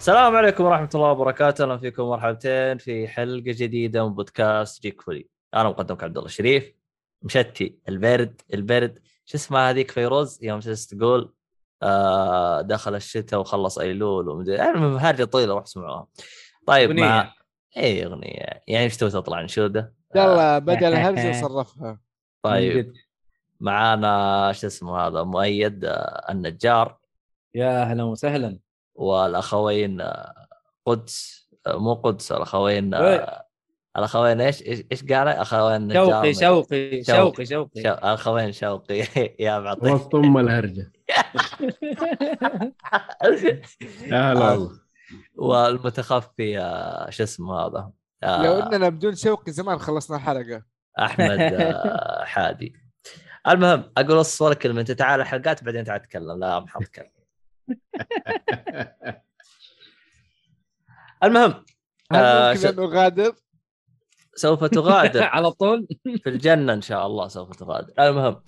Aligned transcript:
السلام 0.00 0.36
عليكم 0.36 0.64
ورحمة 0.64 0.88
الله 0.94 1.10
وبركاته، 1.10 1.64
أهلا 1.64 1.78
فيكم 1.78 2.02
مرحبتين 2.02 2.78
في 2.78 3.08
حلقة 3.08 3.42
جديدة 3.46 4.08
من 4.08 4.14
بودكاست 4.14 4.82
جيك 4.82 5.02
فولي. 5.02 5.28
أنا 5.54 5.68
مقدمك 5.68 6.04
عبد 6.04 6.16
الله 6.16 6.26
الشريف 6.26 6.72
مشتي 7.22 7.78
البرد 7.88 8.40
البرد. 8.54 8.98
شو 9.24 9.36
اسمها 9.36 9.70
هذيك 9.70 9.90
فيروز؟ 9.90 10.44
يوم 10.44 10.58
جلست 10.58 10.94
تقول؟ 10.94 11.32
آه 11.82 12.60
دخل 12.60 12.94
الشتاء 12.94 13.40
وخلص 13.40 13.78
أيلول 13.78 14.28
ومدري 14.28 14.62
المهم 14.62 14.96
هرجه 14.96 15.24
طويلة 15.24 15.54
روح 15.54 15.62
اسمعوها. 15.62 16.06
طيب 16.66 16.90
أغنية. 16.90 17.02
مع 17.02 17.34
اي 17.76 18.06
أغنية. 18.06 18.62
يعني 18.68 18.84
إيش 18.84 18.96
تبغى 18.96 19.12
تطلع 19.12 19.40
انشوده؟ 19.40 19.94
يلا 20.14 20.58
بدل 20.58 20.84
الهرجه 20.84 21.32
صرفها 21.42 22.00
طيب. 22.42 22.92
معانا 23.60 24.52
شو 24.52 24.66
اسمه 24.66 24.98
هذا 24.98 25.22
مؤيد 25.22 25.84
آه، 25.84 26.26
النجار. 26.30 26.98
يا 27.54 27.82
أهلا 27.82 28.02
وسهلا. 28.02 28.69
والأخوين 29.00 30.00
آه، 30.00 30.46
قدس 30.86 31.48
آه، 31.66 31.76
مو 31.76 31.94
قدس 31.94 32.32
الأخوين 32.32 32.94
وين؟ 32.94 33.20
آه، 33.20 33.46
الأخوين 33.96 34.40
إيش 34.40 34.62
إيش 34.62 34.82
إيش 34.92 35.04
قال 35.04 35.28
أخوين 35.28 35.92
شوقي 35.94 36.34
شوقي 36.34 37.02
شوقي 37.04 37.46
شوقي 37.46 37.82
شو... 37.82 37.88
الاخوين 37.88 38.52
شوقي. 38.52 39.04
يا 39.44 39.58
معطيك 39.58 39.94
وسط 39.94 40.14
ام 40.14 40.38
الهرجة. 40.38 40.92
يا 44.06 44.32
هلا 44.32 44.50
والله. 44.50 44.80
والمتخفي 45.36 46.54
شو 47.10 47.22
اسمه 47.22 47.54
هذا؟ 47.54 47.90
آه، 48.22 48.42
لو 48.42 48.52
إننا 48.52 48.88
بدون 48.88 49.14
شوقي 49.14 49.52
زمان 49.52 49.78
خلصنا 49.78 50.16
الحلقة. 50.16 50.62
أحمد 50.98 51.40
آه، 51.40 52.24
حادي. 52.34 52.74
المهم 53.48 53.92
أقول 53.96 54.24
ولا 54.40 54.54
كلمة 54.54 54.80
أنت 54.80 54.90
تعال 54.90 55.20
الحلقات 55.20 55.64
بعدين 55.64 55.84
تعال 55.84 56.02
تتكلم. 56.02 56.38
لا 56.38 56.60
ما 56.60 56.68
حتكلم 56.68 57.19
المهم 61.24 61.64
آه، 62.12 62.54
نغادر؟ 62.54 63.32
سوف 64.34 64.64
تغادر. 64.78 65.22
على 65.22 65.50
طول؟ 65.50 65.88
في 66.22 66.28
الجنة 66.28 66.72
إن 66.72 66.82
شاء 66.82 67.06
الله 67.06 67.28
سوف 67.28 67.56
تغادر. 67.56 67.92
المهم 67.98 68.42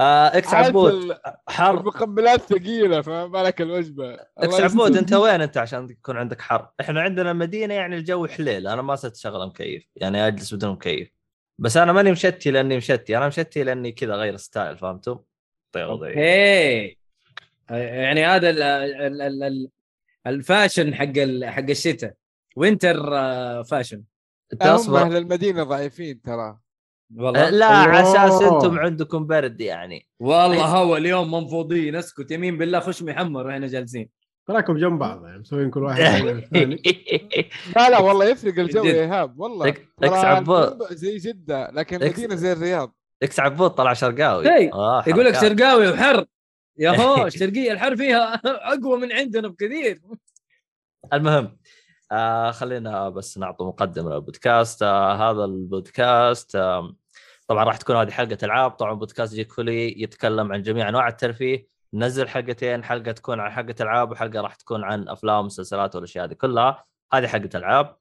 آه 0.00 0.26
إكس 0.26 0.54
عبود 0.54 1.16
حر. 1.48 1.80
المقبلات 1.80 2.40
ثقيلة 2.40 3.00
فما 3.02 3.26
بالك 3.26 3.60
الوجبة؟ 3.60 4.18
إكس 4.38 4.60
عبود. 4.60 4.96
انت 4.96 5.12
وين 5.22 5.40
انت 5.40 5.56
عشان 5.56 5.90
يكون 5.90 6.16
عندك 6.16 6.40
حر؟ 6.40 6.70
إحنا 6.80 7.00
عندنا 7.00 7.32
مدينة 7.32 7.74
يعني 7.74 7.96
الجو 7.96 8.26
عليل. 8.26 8.68
أنا 8.68 8.82
ما 8.82 8.96
صرت 8.96 9.14
أشغل 9.14 9.46
مكيف 9.46 9.88
يعني 9.96 10.26
أجلس 10.26 10.54
بدون 10.54 10.70
مكيف 10.72 11.10
بس 11.58 11.76
أنا 11.76 11.92
ماني 11.92 12.12
مشتي 12.12 12.50
لأني 12.50 12.76
مشتي. 12.76 13.16
أنا 13.16 13.26
مشتي 13.26 13.64
لأني 13.64 13.92
كذا 13.92 14.14
غير 14.14 14.36
style 14.36 14.78
فهمتوا؟ 14.78 15.18
طيب 15.72 15.88
okay. 15.88 16.95
يعني 17.70 18.26
هذا 18.26 18.50
ال 18.50 18.62
ال 18.62 19.22
ال 19.22 19.42
ال 19.42 19.68
ال 20.26 20.34
fashion 20.34 20.94
حق 20.94 21.12
ال 21.16 21.44
حق 21.50 21.70
الشتاء. 21.70 22.14
winter 22.56 23.16
آه، 23.16 23.62
fashion 23.62 24.02
أصبر. 24.62 25.02
أهل 25.02 25.16
المدينة 25.16 25.62
ضعيفين 25.62 26.20
ترى. 26.20 26.58
والله. 27.16 27.50
لا 27.50 27.66
على 27.66 28.00
أساس. 28.02 28.42
أنتم 28.42 28.78
عندكم 28.78 29.26
برد 29.26 29.60
يعني. 29.60 30.06
والله 30.20 30.64
هو 30.66 30.96
اليوم 30.96 31.30
منفوضين 31.34 31.96
اسكت. 31.96 32.30
يمين 32.30 32.58
بالله 32.58 32.80
خش 32.80 33.02
محمر 33.02 33.46
وإحنا 33.46 33.66
جالسين. 33.66 34.08
تراكم 34.48 34.76
جنب 34.78 34.98
بعض 34.98 35.26
يعني 35.26 35.38
مسوين 35.38 35.70
كل 35.70 35.82
واحد 35.82 36.00
لا 37.76 37.90
لا 37.90 37.98
والله 37.98 38.24
يفرق 38.24 38.58
الجو. 38.58 38.84
يا 38.84 38.92
إيهاب 38.94 39.40
والله. 39.40 39.70
ترى 40.00 40.16
عبود. 40.16 40.82
زي 40.92 41.16
جدة 41.16 41.70
لكن 41.70 41.96
لك- 41.96 42.02
المدينة 42.02 42.34
زي 42.34 42.52
الرياض. 42.52 42.94
إكس 43.22 43.40
عبود 43.40 43.70
طلع 43.70 43.92
شرقاوي. 43.92 44.56
إيه، 44.56 44.72
آه 44.74 45.04
يقول 45.06 45.24
لك. 45.24 45.34
شرقاوي 45.34 45.88
وحر. 45.90 46.24
يا 46.78 46.90
هو 46.90 47.26
الشرقية 47.26 47.72
الحر 47.72 47.96
فيها 47.96 48.34
أقوى 48.44 48.98
من 49.00 49.12
عندنا 49.12 49.48
بكثير. 49.48 50.00
المهم 51.12 51.58
آه 52.12 52.50
خلينا 52.50 53.08
بس 53.08 53.38
نعطي 53.38 53.64
مقدمة 53.64 54.14
للبودكاست. 54.14 54.82
آه 54.82 55.30
هذا 55.30 55.44
البودكاست 55.44 56.56
آه 56.56 56.96
طبعا 57.48 57.64
راح 57.64 57.76
تكون 57.76 57.96
هذه 57.96 58.10
حلقة 58.10 58.38
ألعاب. 58.42 58.70
طبعا 58.70 58.92
بودكاست 58.92 59.34
جيك 59.34 59.52
فولي 59.52 60.02
يتكلم 60.02 60.52
عن 60.52 60.62
جميع 60.62 60.88
أنواع 60.88 61.08
الترفيه. 61.08 61.66
ننزل 61.94 62.28
حلقتين 62.28 62.84
حلقة 62.84 63.12
تكون 63.12 63.40
عن 63.40 63.50
حلقة 63.52 63.74
ألعاب 63.80 64.10
وحلقة 64.10 64.40
راح 64.40 64.54
تكون 64.54 64.84
عن 64.84 65.08
أفلام 65.08 65.38
ومسلسلات 65.38 65.94
والأشياء 65.94 66.24
هذه 66.26 66.34
كلها. 66.34 66.84
هذه 67.12 67.26
حلقة 67.26 67.58
ألعاب. 67.58 67.96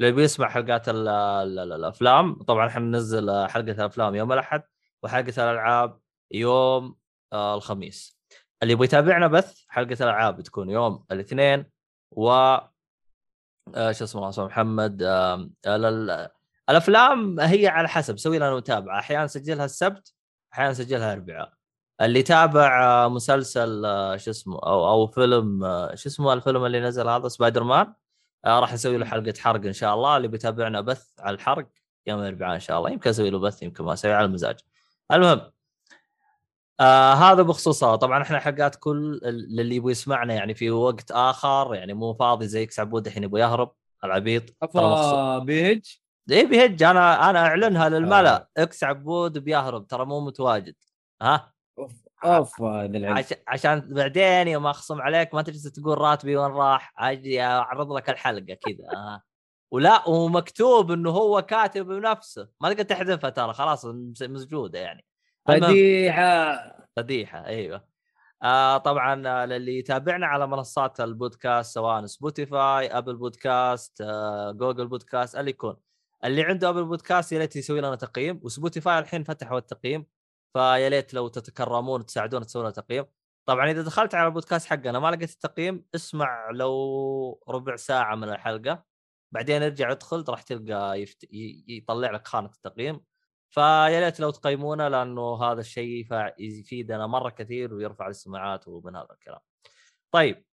اللي 0.00 0.12
بيسمع 0.12 0.48
حلقات 0.48 0.88
ال 0.88 1.08
ال 1.08 1.58
ال 1.58 1.72
الأفلام 1.72 2.34
طبعا 2.42 2.66
إحنا 2.68 2.80
ننزل 2.84 3.46
حلقة 3.48 3.72
الأفلام 3.72 4.14
يوم 4.14 4.32
الأحد 4.32 4.62
وحلقة 5.02 5.50
الألعاب 5.50 6.00
يوم 6.30 6.96
آه 7.32 7.54
الخميس. 7.54 8.15
اللي 8.62 8.72
يبغى 8.72 8.84
يتابعنا 8.84 9.26
بث 9.26 9.64
حلقة 9.68 9.92
الألعاب 9.92 10.36
بتكون 10.36 10.70
يوم 10.70 11.04
الاثنين 11.12 11.66
و 12.10 12.30
آه، 13.74 13.92
شو 13.92 14.04
اسمه 14.04 14.28
اسمه 14.28 14.44
محمد 14.46 15.02
الأفلام 16.68 17.40
هي 17.40 17.68
على 17.68 17.88
حسب 17.88 18.18
سوي 18.18 18.38
لنا 18.38 18.54
متابعة. 18.54 18.98
أحيانا 18.98 19.24
اسجلها 19.24 19.64
السبت 19.64 20.14
أحيانا 20.52 20.70
اسجلها 20.70 21.14
الأربعاء. 21.14 21.52
اللي 22.00 22.22
تابع 22.22 22.84
آه، 22.84 23.08
مسلسل 23.08 23.84
آه، 23.84 24.16
شو 24.16 24.30
اسمه 24.30 24.58
أو 24.58 24.88
أو 24.88 25.06
فيلم 25.06 25.60
شو 25.94 26.08
اسمه 26.08 26.32
الفيلم 26.32 26.64
اللي 26.64 26.80
نزل 26.80 27.08
هذا 27.08 27.28
سبايدر 27.28 27.64
مان 27.64 27.94
راح 28.46 28.72
نسوي 28.72 28.98
له 28.98 29.06
حلقة 29.06 29.34
حرق 29.38 29.66
إن 29.66 29.72
شاء 29.72 29.94
الله. 29.94 30.16
اللي 30.16 30.28
بيتابعنا 30.28 30.80
بث 30.80 31.10
على 31.20 31.34
الحرق 31.34 31.68
يوم 32.06 32.20
الأربعاء 32.20 32.54
إن 32.54 32.60
شاء 32.60 32.78
الله. 32.78 32.90
يمكن 32.90 33.10
أسوي 33.10 33.30
له 33.30 33.38
بث 33.38 33.62
يمكن 33.62 33.84
ما 33.84 33.92
أسوي 33.92 34.12
على 34.12 34.24
المزاج. 34.24 34.58
المهم 35.12 35.50
آه 36.80 37.12
هذا 37.14 37.42
بخصوصها 37.42 37.96
طبعا 37.96 38.22
إحنا 38.22 38.38
حلقات 38.38 38.76
كل 38.76 39.20
اللي 39.24 39.76
يبغى 39.76 39.92
يسمعنا 39.92 40.34
يعني 40.34 40.54
في 40.54 40.70
وقت 40.70 41.10
آخر 41.10 41.74
يعني 41.74 41.94
مو 41.94 42.14
فاضي 42.14 42.48
زي 42.48 42.62
إكس 42.62 42.80
عبود 42.80 43.06
الحين 43.06 43.22
يبغى 43.22 43.40
يهرب. 43.40 43.72
العبيط. 44.04 44.42
أفا 44.62 45.38
بيهج؟ 45.38 45.98
إيه 46.30 46.46
بيهج. 46.46 46.82
أنا 46.82 47.30
أنا 47.30 47.38
أعلنها 47.38 47.88
للملأ. 47.88 48.36
آه. 48.36 48.48
إكس 48.62 48.84
عبود 48.84 49.38
بيهرب. 49.38 49.86
ترى 49.86 50.04
مو 50.04 50.20
متواجد. 50.20 50.74
ها؟ 51.22 51.52
أوف 52.24 52.62
عش... 52.62 53.34
عشان 53.48 53.94
بعدين 53.94 54.48
يوم 54.48 54.66
أخصم 54.66 55.00
عليك 55.00 55.34
ما 55.34 55.42
تجلس 55.42 55.62
تقول 55.62 55.98
راتبي 55.98 56.36
وين 56.36 56.50
راح. 56.52 56.94
أجي 56.98 57.42
أعرض 57.42 57.92
لك 57.92 58.10
الحلقة 58.10 58.54
كذا. 58.54 58.88
ها 58.94 59.22
ولا 59.70 60.08
ومكتوب 60.08 60.92
إنه 60.92 61.10
هو 61.10 61.42
كاتب 61.42 61.86
بنفسه. 61.86 62.48
ما 62.60 62.72
تقدر 62.72 62.82
تحذفها 62.82 63.30
ترى. 63.30 63.52
خلاص 63.52 63.84
مس- 63.84 64.22
مسجودة 64.22 64.78
يعني. 64.78 65.04
فديحه 65.48 66.56
فضيحه 66.96 67.46
أيوه. 67.46 67.84
آه 68.42 68.78
طبعا 68.78 69.28
آه، 69.28 69.46
للي 69.46 69.78
يتابعنا 69.78 70.26
على 70.26 70.46
منصات 70.46 71.00
البودكاست 71.00 71.74
سواء 71.74 72.06
Spotify 72.06 72.86
Apple 72.98 73.16
Podcast 73.16 74.00
آه، 74.00 74.52
Google 74.52 74.86
Podcast 74.88 75.36
اللي 75.36 75.50
يكون. 75.50 75.76
اللي 76.24 76.42
عنده 76.42 76.68
Apple 76.68 76.84
Podcast 76.84 77.32
يا 77.32 77.38
ليت 77.38 77.56
يسوي 77.56 77.80
لنا 77.80 77.94
تقييم. 77.96 78.40
و 78.42 78.49
Spotify 78.49 78.98
الحين 78.98 79.24
فتحوا 79.24 79.58
التقييم 79.58 80.06
فيا 80.52 80.88
ليت 80.88 81.14
لو 81.14 81.28
تتكرمون 81.28 82.00
وتساعدونا 82.00 82.44
تسوون 82.44 82.72
تقييم. 82.72 83.04
طبعا 83.46 83.70
إذا 83.70 83.82
دخلت 83.82 84.14
على 84.14 84.26
البودكاست 84.26 84.66
حقنا 84.66 84.98
ما 84.98 85.10
لقيت 85.10 85.30
التقييم 85.30 85.84
اسمع 85.94 86.50
لو 86.50 87.42
ربع 87.48 87.76
ساعة 87.76 88.14
من 88.14 88.28
الحلقة. 88.28 88.84
بعدين 89.32 89.62
ارجع 89.62 89.90
ادخل 89.92 90.24
راح 90.28 90.42
تلقى 90.42 91.00
يفت... 91.02 91.24
ي- 91.24 91.64
يطلع 91.68 92.10
لك 92.10 92.26
خانة 92.26 92.48
التقييم. 92.48 93.00
فيا 93.50 94.00
ليت 94.00 94.20
لو 94.20 94.30
تقيمونا 94.30 94.88
لأنه 94.88 95.42
هذا 95.44 95.60
الشيء 95.60 96.06
يفيدنا 96.38 97.06
مرة 97.06 97.30
كثير 97.30 97.74
ويرفع 97.74 98.08
السماعات 98.08 98.68
ومن 98.68 98.96
هذا 98.96 99.08
الكلام. 99.12 99.40
طيب 100.12 100.44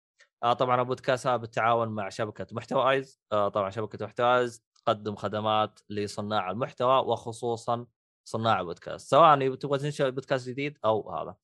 آه 0.44 0.54
طبعا 0.54 0.82
البودكاست 0.82 1.28
هذا 1.28 1.38
بالتعاون 1.38 1.90
مع 1.90 2.10
شبكة 2.10 2.48
محتوى 2.52 2.92
ايز 2.92 3.22
آه 3.32 3.50
طبعا 3.50 3.70
شبكة 3.70 4.06
محتوى 4.06 4.40
ايز 4.40 4.66
تقدم 4.76 5.16
خدمات 5.16 5.80
لصناع 5.90 6.52
المحتوى 6.52 7.00
وخصوصا 7.00 7.86
صناع 8.24 8.60
البودكاست 8.60 9.10
سواء 9.10 9.56
تبغى 9.56 9.80
تنشئ 9.80 10.12
بودكاست 10.12 10.50
جديد 10.50 10.78
أو 10.86 11.12
هذا. 11.12 11.36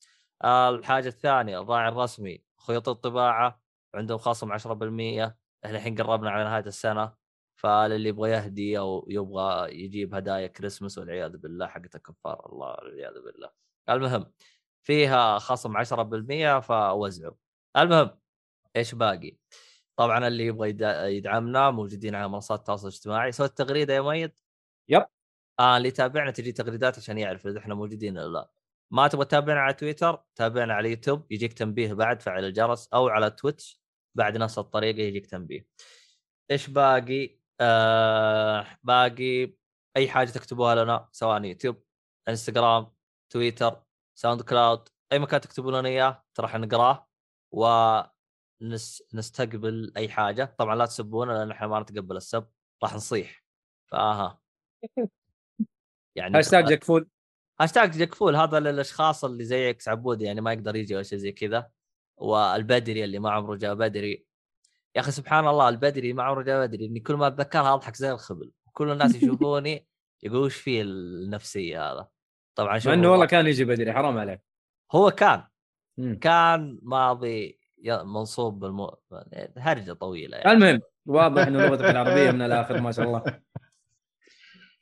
آه 0.43 0.69
الحاجة 0.69 1.07
الثانية 1.07 1.61
الراعي 1.61 1.89
الرسمي 1.89 2.43
خيوط 2.67 2.89
الطباعة 2.89 3.61
عندهم 3.95 4.17
خصم 4.17 4.51
10% 4.57 5.35
إحنا 5.65 5.77
الحين 5.77 5.95
قربنا 5.95 6.29
على 6.31 6.43
نهاية 6.43 6.65
السنة 6.65 7.18
فاللي 7.59 8.09
يبغى 8.09 8.29
يهدي 8.31 8.79
أو 8.79 9.05
يبغى 9.09 9.71
يجيب 9.83 10.15
هدايا 10.15 10.47
كريسمس 10.47 10.97
والعياذ 10.97 11.37
بالله 11.37 11.67
حقت 11.67 11.95
الكفار 11.95 12.49
الله 12.53 12.67
والعياذ 12.67 13.13
بالله. 13.13 13.49
المهم 13.89 14.31
فيها 14.83 15.39
خصم 15.39 15.77
10% 15.77 16.59
فوزعوا 16.59 17.35
المهم 17.77 18.19
إيش 18.75 18.95
باقي؟ 18.95 19.37
طبعا 19.97 20.27
اللي 20.27 20.45
يبغى 20.45 20.69
يد- 20.69 20.81
يدعمنا 21.17 21.71
موجودين 21.71 22.15
على 22.15 22.29
منصات 22.29 22.59
التواصل 22.59 22.87
الاجتماعي. 22.87 23.31
سويت 23.31 23.51
تغريدة 23.57 23.93
يا 23.93 24.01
ميد؟ 24.01 24.31
yep. 24.89 25.05
آه 25.59 25.77
اللي 25.77 25.87
يتابعنا 25.87 26.31
تجي 26.31 26.51
تغريدات 26.51 26.97
عشان 26.97 27.17
يعرف 27.17 27.47
إذا 27.47 27.59
إحنا 27.59 27.75
موجودين 27.75 28.17
ولا 28.17 28.27
لا. 28.33 28.51
ما 28.91 29.07
تبغى 29.07 29.25
تتابعنا 29.25 29.59
على 29.59 29.73
تويتر؟ 29.73 30.23
تابعنا 30.35 30.73
على 30.73 30.89
يوتيوب 30.89 31.31
يجيك 31.31 31.53
تنبيه 31.53 31.93
بعد 31.93 32.21
فعل 32.21 32.45
الجرس. 32.45 32.87
أو 32.93 33.07
على 33.09 33.29
Twitch 33.31 33.81
بعد 34.15 34.37
نفس 34.37 34.59
الطريقة 34.59 34.99
يجيك 34.99 35.25
تنبيه. 35.27 35.67
إيش 36.51 36.69
باقي؟ 36.69 37.38
آه 37.61 38.67
باقي 38.83 39.53
أي 39.97 40.09
حاجة 40.09 40.29
تكتبوها 40.29 40.75
لنا 40.75 41.09
سواء 41.11 41.43
يوتيوب 41.43 41.83
إنستغرام 42.29 42.91
تويتر 43.29 43.83
SoundCloud 44.15 44.89
أي 45.11 45.19
مكان 45.19 45.41
تكتبوا 45.41 45.71
لنا 45.71 45.89
إياه 45.89 46.23
ترى 46.33 46.45
راح 46.45 46.55
نقراه 46.55 47.09
ونستقبل 48.61 49.93
أي 49.97 50.09
حاجة. 50.09 50.55
طبعا 50.57 50.75
لا 50.75 50.85
تسبونا 50.85 51.31
لأن 51.31 51.51
إحنا 51.51 51.67
ما 51.67 51.79
نتقبل 51.79 52.17
السب 52.17 52.47
راح 52.83 52.95
نصيح. 52.95 53.43
فآها. 53.91 54.41
يعني 56.15 56.37
هاشتاج 56.37 56.65
جاك 56.65 56.83
فول. 56.83 57.09
هاشتاج 57.61 57.97
جاك 57.97 58.15
فول 58.15 58.35
هذا 58.35 58.59
للاشخاص 58.59 59.25
اللي 59.25 59.43
زي 59.43 59.69
إكس 59.69 59.87
عبود 59.87 60.21
يعني 60.21 60.41
ما 60.41 60.53
يقدر 60.53 60.75
يجي 60.75 60.95
ولا 60.95 61.03
شيء 61.03 61.17
زي 61.17 61.31
كذا 61.31 61.71
والبدري 62.17 63.03
اللي 63.03 63.19
ما 63.19 63.31
عمره 63.31 63.55
جاء 63.55 63.75
بدري. 63.75 64.28
يا 64.95 65.01
أخي 65.01 65.11
سبحان 65.11 65.47
الله 65.47 65.69
البدري 65.69 66.13
ما 66.13 66.43
جاء 66.43 66.67
بدري 66.67 66.85
إني 66.85 66.99
كل 66.99 67.15
ما 67.15 67.27
أتذكرها 67.27 67.73
أضحك 67.73 67.95
زي 67.95 68.11
الخبل. 68.11 68.51
كل 68.73 68.91
الناس 68.91 69.15
يشوفوني 69.15 69.87
يقولوا 70.23 70.45
إيش 70.45 70.55
فيه 70.55 70.81
النفسية 70.81 71.91
هذا؟ 71.91 72.07
طبعا 72.55 72.79
شوف 72.79 72.93
إنه 72.93 73.11
والله 73.11 73.25
كان 73.25 73.47
يجي 73.47 73.65
بدري 73.65 73.93
حرام 73.93 74.17
عليك. 74.17 74.41
هو 74.91 75.11
كان. 75.11 75.43
مم. 75.97 76.19
كان 76.21 76.79
ماضي 76.81 77.59
منصوب 77.87 78.59
بالمو... 78.59 78.97
هرجة 79.57 79.93
طويلة 79.93 80.37
يعني. 80.37 80.51
المهم 80.51 80.81
واضح 81.05 81.47
إنه 81.47 81.65
لغتك 81.65 81.85
العربية 81.85 82.31
من 82.31 82.41
الآخر 82.41 82.81
ما 82.81 82.91
شاء 82.91 83.05
الله. 83.05 83.23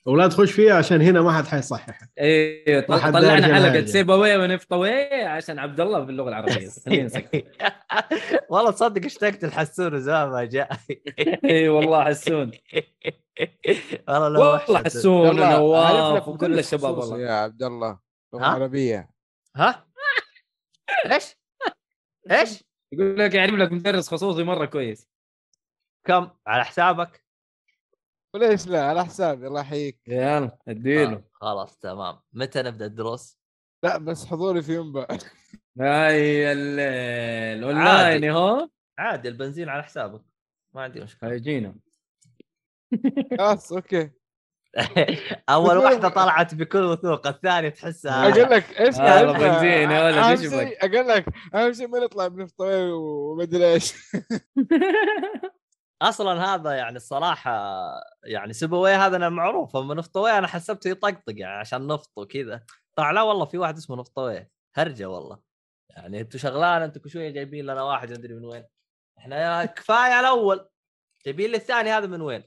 ولا 0.07 0.27
تخش 0.27 0.51
فيها 0.51 0.73
عشان 0.73 1.01
هنا 1.01 1.21
ما 1.21 1.31
حد 1.31 1.45
حيصحح 1.47 1.99
حد 1.99 3.13
طلعنا 3.13 3.55
حلقة. 3.55 3.85
سيب 3.85 4.11
اواي 4.11 4.37
ونفط 4.37 4.73
اواي 4.73 5.25
عشان 5.25 5.59
عبد 5.59 5.79
الله 5.79 6.05
في 6.05 6.11
اللغة 6.11 6.29
العربيه 6.29 6.69
والله 8.49 8.71
تصدق 8.71 9.05
اشتقت 9.05 9.43
الحسون 9.43 9.99
زمان 9.99 10.29
ما 10.29 10.45
جاء. 10.45 10.69
اي 11.45 11.69
والله 11.69 12.03
حسون. 12.03 12.51
والله 14.07 14.29
لو 14.29 14.41
والله. 14.41 14.83
حسون 14.83 15.29
ونواف 15.29 16.27
وكل 16.27 16.59
الشباب 16.59 16.97
والله. 16.97 17.19
يا 17.19 17.31
عبد 17.31 17.63
الله 17.63 17.99
لغة 18.33 18.43
ها؟ 18.43 18.47
عربية. 18.47 19.09
ها؟ 19.55 19.87
إيش؟ 21.11 21.35
إيش؟ 22.31 22.63
يقول 22.93 23.19
لك 23.19 23.33
يعرف 23.33 23.53
لك 23.53 23.71
مدرس 23.71 24.09
خصوصي 24.09 24.43
مرة 24.43 24.65
كويس. 24.65 25.07
كم؟ 26.07 26.29
على 26.47 26.65
حسابك؟ 26.65 27.26
وليش 28.37 28.67
لا؟ 28.67 28.85
على 28.85 29.05
حسابي 29.05 29.47
الله 29.47 29.61
يحييك. 29.61 29.99
يلا 30.07 30.57
اديله. 30.67 31.13
آه، 31.13 31.23
خلاص 31.33 31.77
تمام. 31.77 32.19
متى 32.33 32.61
نبدأ 32.61 32.85
الدروس؟ 32.85 33.37
لا 33.83 33.97
بس 33.97 34.25
حضوري 34.25 34.61
في 34.61 34.75
ينبع 34.75 35.07
هاي 35.79 36.51
الليل. 36.51 37.63
اونلاين 37.63 38.31
هو؟ 38.31 38.69
عادي 38.99 39.27
البنزين 39.29 39.69
على 39.69 39.83
حسابك. 39.83 40.21
ما 40.75 40.81
عندي 40.81 40.99
مشكلة. 40.99 41.31
هيجينا 41.31 41.75
خلاص 43.39 43.71
okay. 43.73 44.09
أول 45.49 45.77
واحدة 45.77 46.09
طلعت 46.09 46.55
بكل 46.55 46.83
وثوق 46.83 47.27
الثانية 47.27 47.69
تحسها 47.69 48.29
أقول 48.29 48.51
لك 48.51 48.79
إيش 48.79 48.97
بنزين 48.97 49.91
يا 49.91 50.03
ولد، 50.05 50.53
بك؟ 50.55 50.77
أقول 50.83 51.07
لك 51.07 51.25
أهم 51.55 51.73
شيء 51.73 51.87
ما 51.87 51.99
نطلع 51.99 52.27
بنفطوي 52.27 52.91
ومدري 52.91 53.73
إيش. 53.73 53.93
أصلا 56.01 56.45
هذا 56.45 56.71
يعني 56.75 56.95
الصراحة 56.97 57.51
يعني 58.23 58.53
سبوي 58.53 58.91
هذا 58.91 59.15
أنا 59.17 59.29
معروف 59.29 59.75
أما 59.75 59.93
نفطوي 59.95 60.31
أنا 60.31 60.47
حسبته 60.47 60.89
يطقطق 60.89 61.33
يعني 61.37 61.57
عشان 61.59 61.87
نفط 61.87 62.11
وكذا. 62.17 62.63
طلع 62.95 63.11
لا 63.11 63.21
والله 63.21 63.45
في 63.45 63.57
واحد 63.57 63.77
اسمه 63.77 63.95
نفطوي 63.95 64.47
هرجة 64.75 65.05
والله. 65.05 65.39
يعني 65.89 66.21
أنتم 66.21 66.39
شغلان 66.39 66.81
أنتم 66.81 67.01
كل 67.01 67.09
شوية 67.09 67.29
جايبين 67.29 67.65
لنا 67.65 67.83
واحد 67.83 68.11
أدري 68.11 68.33
من 68.35 68.45
وين. 68.45 68.65
إحنا 69.17 69.65
كفاية 69.65 70.19
الأول 70.19 70.69
جايبين 71.25 71.51
لي 71.51 71.57
الثاني 71.57 71.89
هذا 71.89 72.07
من 72.07 72.21
وين. 72.21 72.43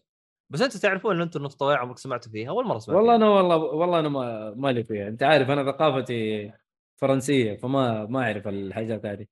بس 0.51 0.63
أنتم 0.63 0.79
تعرفون 0.79 1.17
إن 1.17 1.23
أنتم 1.23 1.43
نفطوي 1.43 1.75
عمرك 1.75 1.99
سمعتوا 1.99 2.33
فيها؟ 2.33 2.49
أول 2.51 2.67
مرة 2.67 2.79
سمعت 2.79 2.97
والله. 2.99 3.17
أنا 3.17 3.29
والله 3.29 3.57
والله 3.57 4.01
أنا 4.01 4.09
ما 4.09 4.51
مالي 4.57 4.85
فيها. 4.85 5.09
أنت 5.09 5.23
عارف 5.23 5.51
أنا 5.51 5.73
ثقافتي 5.73 6.53
فرنسية 6.97 7.57
فما 7.57 8.07
ما 8.07 8.23
أعرف 8.25 8.49
الحاجات 8.49 9.07
هذه. 9.07 9.27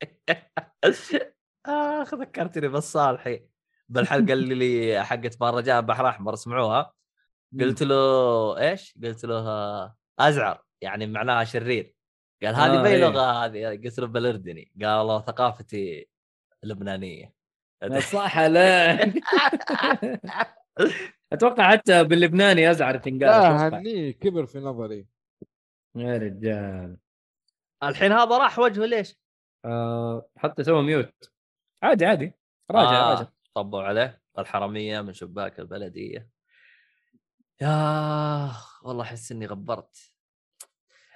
اخ 1.66 2.14
ذكرتني 2.14 2.68
بالصالحي 2.68 3.46
بالحلقة 3.88 4.32
اللي 4.32 4.54
لي 4.54 5.04
حقت 5.04 5.40
مهرجان 5.40 5.80
بحر 5.80 6.08
أحمر 6.08 6.34
اسمعوها 6.34 6.92
قلت 7.60 7.82
له 7.82 8.58
إيش؟ 8.58 8.98
قلت 9.04 9.24
له 9.24 9.48
آه، 9.48 9.96
أزعر 10.18 10.64
يعني 10.80 11.06
معناها 11.06 11.44
شرير. 11.44 11.94
قال 12.42 12.54
هذه 12.54 12.78
آه، 12.78 12.82
باي. 12.82 13.00
لغة 13.00 13.44
هذه. 13.44 13.66
قلت 13.84 13.98
له 13.98 14.06
بالاردني 14.06 14.72
قال 14.82 14.98
والله 14.98 15.20
ثقافتي 15.20 16.08
لبنانية. 16.62 17.34
صح 18.12 18.38
لا. 18.38 18.98
أتوقع 21.32 21.70
حتى 21.70 22.04
باللبناني 22.04 22.70
أزعر 22.70 22.96
تنقال 22.96 23.20
لا. 23.20 23.68
هني 23.68 24.12
كبر 24.12 24.46
في 24.46 24.58
نظري. 24.58 25.06
يا 25.94 26.16
رجال. 26.16 26.96
الحين 27.82 28.12
هذا 28.12 28.38
راح 28.38 28.58
وجهه 28.58 28.86
ليش؟ 28.86 29.16
آه 29.64 30.28
حتى 30.36 30.64
سوى 30.64 30.82
ميوت 30.82 31.30
عادي 31.82 32.06
عادي. 32.06 32.32
راجع 32.70 32.90
آه، 32.90 33.10
راجع. 33.14 33.28
طبوا 33.54 33.82
عليه. 33.82 34.22
الحرميه 34.38 35.00
من 35.00 35.12
شباك 35.12 35.60
البلدية. 35.60 36.28
يا 37.62 38.50
والله 38.82 39.02
أحس 39.02 39.32
إني 39.32 39.46
غبرت. 39.46 40.12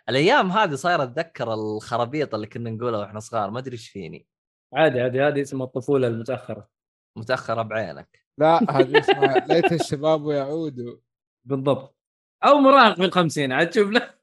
الأيام 0.08 0.52
هذه 0.52 0.74
صاير 0.74 1.02
أتذكر 1.02 1.54
الخرابيط 1.54 2.34
اللي 2.34 2.46
كنا 2.46 2.70
نقولها 2.70 3.00
وإحنا 3.00 3.20
صغار 3.20 3.50
ما 3.50 3.58
أدري 3.58 3.72
إيش 3.72 3.88
فيني. 3.88 4.26
عادي 4.74 5.00
عادي 5.00 5.22
هذه 5.22 5.42
اسمها 5.42 5.66
الطفولة 5.66 6.06
المتأخرة. 6.08 6.68
متأخرة 7.16 7.62
بعينك. 7.62 8.24
لا 8.38 8.56
هذه 8.70 8.98
اسمها 8.98 9.34
ليت 9.48 9.72
الشباب 9.72 10.30
يعودوا 10.30 10.96
بالضبط. 11.44 11.96
أو 12.44 12.54
مراهق 12.58 12.96
في 12.96 13.04
الخمسين 13.04 13.52
عاد 13.52 13.70
تشوف 13.70 13.90
له 13.90 14.14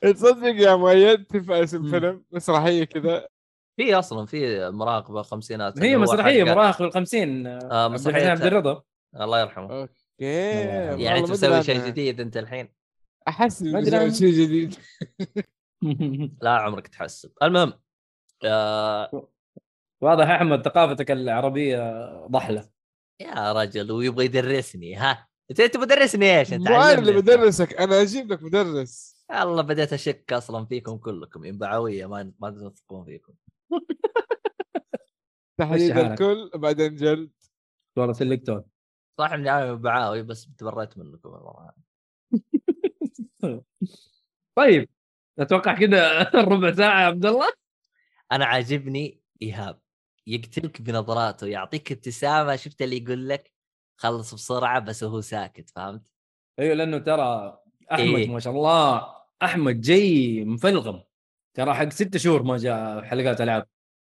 تصدق 0.00 0.54
يا 0.54 0.76
مؤيد 0.76 1.24
تنفع 1.24 1.62
اسم. 1.62 1.90
فيلم؟ 1.90 2.24
مسرحيه 2.30 2.84
كذا. 2.84 3.28
في 3.76 3.94
أصلا 3.94 4.26
في 4.26 4.70
مراقبة 4.70 5.22
خمسينات 5.22 5.82
هي 5.82 5.96
مسرحية 5.96 6.44
مراهق 6.44 6.74
في 6.74 6.84
الخمسين 6.84 7.46
آه، 7.46 7.58
آه 7.72 7.84
عبد 7.84 8.06
الحسين 8.06 8.28
عبد 8.28 8.42
الرضا. 8.42 8.82
الله 9.20 9.40
يرحمه. 9.40 9.80
أوكي 9.80 9.94
يرحمه. 10.20 11.02
يعني 11.02 11.22
تسوي 11.22 11.62
شيء. 11.62 11.86
جديد 11.86 12.20
أنت 12.20 12.36
الحين. 12.36 12.68
أحس. 13.28 13.64
شيء 14.18 14.32
جديد. 14.32 14.74
لا 16.42 16.50
عمرك 16.50 16.88
تحسب. 16.88 17.32
المهم 17.42 17.72
آه 18.44 19.28
واضح 20.02 20.30
أحمد 20.30 20.64
ثقافتك 20.64 21.10
العربية 21.10 22.06
ضحلة. 22.26 22.68
يا 23.20 23.52
رجل 23.52 23.92
ويبغى 23.92 24.24
يدرسني 24.24 24.94
ها؟ 24.94 25.28
انت 25.50 25.60
أنت 25.60 25.76
مدرسني 25.76 26.38
إيش؟ 26.38 26.52
أنت 26.52 26.66
أنا 26.66 26.92
اللي. 26.94 27.12
بدرسك 27.12 27.74
أنا 27.74 28.02
أجيب 28.02 28.32
لك 28.32 28.42
مدرس. 28.42 29.24
والله 29.30 29.62
بديت 29.62 29.92
أشك 29.92 30.32
أصلا 30.32 30.66
فيكم 30.66 30.96
كلكم 30.96 31.44
ينبعويه 31.44 32.06
ما 32.06 32.32
ما 32.40 32.70
تثقون 32.70 33.04
فيكم. 33.04 33.32
تحديد. 35.58 35.96
الكل 35.96 36.50
بعدين 36.54 36.96
جلد 36.96 37.30
والله 37.96 38.12
سلكتون 38.12 38.64
صح 39.18 39.32
اني 39.32 39.50
أنا 39.50 39.66
ينبعاوي 39.66 40.22
بس 40.22 40.48
تبريت 40.58 40.98
منكم 40.98 41.28
والله 41.28 41.72
طيب 44.56 44.88
أتوقع 45.38 45.74
كذا 45.74 46.22
ربع 46.52 46.72
ساعة 46.72 47.00
يا 47.00 47.06
عبد 47.06 47.26
الله 47.26 47.52
أنا 48.32 48.44
عاجبني 48.46 49.20
إيهاب 49.42 49.80
يقتلك 50.26 50.82
بنظراته 50.82 51.46
يعطيك 51.46 51.92
ابتسامة 51.92 52.56
شفت 52.56 52.82
اللي 52.82 52.96
يقول 52.96 53.28
لك 53.28 53.52
خلص 53.96 54.34
بسرعة 54.34 54.80
بس 54.80 55.02
وهو 55.02 55.20
ساكت 55.20 55.70
فهمت؟ 55.70 56.02
أيوه 56.58 56.74
لأنه 56.74 56.98
ترى 56.98 57.58
أحمد 57.92 58.18
إيه. 58.18 58.28
ما 58.28 58.40
شاء 58.40 58.52
الله 58.52 59.14
أحمد 59.42 59.80
جاي 59.80 60.44
مفلغم 60.44 61.02
ترى 61.56 61.74
حق 61.74 61.88
ست 61.88 62.16
شهور 62.16 62.42
ما 62.42 62.58
جاء 62.58 63.02
حلقات 63.02 63.40
ألعاب. 63.40 63.66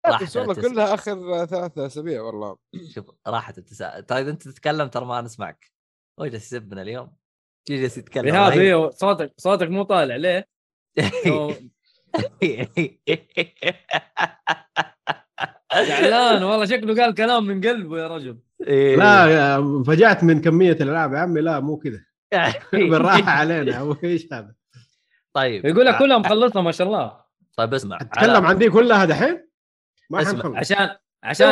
راح 0.07 0.23
بس 0.23 0.37
والله 0.37 0.55
كلها 0.55 0.95
آخر 0.95 1.47
ثلاثة 1.47 1.87
أسابيع 1.87 2.23
والله. 2.23 2.57
شوف 2.95 3.11
راحت 3.27 3.59
التساؤل 3.59 4.03
طيب 4.03 4.29
أنت 4.29 4.49
تتكلم 4.49 4.89
ترى 4.89 5.05
ما 5.05 5.21
نسمعك. 5.21 5.73
هو 6.21 6.27
جالس 6.27 6.53
يسبنا 6.53 6.83
اليوم؟ 6.83 7.13
جالس 7.69 7.99
يتكلم. 7.99 8.25
إيهاب 8.25 8.53
رهيب. 8.53 8.61
أيوه 8.61 8.91
صوتك 8.91 9.33
صوتك 9.37 9.69
مو 9.69 9.83
طالع 9.83 10.17
ليه؟ 10.17 10.49
زعلان 15.75 16.43
والله 16.43 16.65
شكله 16.65 17.03
قال 17.03 17.15
كلام 17.15 17.45
من 17.47 17.61
قلبه 17.61 17.99
يا 17.99 18.09
رجل. 18.09 18.39
إيه. 18.67 18.97
لا 18.97 19.57
انفجعت 19.57 20.25
من 20.25 20.41
كمية 20.41 20.73
الألعاب 20.73 21.13
يا 21.13 21.19
عمي 21.19 21.41
لا 21.41 21.61
مو 21.61 21.77
كذا. 21.77 22.05
بالراحة 22.73 23.31
علينا 23.31 23.97
إيش 24.05 24.33
هذا؟ 24.33 24.55
طيب. 25.33 25.65
يقول 25.67 25.87
لك 25.87 25.99
كلها 25.99 26.19
مخلصها 26.19 26.63
ما 26.63 26.73
شاء 26.73 26.87
الله. 26.87 27.24
طيب 27.57 27.75
اسمع 27.75 27.99
تتكلم 27.99 28.47
عن 28.47 28.59
دي 28.59 28.71
كلها 28.71 29.05
دحين؟ 29.05 29.49
ما 30.11 30.23
اسمع، 30.23 30.59
عشان 30.59 30.97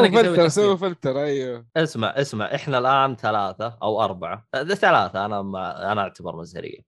يسوي 0.04 0.10
فلتر 0.10 0.46
تسوي 0.46 0.78
فلتر 0.78 1.22
أيوه. 1.22 1.66
اسمع 1.76 2.08
اسمع 2.08 2.54
إحنا 2.54 2.78
الآن 2.78 3.16
ثلاثة 3.16 3.78
أو 3.82 4.02
أربعة. 4.04 4.46
ثلاثة 4.52 5.24
أنا 5.24 5.42
ما 5.42 5.92
أنا 5.92 6.00
أعتبر 6.00 6.36
مزهرية. 6.36 6.78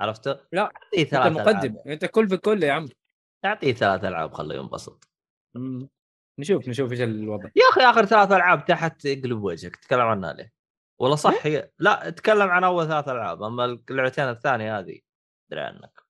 عرفت؟ 0.00 0.46
لا، 0.52 0.62
أعطيه 0.62 1.02
أنت 1.02 1.08
ثلاث 1.10 1.26
المقدم 1.26 1.72
العاب. 1.72 1.88
أنت 1.88 2.04
كل 2.04 2.28
في 2.28 2.34
الكل 2.34 2.62
يا 2.62 2.72
عم 2.72 2.88
أعطيه 3.44 3.72
ثلاث 3.72 4.04
ألعاب 4.04 4.34
خليه 4.34 4.56
ينبسط. 4.56 5.08
نشوف 6.40 6.68
نشوف 6.68 6.92
إيش 6.92 7.00
الوضع. 7.00 7.44
يا 7.56 7.62
أخي 7.72 7.80
آخر 7.80 8.04
ثلاث 8.04 8.32
ألعاب 8.32 8.64
تحت 8.64 9.06
اقلب 9.06 9.42
وجهك 9.42 9.76
تتكلم 9.76 10.00
عنها 10.00 10.32
ليه؟ 10.32 10.52
والله 11.00 11.16
صح؟ 11.16 11.46
هي 11.46 11.70
لا 11.78 12.10
تكلم 12.10 12.48
عن 12.48 12.64
أول 12.64 12.86
ثلاث 12.88 13.08
ألعاب 13.08 13.42
أما 13.42 13.64
اللعبتين 13.90 14.28
الثانية 14.28 14.78
هذه 14.78 15.00
ادري 15.52 15.60
عنك. 15.60 16.00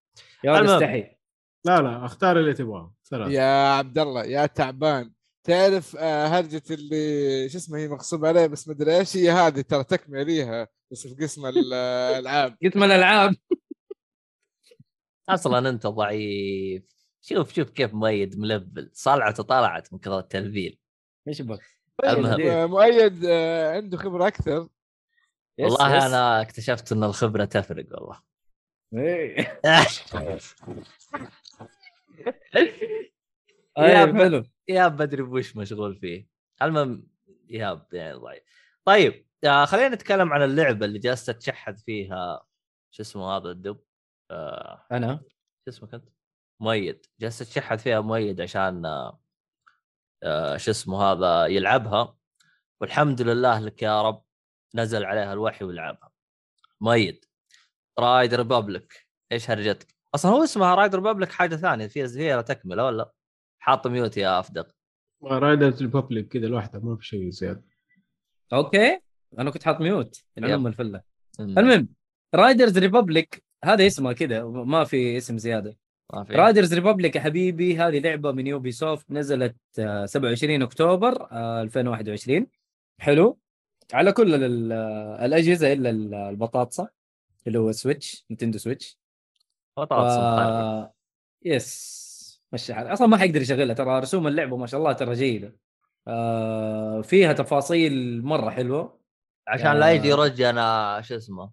يا 0.44 0.58
المهم. 0.58 0.74
استحي. 0.74 1.16
لا 1.64 1.82
لا 1.82 2.04
أختار 2.04 2.40
اللي 2.40 2.54
تبغاه 2.54 2.94
ثلاثة. 3.10 3.30
يا 3.30 3.72
عبد 3.72 3.98
الله 3.98 4.24
يا 4.24 4.46
تعبان. 4.46 5.12
تعرف 5.44 5.96
آه، 5.96 6.26
هرجة 6.26 6.62
اللي 6.70 7.48
شو 7.48 7.58
اسمه 7.58 7.78
هي 7.78 7.88
مغصوب 7.88 8.24
عليه 8.24 8.46
بس 8.46 8.68
مدري 8.68 8.98
إيش 8.98 9.16
هي 9.16 9.30
هذه 9.30 9.60
ترى 9.60 9.84
تكملة 9.84 10.22
ليها 10.22 10.68
بس 10.90 11.06
في 11.06 11.24
قسم 11.24 11.46
الألعاب. 11.46 12.56
قلت 12.62 12.76
من 12.76 12.82
الألعاب. 12.82 13.34
أصلا 15.28 15.68
أنت 15.68 15.86
ضعيف. 15.86 16.82
شوف 17.20 17.54
شوف 17.54 17.70
كيف 17.70 17.94
مؤيد 17.94 18.38
ملفل. 18.38 18.90
صلعته 18.92 19.42
طلعت 19.42 19.92
من 19.92 19.98
كثر 19.98 20.18
التلفيل 20.18 20.78
إيش 21.28 21.42
بك 21.42 21.60
المهم. 22.04 22.40
آه، 22.40 22.66
مؤيد. 22.66 23.24
آه، 23.24 23.76
عنده 23.76 23.96
خبرة 23.96 24.26
أكثر. 24.26 24.68
والله 25.60 25.96
يس. 25.96 26.02
أنا 26.02 26.40
اكتشفت 26.40 26.92
إن 26.92 27.04
الخبرة 27.04 27.44
تفرق 27.44 27.86
والله. 27.90 28.22
يا 32.18 32.72
أيوه 33.78 34.18
حلو. 34.24 34.44
يا 34.68 34.88
بدري 34.88 35.22
بوش 35.22 35.56
مشغول 35.56 35.96
فيه. 36.00 36.28
المهم 36.62 37.06
ياب 37.48 37.86
يعني 37.92 38.14
ضعيف 38.14 38.42
طيب 38.84 39.26
آه 39.44 39.64
خلينا 39.64 39.88
نتكلم 39.94 40.32
عن 40.32 40.42
اللعبة 40.42 40.86
اللي 40.86 40.98
جالسه 40.98 41.32
تشحذ 41.32 41.76
فيها. 41.76 42.46
شو 42.90 43.02
اسمه 43.02 43.36
هذا 43.36 43.50
الدب؟ 43.50 43.80
آه 44.30 44.86
أنا. 44.92 45.20
شو 45.64 45.68
اسمك 45.68 45.94
أنت؟ 45.94 46.08
مؤيد. 46.60 47.06
جالسه 47.20 47.44
تشحذ 47.44 47.78
فيها 47.78 48.00
مؤيد 48.00 48.40
عشان 48.40 48.86
آه 48.86 49.20
آه 50.22 50.56
شو 50.56 50.70
اسمه 50.70 51.02
هذا 51.02 51.46
يلعبها. 51.46 52.16
والحمد 52.80 53.22
لله 53.22 53.58
لك 53.60 53.82
يا 53.82 54.02
رب 54.02 54.24
نزل 54.74 55.04
عليها 55.04 55.32
الوحي 55.32 55.64
ولعبها 55.64 56.12
مؤيد. 56.80 57.24
Riders 57.98 58.34
Republic 58.34 59.06
إيش 59.32 59.50
هرجتك؟ 59.50 59.94
أصلا 60.14 60.30
هو 60.32 60.44
اسمها 60.44 60.74
Riders 60.74 60.94
Republic 60.94 61.32
حاجة 61.32 61.56
ثانية 61.56 61.86
فيها 61.86 62.06
فيها 62.06 62.40
تكملة 62.40 62.84
ولا؟ 62.84 63.12
حاط 63.58 63.86
mute 63.86 64.16
يا 64.16 64.40
أفدق. 64.40 64.74
Riders 65.22 65.74
Republic 65.80 66.28
كذا 66.28 66.46
لوحده 66.46 66.80
ما 66.80 66.96
في 66.96 67.06
شيء 67.06 67.30
زيادة. 67.30 67.64
okay 68.52 69.00
أنا 69.38 69.50
كنت 69.50 69.62
حاط 69.62 69.80
mute 69.80 70.24
yep. 70.36 70.44
العلوم 70.44 70.66
الفلة. 70.66 71.02
المهم 71.40 71.88
Riders 72.34 72.78
Republic 72.78 73.44
هذا 73.64 73.86
اسمه 73.86 74.12
كذا 74.12 74.44
ما 74.44 74.84
في 74.84 75.16
اسم 75.16 75.38
زيادة. 75.38 75.76
ما 76.12 76.24
في. 76.24 76.32
Riders 76.32 76.74
Republic 76.74 77.16
يا 77.16 77.20
حبيبي 77.20 77.78
هذه 77.78 77.98
لعبة 77.98 78.32
من 78.32 78.46
Ubisoft 78.46 79.10
نزلت 79.10 79.56
آه، 79.78 80.06
27 80.06 80.62
أكتوبر 80.62 81.28
آه، 81.32 81.62
2021 81.62 82.46
حلو. 83.00 83.38
على 83.92 84.12
كل 84.12 84.34
آه، 84.72 85.24
الأجهزة 85.24 85.72
إلا 85.72 85.90
ال- 85.90 86.14
البطاطسة 86.14 86.88
اللي 87.46 87.58
هو 87.58 87.72
سويتش 87.72 88.26
نتندو 88.30 88.58
سويتش 88.58 88.98
آه 89.78 90.94
يس 91.44 91.94
مشي 92.52 92.74
حالك 92.74 92.90
أصلا 92.90 93.06
ما 93.06 93.16
حيقدر 93.16 93.42
يشغلها 93.42 93.74
ترى 93.74 93.98
رسوم 94.00 94.26
اللعبة 94.26 94.56
ما 94.56 94.66
شاء 94.66 94.80
الله 94.80 94.92
ترى 94.92 95.14
جيدة. 95.14 95.56
آه 96.08 97.00
فيها 97.00 97.32
تفاصيل 97.32 98.22
مرة 98.24 98.50
حلوة. 98.50 99.00
عشان 99.48 99.72
لا 99.80 99.90
يجي 99.92 100.08
آه. 100.08 100.16
يرجعنا 100.16 101.00
شو 101.04 101.16
اسمه 101.16 101.50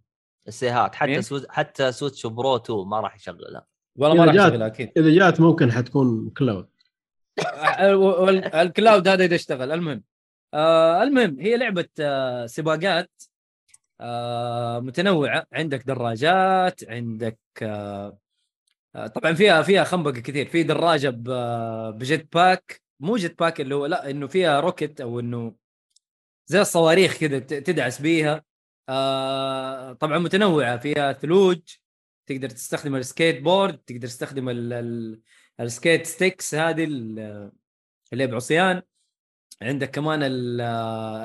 السيهات 0.47 0.95
حتى 0.95 1.11
مين؟ 1.11 1.21
سو... 1.21 1.41
حتى 1.49 1.91
سويتش 1.91 2.25
برو 2.27 2.55
2 2.55 2.79
ما 2.87 2.99
راح 2.99 3.15
يشغلها. 3.15 3.65
والله 3.97 4.15
ما 4.17 4.23
إذا 4.23 4.31
راح 4.31 4.35
جات- 4.35 4.47
يشغلها 4.47 4.67
أكيد. 4.67 4.91
إذا 4.97 5.09
جات 5.15 5.41
ممكن 5.41 5.71
حتكون 5.71 6.29
كلاود 6.37 6.69
آه، 7.79 7.95
وال- 7.95 8.55
ال 8.55 8.64
cloud 8.64 9.07
هذا 9.07 9.25
إذا 9.25 9.35
اشتغل. 9.35 9.71
المهم 9.71 10.03
آه 10.53 11.03
المهم 11.03 11.39
هي 11.39 11.57
لعبة 11.57 11.87
آه 11.99 12.45
سباقات. 12.45 13.11
آه 13.23 13.30
متنوعة. 14.81 15.46
عندك 15.53 15.84
دراجات 15.88 16.89
عندك 16.89 17.39
آه 17.62 18.17
آه، 18.96 19.08
طبعا 19.08 19.34
فيها 19.34 19.62
فيها 19.62 19.84
خنبقه 19.84 20.20
كثير. 20.22 20.46
في 20.50 20.63
دراجة 20.63 21.10
ب 21.91 22.02
jet 22.02 22.33
pack. 22.35 22.81
مو 23.00 23.17
jet 23.17 23.39
pack 23.39 23.61
اللي 23.62 23.75
هو 23.75 23.86
لا 23.86 24.10
إنه 24.10 24.27
فيها 24.27 24.60
rocket 24.59 25.01
أو 25.01 25.20
إنه 25.20 25.55
زي 26.48 26.62
الصواريخ 26.62 27.17
كذا 27.17 27.39
تدعس 27.39 28.01
بيها. 28.01 28.43
آه 28.89 29.93
طبعا 29.93 30.17
متنوعة. 30.20 30.77
فيها 30.77 31.13
ثلوج 31.13 31.60
تقدر 32.27 32.50
تستخدم 32.50 32.96
السكيت 32.96 33.41
بورد 33.41 33.77
تقدر 33.77 34.08
تستخدم 34.08 34.50
ال- 34.50 34.74
ال- 34.74 35.22
ال 35.59 35.67
skate 35.67 36.05
sticks 36.05 36.55
هذه 36.55 36.84
ال- 36.84 37.51
اللي 38.13 38.27
بعصيان. 38.27 38.81
عندك 39.62 39.91
كمان 39.91 40.24
ال- 40.24 40.62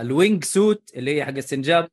ال 0.01 0.45
wingsuit 0.45 0.91
اللي 0.97 1.17
هي 1.17 1.25
حق 1.25 1.31
السنجاب. 1.37 1.91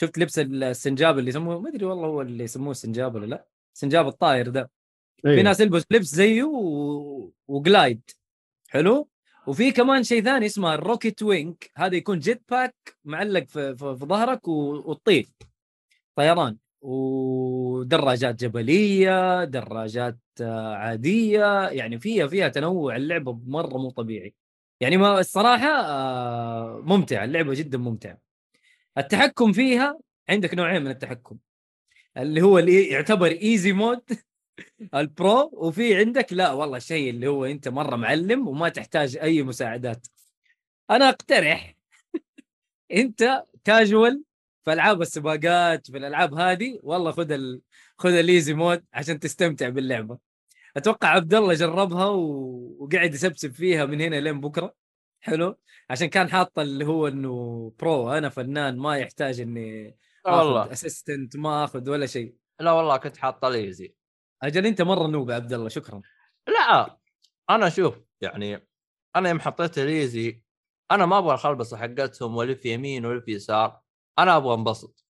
شفت 0.00 0.18
لبس 0.18 0.38
السنجاب 0.38 1.18
اللي 1.18 1.28
يسموه؟ 1.30 1.60
ما 1.60 1.68
أدري 1.68 1.84
والله 1.84 2.06
هو 2.06 2.22
اللي 2.22 2.44
يسموه 2.44 2.72
سنجاب 2.72 3.14
ولا 3.14 3.26
لا. 3.26 3.46
سنجاب 3.74 4.08
الطاير 4.08 4.48
ده 4.48 4.70
في 5.22 5.28
أيوة. 5.28 5.42
ناس 5.42 5.60
يلبس 5.60 5.84
لبس 5.90 6.06
زيه 6.06 6.42
و... 6.42 7.30
و 7.48 7.58
glide 7.58 8.10
حلو؟ 8.68 9.08
وفي 9.46 9.72
كمان 9.72 10.02
شيء 10.02 10.22
ثاني 10.22 10.46
اسمه 10.46 10.74
ال 10.74 10.81
rocket 10.81 11.22
wing 11.22 11.56
هذا 11.76 11.96
يكون 11.96 12.18
jet 12.18 12.42
pack 12.50 12.74
معلق 13.04 13.44
في, 13.44 13.76
في, 13.76 13.96
في 13.96 14.04
ظهرك 14.06 14.48
و... 14.48 14.52
وتطير. 14.90 15.28
طيران. 16.16 16.56
ودراجات 16.80 18.34
جبلية 18.44 19.44
دراجات 19.44 20.18
آه، 20.40 20.74
عادية. 20.74 21.68
يعني 21.68 21.98
فيها 21.98 22.26
فيها 22.26 22.48
تنوع. 22.48 22.96
اللعبة 22.96 23.32
مرة 23.46 23.78
مو 23.78 23.90
طبيعي. 23.90 24.34
يعني 24.80 24.96
ما 24.96 25.20
الصراحة 25.20 25.68
آه، 25.68 26.80
ممتعه 26.84 27.24
اللعبة 27.24 27.54
جدا 27.54 27.78
ممتعة. 27.78 28.27
التحكم 28.98 29.52
فيها 29.52 29.98
عندك 30.28 30.54
نوعين 30.54 30.82
من 30.82 30.90
التحكم. 30.90 31.38
اللي 32.16 32.42
هو 32.42 32.58
اللي 32.58 32.86
يعتبر 32.88 33.26
easy 33.26 33.72
mode 33.72 34.02
ال 34.94 35.08
pro 35.08 35.50
وفي 35.52 35.96
عندك 35.96 36.32
لا 36.32 36.52
والله 36.52 36.76
الشيء 36.76 37.10
اللي 37.10 37.26
هو 37.26 37.44
أنت 37.44 37.68
مرة 37.68 37.96
معلم 37.96 38.48
وما 38.48 38.68
تحتاج 38.68 39.16
أي 39.16 39.42
مساعدات. 39.42 40.06
أنا 40.90 41.08
أقترح 41.08 41.76
أنت 42.92 43.44
كاجوال 43.64 44.24
في 44.64 44.72
ألعاب 44.72 45.02
السباقات 45.02 45.90
في 45.90 45.96
الألعاب 45.98 46.34
هذه 46.34 46.80
والله 46.82 47.10
خذ 47.12 47.32
ال... 47.32 47.60
خذ 47.98 48.12
ال 48.12 48.20
easy 48.20 48.54
mode 48.54 48.84
عشان 48.92 49.20
تستمتع 49.20 49.68
باللعبة. 49.68 50.18
أتوقع 50.76 51.08
عبد 51.08 51.34
الله 51.34 51.54
جربها 51.54 52.06
و... 52.06 52.22
وقاعد 52.78 53.14
يسبسب 53.14 53.52
فيها 53.52 53.84
من 53.84 54.00
هنا 54.00 54.16
لين 54.16 54.40
بكرة. 54.40 54.74
حلو. 55.20 55.58
عشان 55.90 56.06
كان 56.08 56.30
حاط 56.30 56.58
اللي 56.58 56.86
هو 56.86 57.08
إنه 57.08 57.72
pro 57.78 58.10
أنا 58.10 58.28
فنان 58.28 58.76
ما 58.78 58.96
يحتاج 58.98 59.40
إني 59.40 59.96
والله. 60.26 60.72
assistant 60.72 61.36
ما 61.36 61.64
آخذ 61.64 61.90
ولا 61.90 62.06
شيء. 62.06 62.34
لا 62.60 62.72
والله 62.72 62.96
كنت 62.96 63.16
حاط 63.16 63.44
ال 63.44 63.54
easy 63.54 63.94
أجل 64.42 64.66
أنت 64.66 64.82
مرة 64.82 65.06
noob 65.06 65.30
عبد 65.30 65.52
الله 65.52 65.68
شكرا. 65.68 66.02
لا 66.48 66.98
أنا 67.50 67.68
شوف 67.68 67.94
يعني 68.20 68.68
أنا 69.16 69.28
يوم 69.28 69.40
حطيت 69.40 69.78
ال 69.78 69.91
easy 69.91 70.42
أنا 70.90 71.06
ما 71.06 71.18
أبغى 71.18 71.34
الخلبصة 71.34 71.76
حقتهم 71.76 72.36
والف 72.36 72.66
يمين 72.66 73.06
والف 73.06 73.28
يسار 73.28 73.80
أنا 74.18 74.36
أبغى 74.36 74.54
أنبسط. 74.54 75.04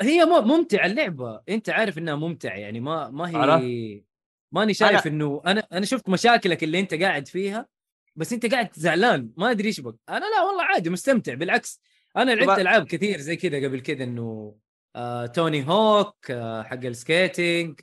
هي 0.00 0.24
ممتعة 0.24 0.86
اللعبة. 0.86 1.42
أنت 1.48 1.70
عارف 1.70 1.98
إنها 1.98 2.14
ممتعة 2.14 2.56
يعني 2.56 2.80
ما 2.80 3.10
ما 3.10 3.30
هي؟ 3.58 4.04
ماني 4.52 4.74
شايف 4.74 5.00
أنا- 5.00 5.06
إنه 5.06 5.42
أنا 5.46 5.66
أنا 5.72 5.84
شفت 5.86 6.08
مشاكلك 6.08 6.64
اللي 6.64 6.80
أنت 6.80 6.94
قاعد 6.94 7.28
فيها 7.28 7.68
بس 8.16 8.32
انت 8.32 8.46
قاعد 8.54 8.68
زعلان 8.74 9.30
ما 9.36 9.50
أدري 9.50 9.68
إيش 9.68 9.80
بك 9.80 9.96
أنا 10.08 10.18
لا 10.24 10.42
والله 10.42 10.62
عادي 10.64 10.90
مستمتع. 10.90 11.34
بالعكس 11.34 11.80
أنا 12.16 12.30
لعبت 12.30 12.44
طبعا- 12.44 12.60
ألعاب 12.60 12.86
كثير 12.86 13.20
زي 13.20 13.36
كذا 13.36 13.66
قبل 13.68 13.80
كذا 13.80 14.04
إنه 14.04 14.56
آه 14.96 15.26
Tony 15.26 15.68
Hawk 15.68 16.30
آه 16.30 16.62
حق 16.62 16.84
ال 16.84 16.96
skating 16.96 17.80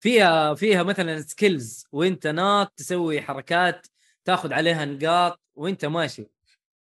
فيها 0.00 0.54
فيها 0.54 0.82
مثلا 0.82 1.20
skills 1.20 1.86
وأنت 1.92 2.26
ناط 2.26 2.72
تسوي 2.76 3.22
حركات 3.22 3.86
تاخذ 4.24 4.52
عليها 4.52 4.84
نقاط 4.84 5.40
وأنت 5.54 5.84
ماشي. 5.84 6.26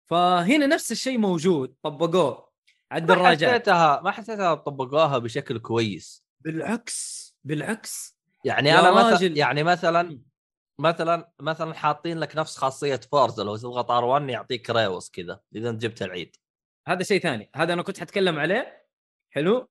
فهنا 0.06 0.66
نفس 0.66 0.92
الشيء 0.92 1.18
موجود 1.18 1.74
طبقوه. 1.82 2.52
على 2.90 3.06
ما 3.06 3.12
الدراجات 3.14 3.50
حسيتها 3.50 4.00
ما 4.04 4.10
حسيتها 4.10 4.54
طبقوها 4.54 5.18
بشكل 5.18 5.58
كويس. 5.58 6.24
بالعكس 6.40 7.34
بالعكس. 7.44 8.16
يعني 8.44 8.78
أنا 8.78 8.90
مثلا. 8.90 9.26
يعني 9.26 9.62
مثلا 9.62 10.18
مثلا 10.78 11.32
مثلا 11.40 11.74
حاطين 11.74 12.18
لك 12.18 12.36
نفس 12.36 12.56
خاصية 12.56 13.00
Forza 13.12 13.44
لو 13.44 13.56
تضغط 13.56 13.92
R1 13.92 14.30
يعطيك 14.30 14.70
ريوس 14.70 15.10
كذا 15.10 15.40
إذا 15.54 15.70
أنت 15.70 15.82
جبت 15.82 16.02
العيد. 16.02 16.36
هذا 16.88 17.02
شيء 17.02 17.20
ثاني. 17.20 17.50
هذا 17.56 17.72
أنا 17.72 17.82
كنت 17.82 18.00
حتكلم 18.00 18.38
عليه. 18.38 18.86
حلو؟ 19.30 19.68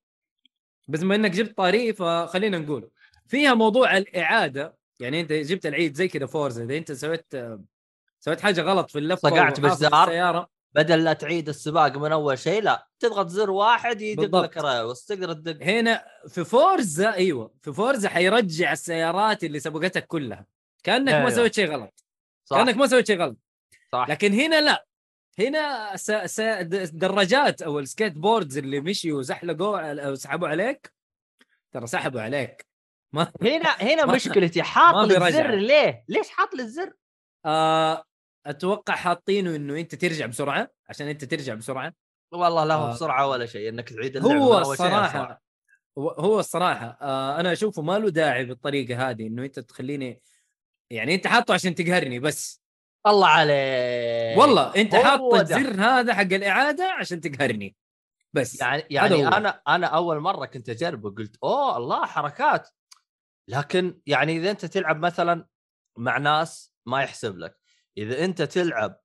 بس 0.87 0.99
بما 0.99 1.15
إنك 1.15 1.31
جبت 1.31 1.57
طاري 1.57 1.93
فخلينا 1.93 2.57
نقول 2.57 2.89
فيها 3.27 3.53
موضوع 3.53 3.97
الإعادة. 3.97 4.77
يعني 4.99 5.21
أنت 5.21 5.33
جبت 5.33 5.65
العيد 5.65 5.95
زي 5.95 6.07
كذا 6.07 6.25
Forza 6.25 6.63
إذا 6.63 6.77
أنت 6.77 6.91
سويت 6.91 7.35
سويت 8.19 8.41
حاجة 8.41 8.61
غلط 8.61 8.91
في 8.91 8.99
اللفة 8.99 9.33
وحافظ 9.33 9.59
بالزار. 9.59 10.47
بدل 10.73 11.03
لا 11.03 11.13
تعيد 11.13 11.49
السباق 11.49 11.97
من 11.97 12.11
أول 12.11 12.39
شيء 12.39 12.61
لا. 12.61 12.87
تضغط 12.99 13.27
زر 13.27 13.51
واحد 13.51 14.01
يدق. 14.01 14.39
لك 14.39 14.57
ريوس. 14.57 15.05
تقدر 15.05 15.33
تدق. 15.33 15.63
هنا 15.63 16.05
في 16.27 16.43
Forza 16.43 17.13
أيوه. 17.13 17.53
في 17.61 17.73
Forza 17.73 18.09
حيرجع 18.09 18.71
السيارات 18.71 19.43
اللي 19.43 19.59
سبقتك 19.59 20.07
كلها. 20.07 20.45
كأنك 20.83 21.13
أيوة. 21.13 21.23
ما 21.23 21.29
سويت 21.29 21.53
شيء 21.55 21.71
غلط 21.71 22.03
صح 22.45 22.57
كأنك 22.57 22.77
ما 22.77 22.87
سويت 22.87 23.07
شيء 23.07 23.21
غلط 23.21 23.37
صح 23.91 24.05
لكن 24.09 24.33
هنا 24.33 24.61
لا 24.61 24.85
هنا 25.39 25.95
س... 25.95 26.11
س... 26.11 26.39
الدراجات 26.39 27.61
أو 27.61 27.79
ال 27.79 28.13
skateboards 28.13 28.57
اللي 28.57 28.79
مشيوا 28.81 29.19
وزحلقوا 29.19 30.05
أو 30.07 30.15
سحبوا 30.15 30.47
عليك 30.47 30.93
ترى 31.71 31.87
سحبوا 31.87 32.21
عليك 32.21 32.65
ما 33.13 33.31
هنا 33.41 33.69
هنا 33.69 34.05
ما- 34.05 34.15
مشكلتي 34.15 34.63
حاط 34.63 35.07
لي. 35.07 35.27
الزر 35.27 35.55
ليه؟ 35.55 36.03
ليش 36.07 36.29
حاط 36.29 36.53
لي 36.55 36.63
الزر؟ 36.63 36.93
آه... 37.45 38.03
أتوقع 38.45 38.95
حاطينه 38.95 39.55
إنه 39.55 39.79
أنت 39.79 39.95
ترجع 39.95 40.25
بسرعة 40.25 40.69
عشان 40.89 41.07
أنت 41.07 41.25
ترجع 41.25 41.53
بسرعة 41.53 41.93
والله 42.31 42.63
لا 42.65 42.73
هو 42.75 42.87
آه. 42.87 42.93
بسرعة 42.93 43.27
ولا 43.27 43.45
شيء 43.45 43.69
إنك 43.69 43.89
تعيد 43.89 44.17
اللعبه 44.17 44.43
هو. 44.43 44.57
الصراحة 44.71 45.41
هو- 45.97 46.09
هو 46.09 46.39
الصراحة 46.39 46.97
آه 47.01 47.39
أنا 47.39 47.51
أشوفه 47.51 47.81
ما 47.81 47.99
له 47.99 48.09
داعي 48.09 48.45
بالطريقة 48.45 49.09
هذه 49.09 49.27
إنه 49.27 49.43
أنت 49.43 49.59
تخليني 49.59 50.21
يعني 50.91 51.15
انت 51.15 51.27
حاطه 51.27 51.53
عشان 51.53 51.75
تقهرني 51.75 52.19
بس 52.19 52.61
الله 53.07 53.27
عليك 53.27 54.37
والله 54.37 54.75
انت 54.75 54.95
هو 54.95 55.03
حاط 55.03 55.19
ده. 55.33 55.41
الزر 55.41 55.81
هذا 55.81 56.13
حق 56.13 56.21
الإعادة 56.21 56.91
عشان 56.91 57.21
تقهرني 57.21 57.75
بس 58.33 58.61
يعني 58.61 58.83
يعني. 58.89 59.27
أنا 59.27 59.61
أنا 59.67 59.87
أول 59.87 60.19
مرة 60.19 60.45
كنت 60.45 60.69
أجربه 60.69 61.09
قلت 61.09 61.37
أوه 61.43 61.77
الله 61.77 62.05
حركات 62.05 62.69
لكن 63.47 64.01
يعني 64.05 64.37
إذا 64.37 64.51
أنت 64.51 64.65
تلعب 64.65 64.99
مثلا 64.99 65.47
مع 65.97 66.17
ناس 66.17 66.73
ما 66.85 67.03
يحسب 67.03 67.37
لك 67.37 67.59
إذا 67.97 68.25
أنت 68.25 68.41
تلعب 68.41 68.99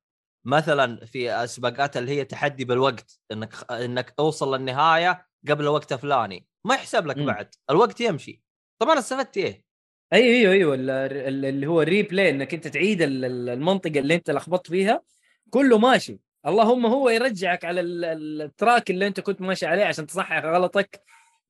مثلا 0.45 1.05
في 1.05 1.47
سباقات 1.47 1.97
اللي 1.97 2.11
هي 2.11 2.25
تحدي 2.25 2.65
بالوقت 2.65 3.19
إنك 3.31 3.71
إنك 3.71 4.09
توصل 4.09 4.55
للنهاية 4.55 5.27
قبل 5.49 5.67
وقت 5.67 5.93
فلاني 5.93 6.47
ما 6.65 6.75
يحسب 6.75 7.07
لك 7.07 7.17
مم. 7.17 7.25
بعد 7.25 7.55
الوقت 7.69 8.01
يمشي 8.01 8.43
طب 8.81 8.89
أنا 8.89 8.99
استفدت 8.99 9.37
إيه؟ 9.37 9.66
أيوه 10.13 10.27
أيوه 10.37 10.53
أيوه 10.53 10.75
ال- 10.75 10.89
ال- 10.89 11.45
اللي 11.45 11.67
هو 11.67 11.81
ال 11.81 11.88
replay 11.88 12.29
إنك 12.29 12.53
أنت 12.53 12.67
تعيد 12.67 13.01
ال- 13.01 13.25
ال- 13.25 13.49
المنطقة 13.49 13.99
اللي 13.99 14.15
أنت 14.15 14.31
لخبطت 14.31 14.67
فيها 14.69 15.01
كله 15.49 15.77
ماشي. 15.77 16.19
اللهم 16.47 16.85
هو 16.85 17.09
يرجعك 17.09 17.65
على 17.65 17.81
ال- 17.81 18.05
ال- 18.05 18.41
ال 18.41 18.49
track 18.49 18.91
اللي 18.91 19.07
أنت 19.07 19.19
كنت 19.19 19.41
ماشي 19.41 19.65
عليه 19.65 19.85
عشان 19.85 20.07
تصحح 20.07 20.45
غلطك 20.45 21.01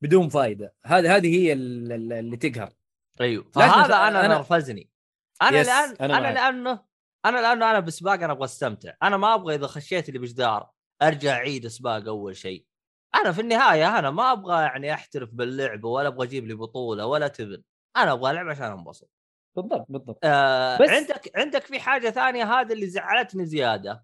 بدون 0.01 0.29
فائده 0.29 0.73
هذه 0.85 1.15
هذه 1.15 1.35
هي 1.37 1.53
ال- 1.53 1.91
ال- 1.91 2.13
اللي 2.13 2.37
تقهر. 2.37 2.69
أيوه. 3.21 3.45
فهذا 3.53 3.95
أنا 3.95 4.21
أنا- 4.21 4.37
نرفزني. 4.37 4.89
أنا 5.41 5.61
الآن 5.61 5.95
أنا 6.01 6.17
أنا, 6.17 6.19
معك. 6.19 6.33
لأنه 6.35 6.79
أنا 7.25 7.37
لأنه 7.41 7.71
أنا 7.71 7.79
بسباق 7.79 8.13
أنا 8.13 8.31
أبغى 8.33 8.45
أستمتع. 8.45 8.93
أنا 9.03 9.17
ما 9.17 9.33
أبغى 9.33 9.55
إذا 9.55 9.67
خشيت 9.67 10.09
لي 10.09 10.19
بجدار 10.19 10.69
أرجع 11.01 11.31
أعيد 11.35 11.67
سباق 11.67 12.07
أول 12.07 12.35
شيء. 12.35 12.65
أنا 13.15 13.31
في 13.31 13.41
النهاية 13.41 13.99
أنا 13.99 14.11
ما 14.11 14.31
أبغى 14.31 14.61
يعني 14.61 14.93
أحترف 14.93 15.29
باللعبه 15.33 15.89
ولا 15.89 16.07
أبغى 16.07 16.27
أجيب 16.27 16.47
لي 16.47 16.53
بطولة 16.53 17.05
ولا 17.05 17.27
تبن. 17.27 17.61
أنا 18.04 18.12
أبغى 18.13 18.32
العب 18.32 18.48
عشان 18.50 18.66
أنبسط. 18.66 19.10
بالضبط 19.56 19.86
بالضبط. 19.89 20.20
آه 20.24 20.77
بس- 20.77 20.89
عندك 20.89 21.32
عندك 21.36 21.63
في 21.66 21.80
حاجة 21.80 22.10
ثانية 22.10 22.44
هذه 22.60 22.74
اللي 22.74 22.88
زعلتني 22.88 23.46
زيادة 23.46 24.04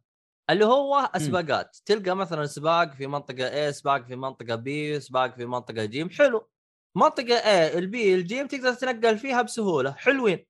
اللي 0.49 0.65
هو 0.65 0.95
اسباقات 1.15 1.77
تلقى 1.85 2.15
مثلا 2.15 2.45
سباق 2.45 2.93
في 2.93 3.07
منطقة 3.07 3.69
A 3.69 3.71
سباق 3.71 4.05
في 4.05 4.15
منطقة 4.15 4.57
B 4.57 4.99
سباق 4.99 5.35
في 5.35 5.45
منطقة 5.45 5.85
جيم 5.85 6.09
حلو. 6.09 6.49
منطقة 6.97 7.39
A 7.39 7.75
ال 7.75 7.95
B 7.95 8.15
الجيم 8.15 8.47
تقدر 8.47 8.73
تتنقل 8.73 9.17
فيها 9.17 9.41
بسهولة. 9.41 9.91
حلوين. 9.91 10.45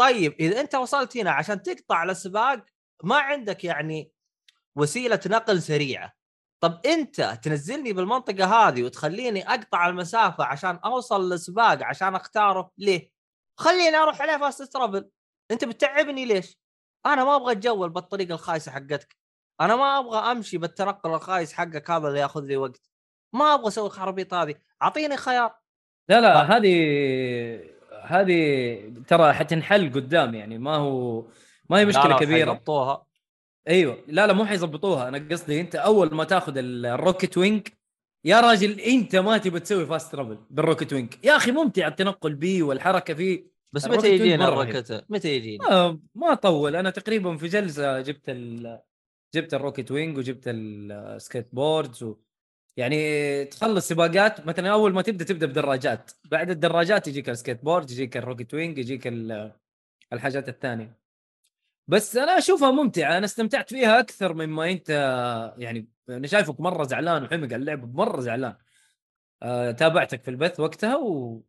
طيب 0.00 0.32
إذا 0.40 0.60
أنت 0.60 0.74
وصلت 0.74 1.16
هنا 1.16 1.30
عشان 1.30 1.62
تقطع 1.62 2.02
السباق 2.02 2.64
ما 3.04 3.16
عندك 3.16 3.64
يعني 3.64 4.12
وسيلة 4.76 5.20
نقل 5.26 5.62
سريعة. 5.62 6.12
طب 6.60 6.80
انت 6.86 7.38
تنزلني 7.42 7.92
بالمنطقة 7.92 8.44
هذه 8.44 8.82
وتخليني 8.82 9.48
أقطع 9.48 9.88
المسافة 9.88 10.44
عشان 10.44 10.76
أوصل 10.84 11.30
للسباق 11.32 11.82
عشان 11.82 12.14
أختاره؟ 12.14 12.70
ليه؟ 12.78 13.10
خليني 13.58 13.96
أروح 13.96 14.22
عليه 14.22 14.36
fast 14.36 14.72
travel 14.72 15.08
انت 15.50 15.64
بتتعبني 15.64 16.24
ليش؟ 16.24 16.58
أنا 17.06 17.24
ما 17.24 17.36
أبغى 17.36 17.52
اتجول 17.52 17.90
بالطريقة 17.90 18.34
الخايسة 18.34 18.72
حقتك. 18.72 19.16
أنا 19.60 19.76
ما 19.76 19.98
أبغى 19.98 20.18
أمشي 20.18 20.58
بالتنقل 20.58 21.14
الخايس 21.14 21.52
حقك 21.52 21.90
هذا 21.90 22.08
اللي 22.08 22.20
ياخذ 22.20 22.44
لي 22.44 22.56
وقت. 22.56 22.90
ما 23.32 23.54
أبغى 23.54 23.68
أسوي 23.68 23.86
الخرابيط 23.86 24.34
هذه. 24.34 24.54
أعطيني 24.82 25.16
خيار. 25.16 25.54
لا 26.08 26.20
لا 26.20 26.40
آه. 26.40 26.42
هذه 26.42 26.74
هذه 28.02 29.02
ترى 29.08 29.32
حتنحل 29.32 29.92
قدام 29.94 30.34
يعني 30.34 30.58
ما 30.58 30.76
هو 30.76 31.24
ما 31.70 31.78
هي 31.78 31.82
لا، 31.82 31.88
مشكلة 31.88 32.08
لا، 32.08 32.18
كبيرة. 32.18 32.50
حيضبطوها 32.52 33.06
أيوه. 33.68 34.04
لا 34.08 34.26
لا 34.26 34.32
مو 34.32 34.44
حيظبطوها. 34.44 35.08
أنا 35.08 35.28
قصدي 35.30 35.60
أنت 35.60 35.74
أول 35.76 36.14
ما 36.14 36.24
تاخذ 36.24 36.56
ال- 36.58 36.86
ال 36.86 36.93
rocket 36.93 37.38
wing 37.38 37.68
يا 38.24 38.40
راجل 38.40 38.80
أنت 38.80 39.16
ما 39.16 39.38
تبي 39.38 39.60
تسوي 39.60 39.86
fast 39.86 40.12
travel 40.12 40.38
بال 40.50 40.61
rocket 40.61 40.92
wing 40.92 41.14
يا 41.24 41.36
أخي 41.36 41.50
ممتع 41.52 41.86
التنقل 41.86 42.34
بيه 42.34 42.62
والحركة 42.62 43.14
فيه. 43.14 43.46
بس 43.72 43.84
متى 43.86 44.14
يجينا. 44.14 44.48
ال 44.48 44.56
rocket 44.56 45.04
متى 45.08 45.36
يجينا؟ 45.36 45.68
ما, 45.70 46.00
ما 46.14 46.34
طول. 46.34 46.76
أنا 46.76 46.90
تقريبا 46.90 47.36
في 47.36 47.46
جلسة 47.48 48.00
جبت 48.00 48.28
ال... 48.28 48.80
جبت 49.34 49.54
ال 49.54 49.59
rocket 49.59 49.90
wing 49.90 50.18
وجبت 50.18 50.42
ال 50.46 51.48
skateboards 51.52 52.02
و... 52.02 52.16
يعني 52.76 53.44
تخلص 53.44 53.88
سباقات. 53.88 54.46
مثلا 54.46 54.70
أول 54.70 54.92
ما 54.92 55.02
تبدأ 55.02 55.24
تبدأ 55.24 55.46
بدراجات. 55.46 56.10
بعد 56.24 56.50
الدراجات 56.50 57.08
يجيك 57.08 57.28
السكيت 57.28 57.64
بورد 57.64 57.90
يجيك 57.90 58.16
ال 58.16 58.21
rocket 58.21 58.54
wing 58.54 58.78
يجيك 58.78 59.06
ال- 59.06 59.52
الحاجات 60.12 60.48
الثانية. 60.48 60.98
بس 61.88 62.16
أنا 62.16 62.38
أشوفها 62.38 62.70
ممتعة 62.70 63.16
أنا 63.18 63.24
استمتعت 63.24 63.70
فيها 63.70 64.00
أكثر 64.00 64.34
مما 64.34 64.70
أنت 64.70 64.88
يعني 65.58 65.88
أنا 66.08 66.26
شايفك 66.26 66.60
مرة 66.60 66.84
زعلان 66.84 67.22
وحمق 67.22 67.44
على 67.44 67.56
اللعبه 67.56 67.86
مرة 67.86 68.20
زعلان. 68.20 68.54
أه 69.42 69.70
تابعتك 69.70 70.22
في 70.22 70.30
البث 70.30 70.60
وقتها 70.60 70.96
و 70.96 71.42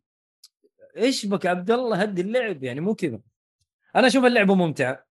إيش 0.96 1.26
بك 1.26 1.46
عبد 1.46 1.70
الله 1.70 1.96
هدي 2.02 2.20
اللعب 2.22 2.64
يعني 2.64 2.80
مو 2.80 2.94
كذا. 2.94 3.20
أنا 3.96 4.06
أشوف 4.06 4.24
اللعبه 4.24 4.54
ممتعه 4.54 5.06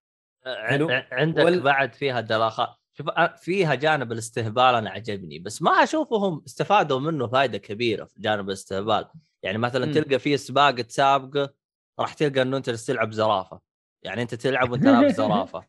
حلو. 0.46 0.90
ع- 0.90 1.08
عندك 1.12 1.44
وال- 1.46 1.62
بعد 1.62 1.94
فيها 1.94 2.22
دلاخات 2.22 2.70
شوف 2.94 3.10
أ- 3.10 3.36
فيها 3.38 3.76
جانب 3.76 4.12
الاستهبال 4.12 4.76
أنا 4.76 4.90
عجبني 4.90 5.40
بس 5.40 5.62
ما 5.62 5.72
أشوفهم 5.72 6.44
استفادوا 6.48 7.00
منه 7.00 7.28
فائده 7.28 7.58
كبيرة 7.58 8.06
في 8.06 8.22
جانب 8.22 8.48
الاستهبال. 8.50 9.06
يعني 9.44 9.58
مثلا 9.58 9.86
مم. 9.86 9.92
تلقى 9.92 10.20
فيه 10.20 10.36
سباق 10.36 10.72
تسابقه 10.76 11.54
راح 12.00 12.14
تلقى 12.14 12.42
إنه 12.42 12.58
أنت 12.58 12.70
تلعب 12.70 13.12
زرافة. 13.12 13.69
يعني 14.04 14.22
أنت 14.22 14.36
تلعب 14.36 14.72
وأنت 14.72 14.84
لابس 14.84 15.16
زرافة. 15.16 15.64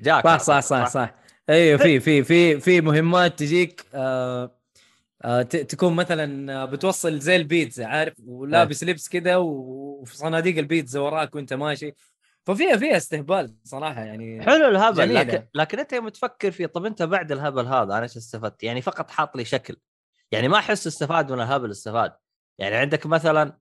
جاك 0.00 0.24
صح 0.24 0.38
صح 0.38 0.60
صح 0.60 0.88
صح؟ 0.88 1.14
أيوه 1.48 1.78
في 1.78 2.00
في 2.00 2.24
في 2.24 2.60
في 2.60 2.80
مهمات 2.80 3.38
تجيك 3.38 3.86
آه 3.94 4.58
آه 5.22 5.42
تكون 5.42 5.94
مثلا 5.94 6.64
بتوصل 6.64 7.18
زي 7.18 7.36
البيتزا 7.36 7.86
عارف؟ 7.86 8.14
ولابس 8.26 8.84
لبس 8.84 9.08
كذا 9.08 9.36
وفي 9.36 10.16
صناديق 10.16 10.58
البيتزا 10.58 11.00
وراك 11.00 11.34
وأنت 11.34 11.52
ماشي. 11.52 11.94
ففيها 12.46 12.76
فيها 12.76 12.96
استهبال 12.96 13.54
صراحة 13.64 14.00
يعني 14.00 14.42
حلو 14.42 14.68
الهبل 14.68 14.96
جميلة. 14.96 15.20
لكن 15.22 15.46
لكن 15.54 15.78
أنت 15.78 15.92
يوم 15.92 16.08
تفكر 16.08 16.50
فيه 16.50 16.66
طب 16.66 16.84
أنت 16.84 17.02
بعد 17.02 17.32
الهبل 17.32 17.66
هذا 17.66 17.82
أنا 17.82 18.02
إيش 18.02 18.16
استفدت؟ 18.16 18.62
يعني 18.62 18.82
فقط 18.82 19.10
حاط 19.10 19.36
لي 19.36 19.44
شكل. 19.44 19.76
يعني 20.32 20.48
ما 20.48 20.58
أحس 20.58 20.86
استفاد 20.86 21.32
من 21.32 21.40
الهبل 21.40 21.70
استفاد. 21.70 22.12
يعني 22.58 22.76
عندك 22.76 23.06
مثلا 23.06 23.58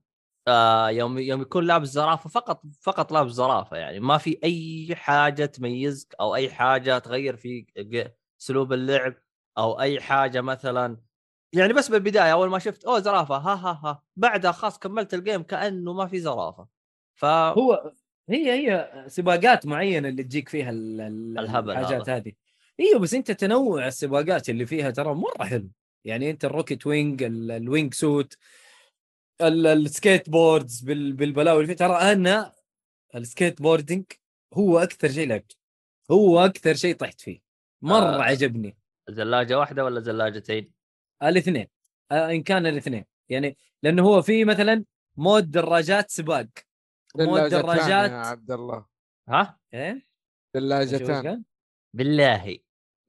آه 0.47 0.89
يوم 0.89 1.17
يوم 1.17 1.41
يكون 1.41 1.63
لابس 1.67 1.87
زرافة 1.87 2.29
فقط 2.29 2.61
فقط 2.81 3.11
لابس 3.11 3.31
زرافة 3.31 3.77
يعني. 3.77 3.99
ما 3.99 4.17
في 4.17 4.39
أي 4.43 4.95
حاجة 4.95 5.45
تميزك 5.45 6.15
أو 6.19 6.35
أي 6.35 6.49
حاجة 6.51 6.99
تغير 6.99 7.35
في 7.35 7.65
أسلوب 8.41 8.73
اللعب 8.73 9.13
أو 9.57 9.79
أي 9.81 10.01
حاجة 10.01 10.41
مثلا. 10.41 10.97
يعني 11.53 11.73
بس 11.73 11.89
بالبداية 11.91 12.31
أول 12.33 12.49
ما 12.49 12.59
شفت 12.59 12.85
أوه 12.85 12.99
زرافة 12.99 13.35
ها 13.37 13.53
ها 13.55 13.81
ها. 13.83 14.03
بعدها 14.15 14.51
خلاص 14.51 14.79
كملت 14.79 15.13
الجيم 15.13 15.43
كأنه 15.43 15.93
ما 15.93 16.07
في 16.07 16.19
زرافة. 16.19 16.67
ف 17.15 17.25
هو 17.25 17.93
هي 18.29 18.51
هي 18.69 18.89
سباقات 19.07 19.65
معينة 19.65 20.09
اللي 20.09 20.23
تجيك 20.23 20.49
فيها 20.49 20.69
ال- 20.69 21.01
ال- 21.01 21.39
الهبل 21.39 21.71
الحاجات 21.71 22.09
هذا. 22.09 22.15
هذه. 22.17 22.31
إيوه 22.79 22.99
بس 22.99 23.13
أنت 23.13 23.31
تنوع 23.31 23.87
السباقات 23.87 24.49
اللي 24.49 24.65
فيها 24.65 24.91
ترى 24.91 25.13
مرة 25.13 25.43
حلو. 25.43 25.69
يعني 26.05 26.29
أنت 26.29 26.45
ال 26.45 26.51
rocket 26.51 26.87
wing 26.87 27.23
ال- 27.23 27.51
ال 27.51 27.60
wing 27.60 27.93
suit 27.93 28.29
ال 28.29 28.37
skateboards 29.41 30.81
بال- 30.81 31.13
بالبلاوي 31.13 31.57
اللي 31.63 31.67
فيه 31.67 31.85
ترى 31.85 31.95
أنا 32.11 32.53
ال 33.15 33.61
skateboarding 33.61 34.03
هو 34.53 34.79
أكثر 34.79 35.11
شيء 35.11 35.27
لعبته 35.27 35.55
هو 36.11 36.39
أكثر 36.39 36.73
شيء 36.73 36.95
طحت 36.95 37.21
فيه. 37.21 37.41
مرة 37.81 38.15
آه. 38.15 38.21
عجبني. 38.21 38.77
زلاجة 39.09 39.59
واحدة 39.59 39.83
ولا 39.85 39.99
زلاجتين؟ 39.99 40.71
الاثنين. 41.23 41.67
آه، 42.11 42.31
إن 42.31 42.43
كان 42.43 42.65
الاثنين. 42.65 43.05
يعني 43.29 43.57
لأنه 43.83 44.03
هو 44.03 44.21
في 44.21 44.45
مثلا 44.45 44.85
مود 45.17 45.51
دراجات 45.51 46.09
سباق. 46.11 46.47
مود 47.15 47.41
دراجات 47.49 48.11
يا 48.11 48.17
عبد 48.17 48.51
الله. 48.51 48.85
ها؟ 49.29 49.59
إيه؟ 49.73 50.07
ثلاجتان؟ 50.53 51.43
بالله. 51.95 52.57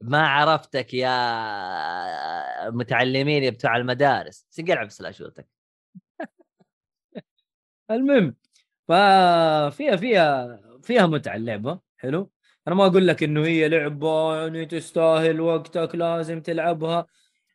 ما 0.01 0.27
عرفتك 0.27 0.93
يا 0.93 2.69
متعلمين 2.69 3.43
يا 3.43 3.49
بتوع 3.49 3.77
المدارس. 3.77 4.45
سقلع 4.49 4.83
بسلاشوتك 4.83 5.47
المهم 7.91 8.35
ففيها 8.87 9.95
فيها 9.95 10.59
فيها 10.83 11.05
متعة 11.07 11.35
اللعبة 11.35 11.79
حلو؟ 11.97 12.31
أنا 12.67 12.75
ما 12.75 12.85
أقول 12.85 13.07
لك 13.07 13.23
إنه 13.23 13.45
هي 13.45 13.69
لعبة 13.69 14.35
يعني 14.41 14.65
تستاهل 14.65 15.41
وقتك 15.41 15.95
لازم 15.95 16.41
تلعبها. 16.41 17.07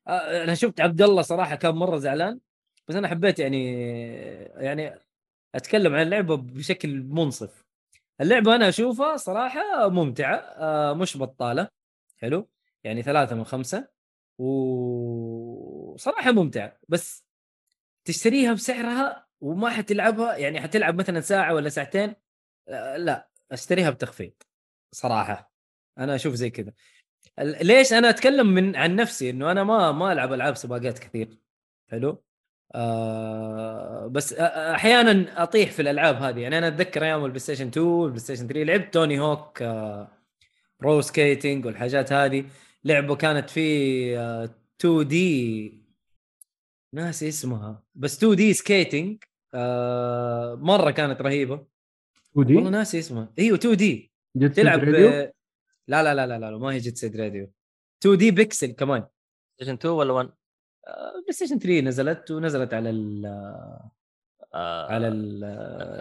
أنا 0.09 0.55
شفت 0.55 0.81
عبد 0.81 1.03
الله 1.03 1.23
صراحة 1.23 1.55
كان 1.57 1.75
مرة 1.75 1.97
زعلان 1.99 2.41
بس 2.89 2.95
أنا 2.97 3.09
حبيت 3.09 3.39
يعني 3.39 3.75
يعني 4.57 4.95
أتكلم 5.55 5.95
عن 5.95 6.03
اللعبة 6.03 6.37
بشكل 6.37 7.03
منصف. 7.03 7.65
اللعبة 8.21 8.57
أنا 8.57 8.69
أشوفها 8.69 9.17
صراحة 9.17 9.89
ممتعة 9.89 10.45
مش 10.95 11.17
بطالة 11.19 11.69
حلو؟ 12.19 12.51
يعني 12.85 13.03
ثلاثة 13.03 13.37
من 13.37 13.45
خمسة 13.45 13.89
وصراحة 14.39 16.33
ممتعة 16.33 16.79
بس 16.89 17.25
تشتريها 18.05 18.53
بسعرها 18.53 19.30
وما 19.41 19.71
حتلعبها 19.71 20.37
يعني 20.37 20.61
حتلعب 20.61 20.95
مثلا 20.99 21.21
ساعة 21.21 21.55
ولا 21.55 21.69
ساعتين 21.69 22.15
آه، 22.69 22.97
لا 22.97 23.29
أشتريها 23.53 23.91
بتخفيض 23.91 24.33
صراحة. 24.93 25.53
أنا 25.99 26.15
أشوف 26.15 26.35
زي 26.35 26.51
كذا. 26.51 26.73
ليش 27.39 27.93
أنا 27.93 28.11
أتكلم 28.11 28.47
من 28.47 28.77
عن 28.77 28.97
نفسي؟ 28.97 29.31
إنه 29.31 29.51
أنا 29.51 29.65
ما 29.65 29.93
ما 29.93 30.13
ألعب 30.13 30.33
ألعاب 30.33 30.57
سباقات 30.57 30.99
كثير. 30.99 31.39
حلو؟ 31.91 32.23
آه 32.75 34.07
بس 34.07 34.33
أحيانا 34.33 35.43
أطيح 35.43 35.71
في 35.71 35.83
الألعاب 35.83 36.17
هذه. 36.17 36.41
يعني 36.41 36.59
أنا 36.59 36.69
أتذكر 36.69 37.05
أيام 37.05 37.25
ال 37.25 37.39
PlayStation 37.39 37.67
2 37.69 37.87
وال 37.87 38.21
PlayStation 38.21 38.47
3 38.47 38.63
لعبت 38.63 38.95
Tony 38.95 39.21
Hawk 39.21 39.63
آه 39.63 40.21
skating 41.01 41.67
والحاجات 41.67 42.13
هذه. 42.13 42.45
لعبة 42.85 43.17
كانت 43.17 43.51
في 43.51 44.19
آه 44.19 44.51
2D 44.81 45.81
ناسي 46.95 47.29
اسمها 47.29 47.83
بس 47.95 48.17
2D 48.17 48.53
skating 48.55 49.25
آه 49.55 50.55
مرة 50.55 50.91
كانت 50.91 51.23
رهيبة. 51.23 51.67
ودي 52.35 52.57
والله 52.57 52.71
ناسي 52.71 52.99
اسمها 52.99 53.33
إيوه 53.39 53.59
2 53.59 53.77
دي. 53.77 54.13
جت 54.37 54.57
تلعب؟ 54.57 54.81
ب... 54.81 54.85
لا 55.89 56.03
لا 56.03 56.15
لا 56.15 56.27
لا 56.27 56.39
لا 56.39 56.59
ما 56.59 56.73
هي 56.73 56.79
جيت 56.79 56.97
سيد 56.97 57.17
راديو. 57.17 57.53
2 58.03 58.17
دي 58.19 58.31
بيكسل 58.31 58.73
كمان. 58.73 59.07
ستيشن 59.55 59.75
2 59.75 59.95
ولا 59.95 60.13
1 60.13 60.31
آه، 60.87 61.21
بلاي 61.21 61.33
ستيشن 61.33 61.59
3 61.59 61.81
نزلت 61.81 62.31
ونزلت 62.31 62.75
على 62.75 62.91
ال 62.91 63.27
آه 64.55 64.87
على 64.93 65.09
ال 65.09 65.45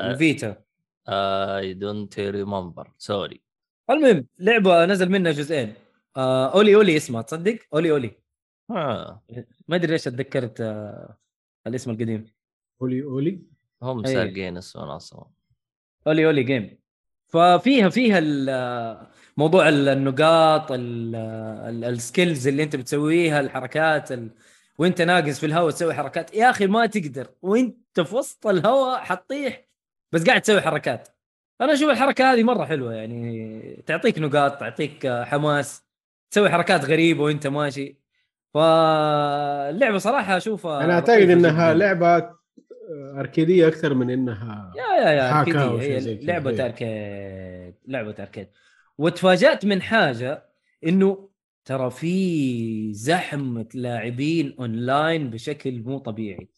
الفيتا 0.02 0.64
اي 1.10 1.74
دونت 1.74 2.20
ريمبر 2.20 2.92
سوري 2.98 3.42
المهم 3.90 4.28
لعبة 4.40 4.86
نزل 4.86 5.10
منها 5.10 5.32
جزئين. 5.32 5.74
آه 6.18 6.54
أولي 6.54 6.76
أولي 6.76 6.98
اسمها 6.98 7.22
تصدق؟ 7.22 7.60
أولي 7.74 7.92
أولي. 7.92 8.12
آه. 8.72 9.24
ما 9.68 9.76
أدري 9.76 9.92
ليش 9.92 10.08
اتذكرت 10.08 10.62
آه 10.62 11.18
الاسم 11.68 11.92
القديم. 11.92 12.26
OlliOlli 12.82 13.42
هم 13.84 14.06
أي. 14.06 14.14
سارقين 14.14 14.58
اسمه 14.58 14.96
أصلا. 14.96 15.26
OlliOlli 16.08 16.44
game 16.44 16.80
ففيها 17.28 17.90
فيها 17.90 18.20
ال- 18.22 19.08
موضوع 19.38 19.70
ال- 19.70 19.88
النقاط 19.90 20.72
ال- 20.72 21.16
ال- 21.16 21.84
ال 21.86 21.95
skills 21.95 22.48
اللي 22.48 22.64
أنت 22.64 22.76
بتسويها 22.76 23.40
الحركات 23.40 24.12
ال... 24.12 24.30
وأنت 24.78 25.02
ناقز 25.02 25.40
في 25.40 25.46
الهواء 25.46 25.72
تسوي 25.72 25.94
حركات. 25.94 26.34
يا 26.34 26.50
أخي 26.50 26.68
ما 26.68 26.86
تقدر. 26.86 27.28
وأنت 27.42 28.02
في 28.02 28.16
وسط 28.16 28.48
الهواء 28.48 29.00
حتطيح 29.00 29.66
بس 30.12 30.24
قاعد 30.26 30.42
تسوي 30.42 30.62
حركات. 30.62 31.08
أنا 31.62 31.74
أشوف 31.74 31.90
الحركة 31.90 32.34
هذه 32.34 32.44
مرة 32.44 32.66
حلوة 32.66 32.94
يعني 32.94 33.84
تعطيك 33.86 34.20
نقاط 34.20 34.60
تعطيك 34.60 35.08
حماس 35.08 35.84
تسوي 36.32 36.50
حركات 36.50 36.86
غريبة 36.86 37.24
وأنت 37.24 37.48
ماشي. 37.48 37.98
فاللعبة 38.54 39.98
صراحة 39.98 40.38
أشوفها 40.38 40.84
أنا 40.84 40.94
أعتقد 40.94 41.30
إنها. 41.30 41.74
لعبة 41.74 42.39
أركيدية 42.92 43.68
أكثر 43.68 43.94
من 43.94 44.10
إنها 44.10 44.74
يا 44.76 45.06
يا 45.06 45.12
يا 45.12 45.44
كذا. 45.44 46.14
لعبة 46.22 46.50
إيه. 46.50 46.66
أركيد 46.66 47.76
لعبة 47.88 48.16
أركيد. 48.20 48.48
وتفاجأت 48.98 49.66
من 49.66 49.82
حاجة 49.82 50.46
إنه 50.86 51.30
ترى 51.66 51.90
في 51.92 52.94
زحمة 52.94 53.66
لاعبين 53.74 54.56
أونلاين 54.60 55.30
بشكل 55.30 55.82
مو 55.82 55.98
طبيعي. 55.98 56.50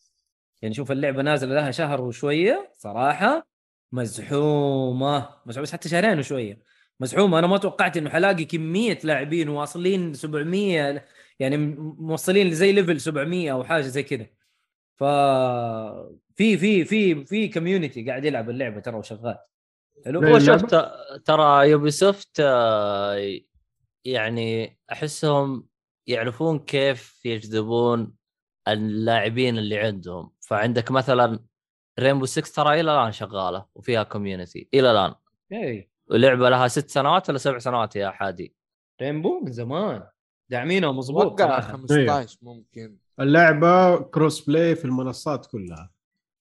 يعني 0.61 0.73
شوف 0.75 0.91
اللعبة 0.91 1.21
نازلة 1.21 1.55
لها 1.55 1.71
شهر 1.71 2.01
وشوية 2.01 2.71
صراحة 2.77 3.47
مزحومة 3.91 5.29
مزحومة 5.45 5.61
بس 5.63 5.71
حتى 5.71 5.89
شهرين 5.89 6.19
وشوية. 6.19 6.59
مزحومة. 6.99 7.39
أنا 7.39 7.47
ما 7.47 7.57
توقعت 7.57 7.97
إنه 7.97 8.09
حلاقي 8.09 8.45
كمية 8.45 8.99
لاعبين 9.03 9.49
واصلين 9.49 10.13
700 10.13 11.05
يعني 11.39 11.57
موصلين 11.99 12.51
زي 12.51 12.71
level 12.71 12.99
700 13.01 13.51
أو 13.51 13.63
حاجة 13.63 13.81
زي 13.81 14.03
كذا. 14.03 14.25
ف 15.01 15.03
في 16.35 16.57
في 16.57 16.85
في 16.85 17.25
في 17.25 17.47
community 17.47 18.05
قاعد 18.05 18.25
يلعب 18.25 18.49
اللعبة 18.49 18.79
ترى 18.79 18.95
وشغال. 18.95 19.37
حلو؟ 20.05 20.27
هو 20.27 20.39
شوف 20.39 20.65
ترى 21.25 21.69
Ubisoft 21.69 22.39
آه، 22.39 23.39
يعني 24.05 24.79
أحسهم 24.91 25.67
يعرفون 26.07 26.59
كيف 26.59 27.25
يجذبون 27.25 28.13
اللاعبين 28.67 29.57
اللي 29.57 29.79
عندهم. 29.79 30.31
فعندك 30.39 30.91
مثلا 30.91 31.39
Rainbow 31.99 32.25
6 32.25 32.55
ترى 32.55 32.79
إلى 32.81 32.93
الآن 32.93 33.11
شغالة 33.11 33.65
وفيها 33.75 34.03
community 34.03 34.69
إلى 34.73 34.91
الآن. 34.91 35.13
اي 35.51 35.89
ولعبه 36.07 36.49
لها 36.49 36.67
ست 36.67 36.89
سنوات 36.89 37.29
ولا 37.29 37.37
سبع 37.37 37.57
سنوات 37.57 37.95
يا 37.95 38.09
حادي. 38.09 38.55
Rainbow 39.01 39.39
من 39.39 39.51
زمان. 39.51 40.03
داعمينها 40.49 40.91
مضبوط 40.91 41.25
أتوقع 41.25 41.45
صراحة. 41.45 41.71
15 41.71 42.37
ممكن. 42.41 42.97
اللعبة 43.19 43.97
crossplay 43.97 44.75
في 44.76 44.86
المنصات 44.86 45.45
كلها. 45.45 45.91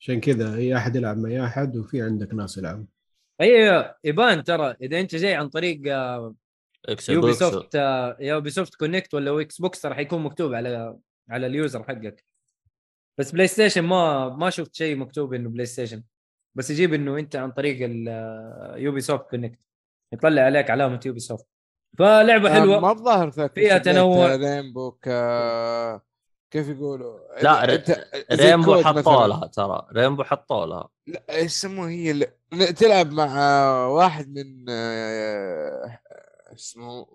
عشان 0.01 0.21
كذا 0.21 0.55
إي 0.55 0.77
أحد 0.77 0.97
يلعب 0.97 1.19
مع 1.19 1.45
أحد 1.47 1.77
وفي 1.77 2.03
عندك 2.03 2.35
ناس 2.35 2.59
يلعبوا. 2.59 2.85
إي 3.41 3.85
يبان 4.05 4.45
ترى 4.45 4.77
إذا 4.83 5.01
أنت 5.01 5.15
جاي 5.15 5.35
عن 5.35 5.49
طريق 5.49 5.81
X 6.89 7.09
Ubi 7.09 7.27
box 7.27 7.39
soft 7.39 7.75
Ubisoft 8.21 8.75
Connect 8.75 9.15
ولا 9.15 9.41
Xbox 9.41 9.87
راح 9.87 9.99
يكون 9.99 10.23
مكتوب 10.23 10.55
على 10.55 10.97
على 11.31 11.47
ال 11.47 11.54
user 11.54 11.83
حقك. 11.83 12.25
بس 13.19 13.33
PlayStation 13.33 13.83
ما 13.83 14.29
ما 14.29 14.51
شفت 14.51 14.75
شيء 14.75 14.97
مكتوب 14.97 15.35
إنه 15.35 15.49
PlayStation 15.51 16.03
بس 16.55 16.71
يجيب 16.71 16.95
إنه 16.95 17.19
أنت 17.19 17.37
عن 17.37 17.51
طريق 17.51 17.79
ال 17.83 19.01
Ubisoft 19.01 19.31
Connect 19.31 19.59
يطلع 20.13 20.43
عليك 20.43 20.71
علامة 20.71 21.01
Ubisoft 21.07 21.47
فلعبة 21.99 22.51
آه، 22.51 22.55
حلوة. 22.55 22.81
ما 22.81 22.91
الظاهر 22.91 23.49
فيها 23.49 23.79
تنوع. 23.79 24.37
Rainbow 24.37 24.99
كيف 26.51 26.69
يقولوا؟ 26.69 27.19
لا، 27.43 27.65
ر- 27.65 27.83
Rainbow 28.33 28.83
حطوا. 28.83 29.27
لها 29.27 29.47
ترى. 29.47 29.87
Rainbow 29.93 30.25
حطوا 30.25 30.67
لها 30.67 30.89
لا 31.07 31.23
إيش 31.31 31.45
يسموها 31.53 31.89
هي 31.91 32.11
اللي... 32.11 32.27
تلعب 32.73 33.13
مع 33.13 33.35
واحد 33.87 34.29
من 34.29 34.67
آه، 34.69 35.99
اسمه 36.55 37.07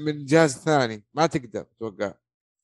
من 0.00 0.24
جهاز 0.24 0.56
ثاني. 0.58 1.04
ما 1.14 1.26
تقدر 1.26 1.66
أتوقع 1.76 2.14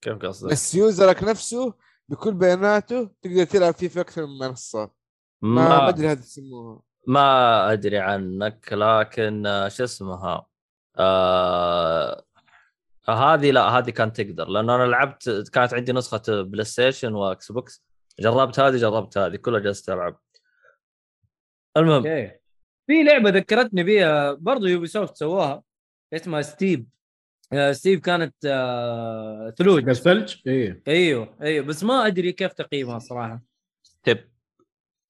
كيف 0.02 0.18
قصدك؟ 0.18 0.50
بس 0.50 0.74
user 0.74 1.13
ك 1.13 1.22
نفسه 1.24 1.74
بكل 2.08 2.34
بياناته 2.34 3.10
تقدر 3.22 3.44
تلعب 3.44 3.74
فيه 3.74 3.88
في 3.88 4.00
أكثر 4.00 4.26
من 4.26 4.38
منصة. 4.38 4.90
ما 5.42 5.50
ما 5.68 5.68
ما 5.68 5.88
أدري 5.88 6.08
هذا 6.08 6.20
يسموها. 6.20 6.82
ما 7.06 7.72
أدري 7.72 7.98
عنك 7.98 8.72
لكن 8.72 9.46
آه، 9.46 9.68
شو 9.68 9.84
اسمها؟ 9.84 10.46
آه 10.98 12.24
هذه 13.08 13.50
لا 13.50 13.62
هذه 13.62 13.90
كانت 13.90 14.20
تقدر 14.20 14.48
لأنه 14.48 14.74
أنا 14.74 14.84
لعبت 14.84 15.50
كانت 15.52 15.74
عندي 15.74 15.92
نسخة 15.92 16.42
PlayStation 16.42 17.14
و 17.14 17.52
Xbox 17.52 17.84
جربت 18.20 18.60
هذه 18.60 18.76
جربت 18.76 19.18
هذه 19.18 19.36
كلها 19.36 19.60
جلست 19.60 19.90
ألعب. 19.90 20.20
المهم. 21.76 22.06
okay. 22.06 22.38
في 22.86 23.02
لعبة 23.02 23.30
ذكرتني 23.30 23.82
بيها 23.82 24.32
برضو 24.32 24.66
Ubisoft 24.66 25.16
سواها 25.16 25.62
اسمها 26.14 26.42
Steep 26.42 26.86
آه، 27.52 27.72
Steep 27.72 28.00
كانت 28.00 28.34
آه، 28.46 29.54
ثلوج. 29.58 29.88
الثلج؟ 29.88 30.36
إيه. 30.46 30.82
أيوه 30.88 31.36
أيوه. 31.42 31.66
بس 31.66 31.84
ما 31.84 32.06
أدري 32.06 32.32
كيف 32.32 32.52
تقييمها 32.52 32.98
صراحة. 32.98 33.42
Steep 33.82 34.28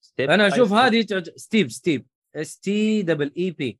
Steep 0.00 0.30
أنا 0.30 0.46
أشوف 0.46 0.68
Steep. 0.68 0.78
هذه 0.78 1.06
ستيب 1.36 1.70
ستيب 1.70 2.06
اس 2.36 2.58
تي 2.58 3.02
دبل 3.02 3.32
اي 3.36 3.50
بي 3.50 3.78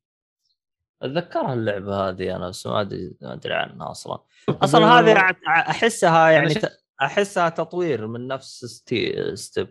أتذكرها 1.01 1.53
اللعبة 1.53 2.09
هذه 2.09 2.35
أنا 2.35 2.49
بس 2.49 2.67
ما 2.67 2.81
أدري 2.81 3.15
ما 3.21 3.33
أدري 3.33 3.53
عنها 3.53 3.91
أصلا. 3.91 4.19
أصلا 4.63 4.85
هذه 4.85 5.35
أحسها 5.47 6.29
يعني 6.29 6.55
أحسها 7.01 7.49
تطوير 7.49 8.07
من 8.07 8.27
نفس 8.27 8.65
Stee 8.65 9.35
Steep. 9.35 9.69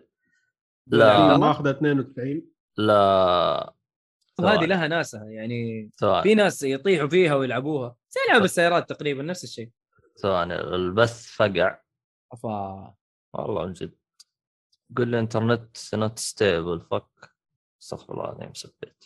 لا. 0.87 1.27
لا. 1.27 1.37
ماخذة 1.37 1.69
92 1.69 2.41
لا. 2.77 3.73
هذه 4.39 4.65
لها 4.65 4.87
ناسها 4.87 5.23
يعني 5.23 5.89
ثواني. 5.97 6.23
في 6.23 6.35
ناس 6.35 6.63
يطيحوا 6.63 7.07
فيها 7.07 7.35
ويلعبوها. 7.35 7.95
زي 8.09 8.21
لعب 8.33 8.43
السيارات 8.43 8.89
تقريبا 8.89 9.23
نفس 9.23 9.43
الشيء. 9.43 9.69
ثواني 10.17 10.55
البث 10.61 11.27
فقع. 11.27 11.79
افا 12.33 12.93
والله 13.33 13.65
من 13.65 13.73
جد 13.73 13.95
قول 14.97 15.07
لي 15.07 15.19
internet 15.19 15.77
not 15.93 16.19
stable 16.19 16.81
fuck 16.81 17.31
استغفر 17.81 18.13
الله 18.13 18.25
العظيم 18.25 18.53
سبيت. 18.53 19.05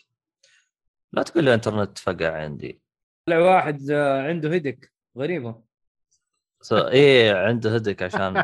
لا 1.16 1.22
تقول 1.22 1.44
لي 1.44 1.54
انترنت 1.54 1.98
فقع 1.98 2.32
عندي. 2.42 2.80
طلع 3.28 3.38
واحد 3.38 3.90
آه، 3.90 4.22
عنده 4.22 4.52
هيدك 4.52 4.92
غريبة. 5.18 5.62
so 6.60 6.76
إيه 6.78 7.34
عنده 7.34 7.74
هدك 7.74 8.02
عشان 8.02 8.34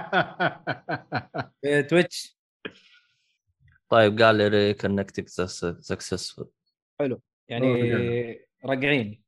في 1.62 1.82
Twitch. 1.90 2.38
طيب 3.88 4.22
قال 4.22 4.34
لي 4.36 4.48
reconnecting 4.48 5.28
successful 5.80 6.50
يعني 7.48 7.66
أوه، 7.66 8.36
راجعين. 8.64 9.22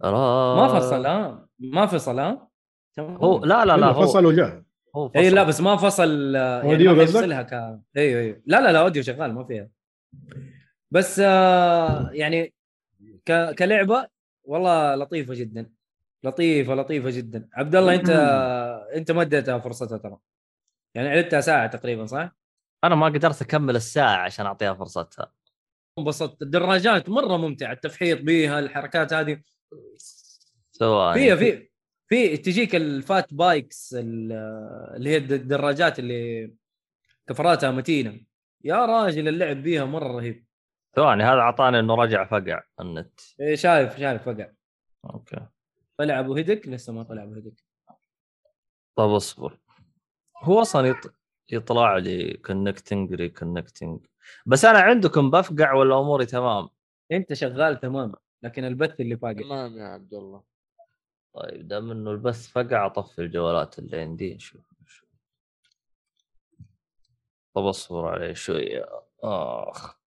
ما 0.00 0.10
ما 0.54 0.68
فصل 0.80 1.06
ها؟ 1.06 1.48
ما 1.58 1.86
فصل 1.86 2.18
ها. 2.18 2.48
هو 2.98 3.44
لا 3.44 3.64
لا 3.64 3.76
لا 3.76 3.86
هو 3.86 4.02
فصل 4.06 4.26
وجاء 4.26 4.62
هو 4.96 5.08
فصل. 5.08 5.18
اي 5.18 5.30
لا 5.30 5.44
بس 5.44 5.60
ما 5.60 5.76
فصل 5.76 6.36
آه، 6.36 6.58
يعني 6.58 6.70
audio 6.72 6.94
ما؟ 6.94 7.02
يفصلها 7.02 7.42
ك 7.42 7.52
أيوه 7.96 8.20
أيوه 8.20 8.42
لا 8.46 8.60
لا 8.60 8.72
لا 8.72 8.80
audio 8.80 9.02
شغال 9.02 9.34
ما 9.34 9.44
فيها. 9.44 9.68
بس 10.90 11.20
آه 11.24 12.10
يعني 12.12 12.54
ك... 13.26 13.54
كلعبة 13.58 14.08
والله 14.44 14.94
لطيفة 14.94 15.34
جدا. 15.34 15.70
لطيفة 16.24 16.74
لطيفة 16.74 17.10
جدا. 17.10 17.48
عبد 17.52 17.76
الله 17.76 17.94
انت 17.94 18.10
انت 18.94 19.10
ما 19.10 19.22
اديتها 19.22 19.58
فرصتها 19.58 19.98
ترى. 19.98 20.18
يعني 20.94 21.08
لعبتها 21.08 21.40
ساعة 21.40 21.66
تقريبا 21.66 22.06
صح؟ 22.06 22.36
أنا 22.84 22.94
ما 22.94 23.06
قدرت 23.06 23.42
أكمل 23.42 23.76
الساعة 23.76 24.16
عشان 24.16 24.46
أعطيها 24.46 24.74
فرصتها. 24.74 25.32
انبسطت. 25.98 26.42
الدراجات 26.42 27.08
مرة 27.08 27.36
ممتعة 27.36 27.72
التفحيط 27.72 28.20
بيها 28.20 28.58
الحركات 28.58 29.12
هذه. 29.12 29.40
سواء. 30.72 31.14
فيها 31.14 31.36
في 31.36 31.68
في 32.08 32.36
تجيك 32.36 32.74
الفات 32.74 33.34
بايكس 33.34 33.94
ال- 33.98 34.32
اللي 34.96 35.10
هي 35.10 35.16
الد- 35.16 35.32
الدراجات 35.32 35.98
اللي 35.98 36.54
كفراتها 37.28 37.70
متينة. 37.70 38.20
يا 38.64 38.86
راجل 38.86 39.28
اللعب 39.28 39.56
بيها 39.56 39.84
مرة 39.84 40.08
رهيب. 40.16 40.44
ثواني 40.98 41.24
هذا 41.24 41.40
أعطاني 41.40 41.78
إنه 41.78 41.94
رجع 41.94 42.24
فقع 42.24 42.62
النت. 42.80 43.20
إيه، 43.40 43.54
شايف 43.54 43.98
شايف 43.98 44.22
فقع. 44.22 44.50
okay. 45.04 45.46
طلع 45.96 46.20
أبو 46.20 46.36
هدك؟ 46.36 46.68
لسه 46.68 46.92
ما 46.92 47.02
طلع 47.02 47.22
أبو 47.22 47.34
هدك. 47.34 47.64
طب 48.96 49.10
اصبر. 49.10 49.58
هو 50.42 50.60
أصلا 50.60 50.88
يط... 50.88 51.14
يطلع 51.50 51.96
لي 51.96 52.32
connecting 52.36 53.14
reconnecting 53.14 54.06
بس 54.46 54.64
أنا 54.64 54.78
عندكم 54.78 55.30
بفقع 55.30 55.72
ولا 55.72 55.98
أموري 56.00 56.26
تمام؟ 56.26 56.68
أنت 57.12 57.32
شغال 57.32 57.80
تمام 57.80 58.12
لكن 58.42 58.64
البث 58.64 59.00
اللي 59.00 59.16
فاقع. 59.16 59.32
تمام 59.32 59.78
يا 59.78 59.84
عبد 59.84 60.14
الله. 60.14 60.42
طيب 61.34 61.68
دام 61.68 61.90
إنه 61.90 62.10
البث 62.10 62.48
فقع 62.48 62.86
أطفي 62.86 63.18
الجوالات 63.22 63.78
اللي 63.78 64.00
عندي 64.00 64.34
نشوف 64.34 64.74
نشوف. 64.82 65.08
طب 67.54 67.66
اصبر 67.66 68.06
عليه 68.06 68.32
شوية. 68.32 68.84
آخ. 69.22 69.98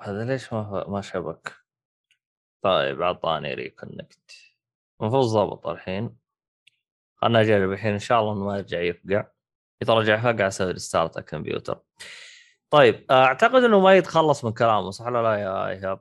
هذا 0.00 0.24
ليش 0.24 0.52
ما 0.52 0.84
ما 0.88 1.00
شبك 1.00 1.54
طيب 2.62 3.02
أعطاني 3.02 3.54
reconnect 3.54 4.32
المفروض 5.00 5.24
ضبط 5.26 5.66
الحين 5.66 6.16
خلنا 7.16 7.40
أجرب 7.40 7.72
الحين 7.72 7.92
إن 7.92 7.98
شاء 7.98 8.20
الله 8.20 8.34
ما 8.34 8.56
يرجع 8.56 8.80
يفقع 8.80 9.26
اذا 9.82 9.94
رجع 9.94 10.20
فقع 10.22 10.46
أسوي 10.46 10.72
restart 10.72 11.18
الكمبيوتر 11.18 11.80
طيب 12.70 13.04
أعتقد 13.10 13.64
إنه 13.64 13.80
ما 13.80 13.96
يتخلص 13.96 14.44
من 14.44 14.52
كلامه 14.52 14.90
صح 14.90 15.06
ولا 15.06 15.22
لا 15.22 15.34
يا 15.34 15.68
إيهاب؟ 15.68 16.00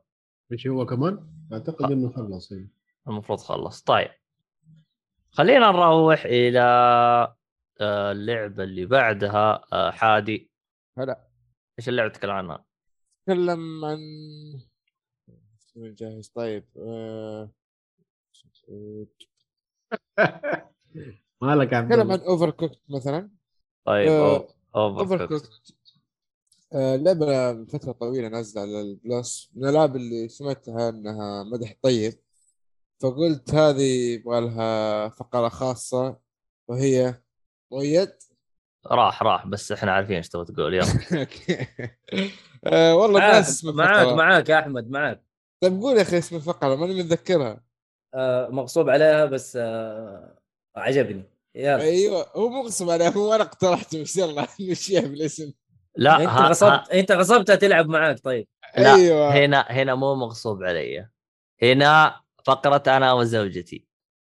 إيش 0.51 0.67
هو 0.67 0.85
كمان؟ 0.85 1.29
أعتقد 1.53 1.91
إنه 1.91 2.09
خلص 2.09 2.51
إيه. 2.51 2.67
المفروض 3.07 3.39
خلص 3.39 3.81
طيب 3.81 4.11
خلينا 5.31 5.71
نروح 5.71 6.25
إلى 6.25 6.59
آه، 7.81 8.11
اللعبة 8.11 8.63
اللي 8.63 8.85
بعدها 8.85 9.65
آه، 9.73 9.91
حادي 9.91 10.51
هلا 10.97 11.27
إيش 11.79 11.89
اللعبة 11.89 12.09
تتكلم 12.13 12.31
عنها؟ 12.31 12.68
تكلم 13.29 13.85
عن 13.85 13.99
جاهز؟ 15.75 16.27
طيب 16.27 16.65
آه، 16.77 17.51
مالك 21.41 21.71
يا 21.71 21.77
عبد 21.77 21.89
تكلم 21.89 22.11
عن 22.11 22.19
اوفر 22.19 22.49
كوكت 22.49 22.81
مثلا. 22.89 23.29
طيب 23.85 24.07
آه، 24.07 24.47
Over 24.75 24.99
Overcooked 24.99 25.75
لعبة 26.73 27.51
من 27.53 27.65
فترة 27.65 27.91
طويلة 27.91 28.27
نازلة 28.27 28.61
على 28.61 28.81
ال 28.81 28.93
Plus. 28.93 29.51
من 29.55 29.63
الألعاب 29.63 29.95
اللي 29.95 30.27
سمعتها 30.27 30.89
إنها 30.89 31.43
مدح 31.43 31.75
طيب 31.81 32.13
فقلت 33.01 33.53
هذه 33.53 34.13
يبغى 34.13 34.41
لها 34.41 35.09
فقرة 35.09 35.49
خاصة 35.49 36.19
وهي 36.67 37.21
مؤيد. 37.71 38.11
راح 38.87 39.23
راح 39.23 39.47
بس 39.47 39.71
إحنا 39.71 39.91
عارفين 39.91 40.15
إيش 40.15 40.29
تبغى 40.29 40.45
تقول. 40.45 40.73
يلا. 40.73 41.27
آه، 42.65 42.95
والله 42.95 43.19
معاك 43.19 43.33
ناس 43.33 43.49
اسم 43.49 43.75
معاك 43.75 43.99
الفقرة 43.99 44.15
معاك 44.15 44.49
يا 44.49 44.59
أحمد 44.59 44.89
معاك. 44.89 45.23
طيب 45.61 45.81
قول 45.81 45.97
يا 45.97 46.01
أخي 46.01 46.17
اسم 46.17 46.35
الفقرة 46.35 46.75
ماني 46.75 47.03
متذكرها. 47.03 47.63
آه 48.13 48.49
مغصوب 48.49 48.89
عليها 48.89 49.25
بس 49.25 49.57
آه 49.61 50.39
عجبني. 50.75 51.23
يلا. 51.55 51.81
أيوه 51.81 52.29
هو 52.35 52.49
مغصب 52.49 52.89
عليه 52.89 53.09
هو 53.09 53.35
أنا 53.35 53.43
اقترحته 53.43 54.01
بس 54.03 54.17
يلا 54.17 54.47
نمشيها 54.61 55.01
بالاسم. 55.01 55.51
لا 55.95 56.15
أنت 56.21 56.29
ها 56.29 56.45
ها. 56.45 56.49
غصبت 56.49 56.89
أنت 56.89 57.11
غصبتها 57.11 57.55
تلعب 57.55 57.87
معاك 57.89 58.19
طيب. 58.19 58.47
لا 58.77 58.95
أيوه. 58.95 59.29
هنا 59.33 59.61
هنا 59.69 59.95
مو 59.95 60.15
مغصوب 60.15 60.63
علي. 60.63 61.07
هنا 61.63 62.15
فقرة 62.45 62.97
أنا 62.97 63.13
وزوجتي. 63.13 63.85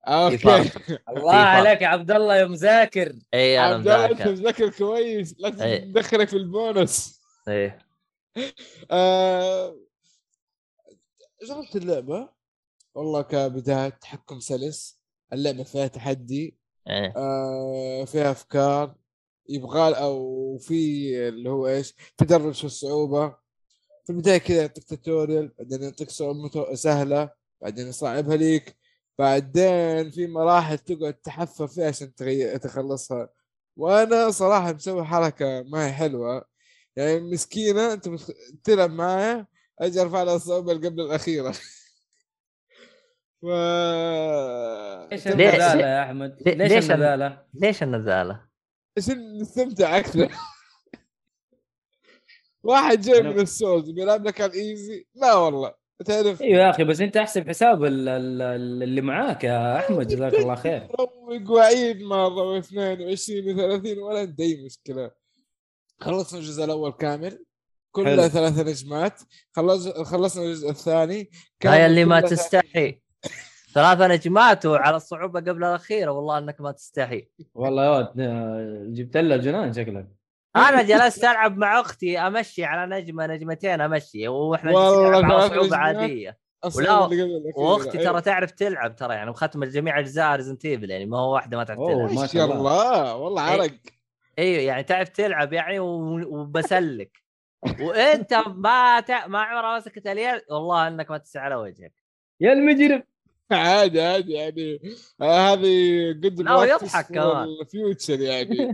أوكي. 0.07 0.71
الله. 1.09 1.33
عليك 1.33 1.81
يا 1.81 1.87
عبد 1.87 2.11
الله 2.11 2.35
يا 2.35 2.45
مذاكر. 2.45 3.13
اي 3.33 3.59
أنا 3.59 3.77
مذاكر. 3.77 4.31
مذاكر 4.31 4.69
كويس 4.69 5.35
لا 5.39 5.65
إيه. 5.65 5.83
تدخلك 5.83 6.27
في 6.27 6.37
البونص. 6.37 7.21
إيه. 7.47 7.90
آه، 8.91 9.75
جربت 11.47 11.75
اللعبة. 11.75 12.29
والله 12.95 13.21
كبداية 13.21 13.89
تحكم 13.89 14.39
سلس. 14.39 15.01
اللعبة 15.33 15.63
فيها 15.63 15.87
تحدي. 15.87 16.57
إيه. 16.87 17.13
آه، 17.17 18.05
فيها 18.05 18.31
أفكار. 18.31 18.95
يبغى 19.49 19.97
أو 19.97 20.57
في 20.57 20.73
اللي 21.29 21.49
هو 21.49 21.67
إيش؟ 21.67 21.93
تدرج 22.17 22.53
في 22.53 22.63
الصعوبة. 22.63 23.29
في 24.05 24.09
البداية 24.09 24.37
كذا 24.37 24.61
يعطيك 24.61 24.83
توتوريال 24.83 25.53
بعدين 25.59 25.83
يعطيك 25.83 26.09
صعوبة 26.09 26.49
متو- 26.49 26.73
سهلة. 26.73 27.29
بعدين 27.61 27.87
يصعبها 27.87 28.35
ليك. 28.35 28.77
بعدين 29.19 30.11
في 30.11 30.27
مراحل 30.27 30.77
تقعد 30.77 31.13
تحفر 31.13 31.67
فيها 31.67 31.87
عشان. 31.87 32.13
تخلصها. 32.61 33.29
وأنا 33.77 34.31
صراحة 34.31 34.73
مسوي 34.73 35.03
حركة 35.03 35.61
ما 35.63 35.87
هي 35.87 35.91
حلوة. 35.93 36.50
يعني 36.95 37.19
مسكينة 37.19 37.93
أنت 37.93 38.09
بتخ... 38.09 38.29
تلعب 38.63 38.91
معايا 38.91 39.47
أجي 39.79 40.01
أرفع 40.01 40.23
لها 40.23 40.35
الصعوبة 40.35 40.71
اللي 40.71 40.87
قبل 40.87 41.01
الأخيرة. 41.01 41.51
ف 43.41 43.45
ليش 45.11 45.27
النذاله 45.27 45.81
يا 45.87 46.03
أحمد 46.03 46.37
ليش 46.45 46.71
ليش 46.71 46.85
ال- 46.85 46.91
النذاله 46.91 47.45
ليش 47.53 47.83
النذالة؟ 47.83 48.45
عشان 48.97 49.37
نستمتع 49.41 49.97
أكثر. 49.97 50.31
واحد 52.63 53.01
جاي 53.01 53.21
من 53.21 53.39
السولز 53.39 53.89
بيلعب 53.89 54.27
لك 54.27 54.41
على 54.41 54.51
الإيزي؟ 54.51 55.07
لا 55.15 55.33
والله. 55.33 55.73
تعرف 56.05 56.41
أيوه 56.41 56.61
يا 56.63 56.69
أخي 56.69 56.83
بس 56.83 57.01
أنت 57.01 57.17
أحسب 57.17 57.49
حساب 57.49 57.83
ال- 57.83 58.09
ال- 58.09 58.41
ال- 58.41 58.83
اللي 58.83 59.01
معاك 59.01 59.43
يا 59.43 59.79
أحمد 59.79 60.07
جزاك 60.07 60.33
الله 60.33 60.55
خير. 60.55 60.87
روق 60.99 61.51
وعيد 61.51 62.01
مره 62.01 62.43
واثنين 62.53 63.01
وعشرين 63.01 63.55
وثلاثين 63.59 63.99
ولا 63.99 64.19
عندي 64.19 64.43
اي 64.43 64.65
مشكلة. 64.65 65.11
خلصنا 66.01 66.39
الجزء 66.39 66.63
الأول 66.63 66.91
كامل 66.91 67.45
كلها. 67.91 68.27
ثلاث 68.27 68.59
نجمات 68.59 69.21
خلص 69.51 69.87
خلصنا 69.87 70.43
الجزء 70.43 70.69
الثاني 70.69 71.31
هاي 71.65 71.85
اللي 71.85 72.05
ما 72.05 72.21
تستحي 72.21 73.01
ثلاثة 73.75 74.07
نجمات 74.07 74.65
وعلى 74.65 74.95
الصعوبة 74.95 75.39
قبل 75.39 75.63
الأخيرة 75.63 76.11
والله 76.11 76.37
أنك 76.37 76.61
ما 76.61 76.71
تستحي 76.71 77.27
والله 77.53 77.85
يا 77.85 77.89
ولد 77.89 78.09
جبت 78.93 79.17
لها 79.17 79.37
جنان 79.37 79.73
شكلك 79.73 80.07
أنا 80.55 80.81
جلست 80.81 81.23
ألعب 81.23 81.57
مع 81.57 81.79
أختي 81.79 82.19
أمشي 82.19 82.65
على 82.65 83.01
نجمة 83.01 83.27
نجمتين 83.27 83.81
أمشي 83.81 84.27
وإحنا 84.27 84.71
والله 84.71 85.33
على 85.35 85.49
ثلاث. 85.49 85.73
عادية 85.73 86.37
أصلاً 86.63 87.05
ولا-. 87.05 87.53
وأختي. 87.57 87.97
ترى 87.97 88.21
تعرف 88.21 88.51
تلعب 88.51 88.95
ترى 88.95 89.13
يعني 89.13 89.29
مختمة 89.29 89.65
جميع 89.65 89.99
أجزاء 89.99 90.35
ريزنت 90.35 90.65
يعني 90.65 91.05
ما 91.05 91.17
هو 91.19 91.33
واحدة 91.33 91.57
ما 91.57 91.63
تعرف 91.63 91.79
تلعب 91.79 92.11
ما 92.13 92.27
شاء. 92.27 92.45
الله 92.53 93.15
والله 93.15 93.53
إيه. 93.53 93.61
عرق 93.61 93.71
أيوه 94.41 94.61
يعني 94.61 94.83
تعرف 94.83 95.09
تلعب 95.09 95.53
يعني 95.53 95.79
و- 95.79 96.39
وبسلك. 96.39 97.17
وإنت 97.81 98.33
ما 98.33 98.99
تع... 98.99 99.27
ما 99.27 99.39
عمرها 99.41 99.77
مسكت 99.79 100.07
اليد 100.07 100.41
والله 100.49 100.87
إنك 100.87 101.11
ما 101.11 101.17
تستحي 101.17 101.43
على 101.45 101.55
وجهك. 101.55 101.93
يا 102.39 102.53
المجرم. 102.53 103.03
عادي 103.51 104.01
عادي 104.01 104.31
يعني 104.33 104.79
آه 105.21 105.53
هذه 105.53 106.11
قد 106.23 106.41
لا، 106.41 106.55
ويضحك 106.55 107.07
كمان. 107.07 107.47
ال 107.61 107.70
future 107.70 108.19
يعني. 108.19 108.73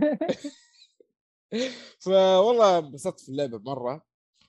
فوالله 2.00 2.78
انبسطت 2.78 3.20
في 3.20 3.28
اللعبة 3.28 3.58
مرة. 3.58 4.06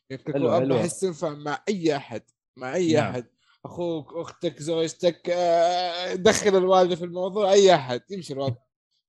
يمكن. 0.10 0.68
بحس 0.68 1.00
تنفع 1.00 1.30
مع 1.30 1.64
أي 1.70 1.96
أحد 1.96 2.22
مع 2.58 2.76
أي 2.76 2.94
نعم. 2.94 3.10
أحد. 3.12 3.26
أخوك 3.66 4.14
أختك 4.16 4.60
زوجتك 4.62 5.30
آه، 5.30 6.14
دخل 6.16 6.58
الوالدة 6.58 6.96
في 6.96 7.06
الموضوع 7.06 7.52
أي 7.52 7.76
أحد 7.76 8.02
يمشي 8.10 8.34
الوضع. 8.34 8.56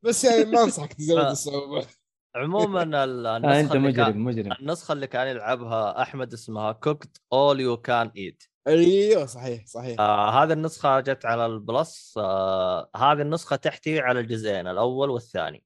بس 0.03 0.25
يعني 0.25 0.44
ما 0.44 0.62
أنصحك 0.62 0.92
تزود. 0.92 1.18
الصعوبة. 1.18 1.87
عموما 2.36 2.82
آه 3.02 3.36
النسخة 3.36 3.60
أنت 3.60 3.74
اللي 3.74 3.92
كان 3.92 4.08
مجرم 4.18 4.24
مجرم. 4.24 4.52
النسخة 4.52 4.92
اللي 4.92 5.06
كان 5.06 5.26
يلعبها 5.28 6.02
أحمد 6.02 6.32
اسمها 6.32 6.72
Cooked 6.72 7.22
All 7.33 7.61
You 7.61 7.76
Can 7.76 8.11
Eat 8.16 8.42
أيوه 8.66 9.26
صحيح 9.26 9.66
صحيح. 9.66 10.00
آه 10.00 10.42
هذه 10.42 10.52
النسخة 10.52 11.00
جت 11.00 11.26
على 11.26 11.46
ال 11.46 11.60
Plus 11.60 12.14
آه 12.18 12.90
هذه 12.96 13.22
النسخة 13.22 13.56
تحتوي 13.56 14.00
على 14.00 14.20
الجزئين 14.20 14.66
الأول 14.66 15.10
والثاني. 15.10 15.64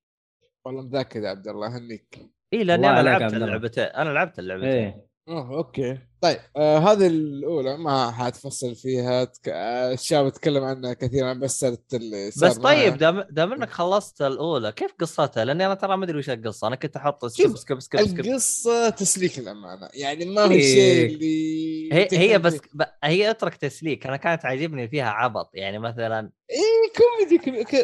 والله 0.65 0.83
مذاكر 0.83 1.21
يا 1.21 1.29
عبد 1.29 1.49
الله 1.49 1.79
هنيك. 1.79 2.31
اي 2.53 2.65
لأني 2.65 2.91
أنا 2.91 3.03
لعبت. 3.03 3.35
اللعبتين 3.35 3.85
أنا 3.85 4.11
لعبت 4.11 4.39
اللعبتين. 4.39 4.69
إيه. 4.69 5.14
آه 5.29 5.57
okay 5.57 5.99
طيب 6.21 6.39
آه 6.57 6.79
هذه 6.79 7.07
الأولى 7.07 7.77
ما 7.77 8.11
حتفصل 8.11 8.75
فيها 8.75 9.25
تك... 9.25 9.49
آه 9.49 9.93
الشباب 9.93 10.33
تكلم 10.33 10.65
عنها 10.65 10.93
كثيرا 10.93 11.33
بس 11.33 11.61
سالت 11.61 11.95
اللي 11.95 12.29
بس 12.29 12.59
طيب. 12.59 12.97
دام 12.99 13.21
دام 13.31 13.53
إنك 13.53 13.71
خلصت 13.71 14.23
الأولى 14.23 14.73
كيف 14.73 14.93
قصتها؟ 15.01 15.45
لأني 15.45 15.67
أنا 15.67 15.75
ترى 15.75 15.97
ما 15.97 16.05
أدري 16.05 16.19
وش 16.19 16.31
القصة 16.31 16.67
أنا 16.67 16.77
كنت 16.77 16.97
أحط 16.97 17.27
skip 17.27 17.57
skip 17.57 17.81
skip 17.81 18.01
skip 18.01 18.21
القصة 18.27 18.89
تسليك 18.89 19.39
الامانه 19.39 19.89
يعني 19.95 20.25
ما 20.25 20.45
هي 20.45 20.51
إيه. 20.55 20.75
شيء 20.75 21.15
اللي 21.15 21.93
هي 21.95 22.09
هي 22.13 22.39
بس. 22.39 22.57
ب... 22.75 22.83
هي 23.05 23.31
أترك 23.31 23.55
تسليك 23.57 24.07
أنا 24.07 24.17
كانت 24.17 24.45
عاجبني 24.45 24.89
فيها 24.89 25.11
عبط 25.11 25.51
يعني 25.55 25.79
مثلا 25.79 26.31
إيه 26.51 26.93
كوميدي 26.97 27.39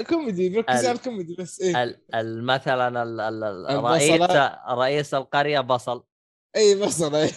كوميدي- 0.04 0.58
ال- 0.60 0.64
على 0.68 0.90
الكوميدي 0.92 1.36
بس 1.38 1.60
إيه 1.60 1.82
ال... 1.82 1.96
ال... 2.14 2.44
مثلا 2.44 3.02
ال... 3.02 3.20
ال... 3.20 3.44
ال... 3.44 3.66
البصلة. 3.66 4.26
رئيس 4.26 4.78
رئيس 4.78 5.14
القرية 5.14 5.60
بصل 5.60 6.04
أي 6.56 6.74
إيه. 6.74 7.30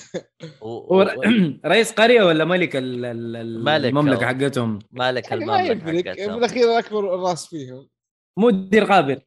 و... 0.62 0.96
و... 0.96 1.02
ر- 1.02 1.60
رئيس 1.66 1.92
قرية 1.92 2.24
ولا 2.24 2.46
ملك 2.46 2.76
ال- 2.76 3.06
ال- 3.06 3.36
ال- 3.36 3.64
ملك 3.64 3.86
المملكة. 3.86 4.26
حقتهم؟ 4.26 4.80
مالك 4.92 5.32
يعني 5.32 5.44
المملكة 5.44 6.10
حقتهم. 6.12 6.36
بالاخير 6.36 6.80
أكبر 6.80 7.04
راس 7.04 7.48
فيهم. 7.48 7.90
مدير 8.40 8.84
غابر 8.86 9.22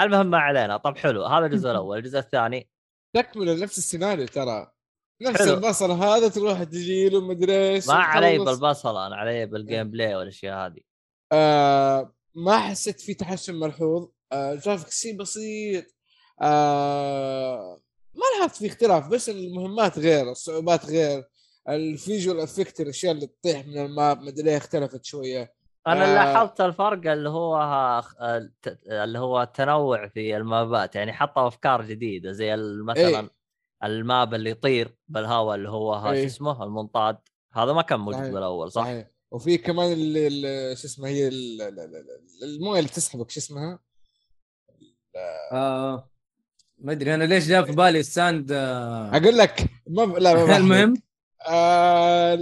المهم 0.00 0.26
ما 0.26 0.38
علينا. 0.38 0.76
طب 0.76 0.96
حلو 0.98 1.24
هذا 1.24 1.46
الجزء 1.46 1.70
الأول. 1.70 1.98
الجزء 1.98 2.18
الثاني. 2.18 2.70
تكمل 3.16 3.60
نفس 3.60 3.78
السيناريو 3.78 4.26
ترى. 4.26 4.70
نفس 5.22 5.42
حلو. 5.42 5.54
البصل 5.54 5.90
هذا 5.90 6.28
تروح 6.28 6.62
تجي 6.62 7.08
له 7.08 7.20
مدري 7.20 7.68
إيش 7.70 7.88
ما 7.88 7.94
علي 7.94 8.38
وتخلص. 8.38 8.58
بالبصله 8.58 9.06
أنا 9.06 9.16
علي 9.16 9.46
بال 9.46 9.90
gameplay 9.90 10.14
والأشياء 10.14 10.66
هذه. 10.66 10.80
آه 11.32 12.14
ما 12.34 12.58
حسيت 12.58 13.00
في 13.00 13.14
تحسن 13.14 13.54
ملحوظ. 13.54 14.08
آه 14.32 14.54
جرافيك 14.54 14.90
شيء 14.90 15.16
بسيط. 15.16 15.84
آه 16.42 17.80
ما 18.16 18.22
لاحظت 18.38 18.56
في 18.56 18.66
اختلاف 18.66 19.08
بس 19.08 19.28
المهمات 19.28 19.98
غير 19.98 20.30
الصعوبات 20.30 20.86
غير 20.86 21.24
ال 21.68 21.78
visual 21.78 22.40
effect 22.40 22.80
الأشياء 22.80 23.12
اللي 23.12 23.26
تطيح 23.26 23.66
من 23.66 23.78
ال 23.78 23.88
map 23.88 24.20
مدري 24.22 24.50
إيه 24.50 24.56
اختلفت 24.56 25.04
شوية 25.04 25.54
أنا 25.86 26.04
آه. 26.10 26.14
لاحظت 26.14 26.60
الفرق 26.60 27.10
اللي 27.12 27.28
هو 27.28 27.56
اللي 28.86 29.18
هو 29.18 29.42
التنوع 29.42 30.08
في 30.08 30.36
المابات 30.36 30.96
يعني 30.96 31.12
حطوا 31.12 31.48
أفكار 31.48 31.84
جديدة 31.84 32.32
زي 32.32 32.54
ال- 32.54 32.84
مثلا 32.84 33.20
إيه. 33.20 33.30
الماب 33.84 34.34
اللي 34.34 34.50
يطير 34.50 34.96
بالهواء 35.08 35.56
اللي 35.56 35.68
هو 35.68 35.94
ها- 35.94 36.08
شو 36.08 36.12
إيه. 36.12 36.26
اسمه 36.26 36.64
المنطاد 36.64 37.18
هذا 37.54 37.72
ما 37.72 37.82
كان 37.82 38.00
موجود 38.00 38.20
صحيح. 38.20 38.32
بالأول 38.32 38.72
صح؟ 38.72 38.82
صحيح 38.82 39.10
وفي 39.30 39.58
كمان 39.58 39.92
اللي 39.92 40.26
اللي- 40.26 40.76
شو 40.76 40.86
اسمه 40.86 41.08
هي 41.08 41.28
ال- 41.28 41.62
ال- 41.62 41.80
ال- 41.80 41.96
ال- 41.96 42.44
الموية 42.44 42.78
اللي 42.78 42.90
تسحبك 42.90 43.30
شو 43.30 43.40
اسمها؟ 43.40 43.78
آه 45.52 46.10
ما 46.84 46.92
أدري 46.92 47.14
أنا 47.14 47.24
ليش 47.24 47.48
جاء 47.48 47.62
في 47.62 47.72
بالي 47.72 48.00
الساند 48.00 48.52
آه 48.52 49.16
أقول 49.16 49.38
لك 49.38 49.66
ما 49.90 50.04
ب... 50.04 50.16
لا 50.18 50.34
ما. 50.34 50.56
المهم 50.56 50.94
آه... 51.48 52.34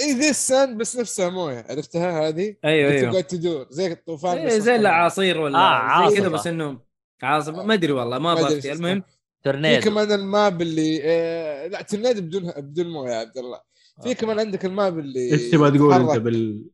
اي 0.00 0.12
ذي 0.12 0.30
الساند 0.30 0.78
بس 0.78 0.96
نفسها 0.96 1.28
موية 1.28 1.66
عرفتها 1.70 2.28
هذه؟ 2.28 2.56
أيوه 2.64 2.88
اللي 2.88 3.00
أيوه 3.00 3.12
تقعد 3.12 3.24
تدور 3.24 3.66
زي 3.70 3.92
الطوفان 3.92 4.46
بس 4.46 4.52
زي 4.52 4.76
الاعاصير 4.76 5.40
ولا 5.40 5.58
آه، 5.58 6.10
زي 6.10 6.16
كذا. 6.16 6.28
بس 6.28 6.46
إنه 6.46 6.80
عاصفة 7.22 7.62
ما 7.62 7.74
أدري 7.74 7.92
والله 7.92 8.18
ما 8.18 8.48
إيش 8.48 8.66
المهم 8.66 9.00
في 9.00 9.06
تورنيدو 9.44 9.90
كمان 9.90 10.12
الماب 10.12 10.62
اللي 10.62 11.00
آه... 11.04 11.66
لا 11.66 11.82
تنادي 11.82 12.20
بدون 12.20 12.52
بدون 12.56 12.90
موية 12.90 13.12
يا 13.12 13.16
عبد 13.16 13.38
الله 13.38 13.60
في. 14.02 14.14
كمان 14.14 14.38
عندك 14.38 14.64
الماب 14.64 14.98
اللي 14.98 15.32
إيش 15.32 15.50
تبغى 15.50 15.78
تقول 15.78 15.94
أنت. 15.94 16.18
بال 16.18 16.64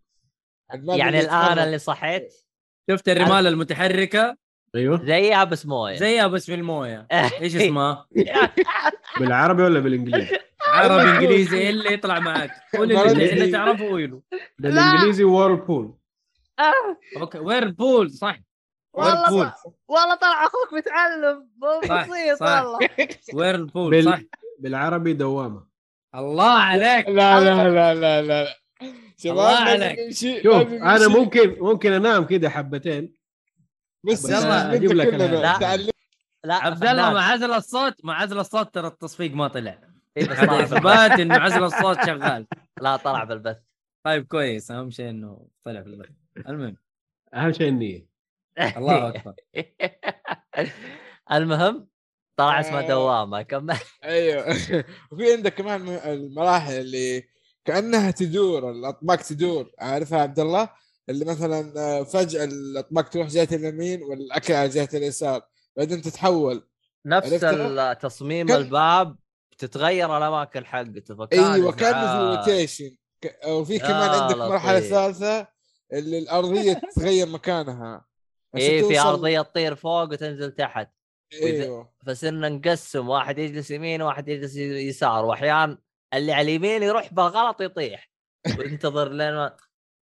يعني 0.88 1.20
الآن. 1.20 1.58
اللي 1.58 1.78
صحيت 1.78 2.34
شفت 2.90 3.08
الرمال 3.08 3.46
المتحركة 3.46 4.36
أيوه. 4.74 5.04
زيها 5.04 5.44
بس 5.44 5.66
موية. 5.66 5.96
زيها 5.96 6.26
بس 6.26 6.46
في 6.46 6.54
الموية. 6.54 7.06
إيش 7.40 7.56
اسمها؟ 7.56 8.06
بالعربي 9.20 9.62
ولا 9.62 9.80
بالإنجليزي؟ 9.80 10.38
عربي 10.68 11.02
إنجليزي 11.10 11.70
اللي 11.70 11.92
يطلع 11.92 12.18
معك. 12.20 12.50
قول 12.76 12.92
اللي. 12.92 13.32
اللي 13.32 13.50
تعرفه 13.50 13.84
قوله 13.84 14.22
بالإنجليزي 14.58 15.24
whirlpool 15.24 15.94
okay 17.16 17.38
whirlpool 17.38 18.10
صح. 18.10 18.38
والله 18.94 19.32
whirlpool 19.32 19.46
صح. 19.46 19.64
والله 19.88 20.14
طلع 20.14 20.44
أخوك 20.46 20.72
متعلم. 20.72 21.48
بسيط. 21.84 22.42
والله. 22.42 22.78
whirlpool 23.34 23.90
بال- 23.90 24.04
صح. 24.04 24.20
بالعربي 24.58 25.12
دوامة. 25.12 25.66
الله 26.14 26.50
عليك. 26.52 27.08
لا 27.08 27.40
لا 27.40 27.68
لا 27.70 27.94
لا 27.94 28.22
لا 28.22 28.46
شباب 29.16 29.38
الله 29.38 29.56
عليك. 29.56 29.98
شوف 30.42 30.72
أنا. 30.72 31.08
ممكن 31.08 31.56
ممكن 31.60 31.92
أنام 31.92 32.24
كده 32.24 32.48
حبتين. 32.50 33.19
بس 34.04 34.30
يلا، 34.30 34.74
أجيب 34.74 34.92
لك. 34.92 35.14
لا. 35.14 35.76
لا 36.44 36.54
عبد 36.54 36.84
الله. 36.84 37.12
مع 37.12 37.20
عزل 37.32 37.52
الصوت 37.52 38.04
مع 38.04 38.22
عزل 38.22 38.38
الصوت 38.38 38.74
ترى 38.74 38.86
التصفيق 38.86 39.34
ما 39.34 39.48
طلع. 39.48 39.78
إيه 40.16 40.26
بالبث. 40.26 40.42
إثبات 40.72 41.10
انه 41.20 41.34
عزل 41.34 41.64
الصوت 41.64 42.06
شغال. 42.06 42.46
لا 42.82 42.96
طلع 42.96 43.24
بالبث 43.24 43.56
طيب 44.04 44.26
كويس. 44.26 44.70
أهم 44.70 44.90
شيء 44.90 45.10
إنه 45.10 45.46
طلع 45.64 45.82
في 45.82 45.88
البث. 45.88 46.08
المهم. 46.48 46.76
أهم 47.34 47.52
شيء 47.52 47.68
النيه 47.68 48.06
الله 48.76 49.08
أكبر. 49.08 49.34
المهم 51.32 51.88
طلع 52.36 52.60
اسمه 52.60 52.78
آه. 52.80 52.88
دوامة 52.88 53.42
كمل. 53.42 53.76
أيوه. 54.04 54.48
وفي 55.12 55.32
عندك 55.32 55.54
كمان 55.54 55.88
المراحل 55.88 56.72
اللي 56.72 57.24
كأنها 57.64 58.10
تدور 58.10 58.70
الأطباق 58.70 59.16
تدور. 59.16 59.70
عارفها 59.78 60.18
عبد 60.20 60.38
الله؟ 60.38 60.68
اللي 61.10 61.24
مثلا 61.24 61.72
آه، 61.76 62.02
فجأة 62.02 62.44
الأطباق 62.44 63.08
تروح 63.08 63.26
جهه 63.28 63.48
اليمين 63.52 64.02
والأكل 64.02 64.54
على 64.54 64.68
جهه 64.68 64.88
اليسار 64.94 65.42
بعدين 65.76 66.02
تتحول. 66.02 66.68
نفس 67.06 67.30
تصميم 68.02 68.46
كان- 68.46 68.56
الباب 68.56 69.16
تتغير 69.58 70.16
الأماكن 70.18 70.66
حقته 70.66 71.16
فكان 71.16 71.44
أيوه 71.52 71.72
كانه 71.72 72.32
في. 72.34 72.36
rotation 72.38 72.96
وفي 73.48 73.78
كمان 73.78 74.10
عندك 74.10 74.36
مرحلة. 74.36 74.80
ثالثة 74.80 75.46
اللي 75.92 76.18
الأرضية 76.18 76.72
تتغير 76.96 77.26
مكانها. 77.28 78.06
إيه 78.56 78.82
في 78.88 79.00
أرضية 79.00 79.40
تطير 79.40 79.74
فوق 79.74 80.02
وتنزل 80.02 80.52
تحت. 80.52 80.90
أيوه. 81.42 81.92
فصرنا 82.06 82.48
نقسم 82.48 83.08
واحد 83.08 83.38
يجلس 83.38 83.70
يمين 83.70 84.02
وواحد 84.02 84.28
يجلس 84.28 84.56
يسار 84.56 85.24
واحيان 85.24 85.78
اللي 86.14 86.32
على 86.32 86.42
اليمين 86.42 86.82
يروح 86.82 87.14
بالغلط 87.14 87.60
يطيح. 87.60 88.10
وينتظر 88.58 89.08
لين 89.12 89.50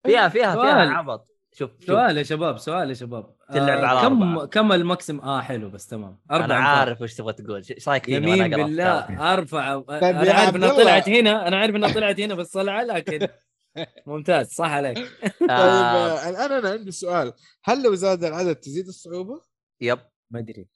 فيها 0.06 0.28
فيها 0.28 0.52
فيها 0.52 0.54
سؤال. 0.54 0.88
عبط. 0.88 1.28
شوف 1.52 1.70
شوف. 1.70 1.84
سؤال 1.87 2.18
يا 2.18 2.22
شباب 2.22 2.58
سؤال 2.58 2.88
يا 2.88 2.94
شباب. 2.94 3.34
تلعب 3.52 3.84
على 3.84 4.00
كم 4.08 4.22
أربعة. 4.22 4.46
كم 4.46 4.72
ال 4.72 4.78
maximum؟ 4.78 5.20
آه 5.20 5.40
حلو 5.40 5.70
بس 5.70 5.87
تمام. 5.87 6.18
أربع 6.30 6.44
أنا. 6.44 6.54
عارف 6.54 7.00
وش 7.00 7.14
تبغى 7.14 7.32
تقول. 7.32 7.62
إيش 7.70 7.88
رايك 7.88 8.04
فيني 8.04 8.16
يمين 8.30 8.50
بالله؟ 8.50 9.32
أرفع. 9.34 9.80
طيب 9.80 10.02
أنا 10.02 10.32
عارف 10.32 10.56
إنها. 10.56 10.68
طلعت 10.68 11.08
هنا. 11.08 11.48
أنا 11.48 11.56
عارف 11.56 11.76
إنها 11.76 11.92
طلعت 11.92 12.20
هنا 12.20 12.34
بس 12.34 12.50
طلع 12.50 12.82
لكن 12.82 13.28
ممتاز. 14.06 14.48
صح 14.48 14.70
عليك. 14.70 14.96
طيب 15.40 15.50
آه 15.50 15.52
آه، 15.52 16.28
الآن 16.28 16.52
أنا 16.52 16.70
عندي 16.70 16.90
سؤال. 16.90 17.32
هل 17.64 17.82
لو 17.82 17.94
زاد 17.94 18.24
العدد 18.24 18.54
تزيد 18.56 18.87
الصعوبة؟ 18.87 19.40
yep. 19.81 19.98
ما 20.30 20.38
أدري. 20.38 20.68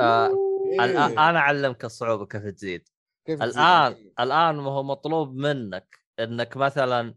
آه، 0.00 0.30
إيه. 0.72 1.06
أنا 1.06 1.38
أعلمك 1.38 1.84
الصعوبة 1.84 2.26
كيف 2.26 2.42
تزيد. 2.44 2.88
كيف 3.26 3.42
تزيد؟ 3.42 3.52
الان 3.58 3.96
الآن 4.20 4.54
ما 4.56 4.70
هو 4.70 4.82
مطلوب 4.82 5.36
منك 5.36 5.98
إنك 6.20 6.56
مثلا 6.56 7.14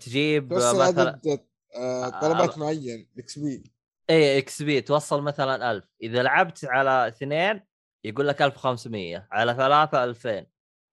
تجيب 0.00 0.52
مثلا 0.52 0.84
عدد 0.84 1.46
آه، 1.76 2.08
طلبات 2.08 2.58
معين 2.58 3.08
XP. 3.18 3.62
إي 4.10 4.38
XP 4.38 4.80
توصل 4.80 5.22
مثلا 5.22 5.70
1000 5.70 5.84
إذا 6.02 6.22
لعبت 6.22 6.64
على 6.64 7.08
اثنين 7.08 7.60
يقول 8.04 8.28
لك 8.28 8.42
1500 8.42 9.28
على 9.30 9.54
ثلاثة 9.54 10.04
2000 10.04 10.46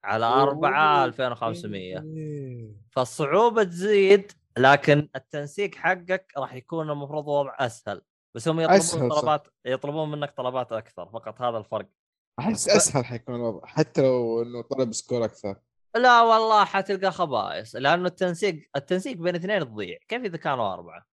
على 0.04 0.26
أربعة 0.26 1.06
2500 1.06 2.04
إيه. 2.04 2.72
فالصعوبة 2.92 3.64
تزيد 3.64 4.32
لكن 4.58 5.10
التنسيق 5.16 5.76
حقك 5.76 6.34
راح 6.38 6.54
يكون 6.54 6.90
المفروض 6.90 7.28
وضع 7.28 7.56
أسهل. 7.60 8.02
بس 8.36 8.48
هم 8.48 8.60
يطلبون 8.60 8.78
أسهل، 8.78 9.12
صح. 9.12 9.20
طلبات 9.20 9.48
يطلبون 9.66 10.12
منك 10.12 10.32
طلبات 10.38 10.72
أكثر 10.72 11.10
فقط 11.10 11.42
هذا 11.42 11.58
الفرق. 11.58 11.90
أحس 12.40 12.70
أسهل 12.70 13.06
حيكون 13.06 13.36
الوضع 13.36 13.66
حتى 13.66 14.02
لو 14.02 14.42
إنه 14.42 14.62
طلب 14.62 14.94
score 14.94 15.26
أكثر. 15.26 15.56
لا 15.96 16.22
والله 16.22 16.66
حتلقى 16.66 17.12
خبائص 17.12 17.76
لأنه 17.76 18.08
التنسيق 18.08 18.70
التنسيق 18.76 19.18
بين 19.18 19.36
اثنين 19.36 19.60
تضيع 19.60 19.98
كيف 20.08 20.24
إذا 20.24 20.38
كانوا 20.38 20.74
أربعة 20.74 21.06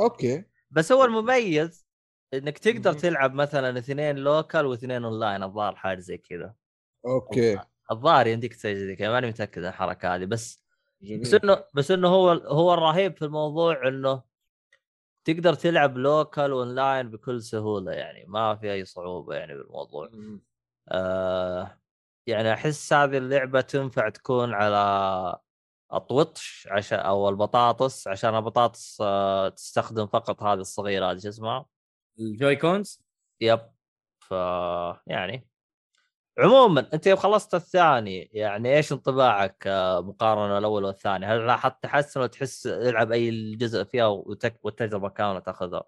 okay 0.00 0.44
بس 0.70 0.92
هو 0.92 1.04
المميز 1.04 1.86
إنك 2.34 2.58
تقدر. 2.58 2.92
تلعب 2.92 3.34
مثلا 3.34 3.78
اثنين 3.78 4.16
local 4.16 4.66
واثنين 4.66 5.04
اونلاين 5.04 5.42
الظاهر 5.42 5.76
حاجة 5.76 5.98
زي 5.98 6.18
كذا 6.18 6.54
okay 7.06 7.58
الظاهر 7.90 8.26
يمديك 8.26 8.54
تسوي 8.54 8.76
زي 8.76 8.96
كذا 8.96 9.10
ماني 9.10 9.26
متأكد 9.26 9.64
الحركة 9.64 10.14
هذه 10.14 10.24
بس 10.24 10.64
بس 11.00 11.28
جميل. 11.28 11.40
إنه 11.44 11.64
بس 11.74 11.90
إنه 11.90 12.08
هو 12.08 12.30
هو 12.30 12.74
الرهيب 12.74 13.16
في 13.16 13.24
الموضوع 13.24 13.88
إنه 13.88 14.22
تقدر 15.24 15.54
تلعب 15.54 15.98
local 15.98 16.50
online 16.50 17.10
بكل 17.10 17.42
سهولة 17.42 17.92
يعني 17.92 18.24
ما 18.26 18.56
في 18.56 18.72
أي 18.72 18.84
صعوبة 18.84 19.34
يعني 19.34 19.54
بالموضوع. 19.54 20.10
آه 20.88 21.78
يعني 22.28 22.52
أحس 22.52 22.92
هذه 22.92 23.18
اللعبة 23.18 23.60
تنفع 23.60 24.08
تكون 24.08 24.54
على 24.54 25.38
ال 25.92 26.03
Switch 26.03 26.68
عشان 26.70 26.98
أو 26.98 27.28
البطاطس 27.28 28.08
عشان 28.08 28.34
البطاطس 28.34 28.98
آه، 29.00 29.48
تستخدم 29.48 30.06
فقط 30.06 30.42
هذه 30.42 30.60
الصغيرة 30.60 31.10
هذه 31.10 31.18
شو 31.18 31.28
اسمها؟ 31.28 31.66
ال 32.20 32.56
Joy-Cons 32.56 33.02
yep 33.40 33.60
ف 34.20 34.30
يعني 35.06 35.48
عموما 36.38 36.88
أنت 36.94 37.06
يوم 37.06 37.18
خلصت 37.18 37.54
الثاني 37.54 38.30
يعني 38.32 38.76
إيش 38.76 38.92
انطباعك 38.92 39.66
آه، 39.66 40.00
مقارنة 40.00 40.58
الأول 40.58 40.84
والثاني؟ 40.84 41.26
هل 41.26 41.46
لاحظت 41.46 41.82
تحسن 41.82 42.20
ولا 42.20 42.28
تحس 42.28 42.66
العب 42.66 43.12
أي 43.12 43.56
جزء 43.56 43.84
فيها 43.84 44.06
وتك... 44.06 44.60
والتجربة 44.62 45.08
كاملة 45.08 45.40
تأخذها؟ 45.40 45.84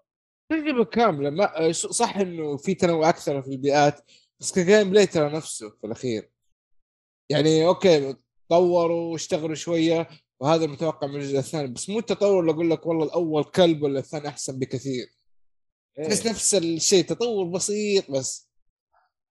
تجربة 0.49 0.85
كاملة 0.85 1.29
ما 1.29 1.71
صح 1.71 2.17
إنه 2.17 2.57
في 2.57 2.75
تنوع 2.75 3.09
أكثر 3.09 3.41
في 3.41 3.47
البيئات 3.51 4.11
بس 4.39 4.51
ك 4.51 4.89
gameplay 4.89 5.07
ترى 5.07 5.29
نفسه 5.35 5.69
في 5.69 5.87
الأخير 5.87 6.30
يعني 7.31 7.65
okay 7.67 8.15
طوروا 8.49 9.11
واشتغلوا 9.11 9.55
شوية 9.55 10.07
وهذا 10.39 10.65
المتوقع 10.65 11.07
من 11.07 11.15
الجزء 11.15 11.39
الثاني. 11.39 11.67
بس 11.67 11.89
مو 11.89 11.99
التطور 11.99 12.39
اللي 12.39 12.51
أقول 12.51 12.69
لك 12.71 12.85
والله 12.85 13.05
الأول 13.05 13.43
كلب 13.43 13.83
ولا 13.83 13.99
الثاني 13.99 14.27
أحسن 14.27 14.59
بكثير. 14.59 15.07
تحس 15.97 16.27
نفس 16.27 16.55
الشيء 16.55 17.03
تطور 17.05 17.45
بسيط 17.45 18.11
بس. 18.11 18.51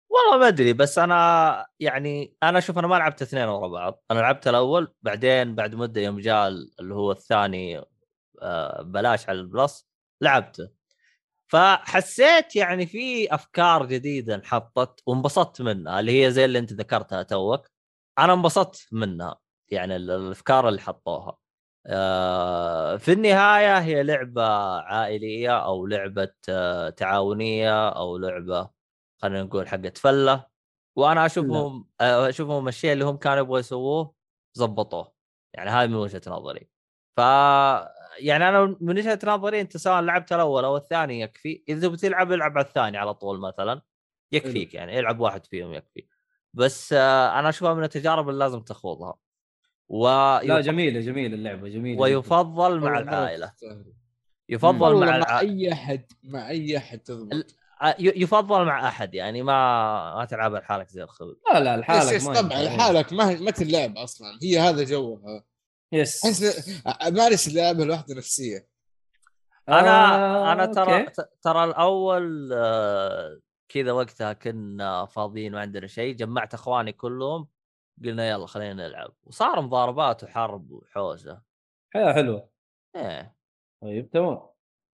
والله 0.08 0.38
ما 0.38 0.48
أدري 0.48 0.72
بس 0.72 0.98
أنا 0.98 1.66
يعني 1.80 2.36
أنا 2.42 2.58
أشوف 2.58 2.78
أنا 2.78 2.86
ما 2.86 2.94
لعبت 2.94 3.22
اثنين 3.22 3.48
ورا 3.48 3.68
بعض. 3.68 4.02
أنا 4.10 4.20
لعبت 4.20 4.48
الأول 4.48 4.94
بعدين 5.02 5.54
بعد 5.54 5.74
مدة 5.74 6.00
يوم 6.00 6.20
جاء 6.20 6.48
اللي 6.48 6.94
هو 6.94 7.12
الثاني 7.12 7.82
آه، 8.42 8.82
بلاش 8.82 9.28
على 9.28 9.40
البلس 9.40 9.88
لعبته. 10.20 10.68
فحسيت 11.48 12.56
يعني 12.56 12.86
في 12.86 13.34
أفكار 13.34 13.86
جديدة 13.86 14.34
انحطت 14.34 15.00
وانبسطت 15.06 15.62
منها 15.62 16.00
اللي 16.00 16.24
هي 16.24 16.30
زي 16.30 16.44
اللي 16.44 16.58
أنت 16.58 16.72
ذكرتها 16.72 17.22
توك. 17.22 17.70
أنا 18.18 18.32
انبسطت 18.32 18.88
منها 18.92 19.38
يعني 19.68 19.96
ال- 19.96 20.10
الأفكار 20.10 20.68
اللي 20.68 20.80
حطوها. 20.80 21.38
في 22.98 23.12
النهاية 23.12 23.78
هي 23.78 24.02
لعبة 24.02 24.42
عائلية 24.80 25.64
أو 25.64 25.86
لعبة 25.86 26.28
تعاونية 26.90 27.88
أو 27.88 28.18
لعبة 28.18 28.70
خلينا 29.22 29.42
نقول 29.42 29.68
حقت 29.68 29.98
فلة 29.98 30.46
وأنا 30.96 31.26
أشوفهم 31.26 31.88
آه، 32.00 32.28
أشوفهم 32.28 32.68
الشيء 32.68 32.92
اللي 32.92 33.04
هم 33.04 33.16
كانوا 33.16 33.38
يبغوا 33.38 33.58
يسووه 33.58 34.14
زبطوه. 34.54 35.12
يعني 35.54 35.70
هذه 35.70 35.86
من 35.88 35.94
وجهة 35.94 36.22
نظري. 36.26 36.70
ف 37.16 37.18
يعني 38.18 38.48
أنا 38.48 38.76
من 38.80 38.98
وجهة 38.98 39.18
نظري 39.24 39.60
أنت 39.60 39.76
سواء 39.76 40.00
لعبت 40.00 40.32
الأول 40.32 40.64
أو 40.64 40.76
الثاني 40.76 41.20
يكفي. 41.20 41.64
إذا 41.68 41.88
تبي 41.88 41.96
تلعب 41.96 42.32
العب 42.32 42.58
على 42.58 42.66
الثاني 42.66 42.98
على 42.98 43.14
طول 43.14 43.40
مثلا 43.40 43.82
يكفيك 44.32 44.74
يعني 44.74 44.98
العب 45.00 45.20
واحد 45.20 45.46
فيهم 45.46 45.72
يكفي. 45.74 46.06
بس 46.54 46.92
آه، 46.92 47.38
أنا 47.38 47.48
أشوفها 47.48 47.74
من 47.74 47.84
التجارب 47.84 48.28
اللي 48.28 48.38
لازم 48.44 48.60
تخوضها. 48.60 49.14
و 49.88 50.08
لا 50.42 50.60
جميلة 50.60 51.00
جميلة 51.00 51.34
اللعبة 51.34 51.68
جميلة 51.68 52.00
ويفضل 52.00 52.80
مع 52.80 52.98
العائلة. 52.98 53.52
يفضل 54.48 54.94
مع 55.00 55.06
مع 55.06 55.16
الع... 55.16 55.40
أي 55.40 55.72
أحد 55.72 56.04
مع 56.24 56.48
أي 56.48 56.76
أحد 56.76 56.98
تضبط. 56.98 57.32
ال- 57.32 57.46
ي- 57.98 58.22
يفضل 58.22 58.64
مع 58.64 58.88
أحد 58.88 59.14
يعني 59.14 59.42
ما 59.42 60.14
ما 60.16 60.24
تلعبها 60.24 60.60
لحالك 60.60 60.88
زي 60.88 61.02
الخبز. 61.02 61.34
لا 61.52 61.60
لا 61.60 61.76
لحالك 61.76 62.12
yes 62.12 62.26
طبعا. 62.28 62.62
لحالك 62.62 63.12
ما 63.12 63.40
ما 63.40 63.50
تلعب 63.50 63.96
أصلا. 63.96 64.38
هي 64.42 64.58
هذا 64.58 64.84
جوها. 64.84 65.44
yes. 65.92 66.24
أحس 66.26 66.82
أمارس 67.06 67.48
اللعبة 67.48 67.84
لوحده 67.84 68.14
نفسيه 68.14 68.68
أنا 69.68 70.14
آه، 70.16 70.52
أنا 70.52 70.66
ترى 70.66 71.00
okay. 71.00 71.22
ترى 71.42 71.64
الأول 71.64 72.50
آه، 72.52 73.38
كذا 73.72 73.92
وقتها 73.92 74.32
كنا 74.32 75.06
فاضيين 75.06 75.52
ما 75.52 75.60
عندنا 75.60 75.86
شيء 75.86 76.14
جمعت 76.14 76.54
إخواني 76.54 76.92
كلهم 76.92 77.48
قلنا 78.04 78.28
يلا 78.28 78.46
خلينا 78.46 78.74
نلعب. 78.88 79.14
وصار 79.22 79.60
مضاربات 79.60 80.24
وحرب 80.24 80.70
وحوسة. 80.70 81.42
حلوة 81.94 82.12
حلوة. 82.14 82.50
إيه. 82.96 83.36
طيب 83.82 84.10
تمام. 84.10 84.40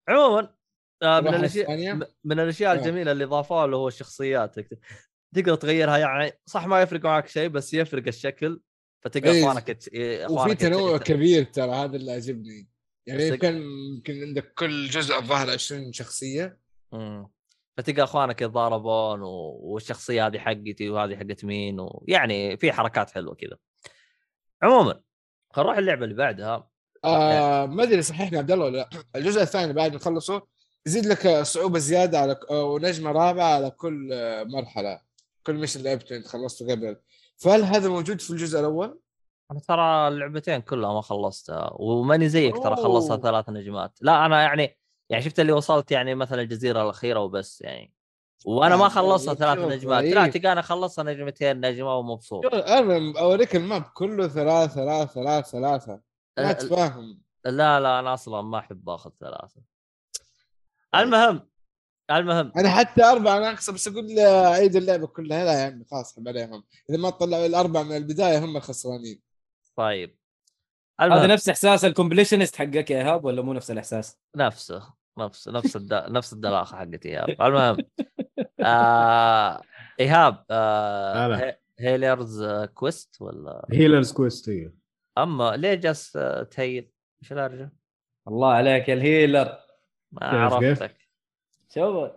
عموما 0.10 0.56
آه، 1.04 1.20
من 1.20 1.28
الأشياء 1.34 1.96
من 2.24 2.40
الأشياء 2.40 2.76
آه. 2.76 2.80
الجميلة 2.80 3.12
اللي 3.12 3.26
ضافوها 3.26 3.66
اللي 3.66 3.76
هو 3.76 3.88
الشخصيات 3.88 4.60
تقدر- 5.36 5.56
تغيرها 5.56 5.98
يعني 5.98 6.32
صح 6.46 6.68
ما 6.68 6.82
يفرق 6.82 7.04
معك 7.06 7.28
شيء 7.28 7.50
بس 7.50 7.74
يفرق 7.74 8.08
الشكل 8.08 8.62
فتلقى 9.04 9.32
إيه. 9.32 9.44
إخوانك 9.44 9.88
إيه، 9.94 10.28
وفي 10.32 10.56
تنوع 10.56 10.98
كبير 10.98 11.44
ترى 11.44 11.72
هذا 11.72 11.96
اللي 11.96 12.12
عجبني. 12.12 12.70
يعني 13.08 13.20
بس- 13.20 13.32
يمكن 13.32 13.56
يمكن 13.96 14.22
عندك 14.22 14.54
كل 14.54 14.88
جزء 14.88 15.16
الظاهر 15.18 15.50
20 15.50 15.94
شخصية. 15.94 16.60
مم. 16.94 17.28
فتلقى 17.78 18.04
أخوانك 18.04 18.42
يتضاربون. 18.42 19.20
والشخصية 19.62 20.28
هذه 20.28 20.40
حقتي 20.40 20.90
وهذه 20.90 21.16
حقت 21.16 21.46
مين 21.46 21.78
ويعني 21.80 22.58
في 22.58 22.72
حركات 22.72 23.12
حلوة 23.12 23.36
كذا 23.36 23.58
عموما 24.62 25.02
خلينا 25.52 25.70
نروح 25.70 25.78
اللعبة 25.78 26.04
اللي 26.04 26.16
بعدها 26.16 26.68
آه 27.06 27.66
ما 27.66 27.84
أدري 27.84 28.02
صحيحني 28.02 28.38
عبد 28.38 28.52
الله 28.52 28.66
ولا 28.66 28.78
لا 28.78 28.90
الجزء 29.16 29.42
الثاني 29.42 29.74
بعد 29.74 29.92
ما 29.92 29.96
نخلصه 29.96 30.42
يزيد 30.86 31.06
لك 31.06 31.42
صعوبة 31.42 31.80
زيادة 31.80 32.20
على 32.20 32.40
ونجمة 32.52 33.12
رابعة 33.12 33.56
على 33.56 33.72
كل 33.72 34.10
مرحلة 34.48 35.00
كل 35.46 35.54
مش 35.56 35.78
لعبته 35.78 36.16
أنت 36.16 36.28
خلصته 36.28 36.72
قبل 36.72 36.98
فهل 37.38 37.64
هذا 37.64 37.90
موجود 37.90 38.22
في 38.22 38.32
الجزء 38.32 38.60
الأول؟ 38.60 39.00
أنا 39.52 39.60
ترى 39.60 40.08
اللعبتين 40.08 40.62
كلها 40.62 40.94
ما 40.94 41.02
خلصتها 41.02 41.70
وماني 41.74 42.30
زيك 42.30 42.58
ترى 42.64 42.76
خلصها. 42.76 43.18
ثلاث 43.18 43.50
نجمات 43.50 43.98
لا 44.02 44.26
أنا 44.26 44.44
يعني 44.44 44.78
يعني 45.10 45.24
شفت 45.24 45.40
اللي 45.40 45.52
وصلت 45.52 45.92
يعني 45.92 46.16
مثلا 46.16 46.42
الجزيرة 46.42 46.84
الأخيرة 46.84 47.20
وبس 47.20 47.62
يعني. 47.62 47.94
وأنا 48.46 48.76
ما 48.76 48.86
آه، 48.86 48.90
خلصتها 48.90 49.34
شوف، 49.34 49.40
ثلاث 49.40 49.60
نجمات 49.60 50.04
لا 50.04 50.22
رهيب. 50.22 50.34
تلقى 50.34 50.52
أنا 50.52 50.62
خلصها 50.62 51.04
نجمتين 51.04 51.66
نجمة 51.66 51.96
ومبسوط. 51.96 52.46
أنا 52.46 53.20
اوريك 53.20 53.56
الماب 53.56 53.84
كله 53.94 54.28
ثلاث 54.28 54.74
ثلاث 54.74 55.12
ثلاث 55.12 55.50
ثلاثة. 55.50 56.02
ما 56.38 56.50
أه، 56.50 56.52
تفاهم 56.52 57.22
لا 57.46 57.80
لا 57.80 58.00
أنا 58.00 58.14
أصلا 58.14 58.42
ما 58.42 58.60
أحب 58.60 58.90
آخذ 58.90 59.12
ثلاثة. 59.20 59.62
المهم 60.96 61.48
المهم. 62.12 62.52
أنا 62.58 62.70
حتى 62.70 63.04
أربعة 63.04 63.40
ناقصه 63.40 63.74
بس 63.74 63.88
أقول 63.88 64.16
له 64.16 64.48
عيد 64.48 64.76
اللعبة 64.76 65.08
كلها. 65.08 65.46
لا 65.46 65.62
يا 65.62 65.66
عمي 65.66 65.86
خلاص 65.92 66.16
حب 66.16 66.28
عليهم. 66.28 66.64
إذا 66.90 66.98
ما 66.98 67.10
طلعوا 67.10 67.46
الأربعة 67.46 67.84
من 67.84 67.98
البداية 67.98 68.46
هم 68.46 68.58
الخسرانين 68.58 69.22
طيب. 69.76 70.18
هذا 71.02 71.28
نفس 71.28 71.50
إحساس 71.50 71.86
ال 71.86 71.91
completionist 71.91 72.56
حقك 72.56 72.92
يا 72.92 72.98
إيهاب 72.98 73.26
ولا 73.26 73.42
مو 73.42 73.54
نفس 73.54 73.72
الإحساس؟ 73.72 74.20
نفسه 74.36 74.94
نفس 75.20 75.48
نفس 75.48 75.76
الد... 75.76 75.94
نفس 75.94 76.34
الدلاخه 76.34 76.78
حقتي 76.78 77.10
إيهاب 77.10 77.30
المهم 77.42 77.78
آه... 78.60 79.62
إيهاب 80.00 80.46
آه... 80.52 81.26
هلا. 81.28 81.40
هي- 81.40 81.60
Healer's 81.80 82.42
آه، 82.42 82.66
Quest 82.66 83.22
ولا 83.22 83.66
Healer's 83.72 84.14
Quest 84.14 84.50
هي 84.50 84.72
أما 85.18 85.56
ليه 85.58 85.74
جالس 85.74 86.16
آه، 86.18 86.44
ت 86.44 86.52
heal؟ 86.52 86.92
إيش 87.24 87.32
الهرجه؟ 87.32 87.72
الله 88.28 88.52
عليك 88.52 88.90
يا 88.90 88.94
ال 88.94 89.03
healer 89.03 89.58
ما؟ 90.12 90.26
عرفتك 90.28 90.98
شوف 91.74 92.12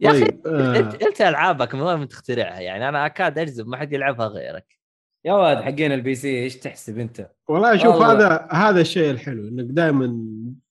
يا 0.00 0.10
أخي 0.10 0.24
طيب 0.24 0.46
آه 0.46 0.76
أنت 0.78 1.02
أنت 1.02 1.20
ألعابك 1.20 1.74
من 1.74 1.80
وين 1.80 2.08
تخترعها 2.08 2.60
يعني 2.60 2.88
أنا 2.88 3.06
أكاد 3.06 3.38
أجزم 3.38 3.70
ما 3.70 3.76
حد 3.76 3.92
يلعبها 3.92 4.26
غيرك 4.26 4.79
يا 5.24 5.32
واد 5.32 5.62
حقين 5.62 5.92
ال 5.92 6.14
PC 6.14 6.42
إيش 6.42 6.56
تحسب 6.56 6.98
أنت؟ 6.98 7.30
والله 7.48 7.76
شوف 7.76 7.86
والله. 7.94 8.12
هذا 8.12 8.48
هذا 8.52 8.80
الشيء 8.80 9.10
الحلو 9.10 9.48
إنك 9.48 9.64
دائما 9.64 10.16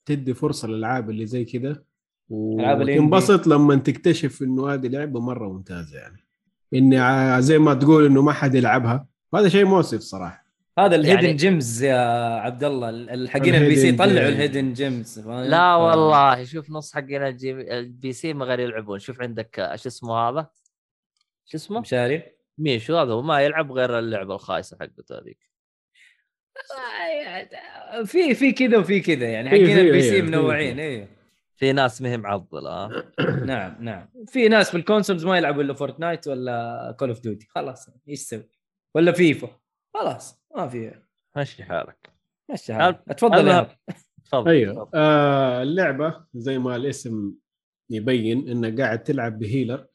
تدي 0.06 0.34
فرصة 0.34 0.68
للألعاب 0.68 1.10
اللي 1.10 1.26
زي 1.26 1.45
كذا. 1.45 1.84
وتنبسط 2.30 3.47
لما 3.47 3.76
تكتشف 3.76 4.41
إنه 4.41 4.74
هذه 4.74 4.88
لعبة 4.88 5.20
مرة 5.20 5.47
ممتازة 5.54 5.97
يعني 6.00 6.26
إني 6.74 7.41
زي 7.41 7.58
ما 7.58 7.74
تقول 7.74 8.06
إنه 8.06 8.22
ما 8.22 8.32
حد 8.32 8.56
يلعبها 8.56 9.06
وهذا 9.34 9.50
شيء 9.50 9.66
مؤسف 9.66 10.00
صراحة 10.00 10.45
هذا 10.80 10.95
ال 10.95 11.00
hidden 11.00 11.24
يعني- 11.26 11.34
games 11.34 11.84
يا 11.84 11.97
عبد 12.39 12.64
الله 12.64 12.89
ال- 12.89 13.30
حقين 13.30 13.56
ال 13.56 13.76
PC 13.76 13.91
طلعوا. 13.91 14.28
ال 14.30 14.36
hidden 14.36 14.74
games؟ 14.74 15.20
لا 15.30 15.78
ف- 15.78 15.80
والله 15.82 16.43
شوف 16.43 16.70
نص 16.72 16.93
حقين. 16.93 17.24
ال 17.24 18.14
PC 18.14 18.34
ما 18.34 18.45
غير 18.45 18.60
يلعبون 18.60 19.00
شوف 19.00 19.22
عندك 19.22 19.60
إيش 19.60 19.88
اسمه 19.88 20.14
هذا؟ 20.16 20.47
شو 21.45 21.58
اسمه؟ 21.58 21.80
مشاري 21.80 22.24
ميشو 22.60 22.97
هذا 22.97 23.12
هو 23.14 23.22
ما 23.22 23.41
يلعب 23.41 23.72
غير 23.72 23.99
اللعبة 23.99 24.36
الخايسة 24.36 24.78
حقته 24.82 25.20
هذيك 25.20 25.49
في 28.05 28.36
في 28.36 28.51
كذا 28.51 28.78
وفي 28.78 28.99
كذا 28.99 29.30
يعني 29.30 29.49
في- 29.49 29.55
حقين 29.55 29.76
في- 29.76 29.82
ال 29.82 30.02
PC 30.02 30.16
إيه، 30.16 30.22
في- 30.22 30.28
منوعين. 30.28 30.80
إيه 30.80 31.07
في 31.55 31.72
ناس 31.74 32.01
مهم 32.01 32.20
معضله 32.20 32.70
ها 32.70 32.89
نعم 33.45 33.76
نعم 33.80 34.10
في 34.28 34.47
ناس 34.47 34.72
في 34.72 34.78
ال 34.78 34.83
consoles 34.83 35.26
ما 35.26 35.38
يلعبوا 35.38 35.62
إلا 35.64 35.74
Fortnite 35.74 36.28
ولا 36.28 36.95
Call 37.00 37.10
of 37.10 37.20
Duty 37.20 37.47
خلاص 37.49 37.89
إيش 38.10 38.24
تسوي؟ 38.26 38.49
ولا 38.95 39.12
فيفا 39.12 39.60
خلاص 39.93 40.41
ما 40.55 40.68
في 40.68 40.91
مشي 41.38 41.64
حالك 41.64 42.10
مشي 42.51 42.74
حالك. 42.74 43.03
اتفضل. 43.10 43.47
يا 43.47 43.78
تفضل 44.26 44.51
أيوه 44.51 44.74
تفضل. 44.74 44.89
آه 44.95 45.64
اللعبة 45.64 46.26
زي 46.34 46.57
ما 46.60 46.76
الاسم 46.76 47.34
يبين 47.89 48.49
انك 48.49 48.82
قاعد 48.82 49.03
تلعب 49.03 49.39
ب 49.39 49.46
healer 49.46 49.88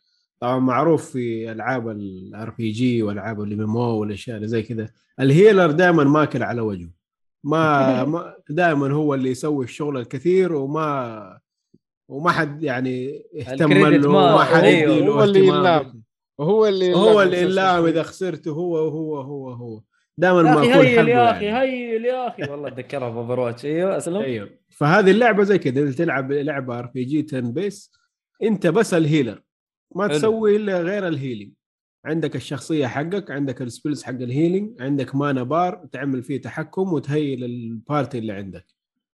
طبعا 0.45 0.59
معروف 0.59 1.11
في 1.11 1.53
ألعاب 1.53 1.89
ال 1.89 2.51
RPG 2.51 3.03
والعاب 3.03 3.43
ال 3.43 3.51
MMO 3.51 3.77
والأشياء 3.77 4.37
اللي 4.37 4.49
زي 4.49 4.63
كذا. 4.63 4.89
ال 5.21 5.28
healer 5.28 5.71
دائما 5.71 6.05
ماكل 6.05 6.43
على 6.43 6.61
وجهه. 6.61 6.91
ما, 7.45 8.05
ما 8.05 8.35
دائما 8.51 8.93
هو 8.93 9.15
اللي 9.15 9.31
يسوي 9.31 9.65
الشغل 9.65 9.97
الكثير 9.97 10.53
وما 10.55 11.39
وما 12.09 12.31
حد 12.31 12.63
يعني 12.63 13.25
ال 13.35 13.45
credit 13.45 14.05
له 14.05 14.13
ما- 14.13 14.35
وما 14.35 14.45
حد 14.45 14.63
أيوه، 14.65 14.93
يدي 14.95 15.05
له 15.07 15.13
هو 15.13 15.25
اللي. 15.25 15.47
يلام. 15.47 16.03
وهو 16.39 16.67
اللي 16.67 16.95
هو 16.95 17.23
اللي 17.23 17.41
يلام. 17.43 17.87
إذا 17.87 18.03
خسرته 18.03 18.51
هو 18.51 18.77
هو 18.79 19.21
هو 19.21 19.51
هو 19.51 19.81
دائما 20.19 20.43
ما 20.43 20.53
اكون 20.53 20.63
heal 20.63 20.99
حقه 20.99 21.09
يا 21.09 21.31
أخي 21.31 21.45
يعني. 21.45 21.59
heal 21.61 22.05
يا 22.05 22.29
أخي. 22.29 22.43
والله 22.51 22.69
أتذكرها 22.69 23.11
في 23.11 23.17
Overwatch. 23.17 23.65
أيوه 23.65 23.97
أسلم. 23.97 24.17
أيوه. 24.17 24.51
فهذه 24.71 25.11
اللعبة 25.11 25.43
زي 25.45 25.59
كذا 25.59 25.93
تلعب 25.93 26.33
لعبة 26.33 26.79
RPG 26.79 27.23
turn-based 27.23 27.93
أنت 28.43 28.67
بس 28.67 28.95
ال 28.95 29.01
healer. 29.01 29.41
ما 29.95 30.09
حلو. 30.09 30.19
تسوي 30.19 30.57
إلا 30.57 30.81
غير 30.81 31.09
ال 31.09 31.14
healing 31.14 31.53
عندك 32.05 32.37
الشخصية 32.37 32.87
حقك 32.87 33.31
عندك 33.31 33.63
ال 33.63 33.68
spells 33.68 34.03
حق 34.03 34.11
ال 34.11 34.20
healing 34.20 34.83
عندك 34.83 35.15
mana 35.15 35.43
bar 35.43 35.87
تعمل 35.93 36.23
فيه 36.23 36.41
تحكم 36.41 36.93
وت 36.93 37.10
heal 37.10 37.45
ال 37.45 37.57
party 37.57 38.19
اللي 38.19 38.33
عندك. 38.33 38.67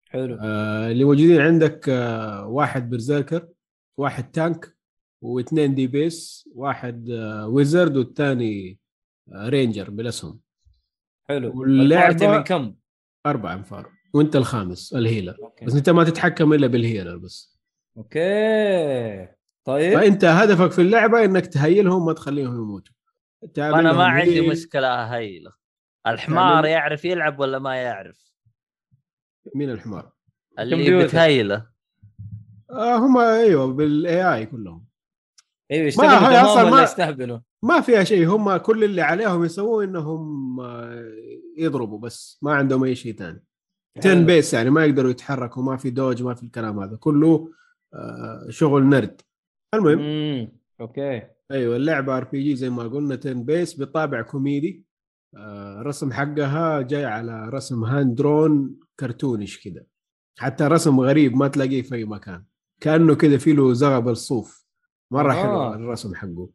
حلو. 0.06 0.38
آه 0.40 0.90
اللي 0.90 1.04
موجودين 1.04 1.40
عندك 1.40 1.88
آه 1.88 2.46
واحد 2.46 2.90
berserker 2.90 3.48
واحد 3.96 4.30
tank 4.30 4.76
واثنين 5.22 5.74
DPS 5.74 6.48
واحد 6.54 7.10
آه 7.10 7.48
wizard 7.48 7.96
والثاني 7.96 8.78
آه 9.32 9.48
ranger 9.48 9.90
بالاسهم 9.90 10.40
حلو. 11.28 11.60
وال 11.60 11.80
party 11.80 12.28
من 12.28 12.42
كم؟ 12.42 12.74
أربع 13.26 13.54
انفار 13.54 13.90
وأنت 14.14 14.36
الخامس 14.36 14.92
ال 14.94 15.00
healer 15.00 15.36
okay. 15.42 15.64
بس 15.64 15.74
أنت 15.74 15.90
ما 15.90 16.04
تتحكم 16.04 16.52
إلا 16.52 16.66
بال 16.66 16.79
healer 16.79 17.16
بس. 17.16 17.58
okay. 17.96 19.28
طيب. 19.70 19.98
فأنت 19.98 20.24
هدفك 20.24 20.72
في 20.72 20.80
اللعبة 20.82 21.24
إنك 21.24 21.46
تهيلهم 21.46 22.06
ما 22.06 22.12
تخليهم 22.12 22.54
يموتوا. 22.56 22.94
وأنا 23.58 23.92
ما 23.92 24.04
عندي. 24.04 24.48
مشكلة 24.48 25.04
هيله 25.04 25.52
الحمار 26.06 26.54
تعمل- 26.54 26.68
يعرف 26.68 27.04
يلعب 27.04 27.40
ولا 27.40 27.58
ما 27.58 27.76
يعرف؟ 27.76 28.32
مين 29.54 29.70
الحمار؟ 29.70 30.12
اللي. 30.58 31.04
بتهيله. 31.04 31.66
آه 32.70 32.96
هم 32.96 33.18
أيوه 33.18 33.66
بال 33.72 34.34
AI 34.34 34.46
كلهم 34.46 34.84
أيوه 35.70 35.86
يشتغلوا 35.86 36.70
ما- 36.70 36.82
يستهبلوا؟ 36.82 37.38
ما 37.62 37.80
فيها 37.80 38.04
شيء. 38.04 38.26
هم 38.28 38.56
كل 38.56 38.84
اللي 38.84 39.02
عليهم 39.02 39.44
يسووه 39.44 39.84
إنهم 39.84 40.60
آه، 40.60 41.12
يضربوا 41.58 41.98
بس. 41.98 42.38
ما 42.42 42.54
عندهم 42.54 42.84
أي 42.84 42.94
شيء 42.94 43.16
ثاني. 43.16 43.44
turn. 44.00 44.26
based 44.26 44.54
يعني 44.54 44.70
ما 44.70 44.84
يقدروا 44.84 45.10
يتحركوا. 45.10 45.62
ما 45.62 45.76
في 45.76 45.90
dodge 45.90 46.22
ما 46.22 46.34
في 46.34 46.42
الكلام 46.42 46.78
هذا. 46.80 46.96
كله 46.96 47.50
آه، 47.94 48.46
شغل 48.48 48.84
نرد. 48.84 49.20
المهم. 49.74 49.98
امم 49.98 50.52
okay. 50.80 51.22
أيوه 51.50 51.76
اللعبة 51.76 52.16
RPG 52.16 52.56
زي 52.56 52.70
ما 52.70 52.82
قلنا 52.82 53.16
turn 53.16 53.44
based 53.44 53.80
بطابع 53.80 54.22
كوميدي. 54.22 54.84
آه، 55.36 55.80
الرسم 55.80 56.12
حقها 56.12 56.82
جاي 56.82 57.04
على 57.04 57.48
رسم 57.48 57.84
hand 57.84 58.14
drawn 58.14 58.76
cartoonish 59.00 59.58
كده. 59.58 59.86
حتى 60.38 60.64
رسم 60.64 61.00
غريب 61.00 61.36
ما 61.36 61.48
تلاقيه 61.48 61.82
في 61.82 61.94
أي 61.94 62.04
مكان. 62.04 62.44
كأنه 62.80 63.14
كده 63.14 63.38
في 63.38 63.52
له 63.52 63.72
زغب 63.72 64.08
الصوف. 64.08 64.66
مرة 65.10 65.32
آه. 65.32 65.42
حلو 65.42 65.74
الرسم 65.74 66.14
حقه. 66.14 66.50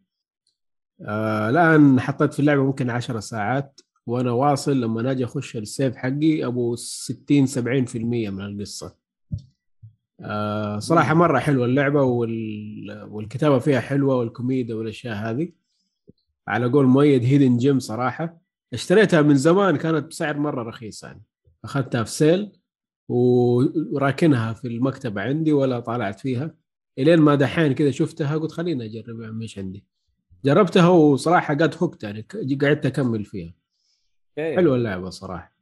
آه 1.01 1.49
الآن 1.49 1.99
حطيت 1.99 2.33
في 2.33 2.39
اللعبة 2.39 2.63
ممكن 2.63 2.89
10 2.89 3.19
ساعات. 3.19 3.81
وأنا 4.07 4.31
واصل 4.31 4.81
لما 4.81 5.11
أجي 5.11 5.25
أخش 5.25 5.57
ال 5.57 5.65
save 5.65 5.95
حقي 5.95 6.45
أبو 6.45 6.75
60 6.75 7.45
70% 7.47 8.29
من 8.29 8.41
القصة. 8.41 8.95
آه 10.21 10.79
صراحة 10.79 11.13
مرة 11.13 11.39
حلوة 11.39 11.65
اللعبة 11.65 12.01
وال... 12.01 13.07
والكتابة 13.11 13.59
فيها 13.59 13.79
حلوة 13.79 14.15
والكوميديا 14.15 14.75
والأشياء 14.75 15.15
هذه. 15.15 15.49
على 16.47 16.65
قول 16.65 16.85
مؤيد 16.85 17.23
hidden 17.23 17.57
gem 17.57 17.79
صراحة. 17.79 18.41
اشتريتها 18.73 19.21
من 19.21 19.35
زمان 19.35 19.75
كانت 19.75 20.05
بسعر 20.05 20.37
مرة 20.37 20.63
رخيص 20.63 21.03
يعني. 21.03 21.23
أخذتها 21.63 22.03
في 22.03 22.11
sale 22.11 22.51
وراكنها 23.09 24.53
في 24.53 24.67
المكتبة 24.67 25.21
عندي 25.21 25.53
ولا 25.53 25.79
طالعت 25.79 26.19
فيها. 26.19 26.55
إلين 26.99 27.19
ما 27.19 27.35
دحين 27.35 27.73
كذا 27.73 27.91
شفتها 27.91 28.37
قلت 28.37 28.51
خليني 28.51 28.85
أجرب 28.85 29.21
يعني 29.21 29.41
إيش 29.43 29.59
عندي. 29.59 29.85
جربتها 30.45 30.87
وصراحة 30.87 31.53
got 31.53 31.75
hooked 31.81 32.03
يعني 32.03 32.27
قعدت 32.61 32.85
أكمل 32.85 33.25
فيها. 33.25 33.53
okay 34.29 34.55
حلوة 34.55 34.75
اللعبة 34.75 35.09
صراحة. 35.09 35.54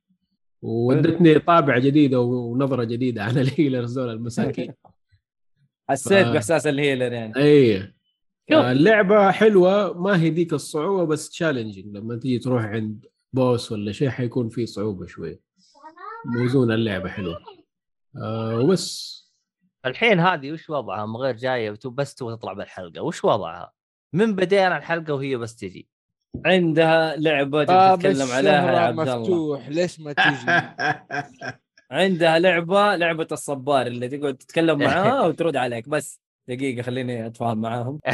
وودتني 0.63 1.39
طابع 1.39 1.77
جديده 1.77 2.19
ونظرة 2.19 2.83
جديدة 2.83 3.23
عن 3.27 3.37
ال 3.37 3.45
healers 3.45 3.99
دول 3.99 4.09
المساكين. 4.09 4.73
حسيت 5.89 6.27
ف- 6.27 6.31
بإحساس 6.31 6.67
ال 6.67 6.74
healer 6.74 7.11
يعني. 7.13 7.33
اي. 7.37 7.93
اللعبه 8.51 9.31
حلوة 9.31 10.01
ما 10.01 10.21
هي 10.21 10.29
ذيك 10.29 10.53
الصعوبة 10.53 11.03
بس 11.05 11.29
challenging 11.29 11.97
لما 11.97 12.15
تيجي 12.15 12.39
تروح 12.39 12.63
عند 12.63 13.05
boss 13.33 13.71
ولا 13.71 13.91
شيء 13.91 14.09
حيكون 14.09 14.49
في 14.49 14.65
صعوبة 14.65 15.05
شوية 15.05 15.39
موزون 16.25 16.71
اللعبة 16.71 17.09
حلوة. 17.09 17.37
آه 18.21 18.59
وبس. 18.59 19.13
الحين 19.85 20.19
هذه 20.19 20.51
وش 20.51 20.69
وضعها؟ 20.69 21.05
من 21.05 21.15
غير 21.15 21.35
جاية 21.35 21.73
بس 21.85 22.15
تبغى 22.15 22.35
تطلع 22.37 22.53
بالحلقة. 22.53 23.01
وش 23.01 23.23
وضعها؟ 23.25 23.71
من 24.13 24.35
بدينا 24.35 24.77
الحلقة 24.77 25.13
وهي 25.13 25.35
بس 25.37 25.55
تجي. 25.55 25.89
عندها 26.45 27.15
لعبة 27.15 27.63
تبي 27.63 27.97
تتكلم 27.97 28.31
عليها 28.31 28.71
يا 28.71 28.79
عبد 28.79 28.99
الله. 28.99 29.19
مفتوح 29.19 29.69
ليش 29.69 29.99
ما 29.99 30.13
تجي؟ 30.13 30.45
عندها 31.91 32.39
لعبة 32.39 32.95
لعبة 32.95 33.27
الصبار 33.31 33.87
اللي 33.87 34.07
تقعد 34.07 34.37
تتكلم 34.37 34.79
معاه 34.79 35.27
وترد 35.27 35.55
عليك. 35.55 35.89
بس 35.89 36.21
دقيقة 36.47 36.81
خليني 36.81 37.27
أتفاهم 37.27 37.61
معاهم. 37.61 37.99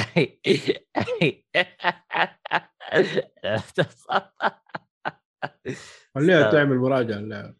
خليها. 6.15 6.51
تعمل 6.51 6.77
مراجعة 6.77 7.17
اللعبة. 7.17 7.55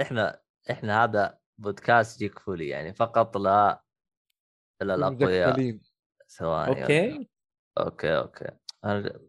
إحنا 0.00 0.40
إحنا 0.70 1.04
هذا 1.04 1.38
بودكاست 1.58 2.18
جيك 2.18 2.38
فولي 2.38 2.68
يعني 2.68 2.94
فقط 2.94 3.36
لا 3.36 3.84
للاقوياء 4.82 5.48
مدخلين 5.48 5.80
ثواني 6.28 6.82
okay. 6.82 7.28
okay 7.78 8.16
okay. 8.16 8.50
أنا 8.84 9.20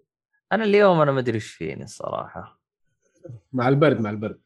أنا 0.52 0.64
اليوم 0.64 1.02
أنا 1.02 1.12
ما 1.12 1.20
أدري 1.20 1.36
إيش 1.36 1.48
فيني 1.52 1.84
الصراحة. 1.84 2.60
مع 3.54 3.68
البرد 3.68 4.02
مع 4.02 4.10
البرد. 4.10 4.40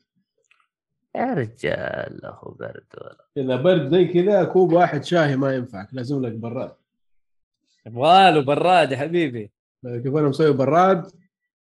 يا 1.15 1.33
رجال 1.33 2.19
له 2.23 2.55
برد 2.59 2.85
ولا. 3.01 3.25
إذا 3.37 3.55
برد 3.55 3.91
زي 3.91 4.05
كذا 4.05 4.43
كوب 4.43 4.73
واحد 4.73 5.03
شاهي 5.03 5.35
ما 5.35 5.55
ينفعك 5.55 5.87
لازم 5.91 6.25
لك 6.25 6.31
براد. 6.31 6.75
يبغاله 7.85 8.41
براد 8.41 8.91
يا 8.91 8.97
حبيبي. 8.97 9.51
كيف 9.83 10.15
أنا 10.15 10.27
مسوي 10.29 10.53
براد؟ 10.53 11.11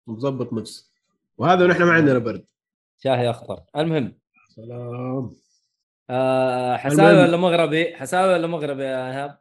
ومظبط 0.07 0.53
نفسي 0.53 0.93
وهذا 1.39 1.65
ونحن 1.65 1.83
ما 1.83 1.93
عندنا 1.93 2.19
برد. 2.19 2.45
شاهي 2.99 3.31
أخضر. 3.31 3.61
المهم. 3.77 4.19
سلام. 4.49 5.31
آه 6.11 6.77
حساوي. 6.77 7.23
ولا 7.23 7.37
مغربي؟ 7.37 7.97
حساوي 7.97 8.33
ولا 8.33 8.47
مغربي 8.47 8.83
يا 8.83 9.09
إيهاب؟ 9.09 9.39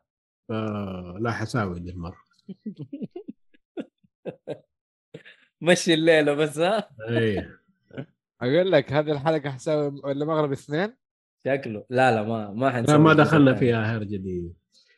آه 0.52 1.18
لا 1.20 1.32
حساوي 1.32 1.78
المره 1.78 2.18
مشي 5.62 5.94
الليلة 5.94 6.34
بس 6.34 6.60
ها؟ 6.60 6.90
اي 7.10 7.50
أقول 8.42 8.72
لك 8.72 8.94
هذه 8.94 9.12
الحلقة 9.12 9.50
حساوي 9.50 10.02
ولا 10.04 10.26
مغرب 10.26 10.52
اثنين؟ 10.52 10.94
شكله. 11.46 11.86
لا 11.90 12.16
لا 12.16 12.24
ما 12.24 12.52
ما 12.52 12.70
حنسوي 12.70 12.98
لا 12.98 13.02
ما 13.02 13.14
دخلنا. 13.14 13.56
فيها 13.56 13.98
هرجه 13.98 14.16
دي 14.16 14.54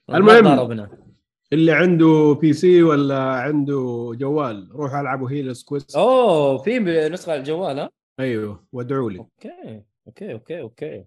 ما 0.10 0.18
المهم. 0.18 0.56
ضربنا. 0.56 1.06
اللي 1.54 1.72
عنده 1.72 2.38
PC 2.42 2.84
ولا 2.84 3.24
عنده 3.24 4.12
جوال 4.16 4.72
روحوا 4.72 5.02
ألعبوا 5.02 5.30
Healer's 5.30 5.64
Quest 5.64 5.96
أوه 5.96 6.58
في 6.58 6.80
نسخة 7.10 7.32
على 7.32 7.40
الجوال 7.40 7.80
ها؟ 7.80 7.90
أيوه 8.20 8.68
وادعوا 8.72 9.12
لي. 9.12 9.20
okay 9.20 9.84
okay 10.08 10.34
okay 10.34 10.62
okay. 10.62 11.06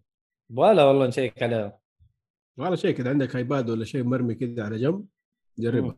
يبغى 0.50 0.82
والله 0.84 1.06
نشيك 1.06 1.42
عليها 1.42 1.78
ولا 2.58 2.76
شيء 2.76 2.94
كذا 2.94 3.10
عندك 3.10 3.36
ايباد 3.36 3.70
ولا 3.70 3.84
شيء 3.84 4.02
مرمي 4.04 4.34
كذا 4.34 4.64
على 4.64 4.78
جنب 4.78 5.06
جربها. 5.58 5.96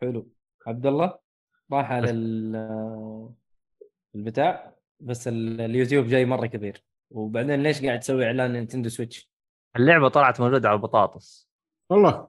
حلو. 0.00 0.32
عبد 0.66 0.86
الله؟ 0.86 1.25
راح 1.72 1.92
على 1.92 2.10
ال- 2.10 3.28
البتاع 4.14 4.76
بس 5.00 5.28
ال- 5.28 5.60
اليوتيوب 5.60 6.06
جاي 6.06 6.24
مرة 6.24 6.46
كبير. 6.46 6.84
وبعدين 7.10 7.62
ليش 7.62 7.84
قاعد 7.84 8.00
تسوي 8.00 8.26
إعلان 8.26 8.52
نينتندو 8.52 8.88
سويتش؟ 8.88 9.30
اللعبة 9.76 10.08
طلعت 10.08 10.40
موجودة 10.40 10.68
على 10.68 10.76
البطاطس. 10.76 11.50
والله. 11.90 12.28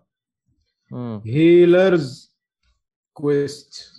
Healer's 1.26 2.38
Quest 3.14 3.94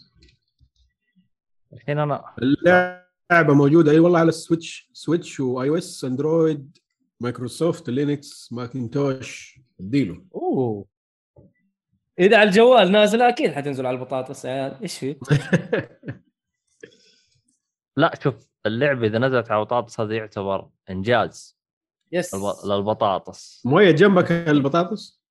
الحين 1.73 1.99
أنا 1.99 2.35
اللعبة 2.39 3.55
موجودة 3.55 3.91
أي 3.93 3.99
والله 3.99 4.19
على 4.19 4.29
السويتش 4.29 4.91
سويتش 4.93 5.41
و 5.41 5.69
iOS 5.69 6.05
أندرويد 6.05 6.79
مايكروسوفت 7.21 7.91
لينكس 7.91 8.53
ماكنتوش 8.53 9.61
اديله. 9.81 10.25
أوه. 10.35 10.87
إذا 12.19 12.37
على 12.39 12.49
الجوال 12.49 12.93
نازله 12.93 13.29
أكيد 13.29 13.53
حتنزل 13.53 13.87
على 13.87 13.97
البطاطس 13.97 14.45
يا 14.45 14.51
عيال. 14.51 14.83
إيش 14.83 14.99
في؟ 14.99 15.17
لا 17.97 18.15
شوف 18.23 18.49
اللعبة 18.67 19.07
إذا 19.07 19.19
نزلت 19.19 19.51
على 19.51 19.61
البطاطس 19.61 20.01
هذا 20.01 20.15
يعتبر 20.17 20.69
إنجاز 20.91 21.59
يس. 22.13 22.35
للبطاطس. 22.65 23.63
موية 23.67 23.91
جنبك 23.91 24.33
البطاطس؟ 24.33 25.23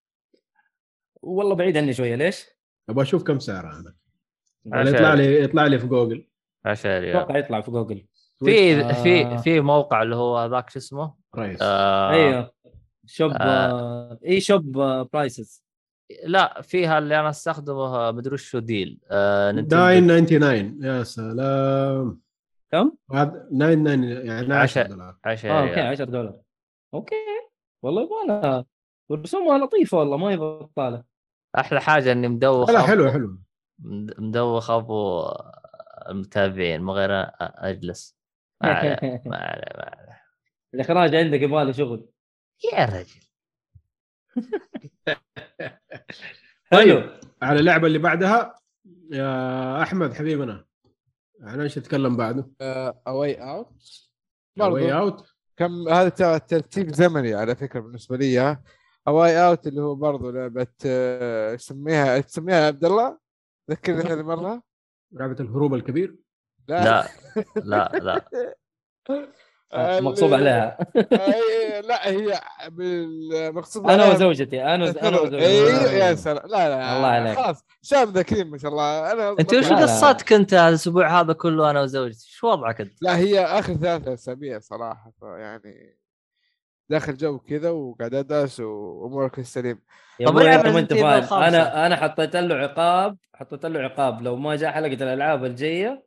والله 1.22 1.56
بعيد 1.56 1.78
عني 1.78 1.94
شوية 1.94 2.16
ليش؟ 2.16 2.46
أبغى 2.90 3.04
أشوف 3.04 3.24
كم 3.24 3.40
سعرها 3.40 3.80
أنا. 3.80 3.96
عشان- 4.74 4.96
يطلع 4.96 5.14
لي 5.14 5.44
يطلع 5.44 5.66
لي 5.68 5.80
في 5.80 5.88
جوجل. 5.88 6.28
10 6.66 7.00
ريال. 7.00 7.16
أتوقع 7.18 7.38
يطلع 7.38 7.62
في 7.62 7.72
جوجل. 7.72 8.06
في 8.46 8.82
آه. 8.82 9.04
في 9.04 9.38
في 9.38 9.60
موقع 9.62 10.02
اللي 10.04 10.16
هو 10.16 10.46
ذاك 10.46 10.70
شو 10.70 10.80
اسمه؟ 10.80 11.16
رئيس. 11.36 11.60
آه 11.62 12.10
أيوه. 12.12 12.52
شوب 13.06 13.32
آه. 13.32 13.36
آه. 13.42 14.20
إي 14.26 14.42
شوب 14.42 14.78
آه 14.78 15.10
برايسز 15.14 15.64
لا 16.24 16.62
فيها 16.62 16.98
اللي 16.98 17.20
أنا 17.20 17.30
استخدمه 17.30 18.12
مدري 18.12 18.34
وش 18.34 18.56
هو 18.56 18.62
ديل 18.62 19.00
آه 19.12 19.52
نينتندو- 19.52 19.68
داين 19.68 20.08
99 20.26 20.84
يا 20.84 21.04
سلام. 21.04 22.22
كم؟ 22.72 22.92
هذا 23.14 23.48
99 23.52 24.04
يعني 24.04 24.54
10 24.54 24.56
عشرة. 24.56 24.84
دولار. 24.88 25.18
10 25.26 25.52
آه 25.52 25.62
okay 25.62 25.74
ريال 25.74 25.88
10 25.88 26.06
دولار. 26.06 26.40
okay. 26.94 27.16
والله 27.84 28.02
يبغى 28.02 28.28
لها. 28.28 28.66
ورسومها 29.10 29.58
لطيفة 29.58 29.98
والله 29.98 30.18
ما 30.18 30.30
هي 30.32 30.38
بطاله 30.38 31.04
أحلى 31.58 31.82
حاجة 31.82 32.12
إني 32.12 32.28
مدوخ 32.28 32.70
لا 32.70 32.82
حلو 32.82 33.12
حلو 33.12 33.40
مد- 33.80 34.14
مدوخ 34.22 34.72
أبو 34.72 35.24
المتابعين 36.10 36.82
من 36.82 36.90
غير 36.90 37.10
أجلس. 37.42 38.18
ما 38.64 38.70
عليه 38.74 38.90
ما 39.26 39.38
عليه 39.38 39.78
ما 39.78 39.84
عليه. 39.98 40.22
الإخراج 40.74 41.16
عندك 41.16 41.42
يبغى 41.42 41.64
له 41.66 41.72
شغل. 41.72 42.10
يا 42.74 42.86
رجل. 42.86 43.22
حلو. 46.72 47.10
على 47.42 47.60
اللعبة 47.60 47.88
اللي 47.88 48.00
بعدها 48.00 48.56
يا 49.12 49.82
أحمد 49.84 50.14
حبيبنا 50.14 50.66
عن 51.42 51.62
إيش 51.62 51.76
تتكلم 51.76 52.18
بعده؟ 52.18 52.50
A 53.08 53.36
Way 53.36 53.60
Out 53.60 53.84
واي 54.58 54.92
برضو. 54.92 54.98
Out 54.98 55.34
كم 55.58 55.90
هذا 55.90 56.38
ترتيب 56.38 56.94
زمني 56.94 57.34
على 57.34 57.56
فكرة 57.56 57.80
بالنسبة 57.80 58.18
لي 58.18 58.58
A 59.08 59.48
Way 59.48 59.58
Out 59.58 59.68
اللي 59.68 59.82
هو 59.82 59.96
برضو 59.96 60.32
لعبة 60.32 60.68
آه، 60.86 61.56
تسميها 61.56 62.20
تسميها 62.20 62.56
يا 62.58 62.68
عبد 62.68 62.86
الله؟ 62.86 63.18
ذكرني 63.72 64.02
ثاني 64.02 64.24
مرة. 64.24 64.64
لعبة 65.12 65.36
الهروب 65.40 65.74
الكبير؟ 65.74 66.16
لا. 66.68 67.08
لا. 67.56 67.92
لا 68.00 68.26
آه، 69.10 69.28
مغصوب 69.76 70.34
اللي- 70.34 70.50
عليها. 70.50 70.78
أي- 70.98 71.86
لا 71.88 72.08
هي 72.10 72.40
بالمقصود 72.70 73.90
أنا 73.90 74.06
وزوجتي 74.12 74.64
أنا 74.64 74.76
أنا 74.76 75.20
وزوجتي. 75.22 75.46
اي 75.46 76.00
يا 76.00 76.16
سلام. 76.16 76.48
لا 76.48 76.70
لا 76.70 76.98
الله 76.98 77.08
عليك. 77.08 77.38
خلاص 77.38 77.64
شباب 77.82 78.10
ذاكرين 78.10 78.48
ما 78.48 78.58
شاء 78.58 78.72
الله. 78.72 79.12
أنا 79.12 79.30
أنت 79.40 79.54
وش 79.54 79.70
لا، 79.72 79.76
لا. 79.76 79.82
قصتك 79.82 80.34
أنت 80.34 80.54
الأسبوع 80.54 81.20
هذا 81.22 81.34
كله 81.34 81.70
أنا 81.70 81.82
وزوجتي؟ 81.82 82.26
شو 82.30 82.48
وضعك 82.48 82.82
أنت؟ 82.82 82.94
لا 83.02 83.18
هي 83.18 83.40
آخر 83.46 83.74
ثلاثة 83.74 84.14
أسابيع 84.14 84.60
صراحة 84.60 85.12
يعني 85.24 85.98
داخل 86.90 87.18
جو 87.18 87.40
كذا 87.40 87.70
وقاعد 87.70 88.14
أدرس 88.16 88.60
وأمورك 88.60 89.40
السليم. 89.40 89.80
طب 90.26 90.38
العب 90.38 90.66
أنت. 90.66 90.92
أنا 91.32 91.86
أنا 91.86 91.96
حطيت 91.96 92.36
له 92.36 92.56
عقاب 92.56 93.18
حطيت 93.34 93.66
له 93.66 93.80
عقاب. 93.80 94.22
لو 94.22 94.36
ما 94.36 94.56
جاء 94.56 94.72
حلقة 94.72 94.94
الألعاب 94.94 95.46
الجاية 95.46 96.04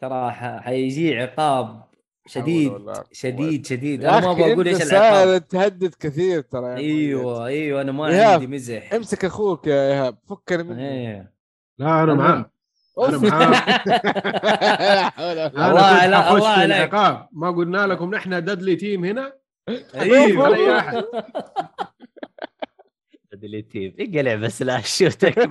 ترى 0.00 0.30
ح- 0.30 0.60
حيجي 0.60 1.18
عقاب 1.20 1.91
شديد. 2.26 2.72
شديد 3.12 3.66
شديد. 3.66 4.04
أنا 4.04 4.20
ما 4.20 4.32
أخي 4.32 4.42
أبغى 4.42 4.52
أقول 4.52 4.68
أنت 4.68 4.80
إيش 4.80 4.92
العقاب 4.92 5.48
تهدد 5.48 5.94
كثير 6.00 6.40
ترى 6.40 6.66
يا 6.66 6.76
أيوه 6.76 7.46
أيوه 7.46 7.80
أنا 7.80 7.92
ما 7.92 8.08
إيهاب. 8.08 8.32
عندي 8.32 8.46
مزح. 8.46 8.92
امسك 8.94 9.24
أخوك 9.24 9.66
يا 9.66 9.88
إيهاب 9.92 10.18
فكني 10.28 10.62
منه. 10.62 10.82
إيه. 10.82 11.32
لا 11.78 12.02
أنا 12.02 12.14
معاه. 12.14 12.50
أنا. 12.98 13.18
معاه. 13.18 13.50
لا 13.86 15.10
حول 15.10 15.24
ولا 15.26 15.48
قوة. 15.48 15.66
أنا 15.68 16.04
الله 16.04 16.22
حخش 16.22 16.36
الله 16.36 16.74
عليك. 16.76 16.94
ما 17.32 17.50
قلنا 17.50 17.86
لكم 17.86 18.14
نحن 18.14 18.44
ددلي 18.44 18.76
تيم 18.76 19.04
هنا؟ 19.04 19.32
أيوه 19.94 20.54
أي 20.54 20.78
أحد. 20.78 21.04
ديليتيف 23.32 23.94
اقلع 24.00 24.34
بس. 24.34 24.62
لا 24.62 24.80
شوتك 24.80 25.48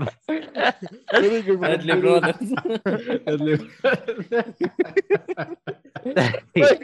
برودرز 1.93 2.53
ددلي 3.27 3.57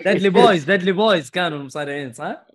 ديدلي 0.06 0.30
بويز 0.30 0.64
ديدلي 0.64 0.92
بويز 0.92 1.30
كانوا 1.30 1.58
المصارعين 1.58 2.14
صح؟ 2.14 2.46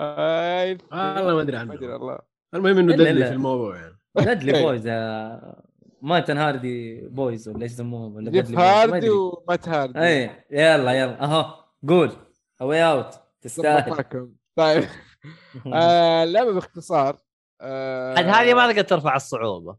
آي، 0.00 0.78
والله 0.92 1.34
ما 1.34 1.40
أدري 1.40 1.64
ما 1.64 1.74
أدري 1.74 1.86
عنه 1.86 1.94
والله. 1.94 2.18
المهم 2.54 2.78
إنه 2.78 2.94
إلا. 2.94 3.26
في 3.26 3.32
الموضوع 3.32 3.76
يعني. 3.76 3.98
ديدلي. 4.16 4.52
بويز 4.62 4.86
آه، 4.86 5.64
مايتن 6.02 6.38
هاردي 6.38 7.00
بويز 7.08 7.48
ولا 7.48 7.62
إيش 7.62 7.72
يسموهم؟ 7.72 8.14
ولا 8.16 8.30
جيف 8.30 8.46
Deadly 8.46 8.50
Boys، 8.50 8.56
ما 8.56 8.82
هاردي. 8.82 9.10
ومات 9.10 9.68
هاردي 9.68 10.00
إيه 10.00 10.46
يلا 10.50 10.92
يلا. 10.92 11.24
أهو 11.24 11.54
قول 11.88 12.12
اواي 12.60 12.84
اوت 12.84 13.14
تستاهل. 13.40 14.04
طيب. 14.56 14.84
آه، 15.74 16.24
اللعبه 16.24 16.52
باختصار. 16.52 17.18
آه، 17.60 18.14
هذه 18.14 18.54
ما 18.54 18.72
تقدر 18.72 18.82
ترفع 18.82 19.16
الصعوبة. 19.16 19.76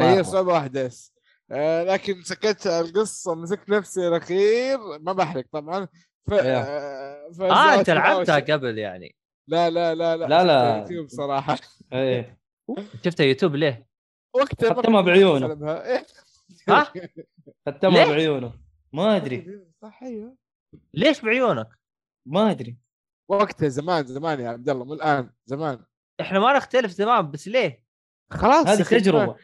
هي. 0.00 0.24
صعوبه 0.24 0.52
واحدة 0.52 0.86
بس. 0.86 1.17
آه، 1.52 1.84
لكن 1.84 2.22
سكت 2.22 2.66
القصة 2.66 3.34
مسكت 3.34 3.68
نفسي 3.68 4.08
الأخير 4.08 4.78
ما 5.00 5.12
بحرق 5.12 5.44
طبعا 5.52 5.88
ف... 6.26 6.32
آه، 6.32 6.40
آه 6.42 7.30
فزعلت 7.30 7.78
انت 7.78 7.90
لعبتها. 7.90 8.38
قبل 8.54 8.78
يعني 8.78 9.16
لا 9.48 9.70
لا 9.70 9.94
لا 9.94 10.16
لا 10.16 10.26
لا، 10.26 10.44
لا. 10.44 10.78
يوتيوب 10.78 11.08
صراحة 11.08 11.58
إيه 11.92 12.38
شفتها 13.04 13.24
يوتيوب 13.24 13.54
ليه؟ 13.56 13.86
وقتها 14.34 14.68
ما 14.72 14.82
ختمها 14.82 15.00
بعيونه. 15.00 15.46
إيه. 15.82 16.06
ها؟ 16.68 16.92
ختمها؟ 17.68 18.04
بعيونه 18.04 18.52
ما 18.92 19.16
أدري 19.16 19.60
صح 19.82 20.02
أيوه 20.02 20.36
ليش 20.94 21.20
بعيونك؟ 21.20 21.68
ما 22.26 22.50
أدري 22.50 22.78
وقتها 23.28 23.68
زمان 23.68 24.06
زمان 24.06 24.40
يا 24.40 24.48
عبد 24.48 24.68
الله 24.68 24.84
مو 24.84 24.94
الآن 24.94 25.30
زمان 25.46 25.84
إحنا 26.20 26.38
ما 26.40 26.56
نختلف 26.56 26.94
تمام 26.94 27.30
بس 27.30 27.48
ليه؟ 27.48 27.84
خلاص 28.30 28.66
هذه 28.66 28.82
تجربة 28.82 29.36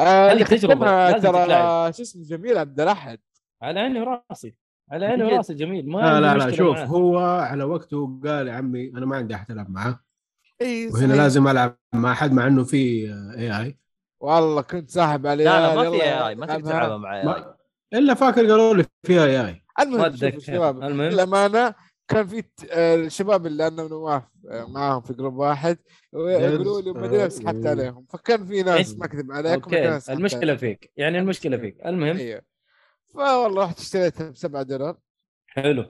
آه 0.00 0.02
هذه 0.02 0.32
اللي 0.32 0.44
ختمها 0.44 1.12
ترى. 1.12 1.92
شو 1.92 2.02
اسمه 2.02 2.24
جميل 2.24 2.58
عبد 2.58 2.80
الأحد 2.80 3.18
على 3.62 3.80
عيني 3.80 4.00
وراسي 4.00 4.54
على 4.92 5.06
عيني. 5.06 5.24
وراسي 5.24 5.54
جميل 5.54 5.88
ما 5.88 5.98
لا 5.98 6.20
لا 6.20 6.34
لا 6.44 6.50
شوف 6.50 6.76
معاه. 6.76 6.86
هو 6.86 7.18
على 7.18 7.64
وقته 7.64 8.20
قال 8.24 8.48
يا 8.48 8.52
عمي 8.52 8.88
أنا 8.88 9.06
ما 9.06 9.16
عندي 9.16 9.34
أحد 9.34 9.50
ألعب 9.50 9.70
معاه 9.70 10.00
إي 10.62 10.86
وهنا 10.86 11.06
صحيح. 11.06 11.16
لازم 11.16 11.48
ألعب 11.48 11.76
مع 11.94 12.12
أحد 12.12 12.32
مع 12.32 12.46
إنه 12.46 12.64
في 12.64 12.76
اي 13.38 13.60
اي 13.60 13.78
والله 14.20 14.62
كنت 14.62 14.90
ساحب 14.90 15.26
عليه 15.26 15.44
لا 15.44 15.60
لا 15.60 15.74
ما 15.74 15.90
في 15.90 16.02
اي 16.02 16.34
ما 16.34 16.46
تقدر. 16.46 16.70
تلعبها 16.70 16.96
مع 16.96 17.20
اي 17.20 17.26
ما 17.26 17.54
إلا 17.94 18.14
فاكر 18.14 18.40
قالوا 18.40 18.74
لي 18.74 18.84
فيها 19.06 19.24
اي 19.24 19.46
اي 19.46 19.62
المهم 19.80 20.14
المهم 20.82 21.02
للأمانة 21.02 21.74
كان 22.08 22.26
في 22.26 22.44
آه، 22.70 22.94
الشباب 22.94 23.46
اللي 23.46 23.66
أنا 23.66 23.82
ونواف 23.82 24.22
آه، 24.50 24.64
معاهم 24.64 25.00
في 25.00 25.12
group 25.12 25.36
واحد 25.36 25.78
ويقولوا 26.12 26.80
لي 26.80 26.92
ما 26.92 27.06
ادري 27.06 27.24
آه، 27.24 27.28
سحبت 27.28 27.64
إيه. 27.64 27.70
عليهم. 27.70 28.06
فكان 28.10 28.46
في 28.46 28.62
ناس 28.62 28.92
إيه. 28.92 28.98
ما 28.98 29.04
اكذب 29.04 29.32
عليكم 29.32 29.74
okay. 29.74 30.12
المشكلة 30.12 30.56
فيك. 30.56 30.92
يعني 30.96 31.18
المشكلة 31.18 31.56
فيك. 31.56 31.86
المهم. 31.86 32.16
أيوه 32.16 32.42
فوالله 33.14 33.64
رحت 33.64 33.78
اشتريتها 33.78 34.30
ب 34.30 34.36
7 34.36 34.62
دولار. 34.62 34.98
حلو. 35.46 35.88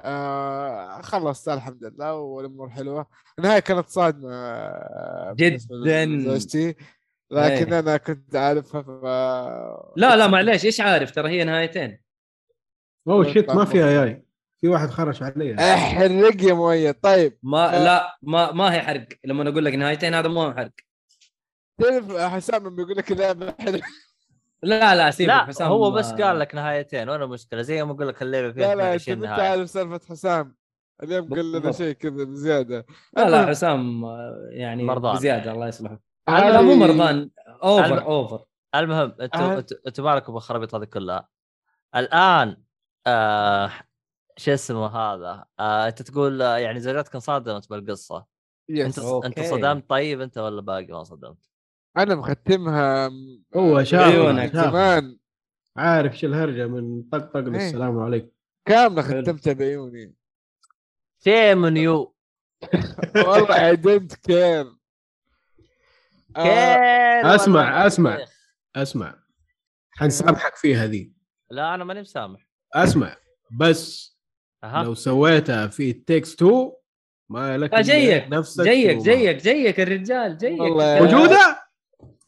آه 0.00 1.00
خلصت 1.02 1.48
الحمد 1.48 1.84
لله 1.84 2.14
والأمور 2.14 2.70
حلوة. 2.70 3.06
النهاية 3.38 3.58
كانت 3.58 3.88
صادمة 3.88 5.32
جداً. 5.32 6.06
لزوجتي. 6.06 6.74
لكن 7.30 7.72
إيه. 7.72 7.78
أنا 7.78 7.96
كنت 7.96 8.36
عارفها 8.36 8.82
ف 8.82 8.88
لا 9.96 10.16
لا 10.16 10.26
معليش 10.26 10.64
إيش 10.64 10.80
عارف؟ 10.80 11.10
ترى 11.10 11.28
هي 11.30 11.44
نهايتين. 11.44 12.00
أوه 13.08 13.32
شيت 13.32 13.50
ما 13.50 13.64
فيها 13.64 13.88
اي 13.88 14.04
اي 14.04 14.27
في 14.60 14.68
واحد 14.68 14.90
خرج 14.90 15.22
علي 15.22 15.54
احرق 15.74 16.42
يا 16.42 16.52
مؤيد. 16.54 16.94
طيب. 16.94 17.38
ما 17.42 17.76
آه. 17.76 17.84
لا 17.84 18.18
ما 18.22 18.52
ما 18.52 18.74
هي 18.74 18.80
حرق. 18.80 19.06
لما 19.24 19.48
أقول 19.48 19.64
لك 19.64 19.74
نهايتين 19.74 20.14
هذا 20.14 20.28
مو 20.28 20.52
حرق. 20.52 20.70
تعرف 21.80 22.16
حسام 22.16 22.66
لما 22.66 22.82
يقول 22.82 22.96
لك 22.96 23.12
اللعبه 23.12 23.54
حلوة 23.60 23.80
لا 24.62 24.94
لا 24.94 25.10
سيبك. 25.10 25.28
لا 25.28 25.44
حسام 25.44 25.68
هو 25.68 25.90
بس 25.90 26.12
قال 26.12 26.38
لك 26.38 26.54
نهايتين 26.54 27.08
وأنا 27.08 27.26
مشكلة. 27.26 27.62
زي 27.62 27.84
ما 27.84 27.92
أقول 27.92 28.08
لك 28.08 28.22
اللعبة 28.22 28.52
فيها 28.52 28.74
لا 28.74 28.74
لا 28.74 28.92
انت 28.94 29.02
22 29.02 29.18
ما 29.18 29.26
أنت 29.30 29.38
نهاية. 29.40 29.50
عارف 29.50 29.70
سالفة 29.70 30.00
حسام. 30.08 30.56
اليوم 31.02 31.34
قال 31.34 31.52
لنا. 31.52 31.72
شيء 31.72 31.92
كذا 31.92 32.24
بزيادة. 32.24 32.86
لا 33.16 33.30
لا 33.30 33.46
حسام 33.46 34.04
آه، 34.04 34.48
يعني 34.50 34.82
مرضان. 34.84 35.16
بزيادة 35.16 35.52
الله 35.52 35.68
يصلحه. 35.68 36.00
لا 36.28 36.60
مو 36.60 36.74
مرضان. 36.74 37.30
over 37.62 37.84
الم- 37.84 37.98
over 37.98 38.44
المهم 38.74 39.14
أنتم. 39.20 39.42
أنتم 39.42 39.76
أنتم 39.86 40.04
مالكم 40.04 40.32
بالخرابيط 40.32 40.74
هذه 40.74 40.84
كلها. 40.84 41.28
الآن 41.96 42.56
آه 43.06 43.70
شو 44.38 44.50
اسمه 44.54 44.86
هذا 44.86 45.44
آه 45.60 45.88
أنت 45.88 46.02
تقول 46.02 46.42
آه 46.42 46.56
يعني 46.56 46.80
زوجتك 46.80 47.14
انصدمت 47.14 47.70
بالقصة 47.70 48.16
أنت 48.70 48.78
yes 48.78 48.98
okay. 48.98 49.26
أنت 49.26 49.40
صدمت 49.40 49.90
طيب 49.90 50.20
أنت 50.20 50.38
ولا 50.38 50.60
باقي 50.60 50.86
ما 50.86 51.02
صدمت؟ 51.04 51.48
أنا 51.96 52.14
مختمها 52.14 53.10
هو 53.56 53.84
شاف 53.84 54.00
عيونك. 54.00 54.52
شاف. 54.52 54.64
زمان 54.70 55.18
عارف 55.76 56.18
شو 56.18 56.26
الهرجة 56.26 56.66
من 56.66 57.02
طقطق 57.02 57.36
إيه. 57.36 57.44
للسلام 57.48 57.98
عليكم 57.98 58.28
كاملة. 58.64 59.02
ختمتها 59.02 59.52
بعيوني 59.52 60.14
shame 61.24 61.58
on 61.58 61.76
you 61.76 62.14
والله 63.26 63.68
I 63.68 63.76
don't 63.76 64.14
care 64.14 64.64
care 66.34 67.34
أسمع 67.34 67.86
أسمع. 67.86 68.18
أسمع 68.76 69.18
حنسامحك 69.90 70.56
فيها 70.56 70.86
ذي 70.86 71.12
لا 71.50 71.74
أنا 71.74 71.84
ماني 71.84 72.00
مسامح 72.00 72.48
أسمع 72.74 73.16
بس 73.60 74.17
أها. 74.64 74.82
لو 74.84 74.94
سويتها 74.94 75.66
في 75.66 75.92
تيكس 75.92 76.34
2 76.34 76.72
ما 77.30 77.58
لك 77.58 77.74
جيك 77.74 78.26
نفسك 78.30 78.64
جيك 78.64 78.90
وما- 78.98 79.02
جيك 79.02 79.36
جيك 79.42 79.80
الرجال 79.80 80.36
جيك. 80.38 80.60
موجودة؟ 80.60 81.62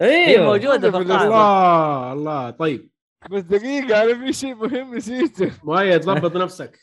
أيوه 0.01 0.45
موجودة 0.45 0.91
في 0.91 0.97
الله 0.97 2.12
الله. 2.12 2.51
طيب. 2.51 2.91
بس 3.31 3.43
دقيقة 3.43 4.03
أنا 4.03 4.26
في 4.26 4.33
شيء 4.33 4.55
مهم 4.55 4.95
نسيته. 4.95 5.51
مؤيد 5.64 6.01
ضبط 6.01 6.37
نفسك. 6.37 6.78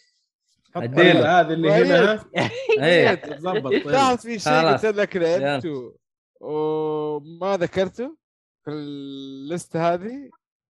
حط 0.76 0.82
الديلة. 0.84 1.40
هذه 1.40 1.54
اللي 1.54 1.72
هنا. 1.72 2.26
إيه. 2.84 3.14
تضبط 3.14 3.72
طيب. 3.72 3.88
لاحظ 3.88 4.18
في 4.18 4.40
شيء. 4.40 4.54
قلت 4.54 4.86
لك 4.86 5.18
لعبته 5.18 5.96
وما 6.42 7.58
ذكرته 7.58 8.18
في 8.66 8.72
الليسته 8.72 9.94
هذه؟ 9.94 10.30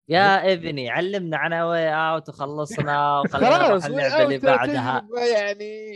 يا 0.10 0.54
ابني 0.54 0.90
علمنا 0.90 1.38
عن 1.38 1.54
Way 1.54 1.94
Out 1.94 2.30
وخلصنا 2.30 3.20
وخلينا 3.20 3.68
نروح 3.68 3.86
اللعبة 3.86 4.24
اللي 4.24 4.38
بعدها. 4.38 5.08
يعني 5.34 5.94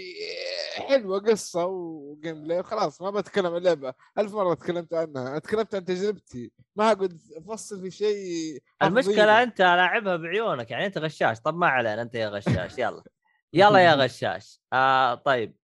حلوة 0.78 1.20
قصة 1.20 1.66
و 1.66 2.44
gameplay. 2.44 2.64
خلاص 2.64 3.02
ما 3.02 3.10
بتكلم 3.10 3.46
عن 3.46 3.56
اللعبه 3.58 3.94
ألف 4.18 4.34
مرة 4.34 4.54
تكلمت 4.54 4.94
عنها. 4.94 5.40
تكلمت 5.40 5.76
عن 5.76 5.86
تجربتي. 5.86 6.52
ما 6.76 6.92
اقعد 6.92 7.20
افصل 7.38 7.82
في 7.82 7.92
شيء 7.92 8.60
المشكلة. 8.84 9.44
أنت 9.44 9.62
لاعبها 9.62 10.16
بعيونك. 10.16 10.72
يعني 10.72 10.86
أنت 10.86 10.98
غشاش. 10.98 11.40
طب 11.40 11.56
ما 11.58 11.68
علينا. 11.68 12.02
أنت 12.02 12.16
يا 12.16 12.30
غشاش. 12.30 12.78
يلا. 12.78 13.04
يلا 13.54 13.80
يا 13.80 13.94
غشاش. 13.94 14.60
آه 14.74 15.16
طيب. 15.16 15.56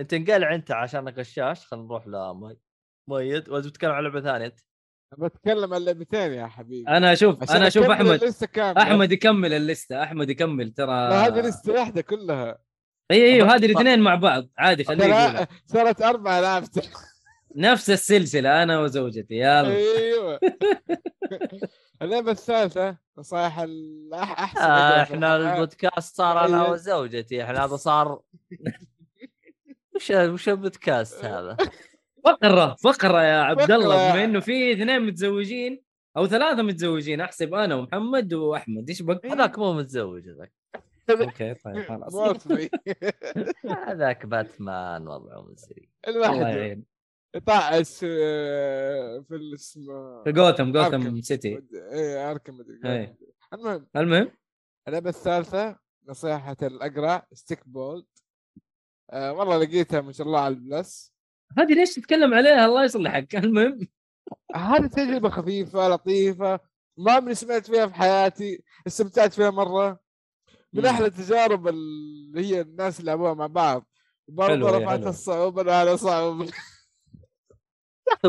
أنت 0.00 0.14
انقلع 0.14 0.54
أنت 0.54 0.70
عشان 0.70 1.08
غشاش. 1.08 1.66
خلينا 1.66 1.86
نروح 1.86 2.06
لمؤيد 2.06 3.48
ولا 3.48 3.58
بتتكلم 3.68 3.90
عن 3.90 4.02
لعبة 4.02 4.20
ثانية. 4.20 4.46
انت 4.46 4.60
بتكلم 5.18 5.74
عن 5.74 5.84
لعبتين 5.84 6.32
يا 6.32 6.46
حبيبي. 6.46 6.88
أنا 6.88 7.12
أشوف 7.12 7.50
أنا 7.50 7.66
أشوف 7.66 7.90
احمد 7.90 8.34
أحمد 8.56 9.12
يكمل 9.12 9.52
الليستة. 9.52 10.02
أحمد 10.02 10.30
يكمل 10.30 10.70
ترى 10.70 10.86
لا 10.86 11.26
هذه 11.26 11.40
لستة 11.40 11.72
واحدة 11.72 12.00
كلها. 12.00 12.58
اي 13.10 13.34
أيوه 13.34 13.54
هذه 13.54 13.66
الاثنين 13.66 14.00
مع 14.00 14.14
بعض. 14.14 14.48
عادي 14.58 14.84
خليه 14.84 15.48
صارت 15.66 16.02
أربع 16.02 16.40
لعبت 16.40 16.90
نفس 17.56 17.90
السلسلة 17.90 18.62
أنا 18.62 18.80
وزوجتي. 18.80 19.34
يلا. 19.34 19.68
أيوه. 19.68 20.40
اللعبة 22.02 22.30
الثالثة 22.30 22.96
نصائح 23.18 23.58
أحسن 24.14 24.60
آه 24.60 25.02
إحنا. 25.02 25.36
البودكاست 25.36 26.16
صار 26.16 26.44
أنا 26.44 26.62
أيوة. 26.62 26.70
وزوجتي. 26.70 27.44
إحنا 27.44 27.64
هذا 27.64 27.76
صار 27.76 28.20
وش 29.94 30.10
وش 30.10 30.48
البودكاست 30.48 31.24
هذا؟ 31.24 31.56
فقرة 32.24 32.74
فقرة 32.74 33.22
يا 33.22 33.36
عبد 33.36 33.70
الله. 33.70 34.12
بما 34.12 34.24
إنه 34.24 34.40
في 34.40 34.72
اثنين 34.72 35.00
متزوجين 35.00 35.82
أو 36.16 36.26
ثلاثة 36.26 36.62
متزوجين 36.62 37.20
أحسب 37.20 37.54
أنا 37.54 37.74
ومحمد 37.74 38.34
وأحمد 38.34 38.88
إيش 38.88 39.02
بك؟ 39.02 39.26
هذاك 39.26 39.58
مو 39.58 39.72
متزوج 39.72 40.28
هذاك. 40.28 40.52
okay 41.10 41.54
طيب 41.54 41.84
خلاص. 41.84 42.14
هذاك 43.88 44.26
باتمان 44.26 45.08
وضعه 45.08 45.42
مزري 45.42 45.88
الواحد 46.08 46.40
يعين. 46.40 46.84
طاعس 47.46 48.04
آه، 48.08 49.24
في 49.28 49.34
الاسم 49.34 49.80
في 50.24 50.32
Gotham 50.32 50.72
Gotham. 50.72 51.20
City. 51.20 51.62
إيه 51.92 52.30
أركم 52.30 52.58
مدري 52.58 52.80
إيه. 52.84 53.18
المهم 53.52 53.86
المهم؟ 53.96 54.30
اللعبه 54.88 55.10
الثالثة 55.10 55.78
نصيحة 56.08 56.56
الأقرع 56.62 57.26
Stikbold 57.32 58.04
آه 59.10 59.32
والله 59.32 59.58
لقيتها 59.58 60.00
ما 60.00 60.12
شاء 60.12 60.26
الله 60.26 60.40
على 60.40 60.54
البلس. 60.54 61.13
هذه 61.58 61.74
ليش 61.74 61.94
تتكلم 61.94 62.34
عليها؟ 62.34 62.66
الله 62.66 62.84
يصلحك. 62.84 63.36
المهم. 63.36 63.88
هذه 64.54 64.86
تجربة 64.86 65.28
خفيفة 65.28 65.88
لطيفة 65.88 66.60
ما 66.98 67.12
عمري 67.12 67.34
سمعت 67.34 67.66
فيها 67.66 67.86
في 67.86 67.94
حياتي 67.94 68.64
استمتعت 68.86 69.32
فيها 69.32 69.50
مرة. 69.50 70.00
من. 70.72 70.86
أحلى 70.86 71.06
التجارب 71.06 71.68
اللي 71.68 72.46
هي 72.46 72.60
الناس 72.60 73.00
اللي 73.00 73.10
لعبوها 73.10 73.34
مع 73.34 73.46
بعض. 73.46 73.86
برضه 74.28 74.78
رفعت. 74.78 75.06
الصعوبة 75.06 75.72
يا 75.72 75.94
أخي 75.94 76.48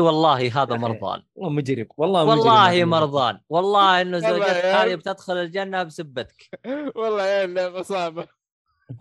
والله 0.00 0.62
هذا 0.62 0.76
مرضان. 0.86 1.22
والله 1.34 1.56
مجرم 1.56 1.86
والله 1.96 2.24
مجرم 2.24 2.38
والله 2.38 2.84
مرضان. 2.84 3.40
والله 3.48 4.00
إنه 4.00 4.18
زوجتك 4.18 4.64
هذه. 4.64 4.94
بتدخل 4.94 5.36
الجنة 5.36 5.82
بسبتك. 5.82 6.60
والله 6.96 7.26
يا 7.26 7.44
اللعبه 7.44 7.82
صعبة. 7.82 8.28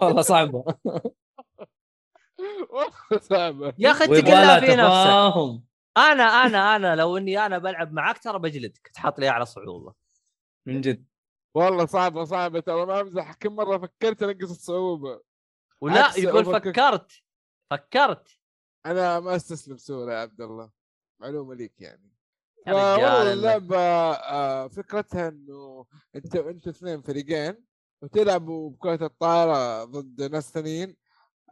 والله 0.01 0.21
صعبة. 0.21 0.63
صعبه 3.21 3.73
يا 3.79 3.91
أخي 3.91 4.11
ويبغى 4.11 4.19
اتقلها 4.19 4.45
لها 4.45 4.59
في 4.59 4.75
نفسك. 4.75 5.63
أنا 5.97 6.23
أنا 6.23 6.75
أنا 6.75 6.95
لو 6.95 7.17
إني 7.17 7.45
أنا 7.45 7.57
بلعب 7.57 7.93
معك 7.93 8.17
ترى 8.17 8.39
بجلدك 8.39 8.91
تحط 8.93 9.19
لي 9.19 9.29
أعلى 9.29 9.45
صعوبة. 9.45 9.93
من 10.65 10.81
جد. 10.81 11.05
والله 11.55 11.85
صعبة 11.85 12.23
صعبة 12.23 12.59
ترى 12.59 12.85
ما 12.85 13.01
أمزح. 13.01 13.33
كم 13.33 13.55
مرة 13.55 13.77
فكرت 13.77 14.23
أنقص 14.23 14.49
الصعوبة؟ 14.49 15.21
ولا 15.81 16.11
يقول. 16.17 16.45
فكرت 16.45 17.11
فكرت. 17.71 18.39
أنا 18.85 19.19
ما 19.19 19.35
أستسلم 19.35 19.75
بسهوله 19.75 20.13
يا 20.13 20.17
عبد 20.19 20.41
الله. 20.41 20.71
معلومة 21.19 21.55
ليك 21.55 21.81
يعني. 21.81 22.11
والله 22.67 23.33
اللعبة 23.33 23.77
آه، 23.77 24.67
فكرتها 24.67 25.27
إنه 25.27 25.85
أنت 26.15 26.35
أنتوا 26.35 26.71
اثنين 26.71 27.01
فريقين 27.01 27.65
وتلعبوا 28.01 28.69
بكرة 28.69 29.05
الطائره 29.05 29.83
ضد 29.83 30.31
ناس 30.31 30.51
ثانيين. 30.51 30.95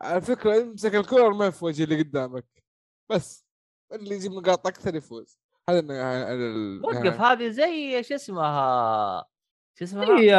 الفكرة 0.04 0.62
امسك 0.62 0.96
الكره 0.96 1.26
ارميها 1.26 1.50
في 1.50 1.66
وجه 1.66 1.84
اللي 1.84 2.00
قدامك 2.02 2.46
بس 3.12 3.46
اللي 3.94 4.16
يجيب 4.16 4.32
نقاط 4.32 4.68
أكثر 4.68 4.96
يفوز 4.96 5.40
هذا 5.70 6.80
وقف. 6.84 7.22
هذه 7.22 7.50
زي 7.50 8.04
شو 8.04 8.16
اسمها 8.16 9.26
شو 9.80 9.86
اسمها؟ 9.86 10.20
هي 10.20 10.36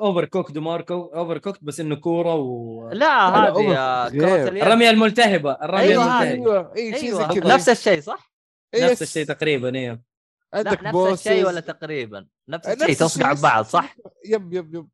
Overcooked 0.00 0.58
ماركو 0.58 1.04
Overcooked 1.04 1.58
بس 1.64 1.80
إنه 1.80 1.96
كورة 1.96 2.34
و 2.34 2.88
لا 2.90 3.28
هذه. 3.28 4.06
اليد 4.08 4.62
الرمية 4.62 4.90
الملتهبة 4.90 5.52
الرمية 5.52 5.80
أيوة، 5.82 6.22
الملتهبة 6.22 6.52
أيوه 6.56 6.74
أي 6.76 6.98
شيء 7.00 7.10
زي 7.14 7.18
أيوه 7.24 7.34
كذا 7.34 7.54
نفس 7.54 7.68
الشيء 7.68 8.00
صح؟ 8.00 8.32
نفس. 8.76 9.02
الشيء 9.02 9.26
تقريبا 9.26 9.74
أيوه 9.78 10.02
عندك 10.54 10.82
نفس 10.82 11.26
الشيء. 11.26 11.46
ولا 11.46 11.60
تقريبا 11.60 12.26
نفس 12.48 12.66
الشيء 12.68 12.94
تصقع 12.94 13.32
بس- 13.32 13.70
صح؟ 13.70 13.96
يب 14.24 14.52
يب 14.52 14.74
يب 14.74 14.88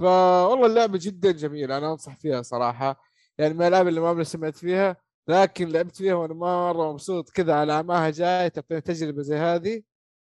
فوالله 0.00 0.66
اللعبة 0.66 0.98
جدا 1.02 1.30
جميلة 1.30 1.78
أنا 1.78 1.92
أنصح 1.92 2.16
فيها 2.16 2.42
صراحة 2.42 3.00
يعني 3.38 3.54
من 3.54 3.62
الألعاب 3.62 3.88
اللي 3.88 4.00
ما 4.00 4.08
عمري 4.08 4.24
سمعت 4.24 4.56
فيها 4.56 4.96
لكن 5.28 5.68
لعبت 5.68 5.96
فيها 5.96 6.14
وأنا 6.14 6.34
مرة 6.34 6.92
مبسوط 6.92 7.30
كذا 7.30 7.54
على 7.54 7.72
اعماها 7.72 8.10
جاي 8.10 8.50
تعطيني 8.50 8.80
تجربة 8.80 9.22
زي 9.22 9.36
هذه. 9.36 9.82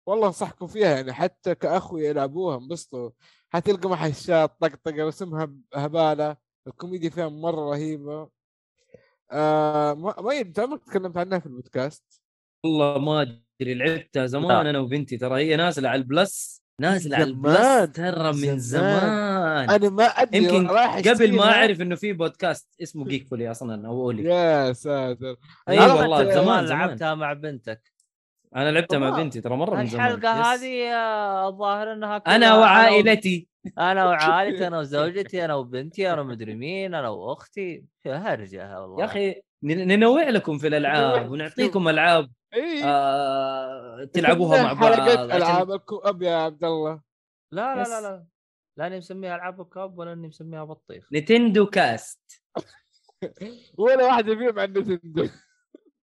والله 0.08 0.28
أنصحكم 0.28 0.68
فيها 0.68 0.90
يعني 0.96 1.14
حتى 1.14 1.56
كأخوي 1.56 2.06
يلعبوها 2.06 2.58
انبسطوا. 2.58 3.12
حتلقى 3.50 3.90
محشات 3.90 4.52
طقطقة 4.60 5.08
رسمها 5.08 5.54
هبالة. 5.74 6.38
الكوميديا 6.68 7.10
فيها 7.10 7.30
مرة 7.30 7.70
رهيبة. 7.72 8.30
آه 9.32 9.94
ما 9.94 10.22
ما 10.22 10.40
أنت 10.40 10.60
عمرك 10.60 10.84
تكلمت 10.84 11.18
عنها 11.18 11.40
في 11.40 11.46
البودكاست؟ 11.46 12.22
والله 12.66 12.98
ما 12.98 13.22
أدري 13.22 13.74
لعبتها 13.74 14.26
زمان 14.26 14.64
لا. 14.64 14.70
أنا 14.70 14.80
وبنتي. 14.80 15.18
ترى 15.18 15.44
هي 15.44 15.56
نازلة 15.56 15.90
على 15.90 16.02
ال 16.02 16.13
Plus 16.13 16.59
نازله 16.80 17.16
على. 17.16 17.24
ال 17.24 17.38
Plus 17.38 17.92
ترى 17.92 18.34
من 18.34 18.60
زمان. 18.60 18.60
زمان 18.60 19.70
أنا 19.70 19.90
ما 19.90 20.04
أدري 20.04 20.44
يمكن 20.44 20.68
قبل 20.68 21.36
ما. 21.36 21.44
أعرف 21.44 21.82
إنه 21.82 21.96
في 21.96 22.14
بودكاست 22.14 22.70
اسمه 22.82 23.06
جيك 23.06 23.28
فولي 23.28 23.52
أصلا 23.52 23.88
أو 23.88 24.02
اولي 24.02 24.24
يا 24.24 24.74
ساتر 24.74 25.36
أيوه 25.70 25.86
أنا 25.86 25.94
والله 25.94 26.24
زمان 26.24 26.36
زمان 26.36 26.66
لعبتها 26.66 27.16
مع 27.16 27.34
بنتك 27.34 27.92
أنا 28.56 28.72
لعبتها 28.72 29.00
مع. 29.00 29.10
بنتي 29.10 29.42
ترى 29.42 29.56
مرة 29.56 29.76
من 29.76 29.86
زمان 29.86 30.06
الحلقة. 30.12 30.54
هذه 30.54 30.94
الظاهر 31.48 31.94
إنها 31.94 32.18
أنا 32.28 32.56
وعائلتي 32.58 33.48
أنا 33.78 34.06
وعائلتي 34.10 34.68
أنا 34.68 34.80
وزوجتي 34.80 35.46
أنا 35.46 35.56
وبنتي 35.56 36.14
أنا 36.14 36.24
مدري 36.24 36.56
مين 36.56 36.94
أنا 36.94 37.10
وأختي 37.10 37.84
هرجة 38.06 38.82
والله 38.82 39.00
يا 39.02 39.06
أخي 39.06 39.42
ننوع 39.64 40.30
لكم 40.30 40.58
في 40.58 40.68
الألعاب 40.68 41.32
ونعطيكم 41.32 41.88
ألعاب 41.88 42.32
إي. 42.54 42.84
آه 42.84 44.04
تلعبوها 44.14 44.64
مع 44.64 44.74
بعض 44.74 44.94
حلقات 44.94 45.18
عشان- 45.18 45.32
ألعاب. 45.32 45.72
ال 45.72 45.80
co-op 45.80 46.22
يا 46.22 46.36
عبد 46.36 46.64
الله. 46.64 47.02
لا 47.52 47.76
لا. 47.76 47.84
لا 47.84 48.02
لا. 48.02 48.26
لا 48.78 48.88
اني 48.88 48.98
مسميها 48.98 49.36
ألعاب 49.36 49.62
ال 49.62 49.68
co-op 49.68 49.98
ولا 50.00 50.14
أني 50.14 50.28
مسميها 50.28 50.64
بطيخ. 50.64 51.08
نتندو 51.14 51.66
كاست. 51.66 52.42
ولا 53.78 54.06
واحدة 54.06 54.36
فيهم 54.36 54.60
عن 54.60 54.70
نتندو. 54.74 55.28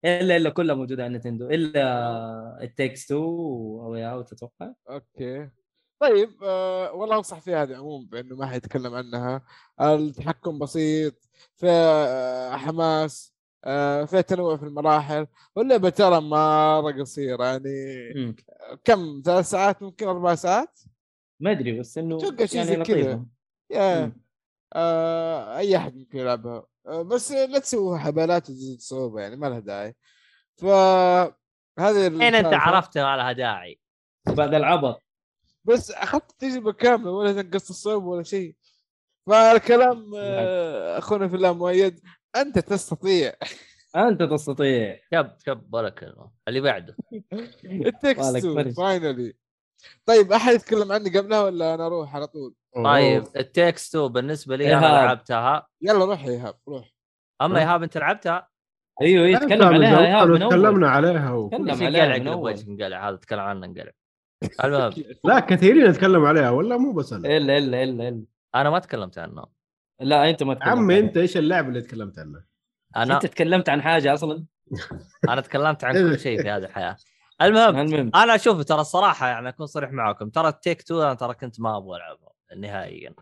إلا 0.05 0.37
إلا 0.37 0.51
كلها 0.51 0.75
موجودة 0.75 1.05
على 1.05 1.19
نتندو. 1.19 1.47
إلا 1.51 2.63
It 2.63 2.75
Takes 2.75 3.05
2 3.05 3.21
Way 3.23 3.95
Out 3.97 4.33
أتوقع 4.33 4.73
okay. 4.91 5.49
طيب 6.03 6.43
آه 6.43 6.93
والله 6.93 7.17
أنصح 7.17 7.39
فيها 7.41 7.63
هذه 7.63 7.77
عموما 7.77 8.09
بأنه 8.11 8.37
ما 8.37 8.47
حد 8.47 8.57
يتكلم 8.57 8.95
عنها. 8.95 9.43
التحكم 9.81 10.59
بسيط 10.59 11.15
فيها 11.57 12.07
آه 12.07 12.57
حماس 12.57 13.29
آه 13.29 13.32
فيها 14.07 14.21
تنوع 14.21 14.57
في 14.57 14.63
المراحل 14.63 15.27
واللعبة 15.57 15.89
ترى 15.89 16.21
مرة 16.21 16.93
قصيرة 17.01 17.45
يعني 17.45 18.13
مم. 18.17 18.37
كم؟ 18.85 19.23
ثلاث 19.25 19.51
ساعات؟ 19.51 19.83
ممكن 19.83 20.09
أربع 20.09 20.35
ساعات؟ 20.35 20.81
ما 21.41 21.51
أدري 21.51 21.81
بس 21.81 21.99
إنه 21.99 22.19
توقع 22.19 22.45
شيء 22.45 22.57
يعني 22.57 22.85
زي 22.85 22.95
كذا. 22.95 23.25
يا. 23.71 24.13
آه 24.73 25.59
أي 25.59 25.77
أحد 25.77 25.97
ممكن 25.97 26.19
يلعبها. 26.19 26.67
آه 26.87 27.03
بس 27.03 27.33
لا 27.33 27.59
تسووا 27.59 27.99
حبالات 27.99 28.51
وتزيد 28.51 28.81
صعوبة 28.81 29.21
يعني 29.21 29.37
ما 29.37 29.47
لها 29.47 29.59
داعي. 29.59 29.95
ف 30.57 30.65
هذه 31.79 32.07
الحين 32.07 32.35
أنت. 32.35 32.55
عرفت 32.55 32.99
ما 32.99 33.17
لها 33.17 33.33
داعي. 33.33 33.79
بعد 34.27 34.55
العبط 34.55 35.03
بس 35.65 35.91
أخذت 35.91 36.33
تجربه 36.39 36.73
كاملة 36.73 37.11
ولا 37.11 37.43
تنقص 37.43 37.71
الصعوبة 37.71 38.07
ولا 38.07 38.23
شيء. 38.23 38.57
فالكلام 39.27 40.13
آه، 40.17 40.99
أخونا 40.99 41.29
في 41.29 41.37
الله 41.37 41.53
مؤيد 41.53 42.01
أنت 42.37 42.59
تستطيع. 42.59 43.33
أنت 43.97 44.23
تستطيع. 44.23 44.99
شب 45.15 45.31
شب 45.47 45.75
ولا 45.75 45.89
كلمه 45.89 46.31
اللي 46.49 46.61
بعده. 46.61 46.97
It 47.65 47.85
Takes. 47.85 48.47
finally 48.77 49.35
طيب 50.07 50.33
أحد 50.33 50.53
يتكلم 50.55 50.93
عني 50.93 51.19
قبلها 51.19 51.43
ولا 51.43 51.75
أنا 51.75 51.87
أروح 51.87 52.17
على 52.17 52.27
طول؟ 52.27 52.55
طيب 52.85 53.25
It 53.37 53.54
Takes 53.54 53.97
بالنسبة 53.97 54.57
لي 54.57 54.75
أنا. 54.75 54.87
لعبتها. 54.87 55.67
يلا 55.83 56.05
روح 56.05 56.25
يا 56.25 56.31
إيهاب 56.31 56.55
روح. 56.69 56.93
أما 57.43 57.59
إيهاب 57.59 57.83
أنت 57.83 57.99
لعبتها؟ 57.99 58.49
أيوه 59.03 59.27
يتكلم 59.27 59.49
كان 59.49 59.63
عليها 59.63 60.01
إيهاب 60.07 60.29
من 60.29 60.43
أول. 60.43 60.51
تكلمنا 60.51 60.89
عليها 60.89 61.49
تكلم 61.49 61.71
عليها 61.83 62.17
انقلع 62.17 62.35
من. 62.35 62.43
وجهك 62.43 62.69
انقلع 62.69 63.09
هذا 63.09 63.17
تكلم 63.17 63.41
عنه 63.41 63.67
انقلع. 63.67 63.93
المهم. 64.65 64.93
لا 65.25 65.41
كثيرين 65.41 65.87
يتكلموا 65.91 66.29
عليها 66.29 66.51
ولا 66.51 66.77
مو 66.77 66.93
بس 66.93 67.13
أنا 67.13 67.37
إلا 67.37 67.59
إلا 67.59 67.83
إلا 67.83 68.09
إلا. 68.09 68.25
أنا 68.55 68.71
ما 68.71 68.79
تكلمت 68.79 69.19
عنه. 69.19 69.62
لا 70.01 70.31
أنت 70.31 70.43
ما 70.43 70.55
تكلمت 70.55 70.69
عمي. 70.69 70.99
أنت 70.99 71.17
إيش 71.17 71.37
اللعبه 71.37 71.69
اللي 71.69 71.81
تكلمت 71.81 72.19
عنها؟ 72.19 72.45
أنا 72.97 73.15
أنت 73.15 73.27
تكلمت 73.27 73.69
عن 73.69 73.83
حاجة 73.83 74.15
أصلا؟ 74.15 74.45
أنا 75.29 75.41
تكلمت 75.41 75.85
عن 75.85 75.95
كل 75.95 76.19
شيء 76.19 76.43
في 76.43 76.51
هذه 76.51 76.65
الحياة. 76.65 76.97
المهم 77.43 77.79
المهم. 77.79 78.11
أنا 78.15 78.35
أشوف 78.35 78.65
ترى 78.65 78.81
الصراحة 78.81 79.29
يعني 79.29 79.49
أكون 79.49 79.67
صريح 79.67 79.93
معاكم 79.93 80.31
ترى 80.31 80.53
تيك 80.53 80.83
تو 80.83 81.03
أنا 81.03 81.15
ترى 81.15 81.35
كنت 81.35 81.61
ما 81.61 81.77
أبغى 81.77 81.97
العبها 81.97 82.33
نهائيا. 82.57 83.15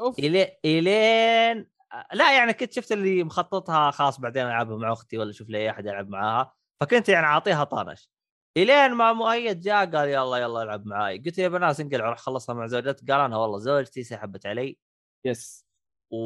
أوف. 0.00 0.18
الين 0.18 0.46
إلين 0.64 1.66
لا 2.12 2.36
يعني 2.36 2.52
كنت 2.52 2.72
شفت 2.72 2.92
اللي 2.92 3.24
مخططها 3.24 3.90
خلاص 3.90 4.20
بعدين 4.20 4.46
ألعبها 4.46 4.76
مع 4.76 4.92
أختي 4.92 5.18
ولا 5.18 5.30
أشوف 5.30 5.48
لي 5.48 5.58
أي 5.58 5.70
أحد 5.70 5.86
يلعب 5.86 6.08
معاها. 6.08 6.54
فكنت 6.80 7.08
يعني 7.08 7.26
أعطيها 7.26 7.64
طنش. 7.64 8.10
إلين 8.56 8.92
ما 8.92 9.12
مؤيد 9.12 9.60
جاء 9.60 9.90
قال 9.90 10.08
يلا 10.08 10.36
يلا 10.36 10.62
العب 10.62 10.86
معاي. 10.86 11.18
قلت 11.18 11.38
يا 11.38 11.48
بنات 11.48 11.80
انقلع 11.80 12.08
روح 12.08 12.18
خلصها 12.18 12.54
مع 12.54 12.66
زوجتي. 12.66 13.12
قال 13.12 13.20
أنا 13.20 13.36
والله 13.36 13.58
زوجتي 13.58 14.02
سحبت 14.02 14.46
علي. 14.46 14.78
يس 15.24 15.69
و... 16.10 16.24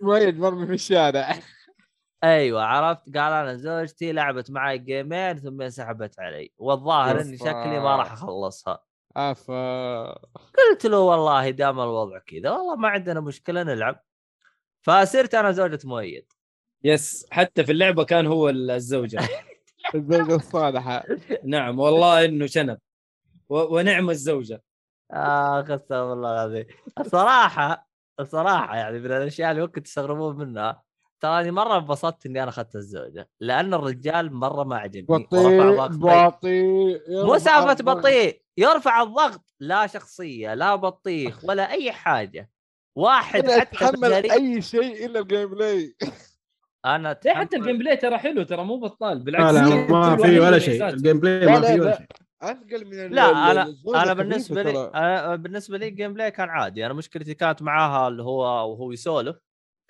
مؤيد 0.00 0.38
مرمي 0.38 0.66
في 0.66 0.72
الشارع. 0.72 1.34
أيوه 2.24 2.62
عرفت؟ 2.62 3.04
قال 3.04 3.32
أنا 3.32 3.54
زوجتي 3.54 4.12
لعبت 4.12 4.50
معي 4.50 4.78
جيمين 4.78 5.38
ثم 5.38 5.68
سحبت 5.68 6.20
علي. 6.20 6.52
والظاهر 6.58 7.20
إني. 7.20 7.38
شكلي 7.38 7.80
ما 7.80 7.96
راح 7.96 8.12
أخلصها. 8.12 8.84
افا 9.16 10.12
قلت 10.58 10.86
له 10.86 10.98
والله 10.98 11.50
دام 11.50 11.80
الوضع 11.80 12.18
كذا 12.18 12.50
والله 12.50 12.76
ما 12.76 12.88
عندنا 12.88 13.20
مشكلة 13.20 13.62
نلعب. 13.62 14.02
فصرت 14.82 15.34
أنا 15.34 15.52
زوجة 15.52 15.78
مؤيد. 15.84 16.32
يس 16.84 17.26
حتى 17.30 17.64
في 17.64 17.72
اللعبة 17.72 18.04
كان 18.04 18.26
هو 18.26 18.48
الزوجة. 18.48 19.20
الزوجة 19.94 20.34
الصالحة. 20.34 21.04
نعم 21.44 21.78
والله 21.78 22.24
إنه 22.24 22.46
شنب. 22.46 22.78
و... 23.48 23.76
ونعم 23.76 24.10
الزوجة. 24.10 24.62
اخ 25.10 25.70
استغفر 25.70 26.12
الله 26.12 26.32
العظيم. 26.32 26.66
الصراحه 27.00 27.87
الصراحه 28.20 28.76
يعني 28.76 28.98
من 28.98 29.06
الأشياء 29.06 29.50
اللي 29.50 29.62
ممكن 29.62 29.82
تستغربون 29.82 30.36
منها 30.36 30.82
تراني 31.20 31.50
مرة 31.50 31.76
انبسطت 31.78 32.26
إني 32.26 32.42
أنا 32.42 32.48
أخذت 32.50 32.76
الزوجة 32.76 33.28
لأن 33.40 33.74
الرجال 33.74 34.32
مرة 34.32 34.64
ما 34.64 34.76
عجبني 34.76 35.28
ورفع 35.32 35.86
بطيء 35.86 36.26
بطيء 36.28 37.00
مو 37.24 37.38
سالفة 37.38 37.84
بطيء 37.84 38.42
يرفع 38.58 39.02
الضغط 39.02 39.44
لا 39.60 39.86
شخصية 39.86 40.54
لا 40.54 40.74
بطيخ 40.74 41.38
ولا 41.48 41.70
أي 41.70 41.92
حاجة. 41.92 42.50
واحد 42.96 43.50
حتى 43.50 43.62
أتحمل 43.62 44.12
أي 44.30 44.62
شيء 44.62 45.06
إلا 45.06 45.20
ال 45.20 45.48
gameplay. 45.50 45.94
أنا 46.86 47.18
حتى 47.26 47.56
ال 47.56 47.78
gameplay 47.78 47.96
ترى 47.96 48.18
حلو 48.18 48.42
ترى 48.42 48.64
مو 48.64 48.76
بطال 48.80 49.18
لا 49.18 49.24
بالعكس 49.24 49.54
لا 49.54 49.86
كل 49.86 49.92
ما 49.92 50.16
في 50.16 50.40
ولا 50.40 50.58
شيء. 50.58 50.88
الجيم 50.88 51.20
بلاي 51.20 51.44
لا 51.46 51.52
ما 51.52 51.58
لا 51.58 51.66
في 51.74 51.80
ولا 51.80 51.90
لا. 51.90 51.96
شيء. 51.96 52.06
انقل 52.42 52.84
من 52.84 53.14
لا 53.14 53.50
أنا 53.50 53.74
أنا 53.94 54.12
بالنسبة 54.14 54.62
لي. 54.62 54.90
أنا 54.94 55.36
بالنسبة 55.36 55.78
لي 55.78 55.88
ال 55.88 56.14
gameplay 56.14 56.30
كان 56.30 56.48
عادي. 56.48 56.86
أنا 56.86 56.94
مشكلتي 56.94 57.34
كانت 57.34 57.62
معاها 57.62 58.08
اللي 58.08 58.22
هو 58.22 58.70
وهو 58.72 58.92
يسولف. 58.92 59.36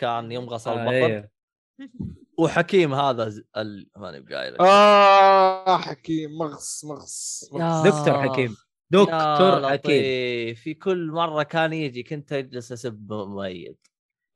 كان 0.01 0.33
يمغص 0.33 0.69
آه 0.69 0.73
البطل 0.73 0.93
إيه. 0.95 1.31
وحكيم 2.39 2.95
هذا 2.95 3.29
ز- 3.29 3.45
ال... 3.57 3.91
ماني 3.97 4.21
بقايل 4.21 4.57
آه 4.61 5.77
حكيم 5.79 6.39
مغص 6.39 6.85
مغص 6.85 7.49
مغص. 7.53 7.87
دكتور 7.87 8.23
حكيم. 8.23 8.57
دكتور 8.91 9.69
حكيم. 9.69 9.75
لطيف 9.75 10.61
في 10.61 10.75
كل 10.75 11.11
مرة 11.11 11.43
كان 11.43 11.73
يجي 11.73 12.03
كنت 12.03 12.33
أجلس 12.33 12.73
أسب 12.73 13.13
مؤيد. 13.13 13.77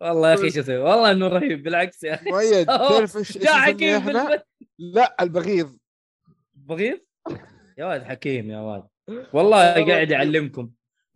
والله 0.00 0.30
يا 0.30 0.34
أخي 0.34 0.50
شو 0.50 0.60
أسوي؟ 0.60 0.76
والله 0.76 1.10
إنه 1.10 1.28
رهيب 1.28 1.62
بالعكس 1.62 2.04
يا 2.04 2.14
أخي. 2.14 2.30
مؤيد. 2.30 2.66
تعرف 2.66 3.16
إيش 3.16 3.38
جاء 3.38 3.52
حكيم. 3.52 4.10
لا 4.78 5.16
البغيض. 5.20 5.78
بغيض؟ 6.54 7.00
يا 7.78 7.84
واد 7.86 8.02
حكيم 8.04 8.50
يا 8.50 8.58
واد. 8.58 8.82
والله 9.34 9.86
قاعد 9.86 10.10
يعلمكم 10.10 10.70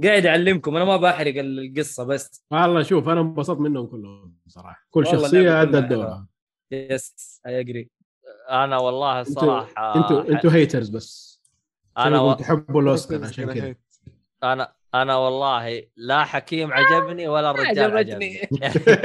قاعد 0.04 0.24
يعلمكم 0.24 0.76
أنا 0.76 0.84
ما 0.84 0.96
بحرق 0.96 1.34
القصة 1.36 2.04
بس. 2.04 2.44
والله 2.50 2.82
شوف 2.82 3.09
أنا 3.09 3.20
انبسطت 3.20 3.61
منهم 3.61 3.86
كلهم 3.86 4.36
صراحة. 4.48 4.86
كل 4.90 5.07
شخصية 5.07 5.62
أدت 5.62 5.84
دورها. 5.92 6.26
yes 6.72 7.40
I 7.47 7.61
agree 7.61 7.90
أنا 8.50 8.78
والله 8.78 9.20
الصراحة 9.20 9.96
أنتوا 9.96 10.28
أنتوا 10.28 10.50
haters 10.53 10.88
بس. 10.88 11.40
أنا 11.98 12.20
و... 12.20 12.32
تحبوا 12.32 12.82
الأوسكار 12.82 13.24
عشان 13.24 13.52
كذا 13.52 13.74
أنا 14.42 14.72
أنا 14.94 15.16
والله 15.16 15.82
لا 15.96 16.24
حكيم 16.24 16.72
عجبني 16.72 17.28
ولا 17.28 17.50
الرجال 17.50 17.96
عجبتني. 17.96 18.48
عجبني. 18.62 18.96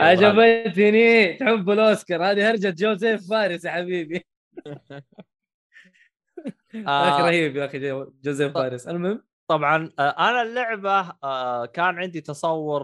عجبتني. 0.00 1.32
تحب 1.34 1.70
الأوسكار. 1.70 2.24
هذه 2.30 2.50
هرجة 2.50 2.70
جوزيف 2.70 3.28
فارس 3.30 3.64
يا 3.64 3.70
حبيبي. 3.70 4.26
أخي 4.66 5.02
آه 6.86 7.20
رهيب 7.26 7.56
يا 7.56 7.66
أخي 7.66 7.78
جو- 7.78 8.12
جوزيف 8.22 8.54
فارس. 8.54 8.88
المهم؟ 8.88 9.24
طبعا 9.48 9.90
آه، 9.98 10.30
أنا 10.30 10.42
اللعبة 10.42 11.12
آه، 11.24 11.66
كان 11.66 11.98
عندي 11.98 12.20
تصور 12.20 12.82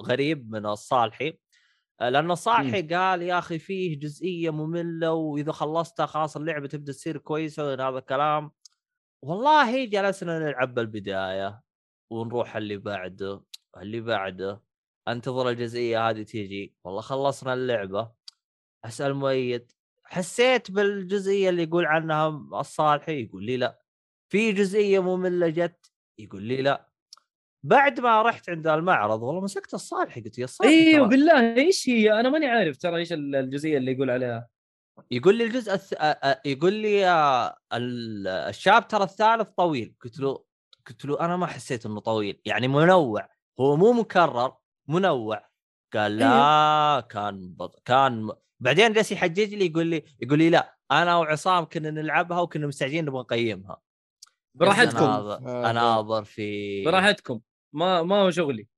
غريب 0.00 0.50
من 0.50 0.66
الصالحي. 0.66 1.38
لأن 2.00 2.30
الصالحي 2.30 2.82
قال 2.82 3.22
يا 3.22 3.38
أخي 3.38 3.58
فيه 3.58 3.98
جزئية 3.98 4.50
مملة 4.50 5.12
وإذا 5.12 5.52
خلصتها 5.52 6.06
خلاص 6.06 6.36
اللعبة 6.36 6.68
تبدأ 6.68 6.92
تصير 6.92 7.18
كويسة 7.18 7.64
وهذا 7.64 7.98
الكلام. 7.98 8.50
والله 9.22 9.84
جلسنا 9.84 10.38
نلعب 10.38 10.74
بالبداية 10.74 11.62
ونروح 12.10 12.56
اللي 12.56 12.76
بعده. 12.76 13.44
اللي 13.76 14.00
بعده 14.00 14.62
انتظر 15.08 15.48
الجزئية 15.48 16.08
هذه 16.10 16.22
تيجي. 16.22 16.74
والله 16.84 17.00
خلصنا 17.00 17.54
اللعبة. 17.54 18.12
أسأل 18.84 19.14
مؤيد. 19.14 19.72
حسيت 20.14 20.70
بالجزئية 20.70 21.48
اللي 21.50 21.62
يقول 21.62 21.86
عنها 21.86 22.28
الصالحي 22.60 23.22
يقول 23.22 23.44
لي 23.44 23.56
لا. 23.56 23.82
في 24.28 24.52
جزئية 24.52 25.02
ممله 25.02 25.48
جت؟ 25.48 25.92
يقول 26.18 26.42
لي 26.42 26.62
لا. 26.62 26.88
بعد 27.66 28.00
ما 28.00 28.22
رحت 28.22 28.50
عند 28.50 28.66
المعرض 28.66 29.22
والله 29.22 29.40
مسكت 29.40 29.74
الصالحي 29.74 30.20
قلت 30.20 30.38
يا 30.38 30.44
الصالحي 30.44 30.74
أيوه 30.74 31.06
بالله 31.08 31.56
إيش 31.56 31.88
هي؟ 31.88 32.20
أنا 32.20 32.28
ماني 32.30 32.46
عارف 32.46 32.76
ترى 32.76 32.96
إيش 32.96 33.12
الجزئية 33.12 33.78
اللي 33.78 33.92
يقول 33.92 34.10
عليها. 34.10 34.48
يقول 35.10 35.38
لي 35.38 35.44
الجزء 35.44 35.74
الث... 35.74 35.94
يقول 36.44 36.72
لي 36.72 37.08
ال- 37.72 38.26
الشابتر 38.28 39.02
الثالث 39.02 39.48
طويل. 39.48 39.94
قلت 40.04 40.20
له 40.20 40.44
قلت 40.86 41.04
له 41.04 41.20
أنا 41.20 41.36
ما 41.36 41.46
حسيت 41.46 41.86
إنه 41.86 42.00
طويل. 42.00 42.40
يعني 42.44 42.68
منوع. 42.68 43.28
هو 43.60 43.76
مو 43.76 43.92
مكرر 43.92 44.52
منوع. 44.88 45.48
قال 45.94 46.16
لا 46.16 47.06
كان 47.10 47.48
بط... 47.54 47.82
كان 47.84 48.30
بعدين 48.64 48.92
جالس 48.92 49.12
يحجج 49.12 49.54
لي 49.54 49.66
يقول 49.66 49.86
لي 49.86 50.04
يقول 50.20 50.38
لي 50.38 50.50
لا 50.50 50.76
أنا 50.90 51.16
وعصام 51.16 51.64
كنا 51.64 51.90
نلعبها 51.90 52.40
وكنا 52.40 52.66
مستعجلين 52.66 53.04
نبغى 53.04 53.20
نقيمها. 53.20 53.80
براحتكم. 54.54 55.04
اناظر 55.04 55.48
هذا. 55.48 55.70
اناظر 55.70 56.24
في 56.24 56.84
براحتكم. 56.84 57.40
ما 57.72 58.02
ما 58.02 58.16
هو 58.16 58.30
شغلي. 58.30 58.68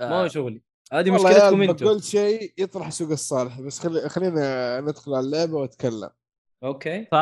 ما 0.00 0.20
هو 0.20 0.24
آه، 0.24 0.28
شغلي. 0.28 0.62
هذه 0.92 1.10
مشكلتكم 1.10 1.62
أنتم. 1.62 1.86
بقول 1.86 2.02
شيء 2.04 2.52
يطرح 2.58 2.90
سوق 2.90 3.10
الصالح 3.10 3.60
بس 3.60 3.78
خلي 3.78 4.08
خلينا 4.08 4.80
ندخل 4.80 5.14
على 5.14 5.26
اللعبة 5.26 5.54
وأتكلم. 5.54 6.10
أوكي. 6.64 7.04
ف... 7.04 7.14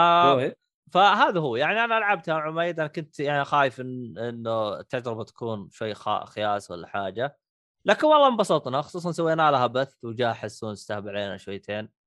فهذا 0.92 1.40
هو. 1.40 1.56
يعني 1.56 1.84
أنا 1.84 1.94
لعبتها 1.94 2.34
مع 2.34 2.46
عميد 2.46 2.80
أنا 2.80 2.88
كنت 2.88 3.20
يعني 3.20 3.44
خايف 3.44 3.80
إن... 3.80 4.18
إنه 4.18 4.80
التجربه 4.80 5.24
تكون 5.24 5.68
شوي 5.70 5.94
خ... 5.94 6.24
خياس 6.24 6.70
ولا 6.70 6.86
حاجة. 6.86 7.38
لكن 7.84 8.06
والله 8.06 8.28
انبسطنا 8.28 8.82
خصوصا 8.82 9.12
سوينا 9.12 9.50
لها 9.50 9.66
بث 9.66 9.94
وجاء 10.04 10.32
حسون 10.32 10.72
استهبل 10.72 11.16
علينا 11.16 11.36
شويتين. 11.36 11.97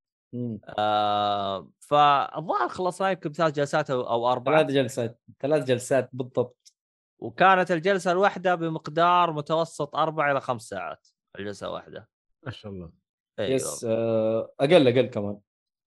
آه 0.78 1.68
فالظاهر 1.80 2.68
خلصنا 2.68 3.10
يمكن 3.10 3.30
بثلاث 3.30 3.52
جلسات 3.54 3.90
أو 3.90 4.00
أو 4.00 4.32
أربعة. 4.32 4.56
ثلاث 4.58 4.70
جلسات 4.74 5.20
ثلاث 5.40 5.64
جلسات 5.64 6.10
بالضبط. 6.12 6.72
وكانت 7.18 7.70
الجلسة 7.70 8.12
الواحدة 8.12 8.54
بمقدار 8.54 9.32
متوسط 9.32 9.96
أربع 9.96 10.30
إلى 10.30 10.40
خمس 10.40 10.62
ساعات 10.62 11.08
الجلسة 11.38 11.70
واحدة 11.70 12.08
ما 12.42 12.50
شاء 12.50 12.72
الله. 12.72 12.90
أيوه. 13.38 13.50
yes 13.54 13.84
آه، 13.84 14.52
أقل 14.60 14.88
أقل 14.88 15.06
كمان. 15.06 15.38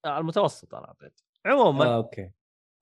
آه، 0.05 0.17
المتوسط 0.17 0.75
أنا 0.75 0.87
أعطيت. 0.87 1.19
عموما 1.45 1.85
آه، 1.85 1.95
okay. 1.95 2.31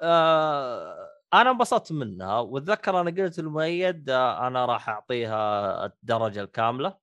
آه 0.01 1.09
أنا 1.33 1.49
انبسطت 1.51 1.91
منها 1.91 2.39
وأتذكر 2.39 3.01
أنا 3.01 3.23
قلت 3.23 3.39
لمؤيد 3.39 4.09
آه 4.09 4.47
أنا 4.47 4.65
راح 4.65 4.89
أعطيها 4.89 5.85
الدرجة 5.85 6.41
الكاملة. 6.41 7.02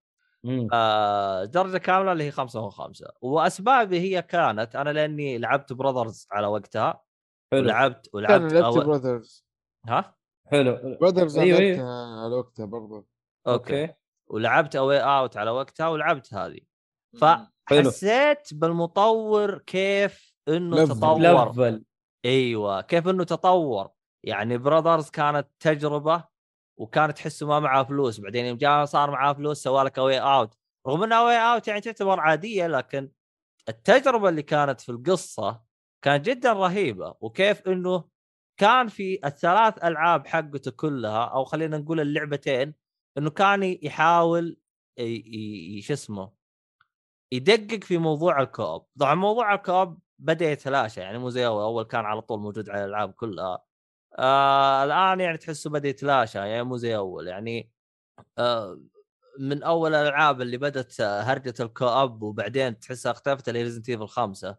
آه 0.73 1.45
درجه 1.45 1.79
كاملة 1.79 2.13
اللي 2.13 2.25
هي 2.25 2.31
خمسة 2.31 2.65
من 2.65 2.71
خمسة. 2.71 3.13
وأسبابي 3.21 4.01
هي 4.01 4.23
كانت 4.23 4.77
أنا 4.77 4.91
لأني 4.91 5.39
لعبت 5.39 5.73
Brothers 5.73 6.27
على 6.33 6.47
وقتها 6.47 7.03
حلو. 7.53 7.63
ولعبت 7.63 8.07
كان 8.07 8.11
ولعبت 8.15 8.53
لعبت 8.53 8.77
أو... 8.77 8.85
براذرز 8.85 9.47
ها؟ 9.89 10.17
حلو. 10.51 10.97
Brothers 11.01 11.39
أيوة، 11.39 11.59
أيوة 11.59 11.71
أيوة. 11.71 11.77
لعبتها 11.77 12.25
على 12.25 12.35
وقتها 12.35 12.67
برضه 12.67 13.07
okay, 13.47 13.83
okay. 13.83 13.95
ولعبت 14.31 14.77
A 14.77 15.01
Way 15.01 15.19
Out 15.19 15.37
على 15.37 15.51
وقتها 15.51 15.89
ولعبت 15.89 16.35
هذه. 16.35 16.61
حلو. 17.21 17.91
فحسيت 17.91 18.55
بالمطور 18.55 19.59
كيف 19.59 20.35
إنه 20.49 20.77
level. 20.77 20.95
تطور. 20.95 21.51
level 21.51 21.85
أيوه 22.25 22.81
كيف 22.81 23.09
إنه 23.09 23.25
تطور. 23.25 23.91
يعني 24.27 24.59
Brothers 24.59 25.11
كانت 25.11 25.49
تجربة 25.61 26.30
وكانت 26.81 27.17
تحسه 27.17 27.47
ما 27.47 27.61
معاه 27.61 27.83
فلوس. 27.83 28.21
بعدين 28.21 28.45
يوم 28.45 28.57
جاء 28.59 28.85
صار 28.85 29.11
معاه 29.11 29.33
فلوس 29.33 29.63
سوى 29.63 29.85
لك 29.85 29.99
A 29.99 30.21
Way 30.21 30.38
Out 30.38 30.55
رغم 30.87 31.03
إنها 31.03 31.19
A 31.19 31.37
Way 31.37 31.53
Out 31.53 31.69
يعني 31.69 31.81
تعتبر 31.81 32.21
عادية 32.21 32.67
لكن 32.67 33.11
التجربة 33.69 34.29
اللي 34.29 34.43
كانت 34.43 34.81
في 34.81 34.89
القصة 34.93 35.63
كانت 36.05 36.27
جدا 36.27 36.53
رهيبة. 36.53 37.17
وكيف 37.21 37.69
إنه 37.69 38.05
كان 38.61 38.89
في 38.89 39.21
الثلاث 39.25 39.85
ألعاب 39.85 40.27
حقته 40.27 40.71
كلها 40.71 41.25
أو 41.25 41.45
خلينا 41.45 41.79
نقول 41.79 42.01
اللعبتين 42.01 42.75
إنه 43.19 43.31
كان 43.31 43.63
يحاول 43.83 44.57
شو 45.81 45.93
اسمه 45.93 46.33
يدقق 47.33 47.85
في 47.85 47.99
موضوع 47.99 48.41
ال 48.43 48.49
co-op. 48.49 48.87
طبعا 49.01 49.15
موضوع 49.15 49.55
ال 49.55 49.62
co-op 49.62 49.99
بدأ 50.19 50.51
يتلاشى 50.53 51.01
يعني 51.01 51.19
مو 51.19 51.31
زي 51.31 51.47
أول. 51.47 51.63
أول 51.63 51.85
كان 51.85 52.05
على 52.05 52.23
طول 52.23 52.41
موجود 52.41 52.71
على 52.71 52.85
الألعاب 52.85 53.13
كلها. 53.13 53.65
آه 54.21 54.85
الآن 54.85 55.21
يعني 55.21 55.39
تحسه 55.39 55.71
بدأ 55.71 55.89
يتلاشى 55.89 56.39
يعني 56.39 56.63
مو 56.63 56.77
زي 56.77 56.97
أول. 56.97 57.29
يعني 57.29 57.71
آه 58.39 58.81
من 59.41 59.63
أول 59.63 59.95
الألعاب 59.95 60.41
اللي 60.43 60.57
بدأت 60.59 61.01
هرجة 61.01 61.55
ال 61.61 61.71
co-op 61.71 62.23
وبعدين 62.23 62.81
تحسها 62.81 63.13
اختفت 63.13 63.49
اللي 63.49 63.63
Resident 63.63 63.89
Evil 63.89 64.09
خمسة. 64.09 64.57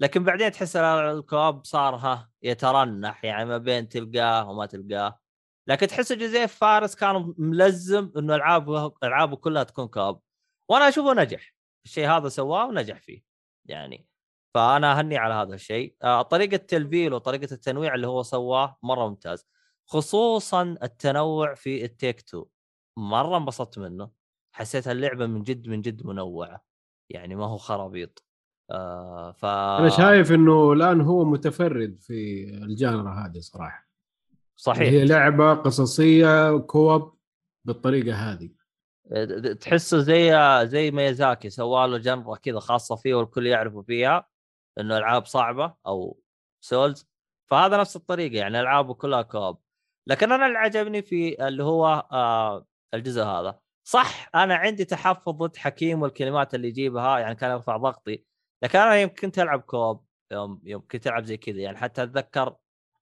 لكن 0.00 0.24
بعدين 0.24 0.52
تحس 0.52 0.76
ال 0.76 0.91
co-op 0.91 1.64
صار 1.64 1.96
ها 1.96 2.30
يترنح 2.42 3.24
يعني 3.24 3.44
ما 3.44 3.58
بين 3.58 3.88
تلقاه 3.88 4.50
وما 4.50 4.66
تلقاه. 4.66 5.20
لكن 5.68 5.86
تحس 5.86 6.12
جوزيف 6.12 6.54
فارس 6.54 6.94
كان 6.94 7.34
ملزم 7.38 8.12
إنه 8.18 8.34
العابه 8.36 8.94
ألعابه 9.04 9.36
كلها 9.36 9.62
تكون 9.64 9.88
co-op 9.88 10.22
وأنا 10.68 10.88
أشوفه 10.88 11.14
نجح. 11.14 11.54
الشيء 11.86 12.08
هذا 12.10 12.28
سواه 12.28 12.66
ونجح 12.68 13.00
فيه 13.00 13.22
يعني. 13.66 14.11
فأنا 14.54 14.98
أهني 14.98 15.16
على 15.16 15.34
هذا 15.34 15.54
الشيء. 15.54 15.96
آه، 16.02 16.22
طريقة 16.22 16.54
التلفيل 16.54 17.14
وطريقة 17.14 17.52
التنويع 17.52 17.94
اللي 17.94 18.06
هو 18.06 18.22
سواه 18.22 18.78
مرة 18.82 19.08
ممتاز 19.08 19.46
خصوصا 19.86 20.62
التنوع 20.82 21.54
في 21.54 21.84
التيك 21.84 22.20
تو. 22.20 22.46
مرة 22.98 23.36
انبسطت 23.36 23.78
منه. 23.78 24.10
حسيت 24.54 24.88
اللعبه 24.88 25.26
من 25.26 25.42
جد 25.42 25.68
من 25.68 25.80
جد 25.80 26.06
منوعة. 26.06 26.64
يعني 27.10 27.34
ما 27.34 27.46
هو 27.46 27.56
خرابيط. 27.56 28.24
آه 28.70 29.32
ف 29.32 29.44
أنا 29.44 29.88
شايف 29.88 30.32
إنه 30.32 30.72
الآن 30.72 31.00
هو 31.00 31.24
متفرد 31.24 32.00
في 32.00 32.44
الجانرا 32.44 33.10
هذه 33.10 33.40
صراحة. 33.40 33.88
صحيح. 34.56 34.80
هي 34.80 35.04
لعبة 35.04 35.54
قصصية 35.54 36.58
كوب 36.58 37.18
بالطريقة 37.64 38.14
هذه. 38.14 38.50
تحسه 39.54 39.98
زي 39.98 40.32
زي 40.66 40.90
ميازاكي. 40.90 41.50
سوى 41.50 41.88
له 41.88 41.98
genre 41.98 42.34
كذا 42.34 42.60
خاصة 42.60 42.96
فيه 42.96 43.14
والكل 43.14 43.46
يعرفه 43.46 43.82
فيها. 43.82 44.31
إنه 44.78 44.98
ألعاب 44.98 45.26
صعبة 45.26 45.74
أو 45.86 46.20
Souls 46.60 47.08
فهذا 47.50 47.76
نفس 47.76 47.96
الطريقة 47.96 48.36
يعني 48.36 48.60
ألعابه 48.60 48.94
كلها 48.94 49.22
co-op. 49.22 49.58
لكن 50.06 50.32
أنا 50.32 50.46
اللي 50.46 50.58
عجبني 50.58 51.02
في 51.02 51.48
اللي 51.48 51.64
هو 51.64 52.08
آه 52.12 52.66
الجزء 52.94 53.22
هذا. 53.22 53.60
صح 53.84 54.30
أنا 54.34 54.54
عندي 54.56 54.84
تحفظ 54.84 55.32
ضد 55.32 55.56
حكيم 55.56 56.02
والكلمات 56.02 56.54
اللي 56.54 56.68
يجيبها 56.68 57.18
يعني 57.18 57.34
كان 57.34 57.50
يرفع 57.50 57.76
ضغطي 57.76 58.24
لكن 58.62 58.78
أنا 58.78 58.94
يوم 58.94 59.10
كنت 59.10 59.38
العب 59.38 59.60
co-op 59.60 60.04
يوم 60.32 60.60
يوم 60.64 60.86
كنت 60.90 61.06
ألعب 61.06 61.24
زي 61.24 61.36
كذا 61.36 61.56
يعني 61.58 61.76
حتى 61.76 62.02
أتذكر 62.02 62.56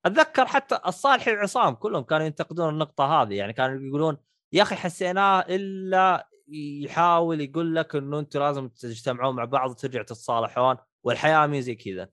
أتذكر 0.06 0.46
حتى 0.46 0.78
الصالحي 0.86 1.32
وعصام 1.36 1.74
كلهم 1.74 2.02
كانوا 2.02 2.26
ينتقدون 2.26 2.68
النقطة 2.68 3.22
هذه 3.22 3.34
يعني 3.34 3.52
كانوا 3.52 3.80
يقولون 3.88 4.18
يا 4.52 4.62
أخي 4.62 4.76
حسيناه 4.76 5.40
إلا 5.40 6.28
يحاول 6.48 7.40
يقول 7.40 7.74
لك 7.76 7.96
إنه 7.96 8.18
أنتم 8.18 8.40
لازم 8.40 8.68
تجتمعون 8.68 9.36
مع 9.36 9.44
بعض 9.44 9.70
وترجعوا 9.70 10.04
تتصالحون. 10.04 10.76
والحياة 11.04 11.46
مي 11.46 11.62
زي 11.62 11.74
كذا. 11.74 12.08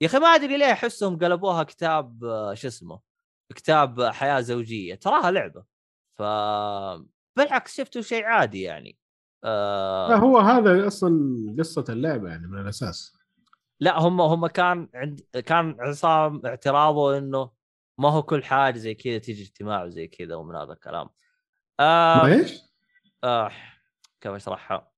يا 0.00 0.06
أخي 0.06 0.18
ما 0.18 0.28
أدري 0.28 0.56
ليه 0.56 0.72
أحسهم 0.72 1.18
قلبوها 1.18 1.62
كتاب 1.62 2.20
شو 2.54 2.68
اسمه 2.68 3.00
كتاب 3.54 4.02
حياة 4.02 4.40
زوجية. 4.40 4.94
تراها 4.94 5.30
لعبة. 5.30 5.64
ف 6.18 6.22
بالعكس 7.36 7.76
شفته 7.76 8.00
شيء 8.00 8.24
عادي 8.24 8.62
يعني. 8.62 8.98
آه... 9.44 10.14
هو 10.14 10.38
هذا 10.38 10.86
أصلا 10.86 11.56
قصة 11.58 11.84
اللعبة 11.88 12.28
يعني 12.28 12.46
من 12.46 12.60
الأساس. 12.60 13.18
لا 13.80 13.98
هم 13.98 14.20
هم 14.20 14.46
كان 14.46 14.88
عند 14.94 15.20
كان 15.46 15.76
عصام 15.80 16.46
اعتراضه 16.46 17.18
إنه 17.18 17.52
ما 17.98 18.10
هو 18.10 18.22
كل 18.22 18.44
حاجة 18.44 18.78
زي 18.78 18.94
كذا 18.94 19.18
تيجي 19.18 19.42
اجتماع 19.42 19.84
وزي 19.84 20.06
كذا 20.06 20.34
ومن 20.34 20.56
هذا 20.56 20.72
الكلام. 20.72 21.08
آه... 21.80 22.26
إيش؟ 22.26 22.60
آه... 23.24 23.52
كيف 24.20 24.32
أشرحها؟ 24.32 24.92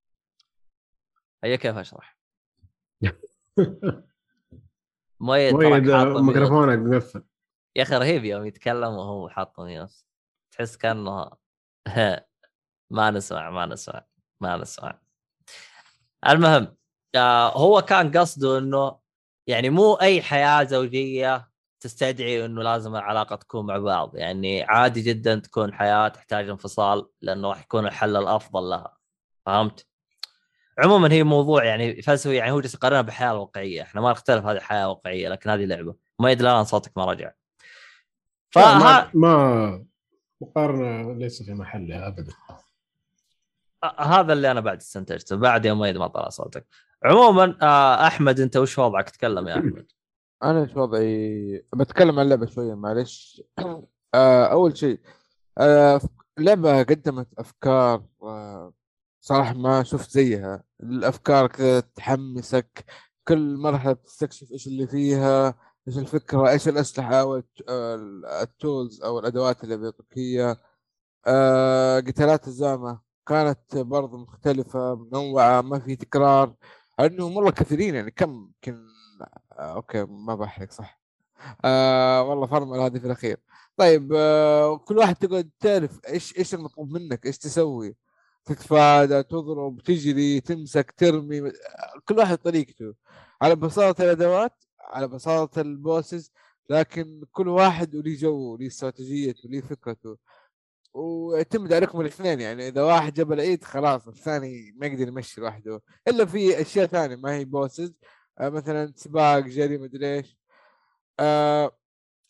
هي 1.44 1.56
كيف 1.56 1.76
أشرح؟ 1.76 2.19
حاط 5.96 6.06
mute. 6.06 6.20
ميكروفونك 6.22 6.78
مقفل 6.78 7.22
يا 7.76 7.82
أخي 7.82 7.96
رهيب 7.96 8.24
يوم 8.24 8.44
يتكلم 8.46 8.92
وهو 8.94 9.28
حاط 9.28 9.60
mute 9.60 10.04
تحس 10.50 10.76
كأنه 10.76 11.30
ما 12.90 13.10
نسمع 13.10 13.50
ما 13.50 13.66
نسمع 13.66 14.04
ما 14.40 14.56
نسمع. 14.56 15.00
المهم 16.28 16.76
آه 17.14 17.58
هو 17.58 17.82
كان 17.82 18.10
قصده 18.18 18.58
إنه 18.58 18.98
يعني 19.46 19.70
مو 19.70 19.94
أي 19.94 20.22
حياة 20.22 20.64
زوجية 20.64 21.50
تستدعي 21.80 22.44
إنه 22.44 22.62
لازم 22.62 22.96
العلاقة 22.96 23.36
تكون 23.36 23.66
مع 23.66 23.78
بعض. 23.78 24.16
يعني 24.16 24.62
عادي 24.62 25.00
جدا 25.02 25.38
تكون 25.38 25.74
حياة 25.74 26.08
تحتاج 26.08 26.48
انفصال 26.48 27.08
لأنه 27.22 27.48
راح 27.48 27.60
يكون 27.62 27.86
الحل 27.86 28.16
الأفضل 28.16 28.62
لها. 28.62 28.96
فهمت؟ 29.46 29.86
عموما 30.80 31.12
هي 31.12 31.22
موضوع 31.22 31.64
يعني 31.64 32.02
فلسفي 32.02 32.34
يعني 32.34 32.50
هو 32.50 32.60
جالس 32.60 32.74
يقارنها 32.74 33.00
بالحياة 33.00 33.30
الواقعيه 33.32 33.82
إحنا 33.82 34.00
ما 34.00 34.10
نختلف 34.10 34.44
هذه 34.44 34.58
حياه 34.58 34.88
واقعية 34.88 35.28
لكن 35.28 35.50
هذه 35.50 35.64
لعبة. 35.64 35.94
ما 36.18 36.30
يدري 36.30 36.50
الآن 36.50 36.64
صوتك 36.64 36.92
ما 36.96 37.04
رجع. 37.04 37.32
فها 38.50 38.78
ما, 38.78 39.10
ما 39.14 39.84
مقارنة 40.40 41.12
ليس 41.12 41.42
في 41.42 41.54
محلها 41.54 42.06
ابدا. 42.06 42.32
هذا 43.98 44.32
اللي 44.32 44.50
أنا 44.50 44.60
بعد 44.60 44.76
استنتجته. 44.76 45.36
بعد 45.36 45.66
يوم 45.66 45.78
ما 45.78 46.06
طلع 46.06 46.28
صوتك. 46.28 46.66
عموما 47.04 47.56
آه، 47.62 48.06
أحمد 48.06 48.40
أنت 48.40 48.56
وش 48.56 48.78
وضعك؟ 48.78 49.10
تكلم 49.10 49.48
يا 49.48 49.54
أحمد. 49.54 49.86
أنا 50.42 50.62
إيش 50.62 50.76
وضعي؟ 50.76 51.64
بتكلم 51.74 52.18
عن 52.18 52.24
اللعبة 52.24 52.46
شوية 52.46 52.74
معلش. 52.74 53.42
آه 54.14 54.46
أول 54.46 54.76
شيء 54.76 55.00
آه 55.58 56.00
لعبة 56.38 56.82
قدمت 56.82 57.28
أفكار 57.38 58.02
صراحة 59.20 59.54
ما 59.54 59.82
شفت 59.82 60.10
زيها. 60.10 60.62
الأفكار 60.82 61.46
كذا 61.46 61.80
تحمسك 61.80 62.84
كل 63.28 63.56
مرحلة 63.56 63.92
بتستكشف 63.92 64.52
إيش 64.52 64.66
اللي 64.66 64.86
فيها 64.86 65.54
إيش 65.88 65.98
الفكرة 65.98 66.50
إيش 66.50 66.68
الأسلحة 66.68 67.14
أو 67.20 67.36
الت- 67.36 67.62
آه، 67.68 67.96
التولز 68.42 69.02
أو 69.02 69.18
الأدوات 69.18 69.64
اللي 69.64 69.76
بيعطوك 69.76 70.06
هي. 70.18 70.56
آه 71.26 72.00
قتالات 72.00 72.48
الزامة 72.48 73.00
كانت 73.28 73.76
برضو 73.76 74.18
مختلفة 74.18 74.94
منوعة 74.96 75.60
ما 75.62 75.78
في 75.78 75.96
تكرار. 75.96 76.54
إنه 77.00 77.28
مرة 77.30 77.50
كثيرين 77.50 77.94
يعني 77.94 78.10
كم 78.10 78.30
يمكن 78.32 78.86
آه 79.52 79.74
okay 79.74 80.04
ما 80.04 80.34
بحرق 80.34 80.72
صح. 80.72 81.00
آه 81.64 82.22
والله 82.22 82.46
فرمل 82.46 82.78
هذه 82.80 82.98
في 82.98 83.06
الأخير. 83.06 83.38
طيب 83.76 84.12
آه 84.16 84.78
كل 84.78 84.98
واحد 84.98 85.16
تقعد 85.16 85.50
تعرف 85.60 86.00
إيش 86.08 86.38
إيش 86.38 86.54
المطلوب 86.54 86.90
منك 86.92 87.26
إيش 87.26 87.38
تسوي. 87.38 87.96
تتفادى 88.50 89.22
تضرب 89.22 89.80
تجري 89.80 90.40
تمسك 90.40 90.90
ترمي 90.96 91.52
كل 92.04 92.18
واحد 92.18 92.38
طريقته. 92.38 92.94
على 93.42 93.56
بساطة 93.56 94.04
الأدوات 94.04 94.64
على 94.80 95.08
بساطة 95.08 95.60
ال 95.60 95.71
bosses 95.71 96.32
لكن 96.70 97.24
كل 97.32 97.48
واحد 97.48 97.94
وليه 97.94 98.16
جو 98.18 98.54
وليه 98.54 98.66
استراتيجيته 98.66 99.48
وليه 99.48 99.60
فكرته. 99.60 100.16
ويعتمد 100.94 101.72
عليكم 101.72 102.00
الاثنين 102.00 102.40
يعني 102.40 102.68
إذا 102.68 102.82
واحد 102.82 103.14
جاب 103.14 103.32
العيد 103.32 103.64
خلاص 103.64 104.08
الثاني 104.08 104.72
ما 104.76 104.86
يقدر 104.86 105.08
يمشي 105.08 105.40
لوحده. 105.40 105.82
إلا 106.08 106.24
في 106.26 106.60
أشياء 106.60 106.86
ثانية 106.86 107.16
ما 107.16 107.34
هي 107.34 107.44
بوسز 107.44 107.94
آه 108.40 108.48
مثلا 108.48 108.92
سباق 108.96 109.38
جري 109.38 109.78
مدري 109.78 110.14
إيش. 110.16 110.38
آه 111.20 111.72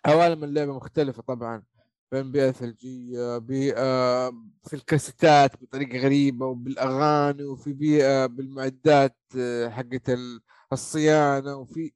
عوالم 0.07 0.45
اللعبة 0.45 0.73
مختلفة 0.77 1.23
طبعا. 1.23 1.70
بين 2.13 2.33
بيئة 2.33 2.51
ثلجية 2.51 3.39
بيئة 3.39 4.31
في 4.67 4.75
الكاسيتات 4.75 5.63
بطريقة 5.63 5.99
غريبة 5.99 6.47
وبالأغاني 6.47 7.45
وفي 7.45 7.73
بيئة 7.73 8.27
بالمعدات 8.27 9.17
آه، 9.39 9.69
حقت 9.69 10.11
ال- 10.11 10.41
الصيانة 10.73 11.57
وفي 11.57 11.93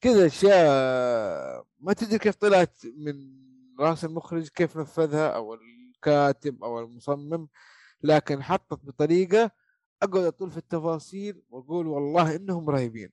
كذا 0.00 0.26
أشياء. 0.26 1.66
ما 1.80 1.92
تدري 1.92 2.18
كيف 2.18 2.34
طلعت 2.36 2.78
من 2.96 3.14
رأس 3.80 4.04
المخرج 4.04 4.48
كيف 4.48 4.76
نفذها 4.76 5.28
أو 5.28 5.54
الكاتب 5.54 6.64
أو 6.64 6.80
المصمم 6.80 7.48
لكن 8.02 8.42
حطت 8.42 8.84
بطريقة 8.84 9.50
أقعد 10.02 10.24
أطول 10.24 10.50
في 10.50 10.56
التفاصيل 10.56 11.42
وأقول 11.50 11.86
والله 11.86 12.36
إنهم 12.36 12.70
رهيبين. 12.70 13.10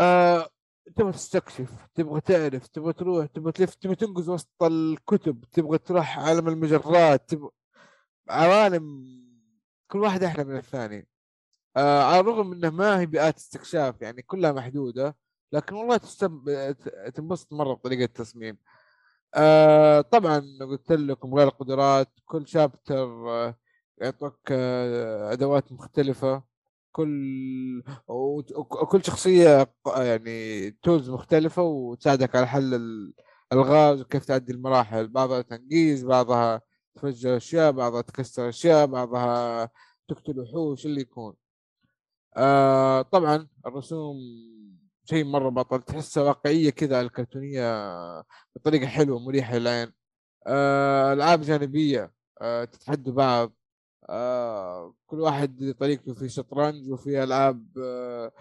آه 0.00 0.48
تبغى 0.96 1.12
تستكشف 1.12 1.86
تبغى 1.94 2.20
تعرف 2.20 2.66
تبغى 2.66 2.92
تروح 2.92 3.26
تبغى 3.26 3.52
تلف 3.52 3.74
تبغى 3.74 3.94
تنقز 3.96 4.28
وسط 4.28 4.62
الكتب 4.62 5.44
تبغى 5.52 5.78
تروح 5.78 6.18
عالم 6.18 6.48
المجرات 6.48 7.28
تبغى 7.30 7.50
عوالم 8.30 9.08
كل 9.88 9.98
واحد 9.98 10.22
أحلى 10.22 10.44
من 10.44 10.56
الثاني. 10.56 11.08
آه 11.76 12.02
على 12.02 12.20
الرغم 12.20 12.52
إنه 12.52 12.70
ما 12.70 13.00
هي 13.00 13.06
بيئات 13.06 13.36
استكشاف 13.36 14.02
يعني 14.02 14.22
كلها 14.22 14.52
محدودة 14.52 15.16
لكن 15.52 15.74
والله 15.74 15.96
تستم... 15.96 16.44
تنبسط 17.14 17.52
مرة 17.52 17.74
بطريقة 17.74 18.04
التصميم. 18.04 18.58
آه 19.34 20.00
طبعا 20.00 20.58
قلت 20.60 20.92
لكم 20.92 21.34
غير 21.34 21.48
القدرات 21.48 22.08
كل 22.26 22.46
شابتر 22.48 23.30
آه 23.30 23.56
يعطوك 23.98 24.38
آه 24.52 25.32
أدوات 25.32 25.72
مختلفة. 25.72 26.42
كل 26.98 27.82
وكل 28.58 29.04
شخصية 29.04 29.72
يعني 29.96 30.70
تولز 30.70 31.10
مختلفة 31.10 31.62
وتساعدك 31.62 32.36
على 32.36 32.46
حل 32.46 32.74
ال- 32.74 33.14
الالغاز 33.52 34.00
وكيف 34.00 34.24
تعدي 34.24 34.52
المراحل. 34.52 35.08
بعضها 35.08 35.42
تنقيز 35.42 36.04
بعضها 36.04 36.62
تفجر 36.94 37.36
أشياء 37.36 37.72
بعضها 37.72 38.00
تكسر 38.00 38.48
أشياء 38.48 38.86
بعضها 38.86 39.70
تقتل 40.08 40.40
وحوش 40.40 40.86
اللي 40.86 41.00
يكون. 41.00 41.34
آه 42.36 43.02
طبعا 43.02 43.48
الرسوم 43.66 44.16
شيء 45.04 45.24
مرة 45.24 45.48
بطل. 45.50 45.82
تحسها 45.82 46.22
واقعية 46.22 46.70
كذا 46.70 47.00
الكرتونية 47.00 47.62
بطريقة 48.56 48.86
حلوة 48.86 49.18
مريحة 49.18 49.56
للعين. 49.58 49.92
آه 50.46 51.12
ألعاب 51.12 51.40
جانبية 51.42 52.12
آه 52.42 52.64
تتحدوا 52.64 53.12
بعض. 53.14 53.54
آه 54.10 54.94
كل 55.06 55.20
واحد 55.20 55.74
طريقته 55.80 56.14
في 56.14 56.28
شطرنج 56.28 56.90
وفي 56.90 57.22
ألعاب 57.24 57.66
آه 57.78 58.32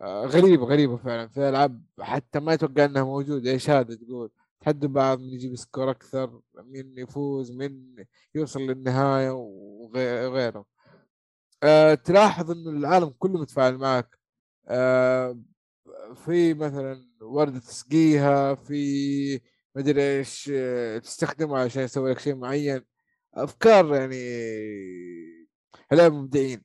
آه 0.00 0.26
غريبه 0.26 0.64
غريبه 0.66 0.96
فعلا 0.96 1.28
في 1.28 1.48
ألعاب 1.48 1.82
حتى 2.00 2.40
ما 2.40 2.52
يتوقع 2.52 2.84
إنها 2.84 3.04
موجودة 3.04 3.50
إيش 3.50 3.70
هذا 3.70 3.94
تقول؟ 3.94 4.30
تحدوا 4.60 4.88
بعض 4.88 5.20
من 5.20 5.28
يجيب 5.28 5.56
سكور 5.56 5.90
أكثر 5.90 6.40
مين 6.54 6.98
يفوز 6.98 7.52
مين 7.52 7.96
يوصل 8.34 8.60
للنهاية 8.60 9.30
وغي- 9.30 10.26
وغيره 10.26 10.66
تلاحظ 11.94 12.50
انه 12.50 12.70
العالم 12.70 13.08
كله 13.18 13.40
متفاعل 13.40 13.78
معك. 13.78 14.18
في 16.14 16.54
مثلا 16.54 17.08
وردة 17.22 17.58
تسقيها 17.58 18.54
في 18.54 19.40
مدري 19.76 20.02
إيش 20.18 20.52
تستخدمها 21.02 21.64
عشان 21.64 21.82
يسوي 21.82 22.10
لك 22.10 22.18
شيء 22.18 22.34
معين. 22.34 22.84
أفكار 23.34 23.94
يعني 23.94 24.24
هلا 25.92 26.08
مبدعين. 26.08 26.62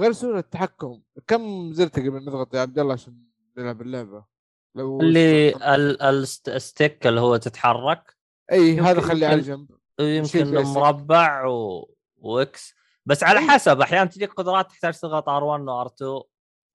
غير 0.00 0.12
سهولة 0.12 0.38
التحكم. 0.38 1.02
كم 1.26 1.72
زرت 1.72 1.98
قبل 1.98 2.24
نضغط 2.24 2.54
يا 2.54 2.60
عبد 2.60 2.78
الله 2.78 2.92
عشان 2.92 3.14
نلعب 3.58 3.82
اللعبة؟ 3.82 4.24
لو 4.74 5.00
اللي 5.00 5.48
ال- 5.74 6.02
الست- 6.02 6.48
الستيك 6.48 7.06
اللي 7.06 7.20
هو 7.20 7.36
تتحرك. 7.36 8.16
إي 8.52 8.80
هذا 8.80 9.00
خليه 9.00 9.26
على 9.26 9.40
جنب. 9.40 9.70
يمكن. 10.00 10.54
مربع 10.54 11.46
و... 11.46 11.90
و 12.16 12.35
X. 12.35 12.74
بس 13.06 13.22
على. 13.22 13.40
حسب 13.40 13.80
أحيانا 13.80 14.10
تجيك 14.10 14.32
قدرات 14.32 14.70
تحتاج 14.70 14.98
تضغط 14.98 15.24
R1 15.28 15.60
و 15.68 15.87
R2 15.87 16.26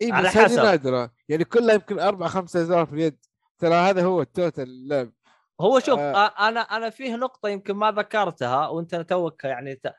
إي 0.02 0.12
على 0.12 0.28
بس 0.30 0.38
هذه 0.38 0.46
حسب. 0.46 0.56
نادرة. 0.64 1.12
يعني 1.30 1.44
كلها 1.46 1.74
يمكن 1.74 2.00
أربع 2.00 2.28
خمسة 2.28 2.62
ازرار 2.62 2.86
في 2.86 2.94
اليد. 2.94 3.18
ترى 3.60 3.74
هذا 3.76 4.04
هو 4.04 4.22
ال 4.22 4.29
total 4.29 4.64
اللعب 4.64 5.12
هو 5.62 5.80
شوف 5.80 6.00
آه. 6.00 6.48
أنا 6.50 6.60
أنا 6.60 6.90
فيه 6.90 7.16
نقطة 7.16 7.50
يمكن 7.50 7.74
ما 7.74 7.92
ذكرتها 7.92 8.68
وأنت 8.68 8.96
توك 8.96 9.44
يعني 9.44 9.76
ت... 9.76 9.94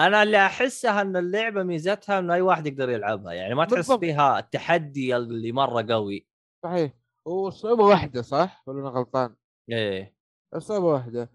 أنا 0.00 0.22
اللي 0.22 0.46
أحسها 0.46 1.00
إن 1.00 1.16
اللعبة 1.16 1.62
ميزتها 1.62 2.18
إنه 2.18 2.34
أي 2.34 2.40
واحد 2.40 2.66
يقدر 2.66 2.90
يلعبها 2.90 3.32
يعني 3.32 3.54
ما 3.54 3.64
تحس 3.64 3.74
بالضبط. 3.74 4.00
فيها 4.00 4.38
التحدي 4.38 5.16
اللي 5.16 5.52
مرة 5.52 5.86
قوي. 5.92 6.26
صحيح. 6.62 6.92
والصعوبه 7.24 7.84
واحدة 7.84 8.22
صح؟ 8.22 8.62
ولا 8.66 8.80
أنا 8.80 8.88
غلطان؟ 8.88 9.34
إيه. 9.70 10.14
الصعوبه 10.54 10.86
واحدة. 10.86 11.30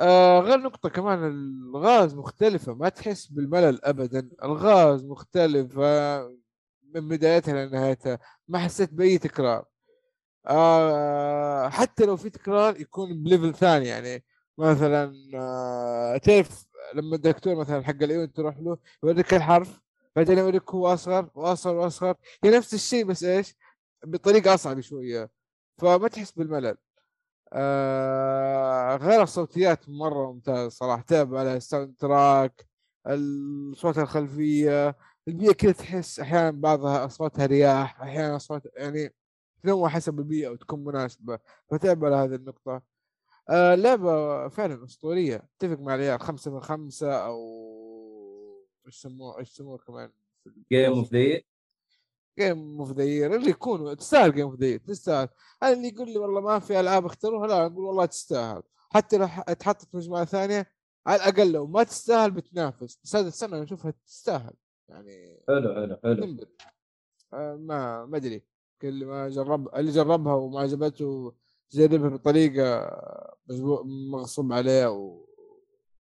آه 0.00 0.40
غير 0.40 0.58
نقطة 0.58 0.88
كمان 0.88 1.24
الغاز 1.24 2.14
مختلفة 2.14 2.74
ما 2.74 2.88
تحس 2.88 3.26
بالملل 3.26 3.84
أبدا. 3.84 4.30
الغاز 4.44 5.04
مختلفة 5.04 6.18
من 6.94 7.08
بدايتها 7.08 7.66
لنهايتها. 7.66 8.18
ما 8.48 8.58
حسيت 8.58 8.94
بأي 8.94 9.18
تكرار. 9.18 9.64
آه 10.48 11.68
حتى 11.68 12.04
لو 12.06 12.16
في 12.16 12.30
تكرار 12.30 12.80
يكون 12.80 13.22
بليفل 13.22 13.54
ثاني 13.54 13.86
يعني 13.86 14.24
مثلا 14.58 15.14
آه 15.34 16.16
تعرف 16.16 16.64
لما 16.94 17.16
الدكتور 17.16 17.54
مثلا 17.56 17.84
حق 17.84 18.02
العيون 18.02 18.32
تروح 18.32 18.58
له 18.58 18.78
يوريك 19.04 19.34
الحرف 19.34 19.80
بعدين 20.16 20.38
يوريك 20.38 20.70
هو 20.70 20.86
أصغر 20.94 21.30
وأصغر 21.34 21.76
وأصغر 21.76 22.14
هي 22.44 22.50
نفس 22.50 22.74
الشيء 22.74 23.04
بس 23.04 23.24
إيش؟ 23.24 23.54
بطريقة 24.04 24.54
أصعب 24.54 24.80
شوية 24.80 25.30
فما 25.78 26.08
تحس 26.08 26.32
بالملل. 26.32 26.76
آه 27.52 28.96
غير 28.96 29.22
الصوتيات 29.22 29.88
مرة 29.88 30.32
ممتاز 30.32 30.72
صراحة 30.72 31.02
تعب 31.02 31.34
على 31.34 31.56
الساوند 31.56 31.94
تراك 31.98 32.66
الصوت 33.06 33.98
الخلفية 33.98 34.96
البيئة 35.28 35.52
كذا 35.52 35.72
تحس 35.72 36.20
أحيانا 36.20 36.50
بعضها 36.50 37.04
أصواتها 37.06 37.46
رياح 37.46 38.02
أحيانا 38.02 38.36
أصوات 38.36 38.62
يعني 38.76 39.14
تنوع 39.62 39.88
حسب 39.88 40.18
البيئه 40.18 40.48
وتكون 40.48 40.84
مناسبة 40.84 41.38
فتعب 41.70 42.04
على 42.04 42.16
هذه 42.16 42.34
النقطة. 42.34 42.82
آه 43.50 43.74
لعبة 43.74 44.48
فعلا 44.48 44.84
أسطورية. 44.84 45.48
أتفق 45.56 45.80
مع 45.80 45.94
العيال 45.94 46.20
خمسة 46.20 46.50
من 46.50 46.60
خمسة 46.60 47.12
أو 47.12 47.38
إيش 48.86 48.98
يسموه 48.98 49.38
إيش 49.38 49.52
يسموه 49.52 49.78
كمان؟ 49.78 50.12
game 50.72 50.92
of 50.92 51.12
the 51.12 51.40
game 52.38 52.80
of 52.80 52.92
the 52.92 53.04
year 53.04 53.34
اللي 53.34 53.50
يكون 53.50 53.96
تستاهل 53.96 54.34
game 54.34 54.46
of 54.46 54.54
the 54.54 54.66
year 54.66 54.78
تستاهل. 54.78 55.28
أنا 55.62 55.72
اللي 55.72 55.88
يقول 55.88 56.08
لي 56.08 56.18
والله 56.18 56.40
ما 56.40 56.58
في 56.58 56.80
ألعاب 56.80 57.06
اختاروها؟ 57.06 57.46
لا 57.46 57.66
أقول 57.66 57.84
والله 57.84 58.06
تستاهل. 58.06 58.62
حتى 58.90 59.18
لو 59.18 59.26
في 59.26 59.96
مجموعة 59.96 60.24
ثانية 60.24 60.72
على 61.06 61.22
الأقل 61.22 61.52
لو 61.52 61.66
ما 61.66 61.82
تستاهل 61.82 62.30
بتنافس. 62.30 63.00
بس 63.04 63.16
هذه 63.16 63.26
السنة 63.26 63.56
أنا 63.56 63.64
أشوفها 63.64 63.94
تستاهل. 64.06 64.54
يعني 64.88 65.40
حلو 65.48 65.74
حلو 65.74 65.98
حلو. 66.02 66.38
آه 67.32 67.56
ما 67.56 68.06
ما 68.06 68.16
أدري. 68.16 68.44
اللي 68.84 69.04
ما 69.04 69.28
جرب 69.28 69.68
اللي 69.76 69.90
جربها 69.90 70.34
وما 70.34 70.60
عجبته 70.60 71.32
جربها 71.72 72.08
بطريقة 72.08 72.90
مجبو- 73.50 73.82
مغصوب 74.12 74.52
عليه 74.52 74.86
و... 74.90 75.24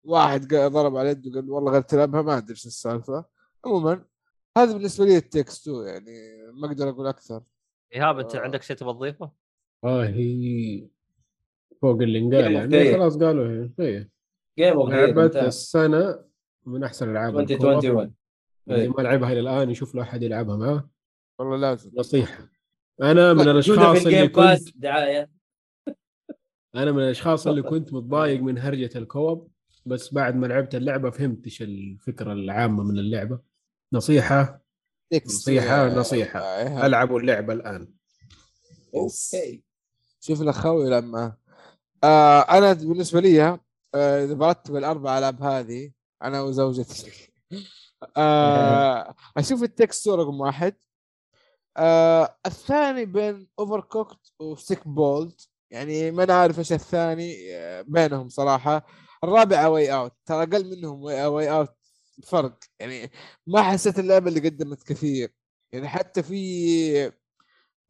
واحد 0.04 0.46
ضرب 0.54 0.96
على 0.96 1.08
يده 1.10 1.30
وقال 1.30 1.50
والله 1.50 1.72
غير 1.72 1.80
تلعبها 1.82 2.22
ما 2.22 2.36
أدري 2.38 2.50
إيش 2.50 2.66
السالفة 2.66 3.24
عموما 3.64 4.04
هذا 4.58 4.72
بالنسبة 4.72 5.04
لي 5.04 5.16
التكست 5.16 5.68
2 5.68 5.86
يعني 5.86 6.12
ما 6.52 6.66
أقدر 6.66 6.88
أقول 6.88 7.06
أكثر 7.06 7.42
ايهاب 7.94 8.18
انت 8.18 8.34
آه. 8.34 8.40
عندك 8.40 8.62
شيء 8.62 8.76
تبغى 8.76 8.92
تضيفه؟ 8.94 9.30
آه 9.84 10.04
هي 10.04 10.88
فوق 11.82 12.02
اللي 12.02 12.18
انقال 12.18 12.52
يعني. 12.52 12.92
خلاص 12.94 13.16
قالوا 13.18 13.46
هي 13.46 13.70
هي 13.80 14.08
جيم 14.58 14.72
اوف 14.78 14.90
ذا 14.90 15.06
لعبة 15.06 15.46
السنة 15.46 16.24
من 16.66 16.84
أحسن 16.84 17.16
الكوب. 17.16 17.40
2021 17.40 18.14
اللي 18.68 18.82
إيه. 18.82 18.88
ما 18.88 19.02
لعبها 19.02 19.32
إلى 19.32 19.40
الآن 19.40 19.70
يشوف 19.70 19.94
له 19.94 20.02
أحد 20.02 20.22
يلعبها 20.22 20.56
معاه 20.56 20.90
والله 21.38 21.56
لازم 21.56 21.90
نصيحة 21.94 22.48
أنا 23.02 23.32
من 23.32 23.36
موجودة 23.38 23.50
الأشخاص 23.52 24.06
اللي 24.06 24.28
كنت 24.28 24.76
دعاية. 24.76 25.30
أنا 26.74 26.92
من 26.92 27.02
الأشخاص 27.02 27.46
اللي 27.46 27.62
كنت 27.62 27.92
متضايق 27.92 28.40
من 28.40 28.58
هرجة 28.58 28.90
ال 28.98 29.06
co-op 29.06 29.48
بس 29.86 30.14
بعد 30.14 30.36
ما 30.36 30.46
لعبت 30.46 30.74
اللعبة 30.74 31.10
فهمت 31.10 31.44
إيش 31.44 31.62
الفكرة 31.62 32.32
العامة 32.32 32.82
من 32.82 32.98
اللعبة. 32.98 33.38
نصيحة؟ 33.92 34.60
Takes 35.10 35.34
نصيحة 35.34 35.84
يا- 35.88 35.94
نصيحة. 35.94 36.40
يا 36.40 36.58
إيهاب. 36.62 36.84
العبوا 36.84 37.20
اللعبة 37.20 37.52
الآن. 37.52 37.88
okay. 38.94 39.62
شوف 40.20 40.42
الأخوي 40.42 41.00
معاه 41.00 41.38
آه 42.04 42.40
أنا 42.40 42.72
بالنسبة 42.72 43.20
لي 43.20 43.42
آه 43.94 44.24
إذا 44.24 44.34
برتب 44.34 44.76
الاربع 44.76 45.18
ألعاب 45.18 45.42
هذه 45.42 45.90
أنا 46.22 46.40
وزوجتي. 46.42 47.12
آه 48.16 49.14
أشوف 49.36 49.62
It 49.62 49.75
Takes 49.75 50.08
رقم 50.08 50.40
واحد. 50.40 50.74
آه 51.76 52.38
الثاني 52.46 53.04
بين 53.04 53.48
Overcooked 53.58 53.80
و 53.80 54.18
Stick 54.40 54.88
Bold 54.88 55.40
يعني 55.70 56.10
ما 56.10 56.24
أنا 56.24 56.34
عارف 56.34 56.58
إيش 56.58 56.72
الثاني 56.72 57.56
آه 57.56 57.82
بينهم 57.82 58.28
صراحة. 58.28 58.86
الرابع 59.24 59.66
A 59.66 59.94
Way 59.94 60.03
Out 60.03 60.12
ترى 60.26 60.42
أقل 60.42 60.70
منهم 60.70 61.02
A 61.02 61.50
Way 61.52 61.63
Out 61.63 61.74
فرق. 62.26 62.58
يعني 62.80 63.10
ما 63.46 63.62
حسيت 63.62 63.98
اللعبة 63.98 64.28
اللي 64.28 64.40
قدمت 64.48 64.82
كثير. 64.82 65.34
يعني 65.72 65.88
حتى 65.88 66.22
في 66.22 67.12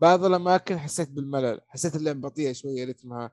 بعض 0.00 0.24
الأماكن 0.24 0.78
حسيت 0.78 1.10
بالملل. 1.10 1.60
حسيت 1.68 1.96
اللعبة 1.96 2.20
بطيئة 2.28 2.52
شوية 2.52 2.84
رتمها. 2.84 3.32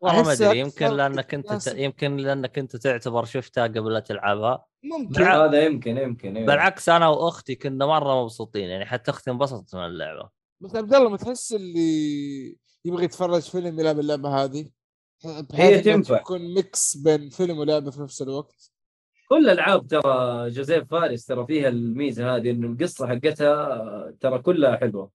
والله 0.00 0.22
ما 0.22 0.32
أدري 0.32 0.58
يمكن 0.58 0.86
لأنك 0.86 1.34
أنت. 1.34 1.66
يمكن 1.66 2.16
لأنك 2.16 2.58
أنت 2.58 2.76
تعتبر 2.76 3.24
شفتها 3.24 3.66
قبل 3.66 3.92
لا 3.92 4.00
تلعبها 4.00 4.64
ممكن 4.84 5.12
بالع- 5.12 5.44
هذا 5.44 5.64
يمكن 5.64 5.96
يمكن 5.98 6.36
أيوة. 6.36 6.46
بالعكس 6.46 6.88
أنا 6.88 7.08
وأختي 7.08 7.54
كنا 7.54 7.86
مرة 7.86 8.22
مبسوطين 8.22 8.68
يعني 8.68 8.86
حتى 8.86 9.10
أختي 9.10 9.30
انبسطت 9.30 9.74
من 9.74 9.86
اللعبة 9.86 10.30
بس 10.60 10.76
عبد 10.76 10.94
الله 10.94 11.08
ما 11.08 11.16
تحس 11.16 11.52
اللي 11.52 12.58
يبغى 12.84 13.04
يتفرج 13.04 13.42
فيلم 13.42 13.80
يلعب 13.80 13.98
اللعبة 13.98 14.44
هذه 14.44 14.70
هي 15.52 15.80
تنفع. 15.80 16.18
تكون 16.18 16.54
mix 16.54 16.96
بين 16.96 17.28
فيلم 17.28 17.58
ولعبة 17.58 17.90
في 17.90 18.00
نفس 18.00 18.22
الوقت 18.22 18.70
كل 19.28 19.44
الألعاب 19.50 19.86
ترى 19.86 20.50
جوزيف 20.50 20.84
فارس 20.90 21.24
ترى 21.26 21.46
فيها 21.46 21.68
الميزة 21.68 22.36
هذه 22.36 22.50
انه 22.50 22.66
القصة 22.68 23.06
حقتها 23.08 24.14
ترى 24.20 24.38
كلها 24.38 24.76
حلوة 24.76 25.10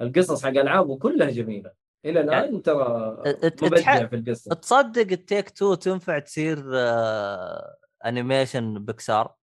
القصص 0.00 0.42
حق 0.44 0.48
ألعابه 0.50 0.98
كلها 0.98 1.30
جميلة 1.30 1.85
إلى 2.04 2.20
الآن 2.20 2.44
يعني 2.44 2.60
ترى 2.60 3.16
إت- 3.26 3.62
مبدع 3.62 3.76
اتح- 3.78 4.06
في 4.10 4.16
القصة. 4.16 4.54
تصدق 4.54 5.12
It 5.12 5.23
Takes 5.23 5.50
Two 5.50 5.74
تنفع 5.74 6.18
تصير 6.18 6.64
آه... 6.74 7.76
animation 8.06 8.74
Pixar؟ 8.84 9.34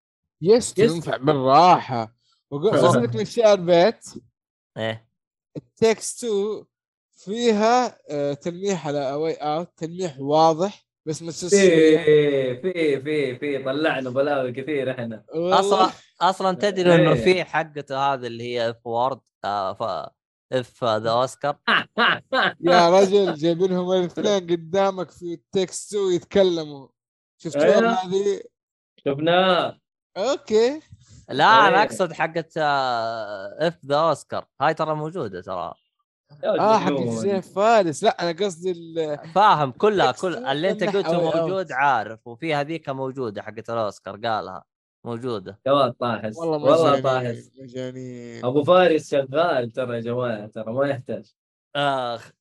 yes. 0.41 0.73
تنفع 0.73 1.17
بالراحة. 1.17 2.15
وقول 2.51 3.03
لك 3.03 3.15
من 3.15 3.25
شعر 3.25 3.55
بيت 3.55 4.05
إيه. 4.77 5.07
It 5.57 5.76
Takes 5.76 6.23
2 6.23 6.63
فيها 7.15 7.97
آه، 8.09 8.33
تلميح 8.33 8.87
على 8.87 9.13
A 9.13 9.33
Way 9.33 9.51
Out 9.51 9.69
تلميح 9.77 10.19
واضح 10.19 10.85
بس 11.05 11.21
ما 11.21 11.31
تسوي 11.31 11.49
في 11.49 12.61
في 12.61 13.01
في 13.01 13.35
في 13.39 13.63
طلعنا 13.63 14.09
بلاوي 14.09 14.51
كثير 14.51 14.91
إحنا. 14.91 15.23
أصلا 15.35 15.89
أصلا 16.21 16.55
تدري 16.57 16.95
إنه 16.95 17.13
إيه. 17.13 17.23
في 17.23 17.43
حقته 17.43 18.13
هذه 18.13 18.27
اللي 18.27 18.43
هي 18.43 18.69
F 18.69 18.87
word 18.87 19.19
F 20.53 20.83
the 20.83 21.09
Oscar 21.09 21.57
يا 22.61 22.89
رجل 22.89 23.33
جايبينهم 23.33 23.91
الاثنين 23.91 24.47
قدامك 24.51 25.11
في 25.11 25.39
It 25.51 25.62
Takes 25.62 25.91
Two 25.91 26.09
يتكلموا 26.09 26.87
شفت. 27.37 27.55
وين 27.57 27.85
هذه؟ 27.85 28.41
شفناه 29.05 29.79
أوكي 30.17 30.81
لا 31.29 31.67
أنا 31.67 31.77
إيه. 31.77 31.83
أقصد 31.83 32.13
حقت 32.13 32.57
F 32.57 33.85
the 33.85 33.95
Oscar 33.95 34.45
هاي 34.61 34.73
ترى 34.73 34.95
موجودة 34.95 35.41
ترى 35.41 35.73
آه 36.43 36.77
حق. 36.77 36.89
جوزيف 36.89 37.53
فارس 37.53 38.03
لا 38.03 38.21
أنا 38.23 38.45
قصدي 38.45 38.73
فاهم 39.35 39.71
كلها 39.71 40.11
كل 40.11 40.45
اللي 40.45 40.69
أنت 40.69 40.83
قلته. 40.83 41.41
موجود 41.41 41.71
عارف 41.71 42.27
وفي 42.27 42.55
هذيك 42.55 42.89
موجودة 42.89 43.41
حقت 43.41 43.69
الأوسكار 43.69 44.15
قالها 44.17 44.63
موجودة. 45.05 45.59
جواد 45.67 45.93
طاحس 45.93 46.37
والله 46.37 46.71
والله 46.71 46.99
طاحس. 47.01 47.51
مجانين. 47.59 48.45
أبو 48.45 48.63
فارس 48.63 49.11
شغال 49.11 49.71
ترى 49.71 49.95
يا 49.95 50.01
جماعة 50.01 50.47
ترى 50.47 50.73
ما 50.73 50.87
يحتاج. 50.87 51.33
آخ 51.75 52.31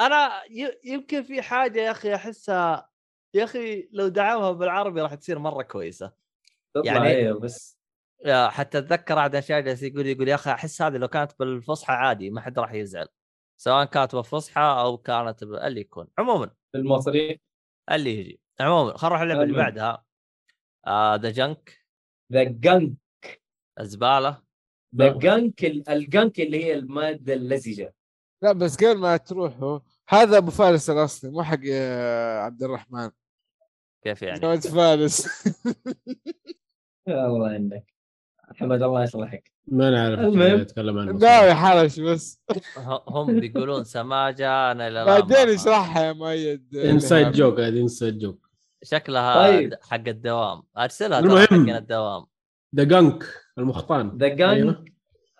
أنا 0.00 0.30
ي- 0.50 0.80
يمكن 0.84 1.22
في 1.22 1.42
حاجة 1.42 1.80
يا 1.80 1.90
أخي 1.90 2.14
أحسها 2.14 2.90
يا 3.34 3.44
أخي 3.44 3.88
لو 3.92 4.08
دعموها 4.08 4.52
بالعربي 4.52 5.00
راح 5.02 5.14
تصير 5.14 5.38
مرة 5.38 5.62
كويسة. 5.62 6.12
يعني- 6.84 7.06
أيوه 7.08 7.40
بس. 7.40 7.78
يا 8.24 8.48
حتى 8.48 8.78
أتذكر 8.78 9.18
أحد 9.18 9.30
الأشياء 9.34 9.60
جالس 9.60 9.82
يقول 9.82 10.06
يقول 10.06 10.28
يا 10.28 10.34
أخي 10.34 10.50
أحس 10.50 10.82
هذه 10.82 10.96
لو 10.96 11.08
كانت 11.08 11.32
بالفصحى 11.38 11.92
عادي 11.92 12.30
ما 12.30 12.40
حد 12.40 12.58
راح 12.58 12.72
يزعل. 12.72 13.08
سواء 13.60 13.84
كانت 13.84 14.14
بالفصحى 14.14 14.60
أو 14.60 14.96
كانت 14.98 15.44
ب- 15.44 15.54
اللي 15.54 15.80
يكون. 15.80 16.08
عموما. 16.18 16.50
المصري 16.74 17.40
اللي 17.92 18.18
يجي. 18.20 18.40
عموما 18.60 18.96
خلينا 18.96 19.08
نروح 19.16 19.20
اللعبة 19.22 19.42
اللي. 19.42 19.56
بعدها. 19.56 20.04
The 21.16 21.30
Gunk 21.30 21.79
The 22.32 22.42
Gunk 22.44 22.96
الزبالة. 23.80 24.42
The 24.96 25.18
Gunk 25.18 25.64
ال 25.64 25.79
gunk 25.79 26.40
اللي 26.40 26.64
هي 26.64 26.74
المادة 26.74 27.34
اللزجة. 27.34 27.94
لا 28.42 28.52
بس 28.52 28.76
قبل 28.76 28.98
ما 28.98 29.16
تروحوا 29.16 29.78
هذا 30.08 30.36
أبو 30.38 30.50
فارس 30.50 30.90
الأصلي 30.90 31.30
مو 31.30 31.42
حق 31.42 31.58
آه، 31.72 32.38
عبد 32.38 32.62
الرحمن. 32.62 33.10
كيف 34.04 34.22
يعني؟ 34.22 34.40
جواد 34.40 34.66
فارس؟ 34.66 35.26
يا 37.08 37.26
الله 37.26 37.48
عندك 37.48 37.84
حمد 38.56 38.82
الله 38.82 39.02
يصلحك. 39.02 39.52
ما 39.66 39.90
نعرف 39.90 40.18
المهم. 40.20 40.60
نتكلم 40.60 40.98
عنه 40.98 41.12
ناوي 41.12 41.54
حرش 41.54 42.00
بس. 42.00 42.40
هم 43.08 43.40
بيقولون 43.40 43.84
سماجة 43.84 44.72
أنا 44.72 44.90
لا- 44.90 45.04
لا 45.04 45.20
بعدين 45.20 45.54
اشرحها 45.54 46.02
يا 46.04 46.12
مؤيد. 46.12 46.76
inside 46.76 47.32
joke 47.32 47.60
هذه 47.60 47.80
inside 47.80 48.18
joke 48.18 48.49
شكلها 48.82 49.34
طيب. 49.34 49.74
حق 49.82 50.08
الدوام. 50.08 50.62
أرسلها 50.78 51.18
المهم. 51.18 51.38
حقنا 51.40 51.78
الدوام. 51.78 52.24
The 52.76 52.84
Gunk 52.84 53.24
المختان 53.58 54.18
The 54.18 54.28
Gunk 54.28 54.76
أيوه. 54.76 54.84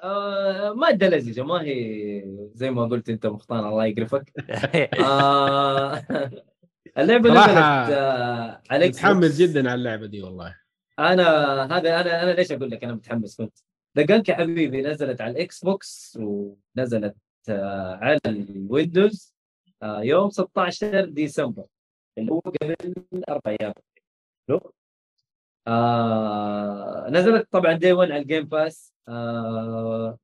آه 0.03 0.73
ماده 0.73 1.09
لزجه 1.09 1.43
ما 1.45 1.63
هي 1.63 2.23
زي 2.55 2.71
ما 2.71 2.85
قلت 2.85 3.09
أنت 3.09 3.27
مختار 3.27 3.69
الله 3.69 3.85
يقرفك. 3.87 4.33
آه 5.05 6.03
اللعبة 6.99 7.31
نزلت 7.31 7.57
آه 7.93 8.63
على 8.71 8.85
Xbox. 8.87 8.89
متحمس 8.89 9.37
جدا 9.37 9.61
على 9.71 9.75
اللعبة 9.79 10.07
دي 10.07 10.23
والله. 10.23 10.57
أنا 10.99 11.27
هذا 11.77 12.01
أنا 12.01 12.23
أنا 12.23 12.31
ليش 12.31 12.53
أقول 12.53 12.71
لك 12.71 12.85
أنا 12.85 12.93
متحمس؟ 12.95 13.37
كنت 13.37 13.59
The 13.97 14.03
Gunk 14.03 14.29
يا 14.29 14.35
حبيبي 14.35 14.83
نزلت 14.83 15.21
على 15.21 15.31
ال 15.31 15.65
Xbox 15.65 16.19
ونزلت 16.23 17.17
آه 17.49 17.95
على 18.03 18.19
ال 18.27 18.40
Windows 18.40 19.35
آه 19.83 20.03
يوم 20.03 20.31
16 20.31 21.05
ديسمبر. 21.05 21.65
اللي 22.19 22.33
هو 22.33 22.39
قبل 22.41 22.77
أربع 23.29 23.57
أيام 23.61 23.73
حلو؟ 24.49 24.73
آه 25.67 27.07
نزلت 27.11 27.49
طبعا 27.53 27.73
day 27.73 27.93
1 27.93 28.11
على 28.11 28.23
ال 28.23 28.27
Game 28.27 28.45
Pass 28.45 28.95
آه 29.09 30.19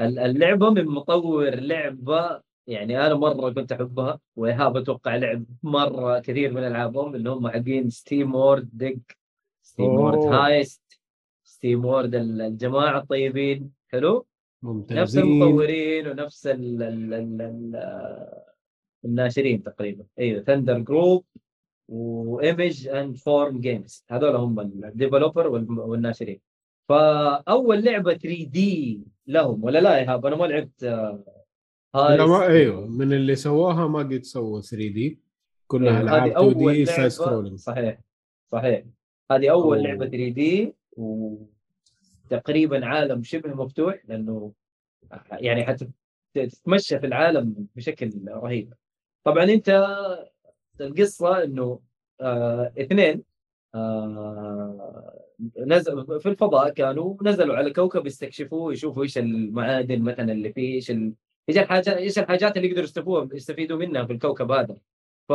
ال- 0.00 0.18
اللعبة 0.18 0.70
من 0.70 0.84
مطور 0.86 1.50
لعبة 1.54 2.40
يعني 2.66 3.06
أنا 3.06 3.14
مرة 3.14 3.50
كنت 3.50 3.72
أحبها 3.72 4.20
وإيهاب 4.36 4.76
أتوقع 4.76 5.16
لعب 5.16 5.44
مرة 5.62 6.18
كثير 6.18 6.52
من 6.52 6.64
ألعابهم 6.66 7.14
اللي 7.14 7.30
هم 7.30 7.48
حقين 7.48 7.90
SteamWorld 7.90 8.70
Dig 8.72 9.16
SteamWorld. 9.62 10.18
Heist 10.34 11.00
SteamWorld 11.44 12.14
ال- 12.14 12.40
الجماعة 12.42 12.98
الطيبين. 12.98 13.70
حلو؟ 13.88 14.16
نفس 14.18 14.26
ممتازين 14.62 15.22
المطورين 15.22 16.08
ونفس 16.08 16.46
ال 16.46 16.82
ال 16.82 17.14
ال 17.14 17.42
ال 17.42 17.76
الناشرين 19.04 19.62
تقريبا. 19.62 20.04
أيوه 20.18 20.42
Thunderful 20.42 20.78
Group 20.78 21.24
و 21.88 22.88
Image & 22.88 23.16
Form 23.16 23.60
Games 23.60 24.04
هذول 24.10 24.36
هم 24.36 24.60
ال 24.60 24.69
developer 24.69 25.48
والناشرين. 25.68 26.40
فأول 26.88 27.84
لعبة 27.84 28.14
3D 28.14 29.00
لهم 29.26 29.64
ولا 29.64 29.78
لا 29.78 29.98
إيهاب؟ 29.98 30.26
أنا 30.26 30.36
ما 30.36 30.44
لعبت 30.44 30.84
آه، 31.94 32.16
لا 32.16 32.26
ما 32.26 32.46
أيوه 32.46 32.86
من 32.86 33.12
اللي 33.12 33.34
سووها 33.36 33.86
ما 33.86 33.98
قد 33.98 34.22
سووا 34.22 34.60
3D 34.60 35.20
كلها 35.66 35.90
أيوة، 35.90 36.02
ألعاب 36.02 36.22
هذه 36.22 36.30
2 36.30 36.36
اول 36.36 36.74
D 36.74 36.84
side 36.84 37.08
scrolling 37.08 37.58
صحيح 37.58 38.00
صحيح. 38.52 38.84
هذه 39.30 39.50
أول 39.50 39.76
أوه. 39.78 39.86
لعبة 39.86 40.06
3D 40.06 40.74
وتقريبا 40.96 42.86
عالم 42.86 43.22
شبه 43.22 43.54
مفتوح 43.54 44.02
لأنه 44.08 44.52
يعني 45.32 45.64
حتتمشى 45.64 46.98
في 46.98 47.06
العالم 47.06 47.66
بشكل 47.76 48.10
رهيب. 48.28 48.74
طبعا 49.24 49.44
أنت 49.44 49.68
القصة 50.80 51.44
إنه 51.44 51.80
آه 52.20 52.72
اثنين 52.78 53.24
آه 53.74 55.18
نزل 55.58 56.20
في 56.20 56.28
الفضاء 56.28 56.70
كانوا 56.70 57.16
نزلوا 57.22 57.56
على 57.56 57.72
كوكب 57.72 58.06
يستكشفوه 58.06 58.72
يشوفوا 58.72 59.02
إيش 59.02 59.18
المعادن 59.18 60.02
مثلا 60.02 60.32
اللي 60.32 60.52
فيه 60.52 60.74
إيش 60.74 60.90
ال... 60.90 61.12
إيش 61.48 61.58
الحاجات 61.58 61.88
إيش 61.88 62.18
الحاجات 62.18 62.56
اللي 62.56 62.68
يقدروا 62.68 62.84
يستفيدوا 62.84 63.28
يستفيدوا 63.34 63.78
منها 63.78 64.04
في 64.04 64.12
الكوكب 64.12 64.50
هذا. 64.50 64.76
ف 65.28 65.32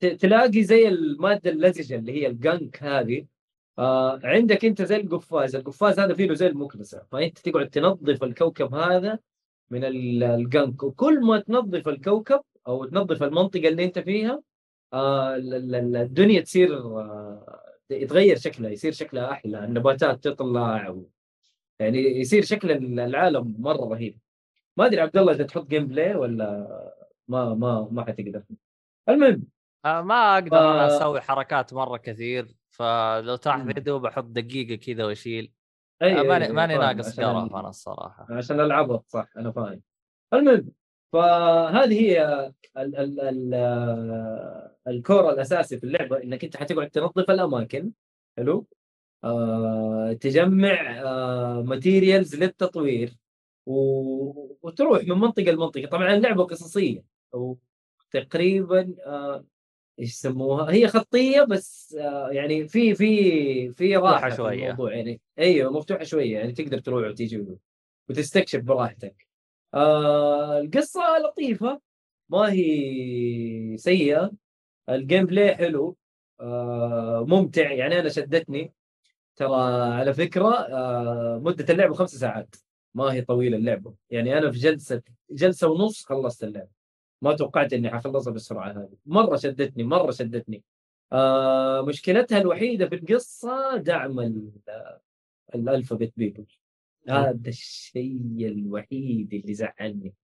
تلاقي 0.00 0.62
زي 0.62 0.88
المادة 0.88 1.50
اللزجة 1.50 1.96
اللي 1.96 2.12
هي 2.12 2.26
الجنك 2.26 2.82
هذه 2.82 3.26
آه 3.78 4.20
عندك 4.24 4.64
أنت 4.64 4.82
زي 4.82 4.96
القفاز، 4.96 5.56
القفاز 5.56 5.98
هذا 6.00 6.14
فيه 6.14 6.26
له 6.26 6.34
زي 6.34 6.46
المكنسة 6.46 7.02
فأنت 7.12 7.38
تقعد 7.38 7.70
تنظف 7.70 8.24
الكوكب 8.24 8.74
هذا 8.74 9.18
من 9.70 9.84
ال- 9.84 10.22
ال 10.24 10.36
gunk 10.36 10.82
وكل 10.82 11.20
ما 11.20 11.38
تنظف 11.40 11.88
الكوكب 11.88 12.40
أو 12.66 12.84
تنظف 12.84 13.22
المنطقة 13.22 13.68
اللي 13.68 13.84
أنت 13.84 13.98
فيها 13.98 14.42
آه 14.92 15.36
ال- 15.36 15.54
ال- 15.54 15.74
ال- 15.74 15.96
الدنيا 15.96 16.40
تصير 16.40 16.76
آه 16.78 17.60
يتغير 17.90 18.36
شكلها 18.38 18.70
يصير 18.70 18.92
شكلها 18.92 19.30
أحلى 19.32 19.64
النباتات 19.64 20.24
تطلع. 20.24 20.94
يعني 21.78 21.98
يصير 21.98 22.42
شكل 22.44 22.70
العالم 23.00 23.54
مرة 23.58 23.84
رهيب 23.94 24.18
ما 24.76 24.86
أدري 24.86 25.00
عبد 25.00 25.16
الله 25.16 25.32
إذا 25.32 25.44
تحط 25.44 25.66
gameplay 25.68 26.14
ولا 26.14 26.68
ما 27.28 27.54
ما 27.54 27.88
ما 27.90 28.04
حتقدر 28.04 28.42
المهم 29.08 29.42
آه، 29.84 30.02
ما 30.02 30.34
أقدر 30.34 30.58
أنا 30.58 30.88
ف- 30.88 30.92
أسوي 30.92 31.20
حركات 31.20 31.74
مرة 31.74 31.96
كثير 31.96 32.54
فلو 32.70 33.36
تحت 33.36 33.60
مم. 33.60 33.70
يدي 33.70 33.90
بحط 33.92 34.24
دقيقة 34.24 34.74
كذا 34.74 35.04
وأشيل 35.04 35.52
أي 36.02 36.28
ماني 36.28 36.52
ماني 36.52 36.74
ناقص 36.76 37.18
ال- 37.18 37.24
أنا 37.24 37.68
الصراحة. 37.68 38.26
عشان 38.30 38.60
العبط 38.60 39.04
صح 39.08 39.28
أنا 39.36 39.52
فاهم. 39.52 39.82
المهم 40.32 40.72
فهذه 41.12 42.00
هي 42.00 42.46
ال 42.76 42.96
ال 42.96 43.20
ال 43.20 43.54
ال 44.88 44.96
core 44.96 45.30
الاساسي 45.30 45.78
في 45.78 45.84
اللعبة 45.84 46.22
إنك 46.22 46.44
أنت 46.44 46.56
حتقعد 46.56 46.90
تنظف 46.90 47.30
الأماكن 47.30 47.90
حلو؟ 48.36 48.66
آه 49.24 50.12
تجمع 50.12 51.02
آه 51.02 51.62
materials 51.62 52.34
للتطوير 52.36 53.16
و... 53.66 53.74
وتروح 54.62 55.02
من 55.04 55.18
منطقة 55.18 55.50
لمنطقة. 55.52 55.86
طبعا 55.86 56.14
اللعبة 56.14 56.44
قصصية 56.44 57.04
وتقريبا 57.32 58.94
آه 59.06 59.44
إيش 60.00 60.10
يسموها؟ 60.10 60.72
هي 60.72 60.88
خطية 60.88 61.42
بس 61.42 61.96
آه 62.00 62.28
يعني 62.30 62.68
في 62.68 62.94
في 62.94 63.72
في 63.72 63.96
راحة 63.96 64.30
في 64.30 64.36
شوية. 64.36 64.64
الموضوع 64.70 64.94
يعني. 64.94 65.20
أيوه 65.38 65.72
مفتوحة 65.72 66.04
شوية 66.04 66.38
يعني 66.38 66.52
تقدر 66.52 66.78
تروح 66.78 67.08
وتيجي 67.08 67.46
وتستكشف 68.08 68.60
براحتك. 68.60 69.26
آه 69.74 70.58
القصة 70.60 71.00
لطيفة 71.18 71.80
ما 72.28 72.52
هي 72.52 73.76
سيئة. 73.76 74.32
ال 74.88 75.26
gameplay 75.26 75.54
حلو 75.54 75.96
آه 76.40 77.24
ممتع 77.28 77.70
يعني 77.72 78.00
أنا 78.00 78.08
شدتني. 78.08 78.72
ترى 79.36 79.56
على 79.92 80.14
فكرة 80.14 80.48
آه 80.54 81.40
مدة 81.44 81.74
اللعبه 81.74 81.94
خمس 81.94 82.10
ساعات 82.16 82.54
ما 82.94 83.04
هي 83.12 83.22
طويلة 83.22 83.56
اللعبه 83.56 83.94
يعني 84.10 84.38
أنا 84.38 84.50
في 84.50 84.58
جلسة 84.58 85.02
جلسة 85.30 85.68
ونص 85.68 86.04
خلصت 86.04 86.44
اللعبه 86.44 86.68
ما 87.24 87.34
توقعت 87.36 87.72
إني 87.72 87.90
حخلصها 87.90 88.32
بالسرعة 88.32 88.70
هذه. 88.70 88.96
مرة 89.06 89.36
شدتني 89.36 89.82
مرة 89.84 90.10
شدتني. 90.10 90.62
آه 91.12 91.80
مشكلتها 91.82 92.38
الوحيدة 92.40 92.88
في 92.88 92.94
القصة 92.94 93.76
دعم 93.76 94.20
ال- 94.20 94.50
الالفابت 95.54 96.12
بيبل. 96.16 96.46
هذا 97.08 97.48
الشيء 97.48 98.48
الوحيد 98.48 99.34
اللي 99.34 99.54
زعلني. 99.54 100.14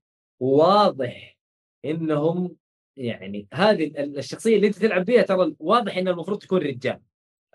واضح 0.40 1.38
إنهم 1.84 2.56
يعني 2.96 3.48
هذه 3.54 3.84
ال- 3.86 4.18
الشخصية 4.18 4.56
اللي 4.56 4.66
أنت 4.66 4.76
تلعب 4.78 5.04
بيها 5.04 5.22
ترى 5.22 5.54
واضح 5.58 5.96
إنها 5.96 6.12
المفروض 6.12 6.38
تكون 6.38 6.60
رجال. 6.60 7.00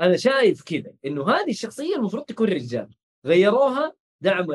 أنا 0.01 0.17
شايف 0.17 0.63
كذا 0.63 0.93
إنه 1.05 1.29
هذه 1.29 1.49
الشخصية 1.49 1.95
المفروض 1.95 2.23
تكون 2.23 2.47
رجال. 2.47 2.89
غيروها 3.25 3.93
دعما 4.21 4.53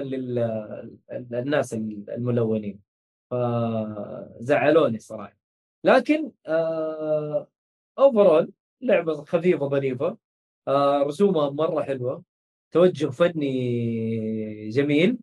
للناس 1.31 1.75
الملونين. 1.75 2.90
فزعلوني 3.31 4.99
صراحة. 4.99 5.37
لكن 5.85 6.33
آه 6.47 7.49
اوفرول 7.99 8.53
لعبة 8.81 9.25
خفيفة 9.25 9.69
ظريفة 9.69 10.19
آه 10.69 11.03
رسومها 11.03 11.51
مرة 11.51 11.83
حلوة 11.83 12.25
توجه 12.73 13.07
فني 13.07 14.69
جميل 14.69 15.19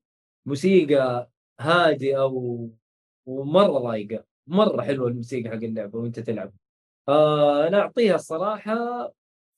موسيقى 0.45 1.29
هادئة 1.59 2.25
و... 2.25 2.69
ومرة 3.25 3.79
رايقه 3.89 4.23
مرة 4.47 4.81
حلوة 4.81 5.07
الموسيقى 5.07 5.49
حق 5.49 5.55
اللعبة 5.55 5.99
وانت 5.99 6.19
تلعب. 6.19 6.53
آه 7.09 7.67
أنا 7.67 7.79
أعطيها 7.79 8.15
الصراحة 8.15 8.73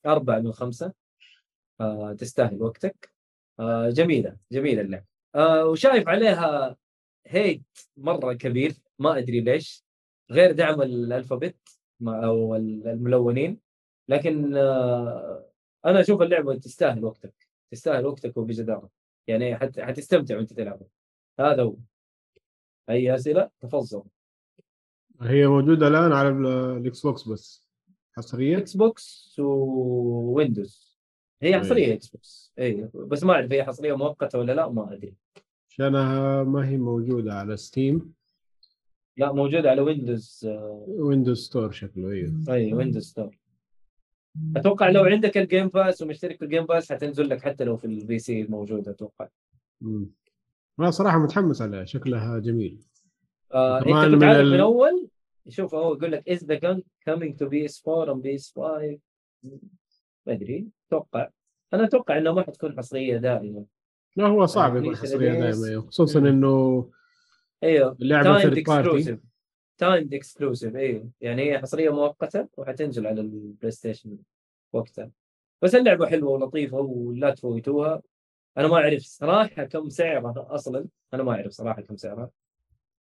أربعة 0.06 0.40
من 0.40 0.52
خمسة. 0.52 0.94
آه 1.82 2.14
تستاهل 2.14 2.62
وقتك. 2.64 3.14
آه 3.60 3.90
جميلة 3.90 4.38
جميلة 4.52 4.82
اللعبة. 4.82 5.06
آه 5.36 5.66
وشايف 5.66 6.08
عليها 6.08 6.78
هيت 7.30 7.62
مرة 7.98 8.34
كبير 8.34 8.74
ما 9.00 9.18
أدري 9.18 9.42
ليش 9.42 9.84
غير 10.32 10.52
دعم 10.52 10.82
الألفابت 10.82 11.58
مع- 12.00 12.26
أو 12.26 12.56
الملونين. 12.56 13.60
لكن 14.08 14.58
آه 14.58 15.46
أنا 15.86 16.02
أشوف 16.02 16.22
اللعبة 16.22 16.56
تستاهل 16.56 17.04
وقتك 17.06 17.48
تستاهل 17.72 18.06
وقتك 18.06 18.38
وبجدارة. 18.38 18.90
يعني 19.28 19.58
حت... 19.58 19.80
حتستمتع 19.80 20.38
وأنت 20.38 20.54
تلعبها. 20.54 20.88
هذا 21.40 21.64
هو. 21.64 21.76
أي 22.90 23.16
أسئلة؟ 23.16 23.50
تفضل. 23.60 24.04
هي 25.22 25.48
موجودة 25.48 25.88
الآن 25.88 26.12
على 26.12 26.30
ال- 26.30 26.48
ال 26.78 27.02
Xbox 27.02 27.28
بس. 27.28 27.70
حصريه 28.18 28.58
Xbox 28.58 29.36
و 29.40 29.57
Windows. 29.57 31.00
هي. 31.42 31.60
حصريه 31.60 31.94
Xbox. 31.94 32.54
اي 32.60 32.90
بس 32.94 33.24
ما 33.24 33.34
أعرف 33.34 33.52
هي 33.52 33.64
حصريه 33.64 33.98
مؤقتة 33.98 34.40
ولا 34.40 34.52
لا 34.54 34.70
ما 34.70 34.94
أدري. 34.94 35.16
عشانها 35.84 36.44
ما 36.44 36.70
هي 36.70 36.78
موجودة 36.78 37.34
على 37.34 37.58
Steam 37.58 38.14
لا 39.18 39.32
موجودة 39.32 39.70
على 39.70 39.82
Windows 39.82 40.48
Windows 40.88 41.38
Store 41.40 41.72
شكله 41.72 42.12
أيوه 42.12 42.34
أي 42.50 42.74
Windows 42.74 43.04
Store 43.04 43.38
أتوقع 44.56 44.90
لو 44.90 45.04
عندك 45.04 45.38
ال 45.38 45.44
Game 45.44 45.68
Pass 45.68 46.02
ومشترك 46.02 46.38
في 46.38 46.46
ال 46.46 46.50
Game 46.50 46.66
Pass 46.66 46.91
حتنزل 46.92 47.30
لك 47.30 47.42
حتى 47.42 47.64
لو 47.64 47.78
في 47.78 47.86
ال 47.86 48.20
PC 48.20 48.44
موجودة 48.44 48.92
أتوقع. 48.92 49.28
مم. 49.82 50.10
أنا 50.80 50.92
صراحة 50.92 51.18
متحمس 51.20 51.62
عليها 51.62 51.86
شكلها 51.86 52.40
جميل. 52.40 52.80
آه 53.54 53.78
أنت 53.78 53.86
كنت 54.14 54.24
عارف 54.24 54.40
ال- 54.40 54.52
من 54.52 54.60
أول؟ 54.60 55.08
شوف 55.50 55.76
هو 55.76 55.94
يقول 55.94 56.12
لك 56.12 56.30
is 56.30 56.40
The 56.44 56.60
Gunk 56.60 56.82
coming 57.10 57.34
to 57.34 57.46
PS4 57.50 58.10
and 58.10 58.22
PS5 58.24 58.60
ما 60.28 60.34
أدري 60.34 60.68
أتوقع. 60.88 61.30
أنا 61.74 61.84
أتوقع 61.84 62.18
إنه 62.18 62.34
ما 62.34 62.42
حتكون 62.42 62.78
حصرية 62.78 63.18
دائما. 63.18 63.66
لا 64.20 64.28
هو 64.28 64.46
صعب 64.46 64.76
يكون 64.76 64.96
حصريه؟ 64.96 65.32
دائما 65.32 65.82
خصوصا. 65.88 66.20
إنه 66.20 66.90
أيوه. 67.64 67.98
اللعبة 68.02 68.40
third 68.40 68.64
party 68.64 69.18
timed 69.78 70.14
exclusive 70.14 70.76
أيوه 70.76 71.10
يعني 71.22 71.52
هي 71.52 71.60
حصرية 71.60 71.90
مؤقتة 71.90 72.48
وحتنزل 72.58 73.08
على 73.08 73.22
ال 73.22 73.72
PlayStation 73.72 74.18
وقتها. 74.74 75.12
بس 75.62 75.76
اللعبة 75.76 76.08
حلوة 76.08 76.32
ولطيفة 76.32 76.78
ولا 76.78 77.30
تفوتوها. 77.30 78.02
أنا 78.58 78.68
ما 78.68 78.76
أعرف 78.76 79.02
صراحة 79.02 79.64
كم 79.64 79.90
سعرها 79.90 80.48
أصلا. 80.50 80.86
أنا 81.14 81.24
ما 81.24 81.32
أعرف 81.32 81.52
صراحة 81.52 81.82
كم 81.82 81.96
سعرها. 81.96 82.30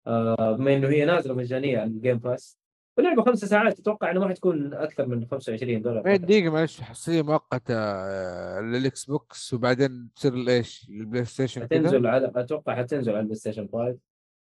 آه 0.08 0.52
بما 0.52 0.76
إنه 0.76 0.88
هي 0.88 1.06
نازلة 1.06 1.34
مجانية 1.34 1.80
على 1.80 1.90
ال 1.90 1.95
Game 1.95 2.18
Pass 2.18 2.58
واللعبه 2.98 3.24
خمس 3.24 3.40
ساعات 3.40 3.80
أتوقع 3.80 4.12
انها 4.12 4.24
ما 4.24 4.30
حتكون 4.30 4.74
أكثر 4.74 5.06
من 5.06 5.28
25 5.28 5.82
دولار. 5.82 6.04
ما 6.04 6.16
دقيقة 6.16 6.50
معلش 6.50 6.82
حصرية 6.82 7.22
مؤقتة 7.22 7.76
آه، 7.78 8.60
لل 8.62 9.06
Xbox 9.06 9.54
وبعدين 9.54 10.10
تصير 10.16 10.34
الايش؟ 10.34 10.90
لل 10.90 11.26
PlayStation؟ 11.26 11.62
حتنزل 11.62 12.08
على 12.08 12.32
أتوقع 12.36 12.76
حتنزل 12.76 13.12
على 13.12 13.20
ال 13.20 13.36
PlayStation 13.36 13.70
5 13.74 13.98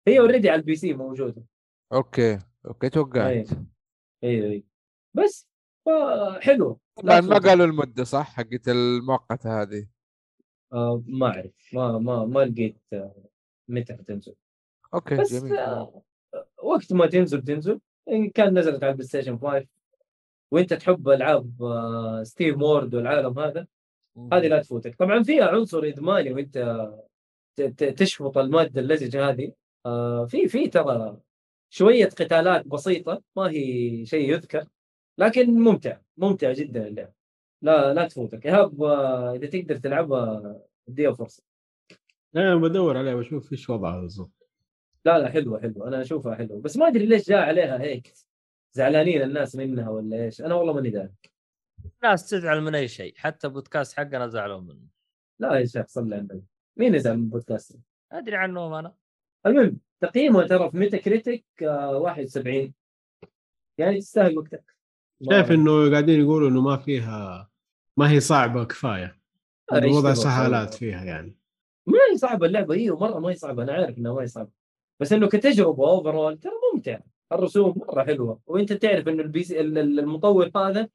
هي 0.08 0.18
already 0.18 0.50
على 0.50 0.60
ال 0.60 0.76
PC 0.76 0.92
موجودة. 0.94 1.42
okay 1.92 2.38
okay 2.66 2.88
توقعت. 2.88 3.48
أيوه 4.24 4.50
أيوه 4.50 4.62
بس 5.14 5.48
حلوة 6.40 6.78
طبعا 6.96 7.20
ما 7.20 7.38
قالوا 7.38 7.66
المدة 7.66 8.04
صح؟ 8.04 8.34
حقت 8.34 8.68
المؤقتة 8.68 9.62
هذه. 9.62 9.86
آه 10.72 11.02
ما 11.06 11.26
أعرف. 11.26 11.52
ما 11.72 11.98
ما 11.98 12.24
ما 12.24 12.40
لقيت 12.40 12.80
آه، 12.92 13.24
متى 13.68 13.94
حتنزل. 13.94 14.34
okay 14.94 15.16
بس 15.16 15.34
جميل. 15.34 15.56
آه 15.58 16.02
وقت 16.62 16.92
ما 16.92 17.06
تنزل 17.06 17.42
تنزل. 17.42 17.80
إن 18.08 18.30
كان 18.30 18.58
نزلت 18.58 18.82
على 18.84 18.90
ال 18.90 19.06
PlayStation 19.08 19.38
5 19.38 19.66
وأنت 20.50 20.74
تحب 20.74 21.08
ألعاب 21.08 21.62
آه 21.62 22.22
SteamWorld 22.22 22.94
والعالم 22.94 23.38
هذا 23.38 23.66
هذه 24.32 24.46
لا 24.48 24.62
تفوتك. 24.62 24.94
طبعا 24.96 25.22
فيها 25.22 25.44
عنصر 25.48 25.78
إدماني 25.84 26.32
وأنت 26.32 26.58
ت- 27.56 27.62
ت- 27.62 27.84
تشفط 27.98 28.38
المادة 28.38 28.80
اللزجة 28.80 29.28
هذه. 29.30 29.52
آه 29.86 30.24
في 30.26 30.48
في 30.48 30.68
ترى 30.68 31.16
شوية 31.70 32.04
قتالات 32.06 32.66
بسيطة 32.66 33.22
ما 33.36 33.50
هي 33.50 34.06
شيء 34.06 34.30
يذكر 34.32 34.64
لكن 35.18 35.50
ممتع 35.54 35.98
ممتع 36.16 36.52
جدا 36.52 36.86
اللعب. 36.86 37.12
لا 37.62 37.94
لا 37.94 38.08
تفوتك. 38.08 38.46
إيهاب 38.46 38.82
آه، 38.82 39.32
إذا 39.34 39.46
تقدر 39.46 39.76
تلعبها 39.76 40.60
اديها 40.88 41.12
فرصة. 41.12 41.42
أنا 42.36 42.56
بدور 42.56 42.96
عليها 42.96 43.14
بشوف 43.14 43.52
إيش 43.52 43.70
وضعها 43.70 44.00
بالضبط. 44.00 44.37
لا 45.04 45.18
لا 45.18 45.28
حلوة 45.28 45.60
حلوة. 45.60 45.88
أنا 45.88 46.00
أشوفها 46.00 46.34
حلوة. 46.34 46.60
بس 46.60 46.76
ما 46.76 46.88
أدري 46.88 47.06
ليش 47.06 47.28
جاء 47.28 47.38
عليها 47.38 47.80
هيك. 47.80 48.12
زعلانين 48.72 49.22
الناس 49.22 49.56
منها 49.56 49.90
ولا 49.90 50.24
إيش؟ 50.24 50.40
أنا 50.40 50.54
والله 50.54 50.72
ماني 50.72 50.90
داري 50.90 51.12
الناس 52.02 52.28
تزعل 52.30 52.60
من 52.60 52.74
أي 52.74 52.88
شيء. 52.88 53.14
حتى 53.16 53.48
بودكاست 53.48 53.96
حقنا 53.96 54.28
زعلوا 54.28 54.60
منه. 54.60 54.86
لا 55.40 55.58
يا 55.58 55.64
شيخ 55.64 55.86
صلي 55.86 56.14
على 56.14 56.22
النبي. 56.22 56.42
مين 56.76 56.94
يزعل 56.94 57.16
من 57.16 57.28
بودكاست؟ 57.28 57.78
أدري 58.12 58.36
عنهم 58.36 58.72
أنا. 58.72 58.94
المهم 59.46 59.78
تقييمه 60.00 60.46
ترى 60.46 60.70
في 60.70 60.76
Metacritic 60.76 61.44
آه 61.62 61.98
71 61.98 62.72
يعني 63.78 63.98
تستاهل 63.98 64.38
وقتك. 64.38 64.76
شايف 65.30 65.50
إنه 65.50 65.90
قاعدين 65.90 66.20
يقولوا 66.20 66.48
إنه 66.48 66.60
ما 66.60 66.76
فيها 66.76 67.50
ما 67.96 68.10
هي 68.10 68.20
صعبة 68.20 68.64
كفاية. 68.64 69.18
إيش 69.72 69.84
وضع 69.84 70.00
تبغى؟ 70.00 70.14
سهالات؟ 70.14 70.74
فيها 70.74 71.04
يعني. 71.04 71.38
ما 71.86 71.98
هي 72.12 72.16
صعبة 72.16 72.46
اللعبة. 72.46 72.74
هي 72.74 72.90
مره 72.90 73.18
ما 73.18 73.30
هي 73.30 73.34
صعبة. 73.34 73.62
أنا 73.62 73.72
عارف 73.72 73.98
إنها 73.98 74.12
ما 74.12 74.22
هي 74.22 74.26
صعبة. 74.26 74.57
بس 75.00 75.12
إنه 75.12 75.26
كتجربة 75.28 75.88
overall 75.90 76.38
ترى 76.38 76.52
ممتع. 76.74 76.98
الرسوم 77.32 77.74
مرة 77.88 78.04
حلوة. 78.04 78.40
وأنت 78.46 78.72
تعرف 78.72 79.08
إنه 79.08 79.22
ال 79.22 79.42
PC 79.42 79.60
ال- 79.60 79.78
ال- 79.78 79.98
المطور 79.98 80.50
هذا 80.56 80.88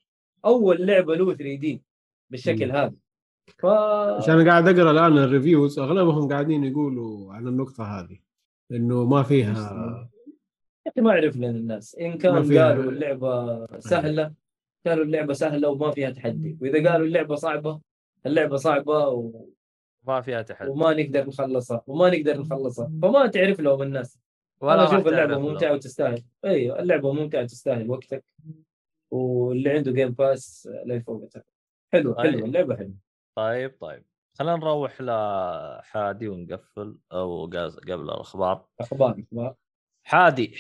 أول 0.45 0.85
لعبة 0.87 1.15
له 1.15 1.25
3 1.33 1.55
دي 1.59 1.81
بالشكل 2.29 2.65
مم. 2.67 2.75
هذا. 2.75 2.93
ف 3.59 3.65
عشان 4.17 4.49
قاعد 4.49 4.67
أقرأ 4.67 4.91
الآن 4.91 5.17
الريفيوز 5.17 5.79
أغلبهم 5.79 6.27
قاعدين 6.29 6.63
يقولوا 6.63 7.33
على 7.33 7.49
النقطة 7.49 7.83
هذه 7.83 8.17
إنه 8.71 9.03
ما 9.05 9.23
فيها 9.23 9.53
يا 10.85 10.91
أخي 10.91 11.01
ما 11.01 11.11
لين 11.11 11.43
الناس. 11.55 11.95
إن 11.95 12.17
كان 12.17 12.43
فيها- 12.43 12.67
قالوا 12.69 12.91
اللعبة 12.91 13.65
سهلة 13.79 14.33
قالوا 14.87 15.05
اللعبة 15.05 15.33
سهلة 15.33 15.69
وما 15.69 15.91
فيها 15.91 16.09
تحدي. 16.09 16.57
وإذا 16.61 16.91
قالوا 16.91 17.07
اللعبة 17.07 17.35
صعبة 17.35 17.79
اللعبة 18.25 18.55
صعبة 18.55 19.07
و... 19.07 19.45
ما 20.07 20.21
فيها 20.21 20.41
تحدي. 20.41 20.69
وما 20.69 20.93
نقدر 20.93 21.27
نخلصها 21.27 21.83
وما 21.87 22.09
نقدر 22.09 22.39
نخلصها 22.39 22.91
فما 23.01 23.27
تعرف 23.27 23.59
لهم 23.59 23.81
الناس. 23.81 24.19
ولا 24.61 24.83
أشوف 24.83 25.07
اللعبة. 25.07 25.37
ممتعة 25.37 25.73
وتستاهل. 25.73 26.23
أيوه 26.45 26.79
اللعبة 26.79 27.13
ممتعة 27.13 27.45
تستاهل 27.45 27.89
وقتك. 27.89 28.25
واللي 29.11 29.69
عنده 29.69 29.91
Game 29.91 30.11
Pass 30.11 30.69
لا 30.85 30.95
يفوتها 30.95 31.43
حلو 31.93 32.15
حلو 32.15 32.31
طيب. 32.31 32.45
اللعبة 32.45 32.75
حلوة. 32.75 32.95
طيب 33.35 33.77
طيب. 33.81 34.03
خلينا 34.39 34.55
نروح 34.55 35.01
لحادي 35.01 36.27
ونقفل 36.27 36.97
أو 37.11 37.45
قبل 37.45 37.93
الأخبار. 37.93 38.65
أخبار 38.79 39.19
أخبار. 39.19 39.55
حادي. 40.03 40.55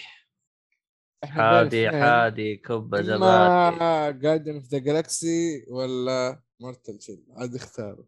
حادي. 1.23 1.89
بادي 1.89 2.55
كبه 2.55 3.01
زبادي 3.01 3.23
اما 3.23 4.11
Guardians 4.11 4.53
of 4.53 4.63
the 4.63 4.77
Galaxy 4.77 5.65
ولا 5.69 6.41
Mortal 6.59 7.03
Shell 7.03 7.23
عاد 7.35 7.55
اختاروا 7.55 8.05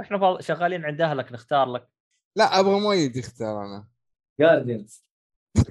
إحنا 0.00 0.18
فاض- 0.18 0.40
شغالين 0.40 0.84
عند 0.84 1.00
اهلك 1.00 1.32
نختار 1.32 1.72
لك. 1.72 1.88
لا 2.36 2.60
أبغى 2.60 2.80
مؤيد 2.80 3.16
يختار 3.16 3.64
أنا. 3.64 3.88
Guardians 4.40 5.02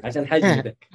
عشان 0.04 0.28
حجمك 0.28 0.88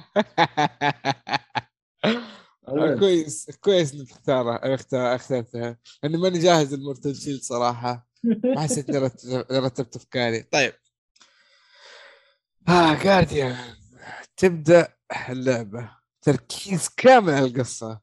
المهم. 2.69 2.99
كويس 2.99 3.51
كويس 3.61 3.93
إنك 3.93 4.09
تختارها 4.09 4.73
اختار 4.75 5.15
اخترتها. 5.15 5.77
لاني 6.03 6.17
ماني 6.17 6.39
جاهز 6.39 6.73
ال 6.73 6.79
Mortal 6.79 7.15
Shell 7.15 7.41
صراحة. 7.41 8.07
ما 8.55 8.61
حسيت 8.61 8.89
إني 8.89 8.99
رتب- 9.07 9.51
رتبت 9.51 9.95
افكاري 9.95 10.43
طيب. 10.43 10.73
ها 12.67 13.03
Guardian 13.03 13.57
تبدأ 14.37 14.93
اللعبة. 15.29 15.91
تركيز 16.21 16.89
كامل 16.89 17.33
على 17.33 17.45
القصة. 17.45 18.01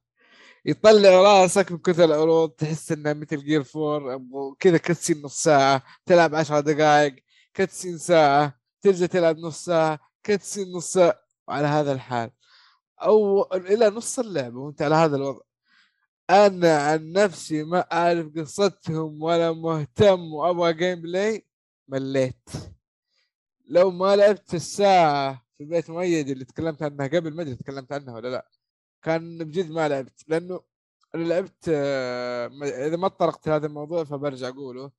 يطلع 0.68 1.10
راسك 1.10 1.72
من 1.72 1.78
كثر 1.78 2.04
العروض 2.04 2.50
تحس 2.50 2.92
انها 2.92 3.12
مثل 3.12 3.44
Gears 3.44 3.62
Four 3.62 4.18
كذا 4.60 4.78
cutscene 4.78 5.22
نص 5.22 5.42
ساعة 5.42 5.82
تلعب 6.06 6.34
عشر 6.34 6.60
دقائق 6.60 7.14
cutscene 7.55 7.98
ساعة 7.98 8.58
ترجع 8.82 9.06
تلعب 9.06 9.38
نص 9.38 9.64
ساعة 9.64 10.00
cutscene 10.24 10.72
نص 10.72 10.92
ساعة. 10.92 11.20
وعلى 11.48 11.66
هذا 11.66 11.92
الحال. 11.92 12.30
أو 13.02 13.42
إلى 13.54 13.90
نص 13.90 14.18
اللعبة 14.18 14.58
وأنت 14.58 14.82
على 14.82 14.94
هذا 14.94 15.16
الوضع. 15.16 15.40
أنا 16.30 16.76
عن 16.78 17.12
نفسي 17.12 17.64
ما 17.64 17.80
أعرف 17.92 18.26
قصتهم 18.36 19.22
ولا 19.22 19.52
مهتم 19.52 20.32
وأبغى 20.34 20.72
gameplay 20.72 21.46
مليت. 21.88 22.48
لو 23.66 23.90
ما 23.90 24.16
لعبت 24.16 24.54
الساعة 24.54 25.46
في 25.58 25.64
بيت 25.64 25.90
مؤيد 25.90 26.28
اللي 26.28 26.44
تكلمت 26.44 26.82
عنها 26.82 27.06
قبل 27.06 27.34
ما 27.34 27.42
أدري 27.42 27.54
تكلمت 27.54 27.92
عنها 27.92 28.14
ولا 28.14 28.28
لا. 28.28 28.57
كان 29.02 29.38
بجد 29.38 29.70
ما 29.70 29.88
لعبت 29.88 30.24
لأنه 30.28 30.60
أنا 31.14 31.24
لعبت 31.24 31.64
آه، 31.68 32.48
ما- 32.48 32.86
إذا 32.86 32.96
ما 32.96 33.08
تطرقت 33.08 33.48
هذا 33.48 33.66
الموضوع 33.66 34.04
فبرجع 34.04 34.48
أقوله 34.48 34.90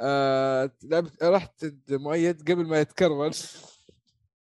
آه، 0.00 0.70
لعبت 0.84 1.22
رحت 1.22 1.64
عند 1.64 1.82
مؤيد 1.92 2.50
قبل 2.52 2.66
ما 2.66 2.80
يتكرمل 2.80 3.30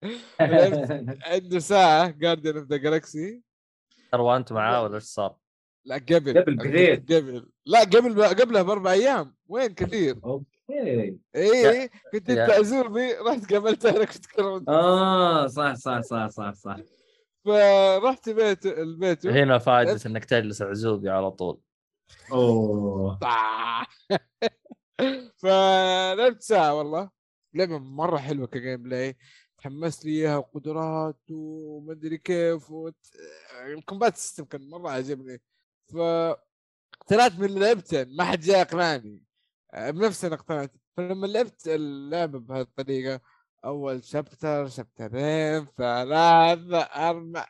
لعبت 0.42 0.92
عنده 1.28 1.60
ساعة 1.60 2.10
جارديان 2.10 2.58
اوف 2.58 2.68
ذا 2.68 2.78
جالكسي 2.78 3.42
ترى 4.12 4.36
أنت 4.38 4.52
معاه 4.54 4.84
ولا 4.84 4.96
إيش 4.96 5.04
صار؟ 5.04 5.38
لا 5.86 5.96
قبل 5.96 6.42
قبل 6.42 6.58
كثير. 6.58 6.96
قبل. 6.96 7.50
لا 7.66 7.80
قبل 7.80 8.24
قبلها 8.24 8.62
بأربع 8.62 8.92
أيام 8.92 9.36
وين 9.48 9.68
كثير. 9.74 10.20
أوكي. 10.24 11.18
إي 11.36 11.88
كنت 12.14 12.30
أنت. 12.30 12.50
عزومي 12.52 13.14
رحت 13.14 13.54
قابلته 13.54 13.90
أنا 13.90 14.06
كنت 14.06 14.26
كرمت 14.26 14.70
آه 14.70 15.48
صح 15.48 15.74
صح 15.74 16.02
صح 16.02 16.28
صح 16.28 16.54
صح. 16.54 16.76
فرحت 17.48 18.30
بيت 18.30 18.66
البيت. 18.66 19.28
هنا 19.28 19.58
فائده 19.58 20.00
إنك 20.06 20.26
تجلس 20.26 20.62
عزوبي 20.62 21.10
على 21.10 21.32
طول. 21.32 21.62
أوه. 22.32 23.20
فلعبت 25.42 26.42
ساعة 26.42 26.74
والله. 26.74 27.10
لعبة 27.54 27.78
مرة 27.78 28.18
حلوة 28.18 28.48
ك 28.48 28.84
gameplay. 28.84 29.18
تحمست 29.58 30.06
لي 30.06 30.12
إياها 30.12 30.38
وقدرات 30.38 31.20
ومدري 31.32 32.18
كيف 32.18 32.72
وت... 32.72 32.96
ال 33.66 33.73
combat 33.73 34.18
system 34.18 34.46
كان 34.46 34.70
مرة 34.70 34.90
عجبني 34.90 35.42
ف 35.94 35.98
اقتنعت 37.02 37.40
من 37.40 37.46
اللي 37.46 37.60
لعبته 37.60 38.04
ما 38.04 38.24
حد 38.24 38.40
جاء 38.40 38.62
اقنعني 38.62 39.24
بنفسي 39.74 40.28
أنا 40.28 40.36
اقتنعت. 40.36 40.72
فلما 40.98 41.28
لعبت 41.28 41.68
اللعبة 41.68 42.40
بهذه 42.40 42.62
الطريقة 42.62 43.22
أول 43.68 44.04
chapter 44.04 44.68
شابترين 44.68 45.66
ثلاثة 45.78 46.80
أربع 46.80 47.48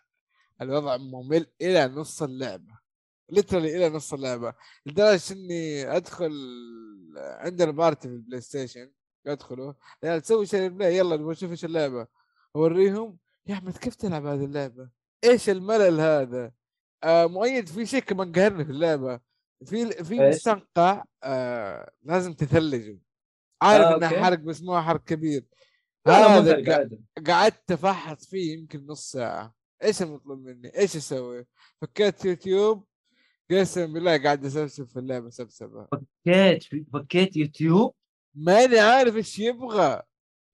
الوضع 0.61 0.97
ممل 0.97 1.47
إلى 1.61 1.87
نص 1.87 2.23
اللعبة. 2.23 2.77
literally 3.29 3.77
إلى 3.77 3.89
نص 3.89 4.13
اللعبة. 4.13 4.53
لدرجة 4.85 5.33
إني 5.33 5.91
أدخل 5.97 6.31
عندنا 7.17 7.71
party 7.71 8.07
في 8.07 8.13
ال 8.13 8.41
PlayStation. 8.41 8.91
أدخله. 9.27 9.75
يا 10.03 10.19
تسوي 10.19 10.45
share 10.45 10.69
play 10.69 10.97
يلا 10.97 11.15
نبغى 11.17 11.31
نشوف 11.31 11.51
إيش 11.51 11.65
اللعبة. 11.65 12.07
أوريهم. 12.55 13.17
يا 13.47 13.53
أحمد 13.53 13.77
كيف 13.77 13.95
تلعب 13.95 14.25
هذه 14.25 14.45
اللعبة؟ 14.45 14.89
إيش 15.23 15.49
الملل 15.49 15.99
هذا؟ 15.99 16.51
آه 17.03 17.25
مؤيد 17.25 17.69
في 17.69 17.85
شيء 17.85 18.01
كمان 18.01 18.31
قهرني 18.31 18.65
في 18.65 18.71
اللعبة. 18.71 19.19
في 19.65 20.03
في؟ 20.03 20.19
مستنقع 20.19 21.03
آه 21.23 21.91
لازم 22.03 22.33
تثلجه. 22.33 22.99
عارف 23.61 23.85
آه، 23.85 23.95
انه. 23.95 24.07
حرق 24.07 24.39
بس 24.39 24.61
مو 24.61 24.81
حرق 24.81 25.03
كبير. 25.03 25.45
هذا 26.09 26.89
قعدت 27.27 27.71
أفحص 27.71 28.29
فيه 28.29 28.53
يمكن 28.53 28.85
نص 28.85 29.11
ساعة. 29.11 29.53
إيش 29.83 30.01
المطلوب 30.01 30.39
مني؟ 30.39 30.77
إيش 30.79 30.95
أسوي؟ 30.95 31.45
فكيت 31.81 32.25
يوتيوب. 32.25 32.87
قسم 33.51 33.93
بالله 33.93 34.23
قاعد 34.23 34.45
اسبسب 34.45 34.87
في 34.87 34.99
اللعبة 34.99 35.29
سبسبة. 35.29 35.87
فكيت 36.25 36.63
فكيت 36.93 37.37
يوتيوب؟ 37.37 37.95
ماني 38.35 38.79
عارف 38.79 39.15
إيش 39.15 39.39
يبغى. 39.39 40.01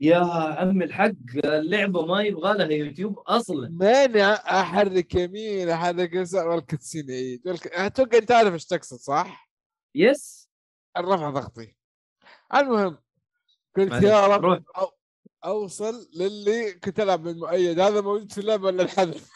يا 0.01 0.17
عم 0.59 0.81
الحق 0.81 1.11
اللعبة 1.45 2.05
ما 2.05 2.21
يبغى 2.21 2.57
لها 2.57 2.71
يوتيوب 2.71 3.19
أصلا. 3.19 3.69
ماني 3.69 4.23
أحرك 4.34 5.15
يمين 5.15 5.69
أحرك 5.69 6.13
يسار 6.13 6.47
وال 6.48 6.66
cutscene 6.66 7.41
والك... 7.45 7.67
أتوقع 7.67 8.17
أنت 8.17 8.31
عارف 8.31 8.53
إيش 8.53 8.65
تقصد 8.65 8.97
صح؟ 8.97 9.49
yes. 9.95 10.49
الرفع 10.97 11.30
ضغطي. 11.30 11.75
المهم 12.55 12.97
قلت 13.77 14.03
يا 14.03 14.27
رب. 14.27 14.63
أوصل 15.45 16.10
للي 16.15 16.74
كنت 16.74 16.99
ألعب 16.99 17.24
بالمؤيد 17.24 17.80
هذا 17.80 18.02
موجود 18.02 18.32
في 18.32 18.38
اللعبة 18.38 18.65
ولا 18.65 18.84
الحذف 18.84 19.30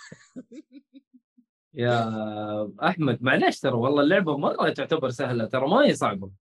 يا 1.74 2.72
أحمد 2.84 3.24
معليش 3.24 3.60
ترى 3.60 3.74
والله 3.74 4.02
اللعبة 4.02 4.38
مره 4.38 4.70
تعتبر 4.70 5.10
سهلة 5.10 5.46
ترى 5.46 5.68
ما 5.68 5.86
هي 5.86 5.96
صعبة 5.96 6.32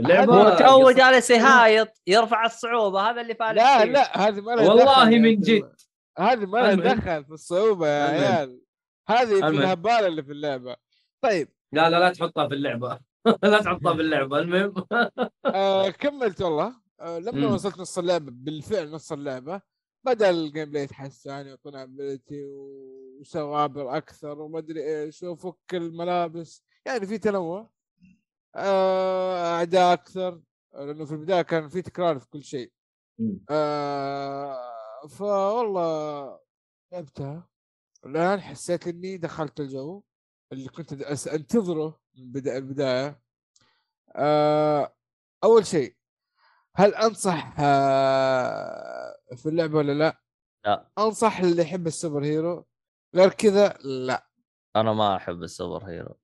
اللعبة 0.00 0.34
هو 0.34 0.56
تو 0.58 0.90
قصة- 0.92 0.96
جالس 0.96 1.30
يهايط 1.30 1.88
يرفع 2.06 2.44
الصعوبة 2.46 3.00
هذا 3.10 3.20
اللي 3.20 3.34
فارق 3.34 3.52
لا 3.62 3.78
فيه. 3.78 3.84
لا 3.92 4.28
هذه 4.28 4.40
ما 4.40 4.52
لها 4.52 4.68
والله 4.68 5.04
من 5.18 5.40
جد. 5.40 5.72
هذه 6.18 6.46
ما 6.46 6.58
لها. 6.58 6.94
دخل 6.94 7.24
في 7.24 7.30
الصعوبة 7.32 7.86
يا. 7.88 8.04
عيال 8.04 8.60
هذه 9.08 9.40
في. 9.40 9.46
الهبالة 9.46 10.06
اللي 10.06 10.22
في 10.22 10.32
اللعبة 10.32 10.76
طيب 11.24 11.48
لا 11.72 11.90
لا 11.90 12.00
لا 12.00 12.10
تحطها 12.12 12.48
في 12.48 12.54
اللعبة 12.54 13.00
لا 13.42 13.58
تحطها 13.62 13.94
في 13.94 14.00
اللعبة 14.00 14.38
المهم 14.38 14.74
آه 15.46 15.90
كملت 15.90 16.42
والله 16.42 16.79
لما 17.00 17.48
مم. 17.48 17.54
وصلت 17.54 17.78
نص 17.78 17.98
اللعبة 17.98 18.30
بالفعل 18.30 18.90
نص 18.90 19.12
اللعبة 19.12 19.62
بدا 20.04 20.30
ال 20.30 20.70
gameplay 20.70 20.82
يتحسن 20.82 21.52
وطلع 21.52 21.82
ability 21.82 22.44
وسوابر 23.20 23.96
أكثر 23.96 24.40
وما 24.40 24.58
أدري 24.58 25.02
إيش 25.02 25.22
وفك 25.22 25.74
الملابس. 25.74 26.64
يعني 26.86 27.06
في 27.06 27.18
تنوع. 27.18 27.70
آه 28.56 29.54
أعداء 29.56 29.92
أكثر 29.92 30.40
لأنه 30.72 31.04
في 31.04 31.12
البداية 31.12 31.42
كان 31.42 31.68
في 31.68 31.82
تكرار 31.82 32.18
في 32.18 32.28
كل 32.28 32.44
شيء. 32.44 32.72
آه 33.50 35.06
فوالله 35.08 36.38
لعبتها. 36.92 37.48
الآن 38.06 38.40
حسيت 38.40 38.88
إني 38.88 39.16
دخلت 39.16 39.60
الجو 39.60 40.02
اللي 40.52 40.68
كنت 40.68 40.92
أنتظره 41.26 42.00
من 42.14 42.32
بدا 42.32 42.56
البداية. 42.56 43.20
آه 44.16 44.94
أول 45.44 45.66
شيء 45.66 45.96
هل 46.76 46.94
أنصح 46.94 47.54
آه 47.60 49.16
في 49.36 49.46
اللعبة 49.48 49.78
ولا 49.78 49.92
لا؟ 49.92 50.20
لا. 50.64 50.90
أنصح 50.98 51.38
اللي 51.40 51.62
يحب 51.62 51.86
ال 51.86 52.24
superhero 52.24 52.66
غير 53.14 53.28
كذا 53.28 53.68
لا. 53.84 54.26
أنا 54.76 54.92
ما 54.92 55.16
أحب 55.16 55.42
ال 55.42 55.84
superhero. 55.84 56.14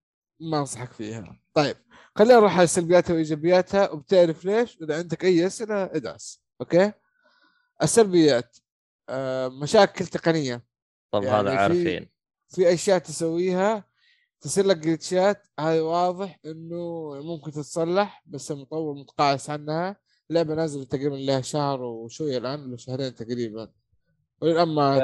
ما 0.41 0.59
أنصحك 0.59 0.93
فيها. 0.93 1.41
طيب 1.55 1.77
خلينا 2.17 2.35
نروح 2.35 2.59
على 2.59 2.67
سلبياتها 2.67 3.15
وإيجابياتها 3.15 3.91
وبتعرف 3.91 4.45
ليش؟ 4.45 4.79
واذا 4.81 4.99
عندك 4.99 5.25
أي 5.25 5.47
أسئلة 5.47 5.85
ادعس. 5.85 6.43
okay؟ 6.61 6.93
السلبيات 7.83 8.57
آه 9.09 9.49
مشاكل 9.49 10.07
تقنية. 10.07 10.67
طب 11.11 11.23
يعني 11.23 11.37
هذا 11.39 11.51
في- 11.51 11.57
عارفين. 11.57 12.11
في 12.49 12.75
أشياء 12.75 12.99
تسويها 12.99 13.85
تصير 14.41 14.67
لك 14.67 14.77
جلتشات 14.77 15.47
هذا 15.61 15.81
واضح 15.83 16.39
إنه 16.47 17.11
ممكن 17.23 17.51
تتصلح 17.51 18.23
بس 18.27 18.51
المطور 18.51 18.95
متقاعس 18.95 19.51
عنها. 19.51 19.97
اللعبة 20.31 20.55
نازلة 20.55 20.85
تقريبا 20.85 21.15
لها 21.15 21.41
شهر 21.41 21.83
وشوية 21.83 22.39
الآن 22.39 22.67
ولا 22.67 22.77
شهرين 22.77 23.15
تقريبا. 23.15 23.71
والآن 24.43 24.69
ما 24.69 24.99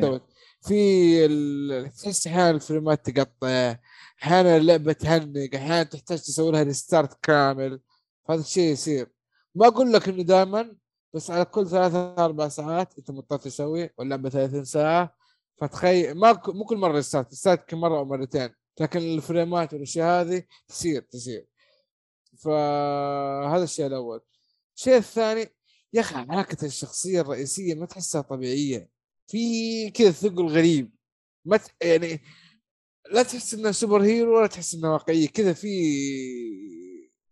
تقريبا. 0.00 0.20
في 0.62 1.26
ال- 1.26 1.90
تحس 1.92 2.26
أحيانا 2.26 2.50
الفريمات 2.50 3.10
تقطع 3.10 3.76
أحيانا 4.22 4.56
اللعبة 4.56 4.92
تهنق 4.92 5.54
أحيانا 5.54 5.82
تحتاج 5.82 6.18
تسوي 6.18 6.52
لها 6.52 6.62
ريستارت 6.62 7.24
كامل. 7.24 7.80
فهذا 8.28 8.40
الشيء 8.40 8.72
يصير. 8.72 9.06
ما 9.54 9.66
أقول 9.66 9.92
لك 9.92 10.08
إنه 10.08 10.22
دائما 10.22 10.76
بس 11.14 11.30
على 11.30 11.44
كل 11.44 11.66
ثلاثة 11.66 12.24
أربع 12.24 12.48
ساعات 12.48 12.98
أنت 12.98 13.10
مضطر 13.10 13.36
تسوي 13.38 13.90
واللعبة 13.98 14.28
30 14.28 14.64
ساعة. 14.64 15.14
فتخيل 15.56 16.14
ما 16.14 16.32
ك- 16.32 16.48
مو 16.48 16.64
كل 16.64 16.76
مرة 16.76 16.92
restart 16.92 17.28
restart 17.30 17.68
كل 17.68 17.76
مرة 17.76 17.98
أو 17.98 18.04
مرتين. 18.04 18.50
لكن 18.80 18.98
الفريمات 19.00 19.72
والأشياء 19.74 20.20
هذه 20.22 20.42
تصير 20.68 21.02
تصير. 21.02 21.46
فهذا 22.44 23.64
الشيء 23.64 23.86
الأول. 23.86 24.20
الشيء 24.76 24.96
الثاني 24.96 25.46
يا 25.92 26.00
أخي 26.00 26.14
حركه 26.14 26.66
الشخصية 26.66 27.20
الرئيسية 27.20 27.74
ما 27.74 27.86
تحسها 27.86 28.20
طبيعية. 28.20 28.90
في 29.28 29.90
كذا 29.90 30.10
ثقل 30.10 30.46
غريب. 30.46 30.94
ما 31.44 31.56
ت... 31.56 31.62
يعني 31.82 32.20
لا 33.12 33.22
تحس 33.22 33.54
إنها 33.54 33.72
super 33.72 34.02
hero 34.02 34.38
ولا 34.38 34.46
تحس 34.46 34.74
إنها 34.74 34.90
واقعية. 34.90 35.28
كذا 35.28 35.52
في 35.52 35.70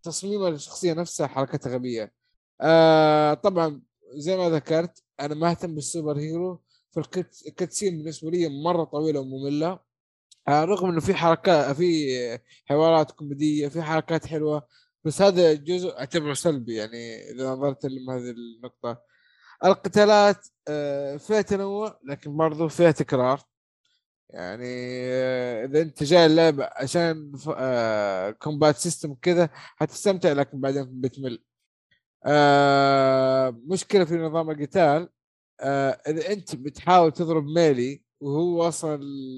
تصميم 0.02 0.46
الشخصيه 0.46 0.92
نفسها 0.92 1.26
حركتها 1.26 1.74
غبية. 1.74 2.12
آه 2.60 3.34
طبعا 3.34 3.82
زي 4.14 4.36
ما 4.36 4.50
ذكرت 4.50 5.02
أنا 5.20 5.34
ما 5.34 5.50
أهتم 5.50 5.74
بالسوبر 5.74 6.18
هيرو. 6.18 6.62
فالكتسين 6.90 7.98
بالنسبة 7.98 8.30
لي 8.30 8.48
مرة 8.48 8.84
طويلة 8.84 9.20
ومملة. 9.20 9.80
آه 10.48 10.64
رغم 10.64 10.90
إنه 10.90 11.00
في 11.00 11.14
حركات 11.14 11.76
في 11.76 12.38
حوارات 12.66 13.10
كوميدية 13.10 13.68
في 13.68 13.82
حركات 13.82 14.26
حلوة. 14.26 14.66
بس 15.08 15.22
هذا 15.22 15.54
جزء 15.54 15.98
أعتبره 15.98 16.34
سلبي 16.34 16.74
يعني 16.74 17.30
إذا 17.30 17.50
نظرت 17.50 17.86
لهذه 17.86 18.30
النقطة. 18.30 19.02
القتالات 19.64 20.46
آه، 20.68 21.16
فيها 21.16 21.42
تنوع 21.42 22.00
لكن 22.04 22.36
برضو 22.36 22.68
فيها 22.68 22.90
تكرار. 22.90 23.40
يعني 24.30 24.66
آه، 25.06 25.64
إذا 25.64 25.82
أنت 25.82 26.02
جاي 26.02 26.26
اللعبه 26.26 26.70
عشان 26.72 27.32
combat 28.38 28.76
system 28.76 29.14
كذا 29.22 29.50
حتستمتع 29.52 30.32
لكن 30.32 30.60
بعدين 30.60 31.00
بتمل. 31.00 31.44
آه، 32.26 33.50
مشكلة 33.66 34.04
في 34.04 34.16
نظام 34.16 34.50
القتال 34.50 35.08
إذا 36.08 36.32
أنت 36.32 36.56
بتحاول 36.56 37.12
تضرب 37.12 37.44
melee 37.46 38.02
وهو 38.20 38.68
أصلا 38.68 38.94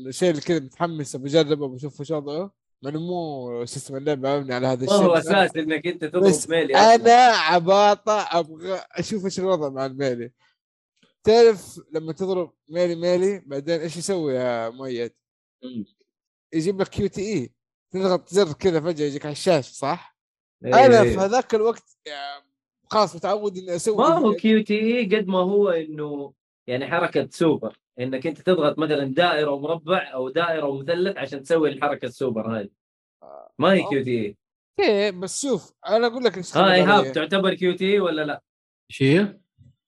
الشيء 0.09 0.31
اللي 0.31 0.43
كذا 0.43 0.59
متحمس 0.61 1.17
بجربه 1.17 1.69
بشوف 1.69 2.01
وش 2.01 2.11
وضعه 2.11 2.60
مع 2.83 2.91
انه 2.91 3.01
مو 3.01 3.65
شو 3.65 3.77
اسمه 3.77 3.99
مبني 3.99 4.55
على 4.55 4.67
هذا 4.67 4.87
ما 4.87 4.93
الشيء 4.93 5.07
هو 5.07 5.15
أساس 5.15 5.57
إنك 5.57 5.87
أنت 5.87 6.05
تضرب 6.05 6.35
melee 6.49 6.75
أصلاً. 6.75 6.95
أنا 6.95 7.37
عباطة 7.37 8.39
أبغى 8.39 8.81
أشوف 8.93 9.25
إيش 9.25 9.39
الوضع 9.39 9.69
مع 9.69 9.87
ال 9.87 9.94
melee 9.94 10.33
تعرف 11.25 11.81
لما 11.93 12.13
تضرب 12.13 12.53
melee 12.69 12.95
melee 12.95 13.43
بعدين 13.47 13.81
إيش 13.81 13.97
يسوي 13.97 14.35
يا 14.35 14.69
مؤيد؟ 14.69 15.13
يجيب 16.53 16.81
لك 16.81 16.89
QTE 16.89 17.53
تضغط 17.91 18.29
زر 18.29 18.53
كذا 18.53 18.81
فجأة 18.81 19.07
يجيك 19.07 19.27
على 19.27 19.33
الشاشه 19.33 19.73
صح؟ 19.73 20.17
إيه، 20.65 20.87
أنا. 20.87 21.03
في 21.03 21.17
هذاك 21.19 21.55
الوقت 21.55 21.97
خلاص 22.91 23.17
متعود 23.17 23.59
إني 23.59 23.77
أسوي 23.77 23.97
ما 23.97 24.19
هو 24.19 24.35
QTE 24.35 25.17
قد 25.17 25.27
ما 25.27 25.39
هو 25.39 25.71
إنه 25.71 26.33
يعني 26.71 26.87
حركة 26.87 27.29
سوبر 27.31 27.77
إنك 28.01 28.27
أنت 28.27 28.41
تضغط 28.41 28.79
مثلا 28.79 29.05
دائرة 29.05 29.51
ومربع 29.51 30.13
أو 30.15 30.29
دائرة 30.29 30.67
ومثلث 30.67 31.17
عشان 31.17 31.43
تسوي 31.43 31.69
الحركة 31.69 32.07
السوبر 32.07 32.59
هذه 32.61 32.69
ما 33.59 33.73
هي 33.73 33.83
QT 33.91 34.37
E 34.81 35.09
أوكي 35.09 35.19
بس 35.19 35.43
شوف 35.43 35.73
أنا 35.89 36.07
أقول 36.07 36.25
لك 36.25 36.39
إيش 36.39 36.57
ها 36.57 36.63
خلى 36.63 36.75
ايهاب. 36.75 37.13
تعتبر 37.13 37.55
QT 37.55 38.01
ولا 38.01 38.23
لا؟ 38.23 38.43
إيش 38.91 39.03
هي؟ 39.03 39.39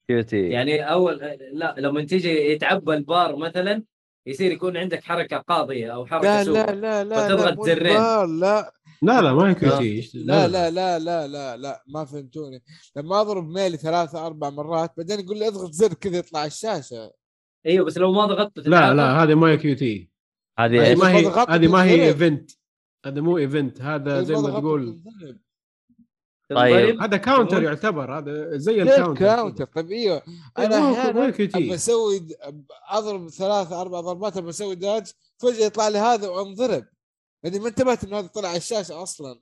QT 0.09 0.49
يعني 0.49 0.93
أول 0.93 1.17
لا 1.53 1.75
لما 1.79 2.05
تيجي 2.05 2.53
يتعبى 2.53 2.95
البار 2.95 3.37
مثلا 3.37 3.83
يصير 4.27 4.53
يكون 4.53 4.77
عندك 4.77 5.05
حركة 5.05 5.37
قاضية 5.37 5.95
أو 5.95 6.07
حركة 6.07 6.25
لا 6.25 6.45
سوبر 6.45 6.75
لا 6.75 6.75
لا 6.75 7.05
لا 7.05 7.29
فتضغط 7.29 7.67
زرين. 7.67 7.97
لا 8.41 8.73
لا 9.03 9.21
لا 9.23 9.33
ما 9.33 9.51
هي. 9.51 9.55
QT 9.55 10.11
لا 10.15 10.49
لا 10.49 10.71
لا 10.71 10.99
لا 10.99 11.29
لا 11.29 11.57
لا 11.57 11.85
ما 11.89 12.05
فهمتوني 12.05 12.63
لما 12.97 13.21
أضرب 13.21 13.49
melee 13.49 13.77
ثلاثة 13.77 14.27
أربع 14.27 14.51
مرات 14.51 14.93
بعدين 14.97 15.21
يقول 15.21 15.39
لي 15.39 15.49
اضغط 15.49 15.71
زر 15.73 15.95
كذا 15.95 16.19
يطلع 16.19 16.41
على 16.41 16.47
الشاشة 16.47 17.13
أيوه 17.67 17.87
بس 17.87 17.99
لو 17.99 18.13
ما 18.13 18.27
ضغطت 18.27 18.69
لا. 18.69 18.95
لا 18.95 19.23
هذه 19.23 19.35
ما 19.35 19.47
هي 19.49 19.57
QT 19.57 20.11
هذه 20.59 20.87
إيش؟ 20.87 20.99
ما 20.99 21.11
هي 21.13 21.27
هذه 21.49 21.69
ما 21.69 21.85
هي. 21.85 22.05
event 22.07 22.51
هذا 23.07 23.21
مو 23.21 23.39
event 23.39 23.81
هذا 23.81 24.23
زي 24.23 24.35
ما 24.35 24.51
تقول. 24.61 25.01
طيب. 26.55 26.87
تنضرب. 26.87 27.03
هذا 27.03 27.17
counter. 27.17 27.63
يعتبر 27.63 28.19
هذا 28.19 28.57
زي 28.57 28.73
ليه 28.73 28.83
ال 28.83 28.87
counter 28.87 29.13
ال 29.27 29.32
counter 29.32 29.65
طيب 29.65 29.91
إيوه 29.91 30.23
أنا 30.59 30.81
مو- 30.81 30.87
مو 31.13 31.31
أحيانا 31.31 31.75
أسوي 31.75 32.29
أضرب 32.91 33.29
ثلاثة 33.29 33.81
أربع 33.81 34.01
ضربات 34.01 34.37
ابى 34.37 34.49
أسوي 34.51 34.75
dodge 34.75 35.07
فجأة 35.39 35.67
يطلع 35.67 35.89
لي 35.89 35.99
هذا 35.99 36.29
وأنضرب 36.29 36.85
يعني 37.45 37.59
ما 37.59 37.69
انتبهت 37.69 38.05
إنه 38.05 38.19
هذا 38.19 38.27
طلع 38.27 38.49
على 38.49 38.59
الشاشة 38.59 39.03
أصلا. 39.03 39.41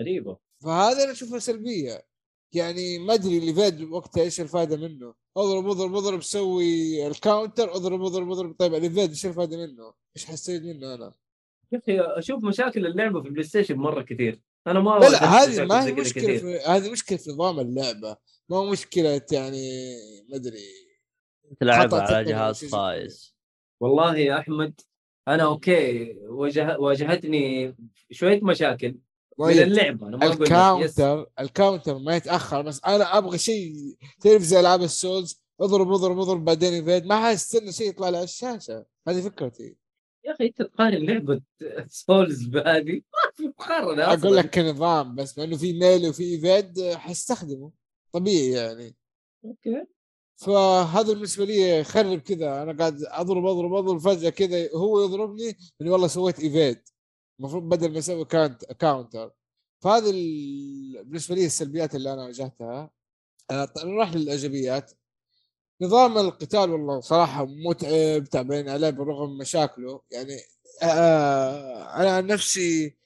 غريبة. 0.00 0.38
فهذا 0.62 1.04
أنا 1.04 1.12
اشوفها 1.12 1.38
سلبية. 1.38 2.06
يعني 2.54 2.98
ما 2.98 3.14
أدري 3.14 3.38
ال 3.38 3.54
evade 3.54 3.82
وقتها 3.82 4.22
إيش 4.22 4.40
الفائده 4.40 4.76
منه. 4.76 5.14
أضرب 5.36 5.68
أضرب 5.68 5.96
أضرب 5.96 6.22
سوي 6.22 7.06
ال 7.06 7.14
counter 7.14 7.74
أضرب 7.74 8.02
أضرب 8.04 8.30
أضرب. 8.30 8.56
طيب 8.58 8.74
ال 8.74 8.90
evade 8.90 9.10
إيش 9.10 9.26
الفائده 9.26 9.56
منه؟ 9.56 9.94
إيش 10.16 10.24
حسيت 10.24 10.62
منه 10.62 10.94
أنا؟ 10.94 11.14
يا 11.72 11.78
أخي 11.78 12.00
أشوف 12.00 12.44
مشاكل 12.44 12.86
اللعبة 12.86 13.22
في 13.22 13.28
البلاي 13.28 13.44
ستيشن 13.44 13.76
مرة 13.76 14.02
كثير. 14.02 14.42
أنا 14.66 14.80
ما 14.80 14.90
لا 14.98 15.24
هذه 15.24 15.64
ما 15.64 15.86
هي 15.86 15.92
مشكلة. 15.92 16.38
في 16.38 16.58
هذه 16.58 16.90
مشكلة 16.90 17.18
في 17.18 17.30
نظام 17.30 17.60
اللعبة. 17.60 18.16
ما 18.48 18.56
هو 18.56 18.70
مشكلة 18.70 19.22
يعني 19.32 19.94
ما 20.28 20.36
أدري. 20.36 20.58
تلعبها 21.60 22.00
على 22.00 22.24
جهاز. 22.24 22.64
خايس. 22.64 23.36
والله 23.80 24.16
يا 24.16 24.38
أحمد 24.38 24.80
أنا 25.34 25.42
okay 25.42 26.16
واجه... 26.20 26.78
واجهتني 26.78 27.74
شوية 28.10 28.40
مشاكل 28.42 28.88
من 28.88 29.46
مؤيد، 29.46 29.58
اللعبة 29.58 30.08
أنا 30.08 30.16
ما 30.16 30.26
ال 30.26 30.39
counter 30.39 31.26
ال 31.40 31.47
counter 31.47 31.98
ما 31.98 32.16
يتأخر 32.16 32.62
بس 32.62 32.80
أنا 32.86 33.18
أبغى 33.18 33.38
شيء 33.38 33.74
تعرف 34.20 34.42
زي 34.42 34.60
العاب 34.60 34.82
ال 34.82 34.92
Souls 34.92 35.42
اضرب 35.60 35.92
اضرب 35.92 36.18
اضرب 36.18 36.44
بعدين 36.44 36.72
evade 36.72 37.06
ما 37.06 37.30
حستنى 37.30 37.72
شيء 37.72 37.88
يطلع 37.88 38.08
لي 38.08 38.16
على 38.16 38.24
الشاشة 38.24 38.86
هذه 39.08 39.20
فكرتي. 39.20 39.76
يا 40.24 40.32
أخي 40.32 40.46
أنت 40.46 40.62
تقارن 40.62 41.06
لعبة 41.06 41.40
Souls 41.86 42.42
بهذه؟ 42.44 42.92
ما 43.14 43.32
في 43.36 43.42
مقارنة 43.42 44.04
أقول. 44.04 44.36
لك 44.36 44.54
كنظام 44.54 45.14
بس 45.14 45.38
لأنه 45.38 45.56
في 45.56 45.72
melee 45.72 46.08
وفي 46.08 46.22
evade 46.22 46.94
حستخدمه 46.94 47.70
طبيعي 48.12 48.50
يعني. 48.50 48.96
okay. 49.44 49.86
فهذا 50.40 51.12
بالنسبة 51.12 51.44
لي 51.44 51.80
يخرب 51.80 52.18
كذا. 52.20 52.62
أنا 52.62 52.78
قاعد 52.78 53.02
أضرب 53.04 53.46
أضرب 53.46 53.74
أضرب 53.74 53.98
فجأة 53.98 54.30
كذا 54.30 54.68
هو 54.74 55.04
يضربني 55.04 55.56
إني 55.80 55.90
والله 55.90 56.06
سويت 56.08 56.40
evade 56.40 56.82
المفروض 57.40 57.62
بدل 57.62 57.92
ما 57.92 57.98
أسوي 57.98 58.24
count- 58.24 58.64
counter 58.64 59.32
فهذه 59.82 60.10
ال- 60.10 61.04
بالنسبة 61.04 61.34
لي 61.34 61.46
السلبيات 61.46 61.94
اللي 61.94 62.12
أنا 62.12 62.24
واجهتها. 62.24 62.90
آه، 63.50 63.64
طيب 63.64 63.86
نروح 63.86 64.14
للإيجابيات. 64.14 64.92
نظام 65.82 66.18
القتال 66.18 66.70
والله 66.70 67.00
صراحة 67.00 67.44
متعب 67.46 68.24
تعبين 68.24 68.68
عليه 68.68 68.90
بالرغم 68.90 69.30
من 69.30 69.38
مشاكله. 69.38 70.00
يعني 70.10 70.36
آه 70.82 71.94
أنا 71.96 72.10
عن 72.16 72.26
نفسي. 72.26 72.96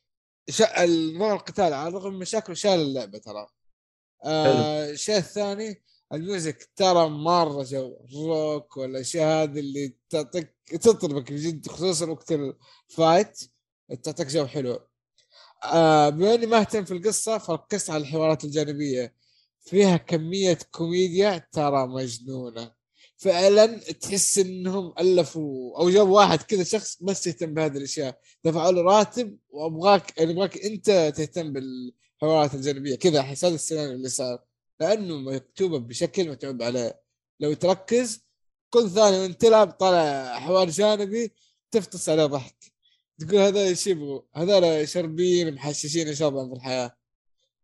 نظام 0.50 1.22
القتال 1.32 1.72
على 1.72 1.88
الرغم 1.88 2.12
من 2.12 2.18
مشاكله 2.18 2.54
شال 2.54 2.70
اللعبة 2.80 3.18
ترى. 3.18 3.46
آه 4.24 4.90
الشيء 4.90 5.16
الثاني 5.16 5.82
ال 6.14 6.23
music 6.23 6.68
ترى 6.76 7.08
مرة 7.08 7.62
جو 7.62 7.96
روك 8.14 8.76
والأشياء 8.76 9.42
هذه 9.42 9.58
اللي 9.58 9.96
تعطيك 10.10 10.54
تطربك 10.66 11.32
بجد 11.32 11.68
خصوصا 11.68 12.06
وقت 12.10 12.32
ال 12.32 12.50
fight 12.50 13.40
تعطيك 14.02 14.26
جو 14.26 14.46
حلو. 14.46 14.80
آه 15.64 16.08
بما 16.08 16.34
إني 16.34 16.46
ما 16.46 16.60
أهتم 16.60 16.84
في 16.84 16.94
القصة 16.94 17.38
فركزت 17.38 17.90
على 17.90 18.02
الحوارات 18.02 18.44
الجانبية. 18.44 19.14
فيها 19.60 19.96
كمية 19.96 20.58
كوميديا 20.72 21.48
ترى 21.52 21.86
مجنونة. 21.86 22.72
فعلا 23.16 23.78
تحس 23.78 24.38
إنهم 24.38 24.94
ألفوا 25.00 25.78
أو 25.80 25.90
جابوا 25.90 26.16
واحد 26.16 26.42
كذا 26.42 26.64
شخص 26.64 27.02
بس 27.02 27.26
يهتم 27.26 27.54
بهذه 27.54 27.76
الأشياء. 27.76 28.20
دفعوا 28.44 28.72
له 28.72 28.82
راتب 28.82 29.38
وابغاك 29.50 30.18
يعني 30.18 30.32
أبغاك 30.32 30.58
أنت 30.58 31.12
تهتم 31.16 31.52
بالحوارات 31.52 32.54
الجانبية. 32.54 32.96
كذا 32.96 33.20
احس 33.20 33.44
هذا 33.44 33.54
السيناريو 33.54 33.92
اللي 33.92 34.08
صار. 34.08 34.53
لأنه 34.80 35.18
مكتوبة 35.18 35.78
بشكل 35.78 36.30
متعوب 36.30 36.62
عليه 36.62 37.00
لو 37.40 37.52
تركز 37.52 38.24
كل 38.70 38.90
ثانية 38.90 39.22
وانت 39.22 39.40
تلعب 39.40 39.70
طالع 39.70 40.38
حوار 40.38 40.70
جانبي 40.70 41.32
تفطس 41.70 42.08
عليه 42.08 42.26
ضحك 42.26 42.72
تقول 43.18 43.36
هذول 43.40 43.56
إيش 43.56 43.86
يبغوا؟ 43.86 44.20
هذول 44.34 44.88
شربين 44.88 45.54
محششين 45.54 46.08
إيش 46.08 46.20
وضعهم 46.20 46.48
في 46.48 46.56
الحياة 46.56 46.96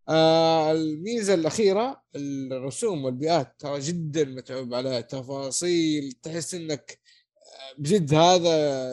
آه 0.09 0.73
الميزة 0.73 1.35
الأخيرة 1.35 2.03
الرسوم 2.17 3.05
والبيئات 3.05 3.55
ترى 3.59 3.81
جدا 3.81 4.25
متعوب 4.25 4.75
عليها 4.75 5.01
تفاصيل 5.01 6.13
تحس 6.13 6.55
إنك 6.55 7.01
آه، 7.39 7.75
بجد 7.79 8.15
هذا 8.15 8.91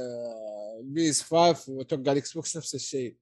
PS 0.81 1.21
5 1.21 1.73
واتوقع 1.73 2.11
الإكس 2.11 2.33
بوكس 2.33 2.57
نفس 2.57 2.75
الشيء 2.75 3.15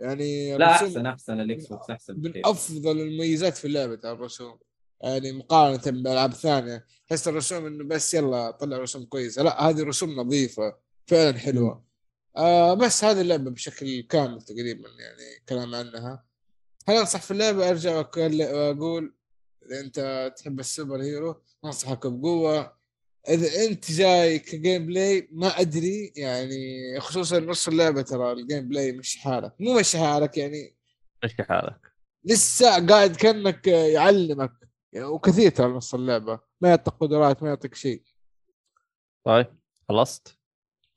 يعني 0.00 0.56
لا 0.56 0.70
أحسن 0.70 1.06
أحسن 1.06 1.40
الاكس 1.40 1.66
بوكس 1.66 1.90
أحسن 1.90 2.14
من 2.14 2.20
بكثير. 2.20 2.42
أفضل 2.44 3.00
المميزات 3.00 3.56
في 3.56 3.64
اللعبة 3.64 3.94
ترى 3.94 4.12
الرسوم. 4.12 4.58
يعني 5.02 5.32
مقارنة 5.32 5.82
بالالعاب 5.84 6.32
الثانية 6.32 6.86
تحس 7.08 7.28
الرسوم 7.28 7.66
إنه 7.66 7.84
بس 7.84 8.14
يلا 8.14 8.50
طلع 8.50 8.76
رسوم 8.76 9.04
كويسة. 9.04 9.42
لا 9.42 9.62
هذه 9.62 9.82
رسوم 9.82 10.10
نظيفة 10.10 10.76
فعلا 11.06 11.38
حلوة. 11.38 11.84
آه 12.36 12.74
بس 12.74 13.04
هذه 13.04 13.20
اللعبة 13.20 13.50
بشكل 13.50 14.02
كامل 14.02 14.42
تقريبا 14.42 14.88
يعني 14.88 15.44
كلام 15.48 15.74
عنها. 15.74 16.24
هل 16.88 16.96
أنصح 16.96 17.22
في 17.22 17.30
اللعبة؟ 17.30 17.68
أرجع 17.70 17.96
واقول 17.96 19.14
إذا 19.66 19.80
أنت 19.80 20.32
تحب 20.36 20.60
ال 20.60 20.67
super 20.67 21.02
hero 21.02 21.42
أنصحك 21.64 22.06
بقوة. 22.06 22.77
إذا 23.28 23.64
أنت 23.64 23.92
جاي 23.92 24.38
ك 24.38 24.86
gameplay 24.86 25.28
ما 25.32 25.46
أدري 25.46 26.12
يعني 26.16 27.00
خصوصا 27.00 27.40
نص 27.40 27.68
اللعبة 27.68 28.02
ترى 28.02 28.32
ال 28.32 28.68
gameplay 28.68 28.92
مش 28.92 29.16
حالك. 29.16 29.54
مو 29.60 29.78
مش 29.78 29.96
حالك 29.96 30.38
يعني. 30.38 30.76
إيش 31.24 31.32
حالك؟ 31.40 31.80
لسه 32.24 32.86
قاعد 32.86 33.16
كأنك 33.16 33.66
يعلمك. 33.66 34.52
يعني 34.92 35.06
وكثير 35.06 35.50
ترى 35.50 35.66
نص 35.66 35.94
اللعبة. 35.94 36.40
ما 36.60 36.68
يعطيك 36.68 36.94
قدرات 36.94 37.42
ما 37.42 37.48
يعطيك 37.48 37.74
شيء. 37.74 38.02
طيب 39.24 39.46
خلصت؟ 39.88 40.38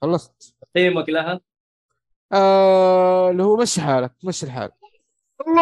خلصت. 0.01 0.55
تقييمك 0.73 1.09
لها؟ 1.09 1.41
آه 2.33 3.31
اللي 3.31 3.43
هو 3.43 3.57
مشي 3.57 3.81
حالك 3.81 4.15
مشي 4.23 4.45
الحال. 4.45 4.71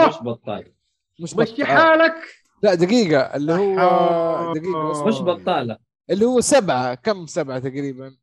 مش 0.07 0.15
بطال. 0.23 0.73
مش 1.19 1.35
مشي 1.35 1.53
بطال. 1.53 1.65
حالك! 1.65 2.15
لا 2.63 2.73
دقيقة. 2.73 3.21
اللي 3.21 3.53
هو. 3.53 4.53
دقيقة 4.53 5.07
مش 5.07 5.15
بطالة. 5.21 5.88
اللي 6.09 6.25
هو 6.25 6.41
سبعة 6.41 6.95
كم 6.95 7.25
سبعة 7.25 7.59
تقريبا؟ 7.59 8.15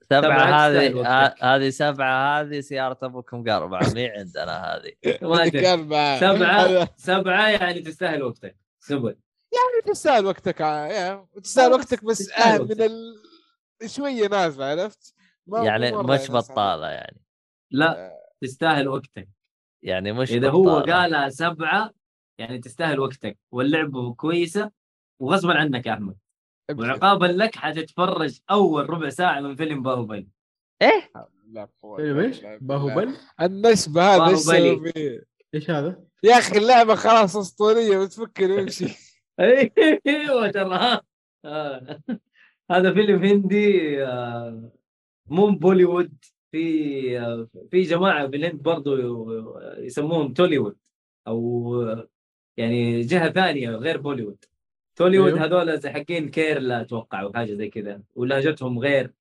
تستاهل 0.00 0.32
هذه 0.32 1.34
هذه 1.40 1.70
سبعة 1.70 2.40
هذه 2.40 2.60
سيارة 2.60 2.98
أبوك 3.02 3.34
مقربعة 3.34 3.94
مي 3.94 4.08
عندنا 4.08 4.74
هذه. 4.74 4.92
سبعة 6.20 6.88
سبعة 6.96 7.48
يعني 7.48 7.80
تستاهل 7.80 8.22
وقتك. 8.22 8.56
سبل 8.80 9.16
يعني 9.52 9.94
تستاهل 9.94 10.26
وقتك 10.26 10.60
يا 10.60 11.26
تستاهل 11.42 11.72
خلاص، 11.72 11.80
وقتك 11.80 12.04
بس 12.04 12.30
آه 12.30 12.58
من. 12.58 12.82
ال... 12.82 13.14
شوية 13.86 14.28
ناس 14.28 14.60
عرفت؟ 14.60 15.14
ما- 15.46 15.64
يعني 15.64 15.92
مش 15.96 16.08
ناس 16.30 16.30
بطالة 16.30 16.86
يعني. 16.86 17.20
لا 17.70 18.12
تستاهل 18.42 18.88
وقتك. 18.88 19.28
يعني 19.82 20.12
مش 20.12 20.32
إذا 20.32 20.50
هو. 20.50 20.80
قالها 20.80 21.28
سبعة 21.28 21.90
يعني 22.38 22.58
تستاهل 22.58 23.00
وقتك. 23.00 23.38
واللعبة 23.52 24.14
كويسة 24.14 24.70
وغصبا 25.20 25.54
عنك 25.58 25.86
يا 25.86 25.92
أحمد. 25.92 26.16
وعقابا 26.74 27.26
لك 27.26 27.56
حتتفرج 27.56 28.38
أول 28.50 28.90
ربع 28.90 29.08
ساعة 29.08 29.40
من 29.40 29.56
فيلم 29.56 29.82
باهوبلي 29.82 30.28
إيه 30.82 31.12
فيلم 31.96 32.18
إيش؟ 32.18 32.40
باهوبل 32.60 33.14
النشبه 33.40 34.02
هذا 34.02 34.26
إيش. 34.26 34.38
سوي؟ 34.38 34.82
إيش 35.54 35.70
هذا؟ 35.70 36.04
يا 36.22 36.38
أخي 36.38 36.58
اللعبة 36.58 36.94
خلاص 36.94 37.36
أسطورية 37.36 38.04
بتفكر 38.04 38.50
ويمشي 38.50 38.86
أيوه 39.40 40.50
ترى. 40.50 41.00
آه. 41.44 42.00
هذا 42.70 42.94
فيلم 42.94 43.24
هندي 43.24 44.04
آه، 44.04 44.72
مو 45.26 45.46
بوليوود 45.50 46.24
في 46.52 47.20
آه، 47.20 47.48
في 47.70 47.82
جماعة 47.82 48.26
بالهند 48.26 48.62
برضو 48.62 48.96
يسموهم 49.78 50.32
توليوود 50.32 50.76
أو 51.26 51.74
يعني 52.56 53.00
جهة 53.00 53.30
ثانية 53.30 53.70
غير 53.70 53.96
بوليوود 54.00 54.44
توليوود 54.96 55.32
أيوه. 55.32 55.44
هذول 55.44 55.78
زي 55.78 55.90
حقين 55.90 56.28
كيرلا 56.28 56.80
أتوقع 56.80 57.22
أو 57.22 57.32
حاجة 57.32 57.54
زي 57.54 57.68
كذا 57.68 58.02
ولهجتهم 58.14 58.78
غير. 58.78 59.12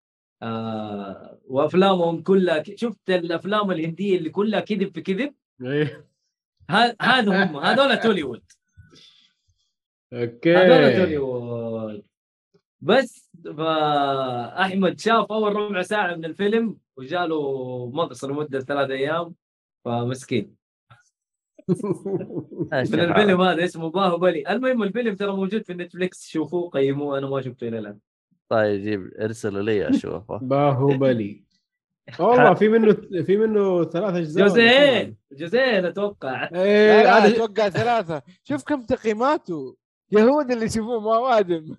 آه 0.42 1.40
وأفلامهم 1.48 2.22
كلها 2.24 2.64
شفت 2.76 3.10
الأفلام 3.10 3.72
الهندية 3.72 4.18
اللي 4.18 4.30
كلها 4.30 4.60
كذب 4.60 4.94
في 4.94 5.02
كذب؟ 5.02 5.34
إيه. 5.62 6.08
ه- 6.72 6.96
هذا 7.02 7.44
هم 7.44 7.58
هذول 7.58 8.00
توليوود. 8.00 8.44
okay. 10.14 10.56
هذول 10.56 10.98
توليوود. 10.98 12.04
بس 12.82 13.32
فأحمد 13.58 15.00
شاف 15.00 15.32
أول 15.32 15.56
ربع 15.56 15.82
ساعة 15.82 16.16
من 16.16 16.26
الفيلم 16.26 16.78
وجاله 16.98 17.90
مغص 17.90 18.24
لمده 18.24 18.60
ثلاث 18.60 18.90
أيام 18.90 19.36
فمسكين. 19.86 20.56
من 22.92 23.00
الفيلم 23.00 23.42
هذا 23.42 23.64
اسمه 23.64 23.90
باهوبلي. 23.90 24.50
المهم 24.50 24.84
الفيلم 24.84 25.16
ترى 25.16 25.32
موجود 25.32 25.66
في 25.66 25.74
نتفليكس. 25.74 26.28
شوفوه 26.28 26.70
قيموه. 26.70 27.18
أنا 27.18 27.28
ما 27.28 27.42
شفته 27.42 27.68
إلى 27.68 27.80
الآن. 27.80 27.98
طيب 28.50 28.82
جيب 28.82 29.12
ارسله 29.20 29.62
لي 29.62 29.90
اشوفه 29.90 30.38
باهوبلي. 30.52 31.46
والله 32.20 32.54
في 32.54 32.68
منه 32.70 32.94
في 33.24 33.38
منه 33.38 33.84
ثلاث 33.84 34.16
أجزاء 34.16 34.48
جزئين 34.48 35.16
جزئين 35.32 35.86
أتوقع. 35.86 36.50
لا 36.50 36.64
إيه 36.64 37.04
لا 37.04 37.28
أتوقع 37.28 37.70
ثلاثة. 37.70 38.22
شوف 38.44 38.64
كم 38.64 38.82
تقييماته. 38.84 39.76
يهود 40.12 40.52
اللي 40.52 40.66
يشوفوه 40.66 41.00
ما 41.00 41.18
وادم. 41.18 41.66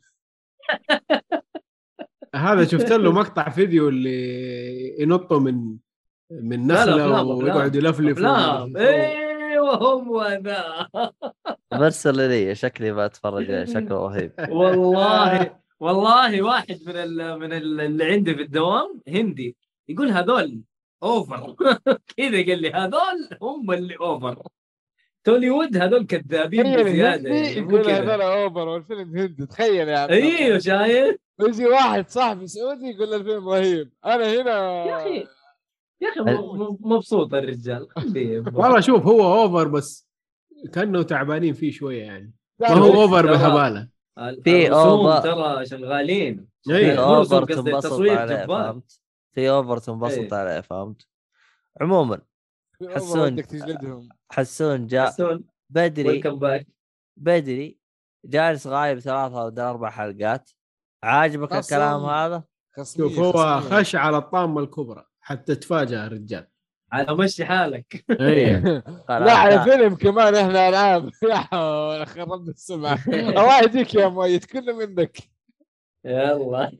هذا 2.34 2.64
شفت 2.64 2.92
له 2.92 3.12
مقطع 3.12 3.48
فيديو 3.48 3.88
اللي 3.88 5.02
ينطوا 5.02 5.40
من 5.40 5.76
من 6.30 6.66
لا، 6.68 6.86
لا، 6.86 6.96
نخلة 6.96 7.22
ويقعد 7.22 7.76
يلفلف 7.76 8.18
أفلام. 8.18 8.76
أيوه 8.76 9.25
هو 9.74 10.26
ذا 10.44 10.88
برسل 11.72 12.28
لي 12.28 12.54
شكلي 12.54 12.92
بتفرج 12.92 13.50
عليه 13.50 13.64
شكله 13.64 13.96
رهيب. 14.06 14.32
والله 14.48 15.56
والله 15.80 16.42
واحد 16.42 16.78
من 16.86 16.96
ال 16.96 17.38
من 17.38 17.52
ال 17.52 17.80
اللي 17.80 18.04
عندي 18.04 18.34
في 18.34 18.42
الدوام 18.42 19.00
هندي. 19.08 19.56
يقول 19.88 20.08
هذول 20.10 20.60
over 21.02 21.54
كذا 22.16 22.36
قال 22.46 22.62
لي 22.62 22.70
هذول 22.72 23.28
هم 23.42 23.70
اللي 23.72 23.96
over 24.00 24.42
توليوود 25.24 25.76
هذول 25.76 26.06
كذابين 26.06 26.62
بزيادة 26.76 27.28
يعني 27.30 27.48
يقول 27.58 27.90
هذول 27.90 28.22
over 28.22 28.68
والفيلم 28.68 29.16
هندي 29.18 29.46
تخيل 29.46 29.88
يا 29.88 29.98
عم. 29.98 30.10
أيوه 30.10 30.58
شايف؟ 30.58 31.16
يجي 31.40 31.66
واحد 31.66 32.08
صاحبي 32.10 32.46
سعودي 32.46 32.86
يقول 32.90 33.14
الفيلم 33.14 33.48
رهيب. 33.48 33.90
أنا 34.06 34.32
هنا 34.42 34.84
يا 34.84 34.96
أخي 34.96 35.26
يا 36.00 36.08
أخي 36.08 36.20
مبسوط 36.80 37.34
الرجال. 37.34 37.88
والله 38.54 38.80
شوف 38.80 39.06
هو 39.06 39.42
over 39.42 39.68
بس 39.68 40.08
كأنه 40.72 41.02
تعبانين 41.02 41.54
فيه 41.54 41.70
شوية 41.70 42.02
يعني 42.04 42.32
ما 42.60 42.68
هو 42.68 43.02
over 43.02 43.26
بهبالة 43.26 43.88
ال- 44.18 44.42
في 44.42 44.68
over- 44.70 45.22
ترى 45.22 45.66
شغالين 45.66 46.48
في 46.62 46.76
إيه 46.76 46.96
مرسوم 46.96 47.38
over 47.38 47.44
تنبسط 47.44 48.00
عليه 48.00 48.46
في 49.34 49.50
اوفر 49.50 49.78
تنبسط 49.78 50.18
إيه. 50.32 50.34
عليه 50.40 50.60
فهمت 50.60 51.06
عموما 51.80 52.20
في 52.78 52.88
حسون. 52.88 53.42
حسون 54.30 54.86
جاء 54.86 55.06
حسون 55.06 55.44
بدري 55.70 56.22
بدري 57.16 57.78
جالس 58.24 58.66
غايب 58.66 58.98
ثلاثة 58.98 59.40
أو 59.42 59.48
أربع 59.70 59.90
حلقات 59.90 60.50
عاجبك. 61.02 61.52
الكلام 61.52 62.04
هذا؟ 62.04 62.44
شوف 62.96 63.18
هو. 63.18 63.60
خش 63.60 63.96
على 63.96 64.16
الطامة 64.18 64.60
الكبرى 64.60 65.04
حتى 65.26 65.54
تفاجأ 65.54 66.06
الرجال. 66.06 66.46
على 66.92 67.14
مشي 67.14 67.44
حالك؟ 67.44 68.04
إيه. 68.10 68.56
لا 69.08 69.32
على 69.32 69.62
فيلم 69.62 69.94
كمان 69.94 70.34
إحنا 70.34 70.68
العاب 70.68 71.10
يا 71.30 71.34
حول 71.34 72.06
خربنا 72.06 72.50
السمعه 72.50 72.98
الله 73.08 73.62
يهديك 73.62 73.94
يا 73.94 74.08
مؤيد 74.08 74.44
كله 74.44 74.76
منك. 74.76 75.18
يلا. 76.04 76.72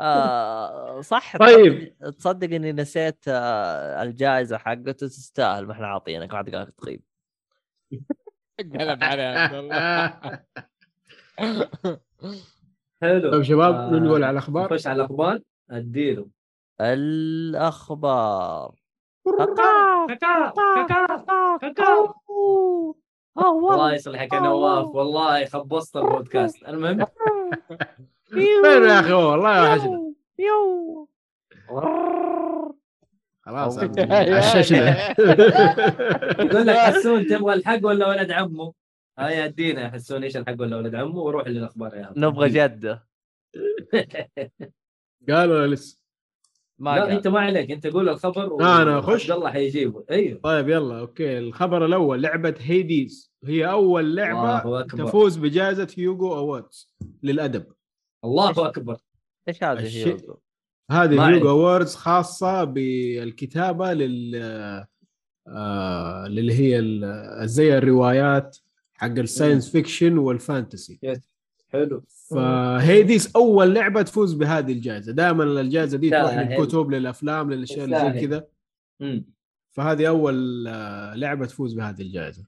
آه 0.00 1.00
صح. 1.00 1.36
طيب. 1.36 1.94
تصدق, 2.18 2.54
إني 2.54 2.72
نسيت 2.72 3.24
آه 3.28 4.02
الجائزة 4.02 4.58
حقته 4.58 4.92
تستاهل. 4.92 5.66
ما 5.66 5.72
إحنا 5.72 5.86
عاطينك 5.86 6.32
ما 6.32 6.38
حد 6.38 6.54
قال 6.54 6.62
لك 6.62 6.74
تغيب. 6.82 7.02
قلب 8.78 9.04
عليه 9.04 9.22
عبد 9.22 9.54
الله. 9.54 10.14
حلو. 13.02 13.30
طيب 13.30 13.42
شباب 13.42 13.74
آه، 13.74 13.90
ننقل 13.90 14.24
على 14.24 14.30
الأخبار. 14.30 14.74
نخش 14.74 14.86
على 14.86 14.96
الأخبار. 14.96 15.40
أديله. 15.70 16.39
الأخبار. 16.80 18.74
الله 23.38 23.92
يصلحك 23.94 24.32
يا 24.32 24.40
نواف 24.40 24.94
والله 24.94 25.44
خبصت 25.44 25.96
البودكاست. 25.96 26.68
المهم. 26.68 27.06
فين 28.26 28.64
يا 28.64 29.00
أخي 29.00 29.12
والله 29.12 29.62
وحشنا. 29.62 30.12
خلاص 33.42 33.78
أو- 33.78 33.82
عششنا. 34.38 35.10
يقول 36.40 36.66
لك 36.66 36.76
حسون 36.88 37.26
تبغى 37.26 37.54
الحق 37.54 37.80
ولا 37.86 38.08
ولد 38.08 38.30
عمه؟ 38.30 38.72
هاي 39.18 39.44
أدينا. 39.44 39.82
يا 39.82 39.88
حسون 39.88 40.22
إيش 40.24 40.36
الحق 40.36 40.56
ولا 40.60 40.76
ولد 40.76 40.94
عمه؟ 40.94 41.18
وروح 41.18 41.46
للأخبار 41.48 41.94
يا. 41.94 42.12
نبغى 42.16 42.48
جدة. 42.48 43.06
قال 45.28 45.50
ولا 45.50 45.66
لسه؟ 45.74 45.99
ما 46.80 46.90
لا 46.96 47.02
قال. 47.02 47.10
أنت 47.10 47.28
ما 47.28 47.40
عليك 47.40 47.70
أنت 47.70 47.86
قول 47.86 48.08
الخبر 48.08 48.52
و- 48.52 48.60
أخش؟ 48.62 49.22
عبد 49.30 49.38
الله 49.38 49.50
حيجيبه. 49.50 50.04
أيوه. 50.10 50.40
طيب 50.42 50.68
يلا 50.68 51.00
okay. 51.00 51.38
الخبر 51.38 51.84
الأول 51.86 52.22
لعبة 52.22 52.54
Hades. 52.58 53.32
هي 53.44 53.70
أول 53.70 54.16
لعبة. 54.16 54.82
تفوز 54.82 55.36
بجائزة 55.36 55.88
Hugo 55.98 56.34
Awards 56.36 56.94
للأدب. 57.22 57.64
الله 58.24 58.50
أكبر. 58.68 58.96
إيش 59.48 59.64
هذا 59.64 59.80
الشيء- 59.80 60.34
هذه 60.90 61.28
Hugo. 61.28 61.50
Awards 61.50 61.94
خاصة 61.94 62.64
بالكتابة 62.64 63.92
لل 63.92 64.36
آه 65.48 66.26
اللي 66.26 66.52
هي 66.54 66.78
ال- 66.78 67.48
زي 67.48 67.78
الروايات 67.78 68.58
حق 68.94 69.06
ال 69.18 69.24
science 69.24 69.70
fiction 69.72 70.18
وال 70.18 70.36
fantasy 70.36 71.00
حلو 71.72 72.04
ف 72.30 72.47
Hades 72.47 73.32
أول 73.36 73.74
لعبة 73.74 74.02
تفوز 74.02 74.32
بهذه 74.34 74.72
الجائزة 74.72 75.12
دائما 75.12 75.44
الجائزة 75.44 75.98
دي 75.98 76.10
تروح. 76.10 76.34
للكتب 76.38 76.90
للأفلام 76.90 77.50
للأشياء 77.52 77.84
اللي 77.84 78.20
زي. 78.20 78.26
كذا. 78.26 78.46
فهذه 79.70 80.08
أول 80.08 80.66
آه، 80.68 81.14
لعبة 81.14 81.46
تفوز 81.46 81.74
بهذه 81.74 82.02
الجائزة 82.02 82.44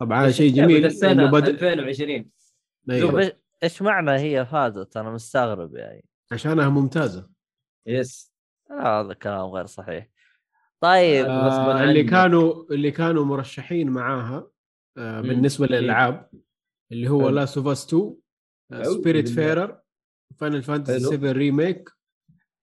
طبعا 0.00 0.22
هذا 0.24 0.30
شيء 0.30 0.52
جميل 0.54 0.86
السنة 0.86 1.12
إنه 1.12 1.30
بدا 1.30 1.50
2020 1.50 2.30
أيوة. 2.90 3.12
طيب 3.12 3.30
إيش- 3.30 3.34
إيش 3.62 3.82
معنى 3.82 4.10
هي 4.10 4.46
فازت 4.46 4.96
أنا 4.96 5.10
مستغرب 5.10 5.76
يعني 5.76 6.04
عشانها 6.32 6.68
ممتازة 6.68 7.28
yes 7.86 8.32
آه، 8.70 9.00
هذا 9.00 9.14
كلام 9.14 9.44
غير 9.46 9.66
صحيح 9.66 10.08
طيب 10.80 11.26
آه، 11.26 11.30
آه 11.30 11.82
اللي 11.84 12.00
عنك. 12.00 12.10
كانوا 12.10 12.64
اللي 12.70 12.90
كانوا 12.90 13.24
مرشحين 13.24 13.90
معاها 13.90 14.50
آه. 14.98 15.20
بالنسبة 15.20 15.66
للألعاب 15.66 16.30
اللي 16.92 17.10
هو. 17.10 17.28
لاست 17.28 17.56
اوف 17.56 17.66
اس 17.66 17.86
2 17.86 18.02
أعوذ 18.02 18.14
سبيريت. 18.82 19.28
فيرر 19.28 19.80
فاينل 20.38 20.62
فانتسي 20.62 20.98
حلو. 20.98 21.10
7 21.10 21.32
Remake 21.32 21.90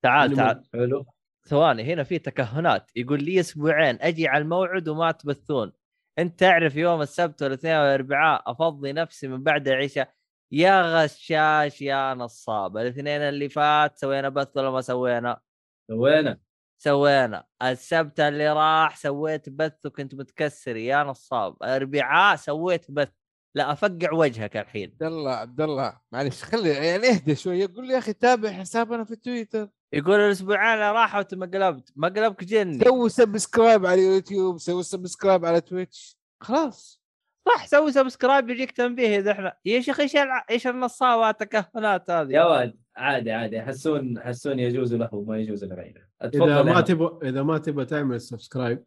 تعال. 0.01 0.35
تعال. 0.35 0.63
حلو. 0.73 1.05
ثواني 1.47 1.83
هنا 1.83 2.03
في 2.03 2.19
تكهنات. 2.19 2.91
يقول 2.95 3.23
لي 3.23 3.39
أسبوعين 3.39 3.97
أجي 4.01 4.27
على 4.27 4.41
الموعد 4.41 4.89
وما 4.89 5.11
تبثون. 5.11 5.71
أنت 6.19 6.39
تعرف 6.39 6.75
يوم 6.75 7.01
السبت 7.01 7.43
والاثنين 7.43 7.75
والأربعاء 7.75 8.51
أفضي 8.51 8.93
نفسي 8.93 9.27
من 9.27 9.43
بعد 9.43 9.67
العشاء. 9.67 10.13
يا 10.51 11.03
غشاش 11.03 11.81
يا 11.81 12.13
نصاب. 12.13 12.77
الاثنين 12.77 13.21
اللي 13.21 13.49
فات 13.49 13.97
سوينا 13.97 14.29
بث 14.29 14.57
ولا 14.57 14.71
ما 14.71 14.81
سوينا؟ 14.81 15.39
سوينا. 15.87 16.39
سوينا. 16.77 17.45
السبت 17.61 18.19
اللي 18.19 18.53
راح 18.53 18.97
سويت 18.97 19.49
بث 19.49 19.85
وكنت 19.85 20.15
متكسر. 20.15 20.75
يا 20.75 21.03
نصاب. 21.03 21.55
الاربعاء 21.63 22.35
سويت 22.35 22.91
بث. 22.91 23.11
لا 23.55 23.71
أفقع 23.71 24.13
وجهك 24.13 24.57
الحين. 24.57 24.89
عبد 24.91 25.03
الله 25.03 25.31
عبد 25.31 25.61
الله. 25.61 25.97
معلش 26.11 26.43
خلي 26.43 26.69
يعني 26.69 27.07
اهدى 27.07 27.35
شوي. 27.35 27.59
يقول 27.59 27.87
لي 27.87 27.93
يا 27.93 27.97
أخي 27.97 28.13
تابع 28.13 28.51
حسابنا 28.51 29.03
في 29.03 29.15
تويتر. 29.15 29.69
يقول 29.93 30.19
الأسبوعين 30.19 30.73
اللي 30.73 30.91
راحوا 30.91 31.19
وانت 31.19 31.33
ما 31.35 31.45
قلبت 31.45 31.91
ما 31.95 32.07
قلبك 32.07 32.43
جني. 32.43 32.79
سوي 32.79 33.09
subscribe 33.09 33.85
على 33.85 34.07
اليوتيوب 34.07 34.57
سوي 34.57 34.83
subscribe 34.83 35.45
على 35.45 35.61
تويتش. 35.61 36.17
خلاص. 36.39 37.01
صح 37.47 37.65
سوي 37.67 37.91
subscribe 37.91 38.49
يجيك 38.49 38.71
تنبيه 38.71 39.19
إذا 39.19 39.31
إحنا. 39.31 39.53
يا 39.65 39.81
شيخ 39.81 39.99
إيش 39.99 40.15
الع- 40.15 40.45
إيش 40.49 40.67
النصابه 40.67 41.29
التكهنات 41.29 42.09
هذه؟ 42.09 42.31
يا 42.31 42.45
ولد 42.45 42.75
عادي 42.95 43.31
عادي. 43.31 43.61
حسون 43.61 44.19
حسون 44.19 44.59
يجوز 44.59 44.93
له 44.93 45.23
ما 45.27 45.37
يجوز 45.37 45.63
لغيره. 45.63 46.01
إذا 46.23 46.63
ما 46.63 46.81
تبغى 46.81 47.29
إذا 47.29 47.43
ما 47.43 47.57
تبغى 47.57 47.85
تعمل 47.85 48.21
subscribe 48.21 48.83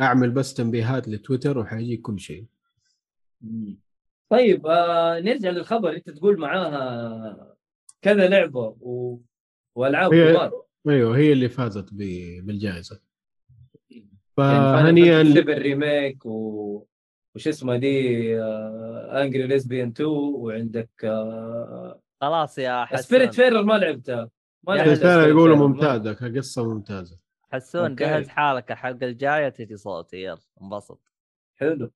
أعمل 0.00 0.30
بس 0.30 0.54
تنبيهات 0.54 1.08
لتويتر 1.08 1.58
وحيجيك 1.58 2.00
كل 2.00 2.20
شيء. 2.20 2.44
طيب 4.30 4.66
آه 4.66 5.20
نرجع 5.20 5.50
للخبر 5.50 5.96
انت 5.96 6.10
تقول 6.10 6.38
معاها 6.40 7.56
كذا 8.02 8.28
لعبة 8.28 8.76
و... 8.80 9.18
وألعاب 9.74 10.14
هي- 10.14 10.32
كبار. 10.32 10.62
أيوه 10.88 11.16
هي 11.18 11.32
اللي 11.32 11.48
فازت 11.48 11.88
ب- 11.92 12.46
بالجائزة. 12.46 13.00
يعني 13.90 14.08
فهنيئا 14.36 14.82
فهنيئا 14.82 15.22
ل- 15.22 15.50
الريميك 15.50 16.26
و... 16.26 16.86
وش 17.34 17.48
اسمه 17.48 17.76
دي 17.76 18.40
آه... 18.42 19.22
انجري 19.22 19.46
ليسبيان 19.46 19.88
2 19.88 20.08
وعندك 20.08 20.90
آه... 21.04 22.00
خلاص 22.20 22.58
يا 22.58 22.84
حسون. 22.84 23.02
سبيريت 23.02 23.34
فيرر 23.34 23.62
ما 23.62 23.72
لعبتها. 23.74 24.30
ما 24.62 24.76
يا 24.76 24.78
لعبت 24.84 24.90
حسون 24.98 25.06
الرسالة 25.10 25.24
Spirit 25.24 25.28
يقولوا 25.28 25.56
ممتازة 25.56 26.12
كقصة 26.12 26.74
ممتازة. 26.74 27.16
حسون 27.52 27.90
أوكي. 27.90 28.04
جهز 28.04 28.28
حالك 28.28 28.72
الحلقة 28.72 29.06
الجاية 29.06 29.48
تجي 29.48 29.76
صوتي. 29.76 30.22
يلا 30.22 30.38
انبسط. 30.62 31.00
حلو. 31.56 31.90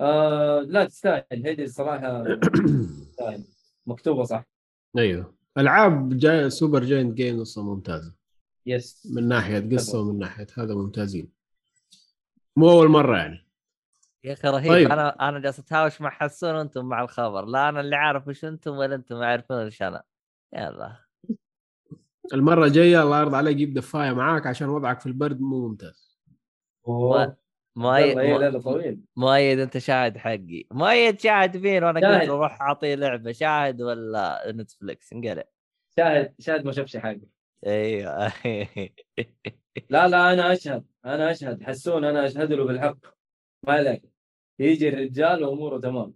آه... 0.00 0.60
لا 0.60 0.84
تستاهل. 0.84 1.24
هذه 1.32 1.64
الصراحة 1.64 2.34
تستاهل. 2.34 3.44
مكتوبة 3.86 4.24
صح؟ 4.24 4.44
أيوه. 4.98 5.34
ألعاب 5.58 6.18
جاي 6.18 6.50
Supergiant 6.50 7.14
Games 7.14 7.40
قصه 7.40 7.62
ممتازة. 7.62 8.14
yes 8.66 9.12
من 9.14 9.28
ناحية 9.28 9.76
قصة 9.76 10.00
ومن 10.00 10.18
ناحية 10.18 10.46
هذا 10.56 10.74
ممتازين. 10.74 11.32
مو 12.56 12.70
أول 12.70 12.88
مرة 12.88 13.16
يعني. 13.16 13.48
يا 14.24 14.32
أخي 14.32 14.48
رهيب. 14.48 14.68
طيب. 14.68 14.92
أنا 14.92 15.28
أنا 15.28 15.38
جالس 15.38 15.58
أتهاوش 15.58 16.00
مع 16.00 16.10
حسون 16.10 16.54
وأنتم 16.54 16.84
مع 16.84 17.02
الخبر. 17.02 17.44
لا 17.44 17.68
أنا 17.68 17.80
اللي 17.80 17.96
عارف 17.96 18.28
وش 18.28 18.44
أنتم 18.44 18.70
ولا 18.76 18.94
أنتم 18.94 19.16
عارفين 19.16 19.56
وش 19.56 19.82
أنا. 19.82 20.02
يلا. 20.54 20.96
المرة 22.34 22.66
الجاية 22.66 23.02
الله 23.02 23.20
يرضى 23.20 23.36
عليك 23.36 23.56
جيب 23.56 23.74
دفاية 23.74 24.12
معاك 24.12 24.46
عشان 24.46 24.68
وضعك 24.68 25.00
في 25.00 25.06
البرد 25.06 25.40
مو 25.40 25.68
ممتاز. 25.68 26.18
أوه. 26.88 27.36
مؤيد 27.78 28.18
ليلة 28.18 28.60
طويل. 28.60 29.00
مؤيد 29.16 29.58
أنت 29.58 29.78
شاهد 29.78 30.16
حقي. 30.18 30.64
مؤيد 30.70 31.20
شاهد 31.20 31.56
مين 31.56 31.84
وأنا 31.84 32.20
قلت 32.20 32.28
روح 32.28 32.62
أعطيه 32.62 32.94
لعبة 32.94 33.32
شاهد 33.32 33.82
ولا 33.82 34.52
نتفلكس 34.56 35.12
انقلع. 35.12 35.44
شاهد 35.96 36.34
شاهد 36.38 36.64
ما 36.64 36.72
شافش 36.72 36.96
حاجة. 36.96 37.28
أيوه. 37.66 38.28
لا 39.90 40.08
لا 40.08 40.32
أنا 40.32 40.52
أشهد 40.52 40.84
أنا 41.04 41.30
أشهد. 41.30 41.62
حسون 41.62 42.04
أنا 42.04 42.26
أشهد 42.26 42.52
له 42.52 42.64
بالحق. 42.64 42.96
ما 43.66 43.72
عليك. 43.72 44.02
يجي 44.58 44.88
الرجال 44.88 45.44
وأموره 45.44 45.78
تمام. 45.78 46.14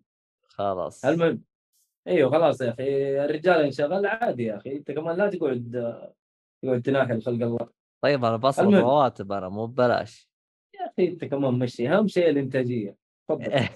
خلاص. 0.49 1.05
المهم. 1.05 1.43
إيوه 2.09 2.31
خلاص 2.31 2.61
يا 2.61 2.71
أخي. 2.71 3.25
الرجال 3.25 3.61
انشغل 3.61 4.07
عادي 4.07 4.45
يا 4.45 4.57
أخي. 4.57 4.77
أنت 4.77 4.91
كمان 4.91 5.17
لا 5.17 5.31
تقعد 5.31 6.03
تقعد 6.63 6.83
تناحي 6.83 7.21
خلق 7.21 7.47
الله. 7.47 7.69
طيب 8.01 8.25
أنا 8.25 8.37
بصرف. 8.37 8.75
رواتب 8.75 9.33
أنا 9.33 9.49
مو 9.49 9.67
ببلاش. 9.67 10.32
انت 10.99 11.25
كمان 11.25 11.55
مشي 11.55 11.89
أهم 11.89 12.09
شيء 12.09 12.31
الإنتاجية 12.31 12.97
تفضل. 13.29 13.69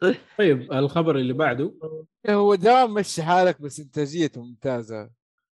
طيب 0.38 0.72
الخبر 0.72 1.16
اللي 1.16 1.32
بعده؟ 1.32 1.74
هو 2.30 2.54
دام 2.54 2.94
مشي 2.94 3.22
حالك 3.22 3.62
بس 3.62 3.80
انتاجيته 3.80 4.42
ممتازة. 4.42 5.10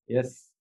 يس. 0.09 0.51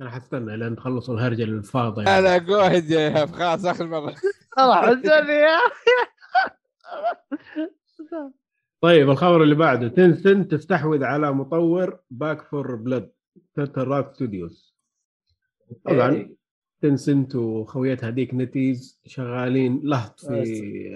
أنا 0.00 0.10
حستنى 0.10 0.56
لين 0.56 0.76
تخلصوا 0.76 1.14
الهرجة 1.14 1.42
الفاضية. 1.42 2.18
أنا 2.18 2.38
جوهد 2.38 2.90
يا 2.90 2.98
ايهاب 2.98 3.30
خلاص 3.30 3.64
آخر 3.64 3.86
مرة. 3.86 4.14
حزني 4.58 5.32
يا 5.32 5.58
طيب 8.80 9.10
الخبر 9.10 9.42
اللي 9.42 9.54
بعده. 9.54 9.88
Tencent 9.88 10.48
تستحوذ 10.48 11.04
على 11.04 11.32
مطور 11.32 12.00
Back 12.10 12.42
4 12.42 12.74
Blood 12.74 13.12
Turtle 13.54 13.82
Rock 13.82 14.14
Studios 14.14 14.76
طبعا. 15.84 16.12
إيه. 16.12 16.41
Tencent 16.82 17.34
وخويتها 17.34 18.10
ديك 18.10 18.34
NetEase 18.34 19.00
شغالين. 19.06 19.80
لهط 19.84 20.20
في. 20.20 20.32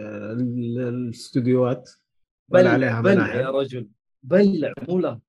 آه، 0.01 0.33
ال- 0.33 0.79
الاستوديوهات 0.89 1.91
بلع 2.49 2.71
عليها 2.71 3.01
بلع 3.01 3.35
يا 3.35 3.51
رجل. 3.51 3.89
بلع 4.23 4.75
مو 4.89 5.21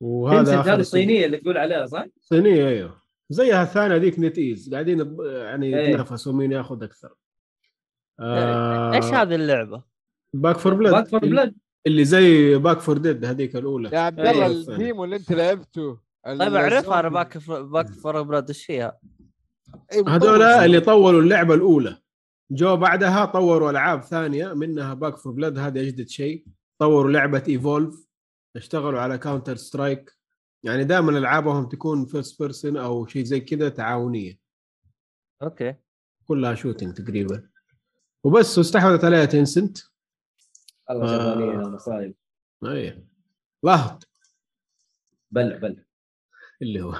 وهذا 0.00 0.60
هذه 0.60 0.80
الصينيه 0.80 1.26
اللي 1.26 1.36
تقول 1.36 1.58
عليها 1.58 1.86
صح؟ 1.86 2.06
صينية 2.20 2.68
أيوه. 2.68 3.02
زيها 3.30 3.62
الثانية 3.62 3.96
ديك 3.96 4.18
NetEase. 4.18 4.72
قاعدين 4.74 5.16
يعني 5.20 5.78
إيه. 5.78 5.88
يتنافسوا 5.88 6.32
مين 6.32 6.52
ياخذ 6.52 6.82
أكثر. 6.82 7.14
إيش 8.94 9.04
هذه 9.04 9.34
اللعبة؟ 9.34 9.82
Back 10.34 10.56
4 10.58 10.74
Blood 10.74 10.92
Back 10.92 11.08
4 11.08 11.20
Blood 11.20 11.54
اللي 11.86 12.04
زي 12.04 12.54
Back 12.58 12.80
4 12.80 12.98
Dead 12.98 13.24
هذيك 13.24 13.56
الأولى. 13.56 13.90
يا 13.92 13.98
عبد 13.98 14.20
الله 14.20 14.46
الثانية. 14.46 14.78
ال 14.78 14.83
demo 14.83 15.04
اللي 15.04 15.16
أنت 15.16 15.32
لعبته 15.32 15.98
طيب 16.26 16.54
اعرفها 16.54 17.00
أنا 17.00 17.08
Back 17.08 17.88
4 17.88 18.22
Blood 18.22 18.48
إيش 18.48 18.64
فيها؟ 18.64 18.98
إيه، 19.92 20.08
هذول. 20.08 20.42
اللي 20.42 20.80
طوروا 20.80 21.20
اللعبة 21.20 21.54
الأولى. 21.54 21.98
جو 22.50 22.76
بعدها 22.76 23.24
طوروا 23.24 23.70
ألعاب 23.70 24.02
ثانية 24.02 24.52
منها 24.52 24.94
Back 24.94 25.16
4 25.16 25.32
Blood 25.32 25.58
هذا 25.58 25.80
أجدد 25.80 26.08
شيء. 26.08 26.46
طوروا 26.78 27.12
لعبة 27.12 27.42
Evolve 27.48 28.06
اشتغلوا 28.56 29.00
على 29.00 29.18
Counter-Strike 29.18 30.16
يعني 30.62 30.84
دائما 30.84 31.18
ألعابهم 31.18 31.68
تكون 31.68 32.06
first 32.06 32.42
person 32.42 32.76
أو 32.76 33.06
شيء 33.06 33.24
زي 33.24 33.40
كذا 33.40 33.68
تعاونية. 33.68 34.38
okay. 35.42 35.74
كلها 36.28 36.54
shooting 36.54 36.94
تقريبا. 36.94 37.48
وبس 38.24 38.58
واستحوذت 38.58 39.04
عليها 39.04 39.24
Tencent 39.24 39.78
الله 40.90 41.04
آه. 41.04 41.06
شغالين 41.06 41.60
يا 41.60 41.68
مصايب. 41.68 42.14
اي 42.64 43.04
لهط 43.64 44.08
بلع 45.30 45.56
بلع. 45.56 45.82
اللي 46.62 46.82
هو. 46.82 46.94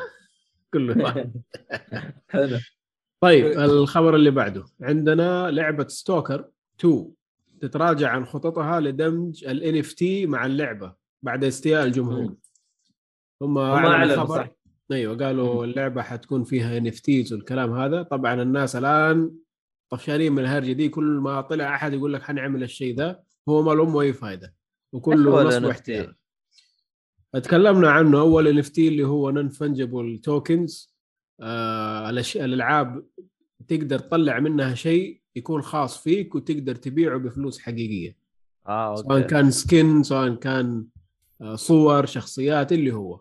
كله. 0.76 0.94
حلو. 2.28 2.58
طيب 3.24 3.46
الخبر 3.68 4.16
اللي 4.16 4.30
بعده. 4.30 4.64
عندنا 4.80 5.50
لعبة 5.50 5.88
Stalker 5.88 6.48
2 6.80 7.08
تتراجع 7.60 8.10
عن 8.10 8.24
خططها 8.24 8.80
لدمج 8.80 9.44
ال 9.44 9.84
NFT 9.84 10.28
مع 10.28 10.46
اللعبة 10.46 10.94
بعد 11.22 11.44
استياء 11.44 11.84
الجمهور. 11.84 12.34
هم 13.42 13.58
أعلنوا 13.58 14.14
الخبر. 14.14 14.48
أيوه 14.92 15.16
قالوا 15.16 15.64
اللعبة 15.64 16.02
حتكون 16.02 16.44
فيها 16.44 16.80
NFTs 16.80 17.32
والكلام 17.32 17.72
هذا. 17.72 18.02
طبعا 18.02 18.42
الناس 18.42 18.76
الآن 18.76 19.30
طفشانين 19.90 20.32
من 20.32 20.38
الهرجة 20.38 20.72
دي. 20.72 20.88
كل 20.88 21.04
ما 21.04 21.40
طلع 21.40 21.74
أحد 21.74 21.92
يقول 21.92 22.12
لك 22.12 22.22
حنعمل 22.22 22.62
الشيء 22.62 22.96
ذا 22.96 23.22
هو 23.48 23.62
ما 23.62 23.72
له 23.72 24.00
اي 24.00 24.12
فائده 24.12 24.54
وكله 24.92 25.42
ال 25.42 25.46
نصب؟ 25.46 25.64
واحتيال. 25.64 26.14
تكلمنا 27.38 27.90
عنه 27.90 28.20
أول 28.20 28.62
NFT 28.62 28.78
اللي 28.78 29.04
هو 29.04 29.30
non-fungible 29.30 30.18
tokens 30.18 30.96
الألعاب 32.36 33.06
تقدر 33.68 33.98
تطلع 33.98 34.40
منها 34.40 34.74
شيء 34.74 35.20
يكون 35.36 35.62
خاص 35.62 36.02
فيك 36.02 36.34
وتقدر 36.34 36.74
تبيعه 36.74 37.18
بفلوس 37.18 37.58
حقيقية. 37.58 38.16
آه 38.68 38.94
سواء 38.94 39.16
okay 39.16 39.28
كان 39.28 39.50
skin 39.50 40.02
سواء 40.02 40.34
كان 40.34 40.86
آه، 41.40 41.54
صور 41.54 42.06
شخصيات 42.06 42.72
اللي 42.72 42.94
هو. 42.94 43.20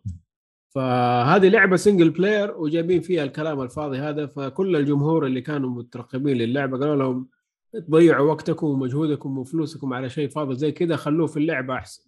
فهذه 0.70 1.48
لعبة 1.50 1.76
single 1.76 2.10
player 2.10 2.58
وجايبين 2.58 3.02
فيها 3.02 3.24
الكلام 3.24 3.62
الفاضي 3.62 3.98
هذا 3.98 4.26
فكل 4.28 4.76
الجمهور 4.76 5.26
اللي 5.26 5.42
كانوا 5.42 5.70
مترقبين 5.70 6.38
للعبة 6.38 6.78
قالوا 6.78 6.96
لهم 6.96 7.28
تضيعوا 7.74 8.32
وقتكم 8.32 8.68
ومجهودكم 8.68 9.38
وفلوسكم 9.38 9.94
على 9.94 10.10
شيء 10.10 10.30
فاضي 10.30 10.56
زي 10.56 10.72
كذا 10.72 10.96
خلوه 10.96 11.28
في 11.28 11.38
اللعبة 11.38 11.74
أحسن. 11.74 12.05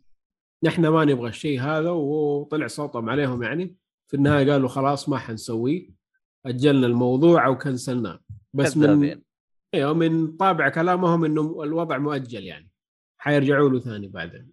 نحن 0.64 0.88
ما 0.88 1.06
نبغى 1.06 1.30
الشيء 1.30 1.62
هذا 1.62 1.90
وطلع 1.90 2.68
صوتهم 2.68 3.10
عليهم 3.10 3.44
يعني. 3.44 3.76
في 4.08 4.18
النهاية 4.18 4.52
قالوا 4.52 4.70
خلاص 4.70 5.10
ما 5.10 5.18
حنسويه. 5.18 5.90
أجلنا 6.46 6.88
الموضوع 6.88 7.46
أو 7.46 7.58
cancel 7.58 7.99
ناه. 7.99 8.20
بس 8.54 8.78
من. 8.78 9.22
أيوه 9.74 9.94
من 9.94 10.38
طابع 10.38 10.70
كلامهم 10.70 11.26
إنه 11.26 11.64
الوضع 11.64 11.98
مؤجل 11.98 12.44
يعني. 12.44 12.70
حيرجعوا 13.18 13.70
له 13.70 13.80
ثاني 13.80 14.08
بعدين. 14.08 14.52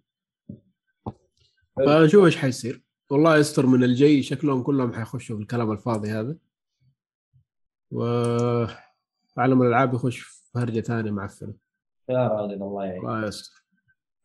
فنشوف 1.85 2.25
إيش 2.25 2.37
حيصير. 2.37 2.83
والله 3.09 3.37
يستر 3.37 3.65
من 3.65 3.83
الجاي 3.83 4.23
شكلهم 4.23 4.63
كلهم 4.63 4.93
حيخشوا 4.93 5.35
في 5.35 5.41
الكلام 5.41 5.71
الفاضي 5.71 6.09
هذا. 6.09 6.37
و 7.91 8.03
عالم 9.37 9.61
الألعاب 9.61 9.93
يخش 9.93 10.19
في 10.19 10.59
هرجة 10.59 10.79
ثانية 10.79 11.11
معفنة. 11.11 11.53
يا 12.09 12.27
راجل 12.27 12.53
الله 12.53 12.85
يعين 12.85 12.99
الله 12.99 13.27
يستر. 13.27 13.64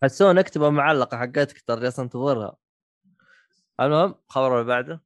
حسون 0.03 0.39
اكتب 0.39 0.65
المعلقه 0.65 1.17
حقتك 1.19 1.61
ترى 1.61 1.81
جالس 1.81 2.01
انتظرها 2.01 2.57
المهم 3.81 4.15
خبر 4.29 4.55
اللي 4.55 4.65
بعده. 4.65 5.03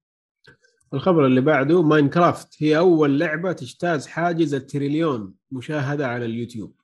الخبر 0.95 1.27
اللي 1.27 1.41
بعده 1.41 1.83
Minecraft. 1.83 2.63
هي 2.63 2.79
أول 2.79 3.19
لعبة 3.19 3.53
تجتاز 3.53 4.07
حاجز 4.07 4.55
التريليون 4.55 5.35
مشاهدة 5.51 6.07
على 6.07 6.25
اليوتيوب. 6.25 6.81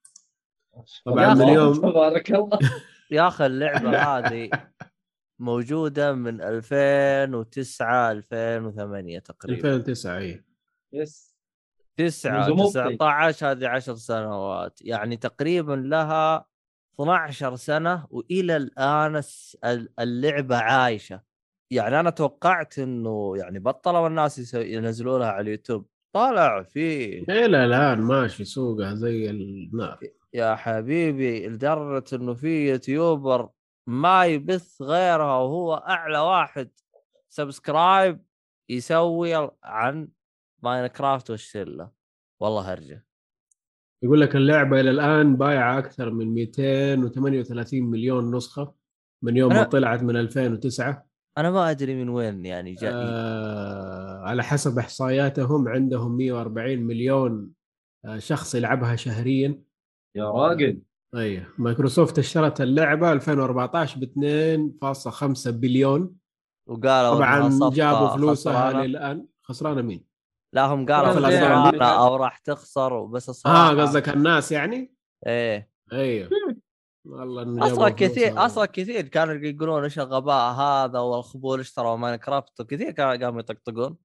طبعا 1.04 1.34
من 1.34 1.42
اليوم 1.42 1.74
تبارك 1.90 2.30
الله. 2.30 2.58
يا 3.10 3.28
أخي 3.28 3.46
اللعبة 3.46 3.98
هذه 3.98 4.50
موجودة 5.38 6.12
من 6.12 6.40
2009 6.42 8.12
2008 8.12 9.18
تقريبا. 9.18 9.68
2009 9.68 10.18
اي 10.18 10.44
يس. 10.92 11.36
تسعة 11.96 12.48
منذ 12.48 12.56
مبطي. 12.56 12.96
19 12.96 13.50
هذه 13.50 13.68
10 13.68 13.94
سنوات. 13.94 14.78
يعني 14.82 15.16
تقريبا 15.16 15.72
لها 15.72 16.49
12 16.94 17.56
سنة 17.56 18.06
وإلى 18.10 18.56
الآن 18.56 19.16
الس- 19.16 19.56
ال- 19.64 19.92
اللعبة 20.00 20.56
عايشة. 20.56 21.22
يعني 21.72 22.00
أنا 22.00 22.10
توقعت 22.10 22.78
إنه 22.78 23.36
يعني 23.36 23.58
بطلوا 23.58 24.06
الناس 24.06 24.54
ينزلونها 24.54 25.26
على 25.28 25.40
اليوتيوب. 25.40 25.86
طالع 26.14 26.62
في 26.62 27.18
إلى 27.18 27.64
الآن 27.64 28.00
ماشي 28.00 28.44
سوقها 28.44 28.94
زي 28.94 29.30
النار. 29.30 29.98
يا 30.34 30.54
حبيبي 30.54 31.48
لدرجة 31.48 32.16
إنه 32.16 32.34
في 32.34 32.68
YouTuber 32.70 33.48
ما 33.86 34.24
يبث 34.26 34.82
غيرها 34.82 35.36
وهو 35.38 35.74
أعلى 35.74 36.18
واحد 36.18 36.70
subscribe 37.28 38.24
يسوي 38.68 39.50
عن 39.64 40.08
Minecraft 40.62 41.30
والشلة. 41.30 41.90
والله 42.40 42.72
هرجه 42.72 43.06
يقول 44.02 44.20
لك 44.20 44.36
اللعبة 44.36 44.80
إلى 44.80 44.90
الآن 44.90 45.36
بايعة 45.36 45.78
أكثر 45.78 46.10
من 46.10 46.34
238 46.34 47.82
مليون 47.82 48.36
نسخة 48.36 48.74
من 49.22 49.36
يوم 49.36 49.52
ما 49.52 49.62
طلعت 49.62 50.02
من 50.02 50.16
2009 50.16 51.06
أنا 51.38 51.50
ما 51.50 51.70
أدري 51.70 51.94
من 52.04 52.08
وين 52.08 52.44
يعني 52.44 52.74
جاء. 52.74 52.92
آه 52.94 54.20
على 54.22 54.42
حسب 54.42 54.78
إحصائياتهم 54.78 55.68
عندهم 55.68 56.16
140 56.16 56.78
مليون 56.78 57.50
آه 58.04 58.18
شخص 58.18 58.54
يلعبها 58.54 58.96
شهريا. 58.96 59.62
يا 60.16 60.30
راجل. 60.30 60.80
أيوه 61.14 61.46
مايكروسوفت 61.58 62.18
اشترت 62.18 62.60
اللعبة 62.60 63.12
2014 63.12 64.00
ب 64.00 64.04
2.5 64.04 65.50
بليون. 65.50 66.14
وقالوا 66.66 67.14
طبعا 67.14 67.70
جابوا 67.70 68.08
فلوسها. 68.16 68.86
للآن. 68.86 69.26
خسرانة 69.42 69.82
مين؟ 69.82 70.09
لا 70.52 70.66
هم 70.66 70.86
قالوا 70.86 71.12
في 71.12 71.18
خسرانة 71.18 71.68
الأسعار. 71.68 72.06
أو 72.06 72.16
راح 72.16 72.38
تخسر 72.38 72.92
وبس 72.92 73.28
الصراحه 73.28 73.70
آه 73.72 73.82
قصدك 73.82 74.08
الناس 74.08 74.52
يعني؟ 74.52 74.94
إيه. 75.26 75.70
أيوه 75.92 76.28
والله 77.04 77.66
أصلا 77.66 77.88
كثير. 77.88 78.46
أصلا 78.46 78.66
كثير 78.66 79.08
كانوا 79.08 79.34
يقولون 79.34 79.82
إيش 79.82 79.98
الغباء 79.98 80.52
هذا 80.52 80.98
والخبول 80.98 81.60
اشتروا 81.60 81.96
ماينكرافت 81.96 82.60
وكثير 82.60 82.90
كانوا 82.90 83.24
قاموا 83.26 83.40
يطقطقون. 83.40 83.96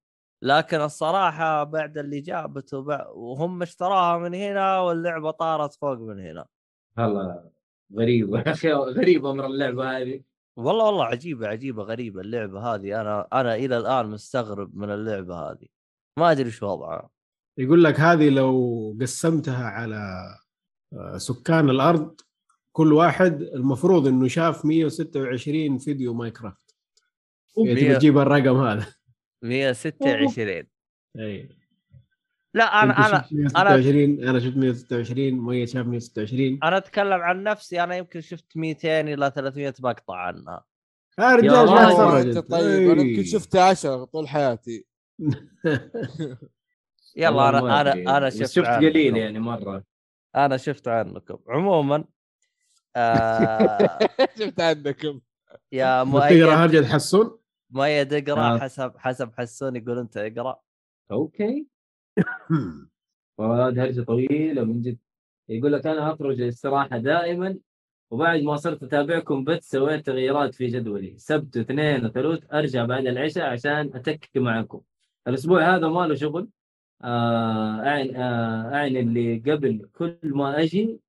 لكن 0.42 0.80
الصراحة 0.80 1.64
بعد 1.64 1.98
اللي 1.98 2.20
جابته 2.20 2.78
وبع- 2.78 3.08
وهم 3.08 3.62
اشتراها 3.62 4.18
من 4.18 4.34
هنا 4.34 4.80
واللعبة 4.80 5.30
طارت 5.30 5.74
فوق 5.74 5.98
من 5.98 6.20
هنا. 6.20 6.46
والله 6.98 7.50
غريبة 7.96 8.38
يا 8.46 8.52
أخي 8.52 8.72
غريبة 8.72 9.30
أمر 9.30 9.46
اللعبة 9.46 9.98
هذه. 9.98 10.22
والله 10.56 10.84
والله 10.84 11.04
عجيبة 11.04 11.48
عجيبة 11.48 11.82
غريبة 11.82 12.20
اللعبة 12.20 12.60
هذه. 12.60 13.00
أنا 13.00 13.28
أنا 13.32 13.54
إلى 13.54 13.76
الآن 13.76 14.06
مستغرب 14.06 14.76
من 14.76 14.90
اللعبة 14.90 15.50
هذه. 15.50 15.66
ما 16.18 16.30
أدري 16.32 16.46
إيش 16.46 16.62
وضعها 16.62 17.10
يقول 17.58 17.84
لك 17.84 18.00
هذه 18.00 18.28
لو 18.28 18.96
قسمتها 19.00 19.64
على 19.66 20.24
آه، 20.92 21.16
سكان 21.18 21.70
الأرض 21.70 22.20
كل 22.72 22.92
واحد 22.92 23.42
المفروض 23.42 24.06
إنه 24.06 24.28
شاف 24.28 24.64
126 24.64 25.78
فيديو 25.78 26.14
ماينكرافت. 26.14 26.74
مية- 27.50 27.54
تبي 27.78 27.94
تجيب 27.96 28.18
الرقم 28.18 28.56
هذا. 28.60 28.86
126 29.42 30.66
أي. 31.18 31.48
لا 32.54 32.64
أنا 32.64 33.06
أنا 33.06 33.24
126 33.32 34.28
أنا 34.28 34.40
شفت 34.40 34.56
126 34.56 35.34
مية 35.40 35.66
شاف 35.66 35.86
126 35.86 36.58
أنا 36.62 36.76
أتكلم 36.76 37.12
عن 37.20 37.42
نفسي 37.42 37.82
أنا 37.82 37.96
يمكن 37.96 38.20
شفت 38.20 38.56
200 38.56 39.00
إلى 39.00 39.32
300 39.34 39.74
مقطع 39.80 40.16
عنها. 40.16 40.64
يا 41.18 41.34
رجال 41.36 41.66
ما. 41.66 42.40
طيب 42.40 42.90
أنا 42.90 43.02
يمكن. 43.02 43.24
شفت 43.24 43.56
10 43.56 44.04
طول 44.04 44.28
حياتي. 44.28 44.86
يلا 47.16 47.30
والله 47.30 47.80
أنا 47.80 47.92
أنا. 47.92 48.16
أنا 48.18 48.30
شفت 48.30 48.44
شفت 48.50 48.66
عنكم. 48.66 48.86
قليل 48.88 49.16
يعني 49.16 49.38
مرة. 49.38 49.84
أنا 50.36 50.56
شفت 50.56 50.88
عنكم. 50.88 51.38
عموما 51.48 52.04
آه 52.96 53.98
شفت 54.38 54.60
عندكم 54.60 55.20
يا 55.72 55.84
تقرأ 56.04 56.04
مؤيد 56.04 56.42
هرجة 56.42 56.86
حسون؟ 56.86 57.38
مؤيد 57.70 58.12
اقرأ 58.14 58.54
آه. 58.54 58.58
حسب 58.58 58.92
حسب 58.98 59.32
حسون 59.38 59.76
يقول 59.76 59.98
أنت 59.98 60.16
اقرأ. 60.16 60.60
أوكي. 61.10 61.66
وهذه 63.38 63.82
هرجة 63.84 64.00
طويلة 64.02 64.64
من 64.64 64.82
جد 64.82 64.98
يقول 65.48 65.72
لك 65.72 65.86
أنا 65.86 66.12
أخرج 66.12 66.40
للاستراحة 66.40 66.98
دائما 66.98 67.58
وبعد 68.10 68.40
ما 68.42 68.56
صرت 68.56 68.82
أتابعكم 68.82 69.44
بث 69.44 69.62
سويت 69.64 70.06
تغييرات 70.06 70.54
في 70.54 70.66
جدولي. 70.66 71.18
سبت 71.18 71.56
واثنين 71.56 72.06
وثلاث 72.06 72.40
أرجع 72.52 72.84
بعد 72.84 73.06
العشاء 73.06 73.44
عشان 73.46 73.90
اتك 73.94 74.30
معكم. 74.36 74.80
الأسبوع 75.28 75.76
هذا 75.76 75.88
ما 75.88 76.06
له 76.06 76.14
شغل. 76.14 76.48
آه 77.04 77.80
أعني, 77.86 78.18
آه 78.18 78.86
اللي 78.86 79.38
قبل 79.38 79.88
كل 79.94 80.18
ما 80.24 80.60
أجي 80.62 81.00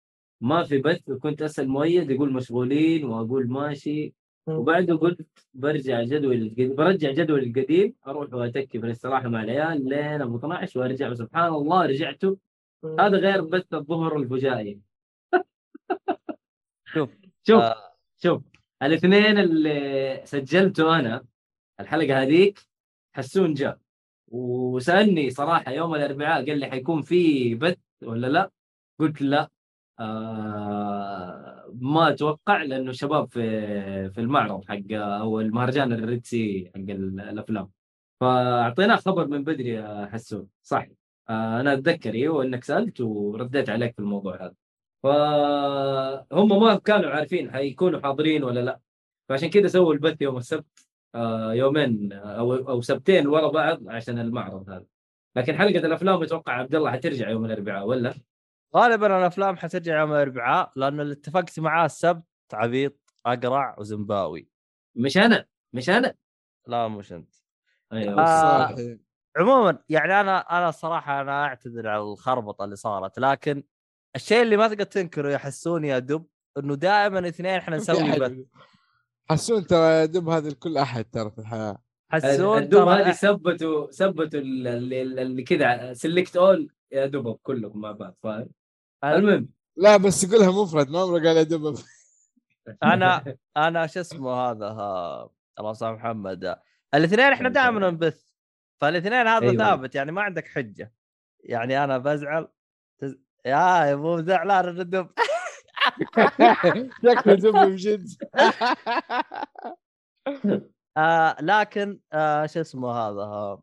ما 0.41 0.63
في 0.63 0.77
بث 0.77 1.09
وكنت 1.09 1.41
أسأل 1.41 1.67
مؤيد 1.69 2.11
يقول 2.11 2.33
مشغولين 2.33 3.05
وأقول 3.05 3.47
ماشي. 3.49 4.13
وبعده 4.47 4.95
قلت 4.97 5.27
برجع 5.53 6.03
جدول 6.03 6.41
القديم 6.41 6.75
برجع 6.75 7.11
جدول 7.11 7.43
القديم 7.43 7.93
أروح 8.07 8.33
واتكي 8.33 8.79
في 8.79 8.85
الاستراحة 8.85 9.29
مع 9.29 9.43
العيال 9.43 9.89
لين 9.89 10.21
أبو 10.21 10.37
12 10.37 10.79
وأرجع. 10.79 11.09
وسبحان 11.09 11.53
الله 11.53 11.85
رجعتوا 11.85 12.35
هذا 12.99 13.17
غير 13.17 13.41
بث 13.41 13.73
الظهر 13.73 14.17
الفجائي 14.17 14.79
شوف 16.93 17.09
شوف 17.43 17.61
آه. 17.61 17.97
شوف. 18.23 18.41
الاثنين 18.83 19.37
اللي 19.39 20.21
سجلته 20.25 20.99
أنا 20.99 21.25
الحلقة 21.79 22.21
هذيك 22.23 22.59
حسون 23.15 23.53
جاء. 23.53 23.79
وسألني 24.27 25.29
صراحة 25.29 25.71
يوم 25.71 25.95
الأربعاء 25.95 26.45
قال 26.49 26.59
لي 26.59 26.65
حيكون 26.67 27.01
في 27.01 27.55
بث 27.55 27.77
ولا 28.03 28.27
لا؟ 28.27 28.51
قلت 28.99 29.21
لا. 29.21 29.49
آه 29.99 31.73
ما 31.81 32.09
أتوقع 32.09 32.63
لأنه 32.63 32.91
شباب 32.91 33.31
في 33.31 34.09
في 34.09 34.21
المعرض 34.21 34.65
حق 34.69 34.83
أو 34.93 35.39
المهرجان 35.41 35.93
الريدسي 35.93 36.71
حق 36.75 36.79
ال- 36.79 37.19
الأفلام. 37.19 37.69
فأعطيناه 38.21 38.95
خبر 38.95 39.27
من 39.27 39.43
بدري 39.43 39.69
يا 39.69 40.09
حسون. 40.13 40.47
صح 40.63 40.87
آه 41.29 41.59
أنا 41.61 41.73
أتذكر 41.73 42.13
إيوه 42.13 42.43
إنك 42.43 42.63
سألت 42.63 43.01
ورديت 43.01 43.69
عليك 43.69 43.93
في 43.93 43.99
الموضوع 43.99 44.35
هذا. 44.45 44.53
فهم 45.03 46.59
ما 46.59 46.75
كانوا 46.75 47.09
عارفين 47.09 47.51
حيكونوا 47.51 47.99
حاضرين 48.01 48.43
ولا 48.43 48.59
لا. 48.59 48.79
فعشان 49.29 49.49
كذا 49.49 49.67
سووا 49.67 49.93
البث 49.93 50.21
يوم 50.21 50.37
السبت. 50.37 50.86
يومين 51.53 52.13
أو 52.13 52.53
أو 52.53 52.81
سبتين 52.81 53.27
ورا 53.27 53.51
بعض 53.51 53.89
عشان 53.89 54.19
المعرض 54.19 54.69
هذا. 54.69 54.85
لكن 55.35 55.57
حلقة 55.57 55.85
الأفلام 55.85 56.23
أتوقع 56.23 56.53
عبد 56.53 56.75
الله 56.75 56.91
حترجع 56.91 57.29
يوم 57.29 57.45
الأربعاء 57.45 57.85
ولا؟ 57.85 58.13
غالبا 58.75 59.17
الأفلام 59.19 59.57
حترجع 59.57 59.99
يوم 59.99 60.11
الأربعاء 60.11 60.71
لأنه 60.75 61.01
اللي 61.01 61.13
اتفقت 61.13 61.59
معاه 61.59 61.85
السبت 61.85 62.23
عبيط 62.53 62.97
أقرع 63.25 63.75
وزمباوي. 63.79 64.47
مش 64.95 65.17
أنا 65.17 65.45
مش 65.73 65.89
أنا. 65.89 66.13
لا 66.67 66.87
مش 66.87 67.13
أنت. 67.13 67.33
أيوه 67.93 68.23
آه. 68.23 68.71
صحيح 68.71 68.97
عموما 69.37 69.77
يعني 69.89 70.21
أنا 70.21 70.39
أنا 70.39 70.69
الصراحه 70.69 71.21
أنا 71.21 71.45
أعتذر 71.45 71.87
على 71.87 72.01
الخربطة 72.01 72.63
اللي 72.65 72.75
صارت 72.75 73.19
لكن 73.19 73.63
الشيء 74.15 74.41
اللي 74.41 74.57
ما 74.57 74.67
تقدر 74.67 74.83
تنكره 74.83 75.31
يحسون 75.31 75.85
يا 75.85 75.99
دب 75.99 76.25
إنه 76.57 76.75
دائما 76.75 77.27
اثنين 77.27 77.51
إحنا 77.51 77.75
نسوي 77.77 78.19
بث 78.19 78.37
حسون 79.31 79.67
ترى 79.67 80.07
دب 80.07 80.29
هذا 80.29 80.49
لكل 80.49 80.77
أحد 80.77 81.05
ترى 81.11 81.31
في 81.31 81.39
الحياة. 81.39 81.77
حسون 82.11 82.69
ترى 82.69 83.01
هذه 83.01 83.11
ثبتوا 83.11 83.91
ثبتوا 83.91 84.39
ال- 84.39 84.67
اللي, 84.67 85.01
اللي 85.01 85.43
كذا 85.43 85.93
سلكت 85.93 86.37
اول 86.37 86.69
يا 86.91 87.05
دبب 87.05 87.37
كلكم 87.43 87.79
مع 87.81 87.91
بعض 87.91 88.15
فاهم؟ 88.23 88.49
المهم. 89.03 89.49
لا 89.77 89.97
بس 89.97 90.23
يقولها 90.23 90.51
مفرد 90.63 90.89
ما 90.89 90.99
عمره 90.99 91.19
قال 91.19 91.37
يا 91.37 91.43
دب 91.43 91.75
أنا 92.83 93.35
أنا 93.57 93.87
شو 93.87 93.99
اسمه 93.99 94.31
هذا 94.31 94.65
ها... 94.65 95.29
الله 95.59 95.71
يسامح 95.71 95.99
محمد. 95.99 96.55
الاثنين 96.93 97.19
إحنا 97.19 97.49
دائما 97.59 97.89
نبث 97.89 98.23
فالاثنين 98.81 99.13
هذا 99.27 99.41
أيوة. 99.49 99.57
ثابت 99.57 99.95
يعني 99.95 100.11
ما 100.11 100.21
عندك 100.21 100.47
حجة. 100.47 100.93
يعني 101.39 101.83
أنا 101.83 101.97
بزعل 101.97 102.47
تز... 102.99 103.17
يا 103.45 103.95
مو 103.95 104.21
زعلان 104.21 104.65
الردب 104.65 105.09
شكله 107.03 107.33
دب 107.33 107.55
بجد 107.55 108.07
آه 110.97 111.35
لكن 111.41 111.99
آه 112.13 112.45
شو 112.45 112.61
اسمه 112.61 112.91
هذا؟ 112.91 113.21
ها... 113.21 113.61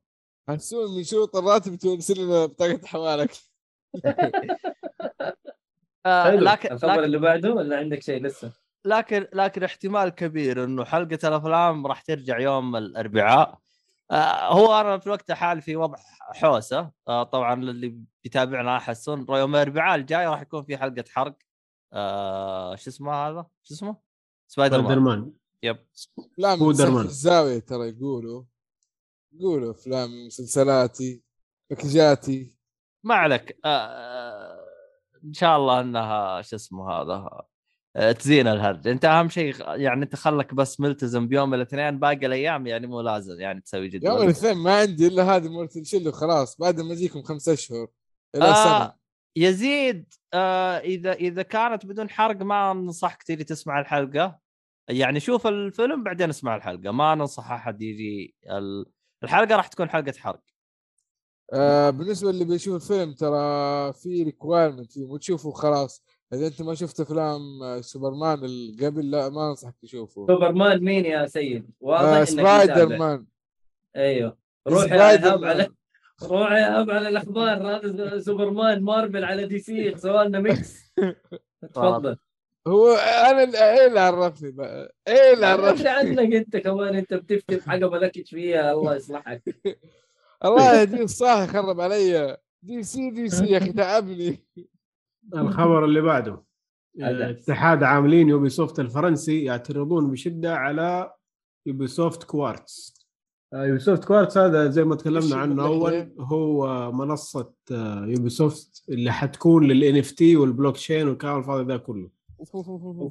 حسون 0.48 0.96
من 0.96 1.04
شروط 1.04 1.36
الراتب 1.36 1.74
ترسل 1.74 2.24
لنا 2.24 2.46
بطاقة 2.46 2.86
حوالك. 2.86 3.30
آه 6.06 6.30
لكن 6.30 6.72
الخبر 6.72 7.04
اللي 7.04 7.18
بعده 7.18 7.52
ولا 7.52 7.78
عندك 7.78 8.02
شيء 8.02 8.22
لسه؟ 8.22 8.52
لكن 8.84 9.26
لكن 9.32 9.64
احتمال 9.64 10.08
كبير 10.08 10.64
إنه 10.64 10.84
حلقة 10.84 11.28
الأفلام 11.28 11.86
راح 11.86 12.02
ترجع 12.02 12.38
يوم 12.38 12.76
الأربعاء. 12.76 13.58
آه 14.10 14.52
هو 14.52 14.80
أنا 14.80 14.98
في 14.98 15.06
الوقت 15.06 15.30
الحالي 15.30 15.60
في 15.60 15.76
وضع 15.76 15.98
حوسة. 16.34 16.90
آه 17.08 17.22
طبعا 17.22 17.54
اللي 17.54 17.98
بيتابعنا 18.24 18.76
احسن 18.76 19.26
يوم 19.28 19.56
الأربعاء 19.56 19.94
الجاي 19.94 20.26
راح 20.26 20.42
يكون 20.42 20.64
في 20.64 20.76
حلقة 20.76 21.04
حرق. 21.10 21.36
آه 21.94 22.76
شو 22.76 22.90
اسمه 22.90 23.12
هذا؟ 23.14 23.46
شو 23.62 23.74
اسمه؟ 23.74 23.96
سبايدر 24.48 24.78
سبايدر 24.78 25.00
مان 25.00 25.18
مان 25.18 25.32
yep 25.62 25.76
افلام 26.18 26.72
سبايدر 26.72 27.00
الزاويه 27.00 27.58
ترى 27.58 27.88
يقولوا 27.88 28.42
يقولوا 29.32 29.70
أفلام 29.70 30.26
مسلسلاتي 30.26 31.22
package 31.70 32.36
اتي 32.36 32.54
ما 33.04 33.14
عليك. 33.14 33.58
آه 33.64 34.64
إن 35.24 35.32
شاء 35.32 35.56
الله 35.56 35.80
إنها 35.80 36.42
شو 36.42 36.56
اسمه 36.56 36.90
هذا 36.92 37.42
آه، 37.96 38.12
تزين 38.12 38.46
الهرج 38.46 38.88
أنت 38.88 39.04
أهم 39.04 39.28
شيء 39.28 39.54
يعني 39.60 40.04
أنت 40.04 40.16
خلك 40.16 40.54
بس 40.54 40.80
ملتزم 40.80 41.28
بيوم 41.28 41.54
الاثنين 41.54 41.98
باقي 41.98 42.26
الأيام 42.26 42.66
يعني 42.66 42.86
مو 42.86 43.00
لازم 43.00 43.40
يعني 43.40 43.60
تسوي 43.60 43.88
جدول. 43.88 44.10
يوم 44.10 44.22
الاثنين 44.22 44.56
ما 44.56 44.76
عندي 44.78 45.06
إلا 45.06 45.22
هذه 45.36 45.48
مرتل 45.48 45.86
شلو 45.86 46.12
خلاص 46.12 46.56
بعد 46.60 46.80
ما 46.80 46.92
اجيكم 46.92 47.22
خمسة 47.22 47.52
أشهر 47.52 47.86
إلى 48.34 48.44
آه 48.44 48.78
سنة. 48.78 48.94
يزيد 49.36 50.14
آه 50.34 50.78
إذا 50.78 51.12
إذا 51.12 51.42
كانت 51.42 51.86
بدون 51.86 52.10
حرق 52.10 52.42
ما 52.42 52.72
ننصحك 52.72 53.22
تيجي 53.22 53.44
تسمع 53.44 53.80
الحلقة. 53.80 54.38
يعني 54.88 55.20
شوف 55.20 55.46
الفيلم 55.46 56.02
بعدين 56.02 56.28
اسمع 56.28 56.56
الحلقة. 56.56 56.90
ما 56.90 57.14
ننصح 57.14 57.50
أحد 57.50 57.82
يجي 57.82 58.34
ال- 58.50 58.86
الحلقة 59.24 59.56
راح 59.56 59.66
تكون 59.66 59.90
حلقة 59.90 60.12
حرق. 60.18 60.40
آه 61.52 61.90
بالنسبة 61.90 62.30
اللي 62.30 62.44
بيشوف 62.44 62.82
الفيلم 62.82 63.12
ترى 63.12 63.92
في 63.92 64.22
requirement 64.22 64.92
فيه 64.92 65.06
مو 65.06 65.16
تشوفه 65.16 65.50
خلاص. 65.52 66.04
إذا 66.32 66.46
أنت 66.46 66.62
ما 66.62 66.74
شفت 66.74 67.00
أفلام 67.00 67.62
آه، 67.62 67.80
سوبرمان 67.80 68.44
اللي 68.44 68.86
قبل 68.86 69.10
لا 69.10 69.28
ما 69.28 69.50
أنصحك 69.50 69.74
تشوفه. 69.82 70.26
سوبرمان 70.26 70.84
مين 70.84 71.04
يا 71.04 71.26
سيد؟ 71.26 71.70
واضح 71.80 72.02
آه 72.08 72.18
إنك 72.18 72.24
سبايدر. 72.24 72.98
مان. 72.98 73.26
أيوه. 73.96 74.38
روح. 74.68 74.92
على 74.92 75.70
روح 76.22 76.52
يا 76.52 76.56
ايهاب 76.56 76.90
على 76.90 77.08
الأخبار 77.08 77.76
هذا 77.76 78.18
سوبرمان 78.18 78.82
مارفل 78.82 79.24
على 79.24 79.46
دي 79.46 79.58
سي 79.58 79.96
سوالنا 79.96 80.40
mix. 80.40 80.92
تفضل. 81.74 82.16
هو 82.66 82.94
أنا 82.94 83.40
إيه 83.72 83.86
اللي 83.86 84.00
عرفني 84.00 84.50
بقى؟ 84.50 84.94
إيه 85.08 85.34
اللي 85.34 85.46
عرفني؟ 85.46 85.88
عنك 85.88 86.32
أنت 86.42 86.56
كمان 86.56 86.94
أنت 86.94 87.14
بتفتن 87.14 87.62
حاجة 87.70 87.88
ملكش 87.88 88.30
فيها 88.30 88.72
الله 88.72 88.94
يصلحك. 88.96 89.42
الله 90.44 90.80
يهديه 90.80 91.02
الصح 91.02 91.46
خرب 91.46 91.80
علي. 91.80 92.36
دي 92.62 92.82
سي 92.82 93.10
دي 93.10 93.28
سي 93.28 93.46
يا 93.46 93.58
أخي 93.58 93.72
تعبني. 93.72 94.44
الخبر 95.34 95.84
اللي 95.84 96.00
بعده. 96.00 96.44
هذا. 97.02 97.30
اتحاد 97.30 97.82
العاملين 97.82 98.28
يوبي 98.28 98.48
سوفت 98.48 98.80
الفرنسي 98.80 99.44
يعترضون 99.44 100.10
بشدة 100.10 100.56
على 100.56 101.12
يوبي 101.66 101.86
سوفت 101.86 102.24
كوارتز. 102.24 102.93
يوبي 103.54 103.78
سوفت 103.78 104.04
كوارتز 104.04 104.38
هذا 104.38 104.70
زي 104.70 104.84
ما 104.84 104.94
تكلمنا 104.94 105.36
عنه 105.36 105.66
أول 105.66 105.92
هي؟ 105.92 106.08
هو 106.18 106.92
منصة 106.92 107.52
يوبي 108.06 108.28
سوفت 108.28 108.84
اللي 108.88 109.12
حتكون 109.12 109.64
لل 109.64 109.96
NFT 109.96 110.10
وال 110.10 110.36
blockchain 110.36 111.08
والكلام 111.08 111.38
الفاضي 111.38 111.64
ذا 111.64 111.76
كله. 111.76 112.08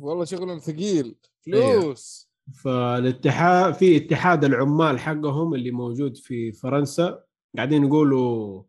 والله 0.03 0.25
شغلهم 0.25 0.59
ثقيل. 0.59 1.15
أيوه. 1.47 1.81
فلوس. 1.81 2.33
فالاتحاد 2.53 3.73
في 3.73 3.97
اتحاد 3.97 4.43
العمال 4.43 4.99
حقهم 4.99 5.53
اللي 5.53 5.71
موجود 5.71 6.17
في 6.17 6.51
فرنسا. 6.51 7.23
قاعدين 7.55 7.83
يقولوا 7.83 8.63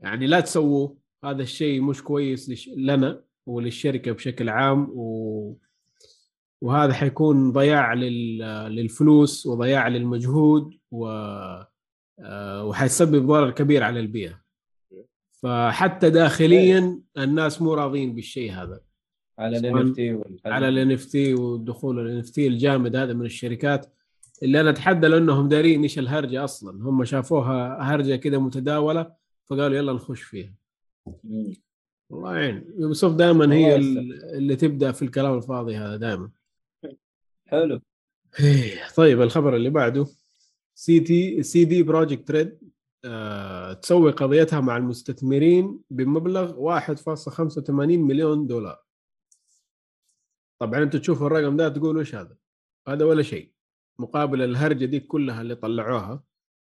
يعني 0.00 0.26
لا 0.26 0.40
تسووا 0.40 0.88
هذا 1.24 1.42
الشيء 1.42 1.80
مش 1.80 2.02
كويس 2.02 2.50
لش... 2.50 2.68
لنا 2.76 3.20
وللشركة 3.46 4.12
بشكل 4.12 4.48
عام 4.48 4.90
و... 4.94 5.56
وهذا 6.60 6.92
حيكون 6.92 7.52
ضياع 7.52 7.94
لل... 7.94 8.38
للفلوس 8.76 9.46
وضياع 9.46 9.88
للمجهود. 9.88 10.74
و... 10.96 11.06
آه، 12.20 12.64
وحيسبب 12.64 13.26
ضرر 13.26 13.50
كبير 13.50 13.82
على 13.82 14.00
البيئة. 14.00 14.40
فحتى 15.42 16.10
داخليا 16.10 17.00
الناس 17.18 17.62
مو 17.62 17.74
راضيين 17.74 18.14
بالشيء 18.14 18.52
هذا. 18.52 18.80
على 19.38 19.58
سواء 19.58 19.82
ال 19.82 19.92
T 19.92 20.20
على 20.44 20.68
ال 20.68 20.92
NFT 20.92 21.34
ودخول 21.34 21.98
ال 22.00 22.18
NFT 22.18 22.46
الجامد 22.46 22.96
هذا 22.96 23.12
من 23.12 23.26
الشركات. 23.26 23.92
اللي 24.42 24.60
أنا 24.60 24.70
أتحدى 24.70 25.06
لانهم 25.06 25.48
دارين 25.48 25.82
إيش 25.82 25.98
الهرجة 25.98 26.44
أصلا. 26.44 26.88
هم 26.88 27.04
شافوها 27.04 27.78
هرجة 27.82 28.16
كده 28.16 28.38
متداولة 28.40 29.12
فقالوا 29.46 29.76
يلا 29.76 29.92
نخش 29.92 30.22
فيها. 30.22 30.54
والله 32.10 32.36
يعين 32.36 32.64
يوبيسوفت 32.78 33.14
دائما 33.14 33.54
هي 33.54 33.76
الله 33.76 34.00
ال- 34.00 34.34
اللي 34.34 34.56
تبدأ 34.56 34.92
في 34.92 35.02
الكلام 35.02 35.36
الفاضي 35.36 35.76
هذا 35.76 35.96
دائما 35.96 36.30
حلو. 37.46 37.80
طيب 38.96 39.22
الخبر 39.22 39.56
اللي 39.56 39.70
بعده. 39.70 40.06
سي 40.78 41.00
تي 41.00 41.42
سي 41.42 41.64
دي 41.64 41.82
بروجكت 41.82 42.30
ريد 42.30 42.58
آه، 43.04 43.72
تسوي 43.72 44.10
قضيتها 44.10 44.60
مع 44.60 44.76
المستثمرين 44.76 45.80
بمبلغ 45.90 46.80
1.85 46.80 47.80
مليون 47.80 48.46
دولار. 48.46 48.78
طبعا 50.60 50.82
أنتم 50.82 50.98
تشوفوا 50.98 51.26
الرقم 51.26 51.56
ده 51.56 51.68
تقولوا 51.68 52.00
إيش 52.00 52.14
هذا؟ 52.14 52.36
هذا 52.88 53.04
ولا 53.04 53.22
شيء. 53.22 53.52
مقابل 53.98 54.42
الهرجة 54.42 54.84
دي 54.84 55.00
كلها 55.00 55.42
اللي 55.42 55.54
طلعوها. 55.54 56.22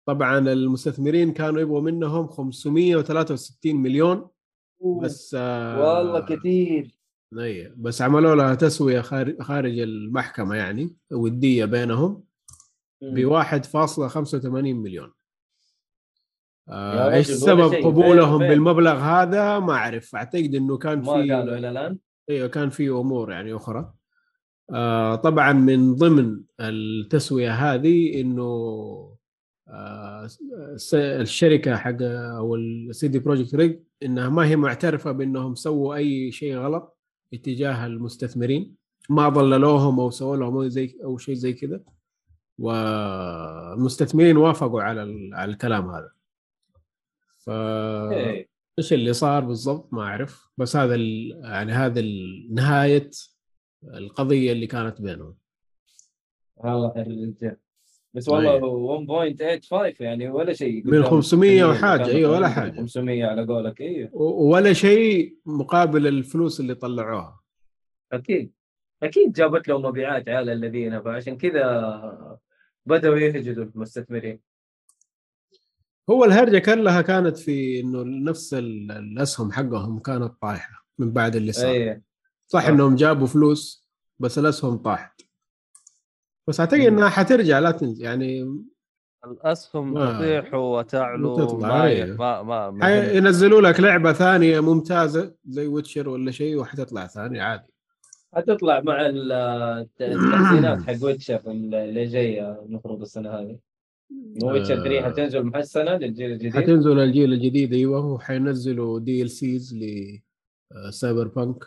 طبعا 0.08 0.38
المستثمرين 0.38 1.34
كانوا 1.34 1.62
يبغوا 1.62 1.82
منهم 1.82 2.28
563 2.28 3.76
مليون. 3.76 4.30
بس 5.02 5.36
آه 5.40 5.98
والله 5.98 6.20
كثير. 6.20 7.00
أي 7.40 7.74
بس 7.78 8.02
عملوا 8.02 8.36
لها 8.36 8.56
تسوية 8.56 9.02
خارج 9.42 9.80
المحكمة 9.80 10.56
يعني 10.56 10.96
ودية 11.12 11.66
بينهم. 11.66 12.31
ب 13.02 13.44
1.85 13.44 14.46
مليون. 14.56 15.12
آه 16.70 17.14
إيش 17.14 17.32
سبب. 17.32 17.74
قبولهم؟ 17.74 18.40
بالمبلغ 18.40 18.98
هذا؟ 18.98 19.60
ما 19.60 19.74
أعرف. 19.74 20.16
أعتقد 20.16 20.56
إنه 20.56 20.78
كان 20.78 21.02
ما 21.02 21.12
قالوا 21.12 21.46
في 21.46 21.58
إلى 21.58 21.70
الآن؟ 21.70 21.98
أيوه 22.30 22.48
كان 22.48 22.70
في 22.70 22.90
أمور 22.90 23.32
يعني 23.32 23.56
أخرى. 23.56 23.94
آه 24.74 25.16
طبعا 25.16 25.54
من 25.54 25.96
ضمن 25.96 26.42
التسوية 26.60 27.52
هذه 27.52 28.22
إنه 28.22 28.44
آه 29.68 30.28
الشركة 30.94 31.76
حق 31.76 31.98
أو 32.02 32.56
السي 32.56 33.08
دي 33.08 33.20
بروجكت 33.20 33.56
ريد 33.56 33.80
إنها 34.04 34.30
ما 34.30 34.46
هي 34.46 34.56
معترفة 34.56 35.12
بأنهم 35.12 35.56
سووا 35.56 35.96
أي 35.96 36.32
شيء 36.32 36.58
غلط 36.58 36.98
اتجاه 37.34 37.86
المستثمرين. 37.86 38.76
ما 39.10 39.30
ضللوهم 39.30 40.00
أو 40.00 40.10
سووا 40.10 40.38
لهم 40.38 40.68
زي 40.68 40.98
أو 41.04 41.18
شيء 41.18 41.36
زي 41.36 41.54
كذا. 41.54 41.82
والمستثمرين 42.58 44.38
وافقوا 44.38 44.82
على 44.82 45.30
على 45.34 45.52
الكلام 45.52 45.90
هذا 45.90 46.12
ف 47.40 47.50
إيه. 47.50 48.50
إيش 48.80 48.94
اللي 48.94 49.14
صار 49.14 49.44
بالضبط 49.44 49.94
ما 49.94 50.02
أعرف 50.02 50.50
بس 50.58 50.76
هذا 50.76 50.96
ال... 50.96 51.42
يعني 51.44 51.72
هذا 51.72 52.00
ال- 52.00 52.48
نهاية 52.54 53.10
القضية 53.84 54.52
اللي 54.52 54.68
كانت 54.68 55.02
بينهم 55.02 55.36
والله 56.56 56.94
الرجال. 56.98 57.58
بس 58.14 58.30
والله 58.30 59.36
1.85 59.38 60.02
يعني 60.02 60.30
ولا 60.30 60.54
شيء 60.54 60.86
من 60.86 60.92
قدام 60.92 61.04
500 61.04 61.12
المستثمرين 61.14 61.64
وحاجة، 61.64 61.98
كانوا 62.04 62.16
أيوة، 62.16 62.32
ولا 62.32 62.50
حاجة. 62.50 62.72
500 62.78 63.26
على 63.26 63.46
قولك 63.46 63.82
إيوه 63.82 64.10
ولا 64.16 64.74
شيء 64.74 65.38
مقابل 65.46 66.08
الفلوس 66.08 66.60
اللي 66.60 66.76
طلعوها 66.76 67.40
أكيد 68.12 68.54
أكيد 69.04 69.34
جابت 69.34 69.68
لهم 69.68 69.86
مبيعات 69.86 70.30
عيال 70.30 70.50
الذين 70.50 71.02
فعشان 71.02 71.38
كذا 71.38 72.40
بدأوا 72.86 73.18
يهجدوا 73.18 73.64
المستثمرين. 73.64 74.40
هو 76.10 76.26
الهرجة 76.26 76.60
كلها 76.60 77.02
كانت 77.02 77.38
في 77.38 77.80
إنه 77.80 78.04
نفس 78.04 78.54
ال- 78.54 78.92
الأسهم 78.92 79.52
حقهم 79.52 80.00
كانت 80.00 80.34
طايحة 80.42 80.86
من 81.00 81.12
بعد 81.12 81.36
اللي 81.36 81.52
صار. 81.52 81.72
اي 81.72 82.02
صح 82.48 82.62
صح. 82.62 82.68
إنهم 82.68 82.96
جابوا 82.96 83.28
فلوس 83.28 83.88
بس 84.20 84.38
الأسهم 84.40 84.78
طاحت. 84.78 85.22
بس 86.48 86.60
أعتقد 86.60 86.80
إنها 86.80 87.10
حترجع 87.10 87.60
لا 87.60 87.72
تنزل 87.72 88.04
يعني 88.04 88.62
الأسهم 89.26 89.94
ما- 89.94 90.14
تطيح 90.18 90.54
وتعلو 90.54 91.32
وتطلع، 91.34 91.68
ما. 91.68 92.06
ما 92.06 92.42
ما, 92.44 92.70
ما 92.72 93.12
ينزلوا 93.12 93.62
لك 93.62 93.80
لعبة 93.80 94.14
ثانية 94.14 94.60
ممتازة 94.60 95.36
زي 95.46 95.68
ويتشر 95.68 96.10
ولا 96.10 96.32
شيء 96.32 96.58
وحتطلع 96.60 97.08
ثانية 97.08 97.42
عادي. 97.42 97.71
حتطلع 98.34 98.82
مع 98.82 99.06
ال- 99.06 99.32
التحسينات 99.32 100.82
حق 100.88 101.06
ويتشر 101.06 101.42
اللي 101.52 102.06
جاية 102.06 102.62
المفروض 102.62 103.02
السنة 103.02 103.30
هذه. 103.30 103.60
ويتشر 104.44 104.76
3 104.84 105.02
حتنزل 105.02 105.44
محسنه 105.44 105.92
للجيل 105.98 106.32
الجديد؟ 106.32 106.54
حتنزل 106.54 107.00
الجيل 107.00 107.34
الجديد 107.34 107.74
أيوه. 107.74 108.06
وحينزلوا 108.06 109.00
DLCs 109.00 109.76
لسايبر 110.88 111.28
بانك 111.28 111.64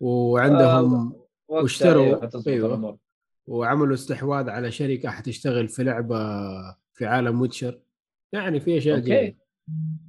وعندهم 0.00 1.12
وقتها 1.48 1.62
واشتروا- 1.62 2.22
حتظبط 2.22 2.48
أيوة. 2.48 2.98
وعملوا 3.46 3.94
استحواذ 3.94 4.48
على 4.48 4.70
شركة 4.70 5.08
حتشتغل 5.10 5.68
في 5.68 5.84
لعبة 5.84 6.18
في 6.92 7.06
عالم 7.06 7.40
ويتشر. 7.40 7.78
يعني 8.32 8.60
في 8.60 8.78
أشياء 8.78 8.98
أوكي. 8.98 9.36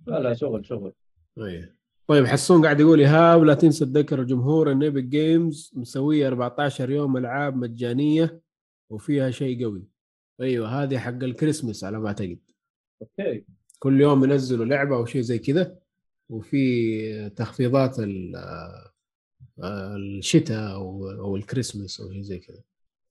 لا 0.07 0.19
لا 0.19 0.33
شغل 0.33 0.65
شغل. 0.65 0.93
أيه. 1.37 1.76
طيب 2.07 2.25
حسون 2.25 2.63
قاعد 2.63 2.79
يقول 2.79 2.99
ايهاب 2.99 3.43
لا 3.43 3.53
تنسى 3.53 3.85
تذكر 3.85 4.21
الجمهور 4.21 4.71
ان 4.71 4.83
إيبك 4.83 5.03
جيمز 5.03 5.71
مسوية 5.75 6.27
14 6.27 6.89
يوم 6.89 7.17
ألعاب 7.17 7.55
مجانية 7.55 8.41
وفيها 8.89 9.31
شيء 9.31 9.63
قوي. 9.63 9.83
أيوه 10.41 10.83
هذه 10.83 10.97
حق 10.97 11.23
الكريسماس 11.23 11.83
على 11.83 11.99
ما 11.99 12.07
أعتقد. 12.07 12.39
أوكي. 13.01 13.45
كل 13.79 14.01
يوم 14.01 14.23
ينزلوا 14.23 14.65
لعبة 14.65 14.95
أو 14.95 15.05
شيء 15.05 15.21
زي 15.21 15.39
كذا 15.39 15.79
وفي 16.29 17.29
تخفيضات 17.29 17.99
آه، 17.99 19.95
الشتاء 19.95 20.73
أو 20.73 21.11
أو 21.11 21.35
الكريسماس 21.35 22.01
أو 22.01 22.11
شيء 22.11 22.21
زي 22.21 22.39
كذا. 22.39 22.61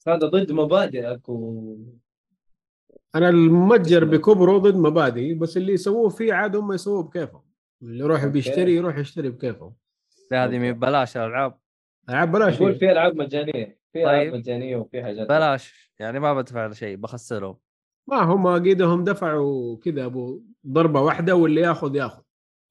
هذا 0.09 0.27
ضد 0.28 0.52
مبادئك 0.52 1.28
و 1.28 1.77
أنا 3.14 3.28
المتجر 3.28 4.05
بكبره 4.05 4.59
ضد 4.59 4.77
مبادئي 4.77 5.35
بس 5.35 5.56
اللي 5.56 5.73
يسووه 5.73 6.09
فيه 6.09 6.32
عاد 6.32 6.56
هم 6.56 6.73
يسووه 6.73 7.02
بكيفهم. 7.02 7.45
اللي 7.82 7.98
يروح. 7.98 8.24
بيشتري 8.24 8.74
يروح 8.77 8.98
يشتري 8.98 9.31
بكيفه. 9.31 9.73
هذه 10.32 10.59
من 10.59 10.73
بلاش 10.73 11.16
الالعاب 11.16 11.59
ألعاب 12.09 12.32
بلاش 12.32 12.55
يقول. 12.61 12.74
في 12.74 12.93
ألعاب 12.93 13.16
مجانية 13.16 13.78
في 13.93 14.03
ألعاب 14.03 14.20
طيب. 14.20 14.35
مجانية 14.35 14.77
وفي 14.77 15.03
حاجات 15.03 15.28
بلاش. 15.28 15.93
يعني 15.98 16.20
ما 16.20 16.35
بدفع 16.35 16.70
شيء 16.73 16.97
بخسرهم 16.97 17.59
ما 18.09 18.16
هم 18.16 18.47
أكيدهم 18.47 19.05
دفعوا 19.05 19.77
كذا 19.78 20.05
أبو 20.05 20.43
ضربة 20.66 21.01
واحدة 21.01 21.35
واللي 21.35 21.61
ياخذ 21.61 21.97
ياخذ. 21.97 22.23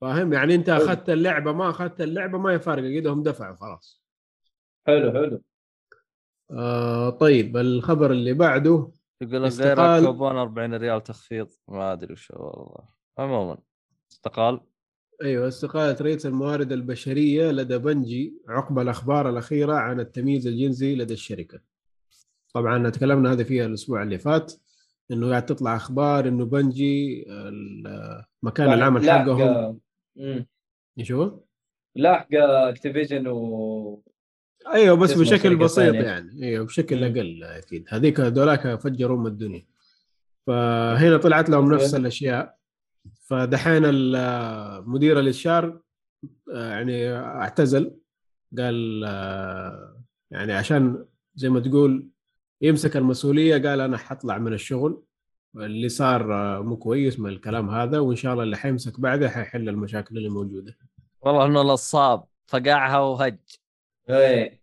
فاهم؟ 0.01 0.33
يعني 0.33 0.55
أنت. 0.55 0.69
أخذت 0.69 1.09
اللعبة 1.09 1.51
ما 1.51 1.69
أخذت 1.69 2.01
اللعبة 2.01 2.37
ما 2.37 2.53
يفارق. 2.53 2.83
أكيدهم 2.83 3.23
دفعوا 3.23 3.55
خلاص. 3.55 4.03
حلو 4.87 5.11
حلو. 5.11 5.41
آه 6.51 7.09
طيب 7.09 7.57
الخبر 7.57 8.11
اللي 8.11 8.33
بعده 8.33 8.91
يقول 9.21 9.43
لك 9.43 9.47
استقال. 9.47 9.79
غير 9.79 10.05
كوبون 10.05 10.37
40 10.37 10.73
ريال 10.73 11.03
تخفيض. 11.03 11.47
ما 11.67 11.93
أدري 11.93 12.13
وش 12.13 12.31
هو 12.31 12.45
والله. 12.45 12.89
عموما 13.17 13.57
استقال. 14.11 14.61
أيوه 15.23 15.47
استقالة 15.47 15.97
رئيس 16.01 16.25
الموارد 16.25 16.71
البشرية 16.71 17.51
لدى 17.51 17.77
بنجي 17.77 18.33
عقب 18.47 18.79
الأخبار 18.79 19.29
الأخيرة 19.29 19.73
عن 19.73 19.99
التمييز 19.99 20.47
الجنسي 20.47 20.95
لدى 20.95 21.13
الشركة. 21.13 21.59
طبعا 22.53 22.89
تكلمنا 22.89 23.31
هذا 23.31 23.43
فيها 23.43 23.65
الأسبوع 23.65 24.03
اللي 24.03 24.17
فات 24.17 24.53
إنه 25.11 25.29
قاعد 25.29 25.45
تطلع 25.45 25.75
أخبار 25.75 26.27
إنه 26.27 26.45
بنجي 26.45 27.25
مكان 28.43 28.73
العمل 28.73 29.09
حقهم. 29.09 29.79
شو؟ 31.01 31.31
لاحقه 31.95 32.69
أكتيفيجن 32.69 33.27
و 33.27 34.03
أيوه 34.73 34.95
بس 34.95 35.13
بشكل 35.13 35.55
بسيط 35.55 35.85
ثانية. 35.85 36.01
يعني 36.01 36.43
أيوه 36.43 36.65
بشكل. 36.65 37.03
أقل 37.03 37.43
أكيد 37.43 37.85
هذيك 37.89 38.19
هذولاك 38.19 38.79
فجروا 38.79 39.17
ام 39.17 39.27
الدنيا 39.27 39.65
فهنا 40.47 41.17
طلعت 41.17 41.49
لهم. 41.49 41.73
نفس 41.73 41.95
الأشياء 41.95 42.57
فدحين 43.29 43.85
ال- 43.85 44.89
مدير 44.89 45.19
ال 45.19 45.40
HR 45.40 45.81
آه، 46.53 46.69
يعني 46.69 47.11
اعتزل 47.15 47.97
قال 48.57 49.03
آه، 49.07 50.03
يعني 50.31 50.53
عشان 50.53 51.05
زي 51.35 51.49
ما 51.49 51.59
تقول 51.59 52.09
يمسك 52.61 52.97
المسؤولية 52.97 53.69
قال 53.69 53.79
أنا 53.81 53.97
حطلع 53.97 54.37
من 54.37 54.53
الشغل 54.53 55.03
اللي 55.55 55.89
صار 55.89 56.33
آه، 56.33 56.61
مو 56.61 56.77
كويس 56.77 57.19
من 57.19 57.29
الكلام 57.29 57.69
هذا 57.69 57.99
وإن 57.99 58.15
شاء 58.15 58.31
الله 58.33 58.43
اللي 58.43 58.57
حيمسك 58.57 58.99
بعده 58.99 59.29
حيحل 59.29 59.69
المشاكل 59.69 60.17
اللي 60.17 60.29
موجودة 60.29 60.77
والله 61.21 61.45
إنه 61.45 61.61
نصاب 61.61 62.23
فقعها 62.47 62.99
وهج 62.99 63.39
إيه 64.09 64.61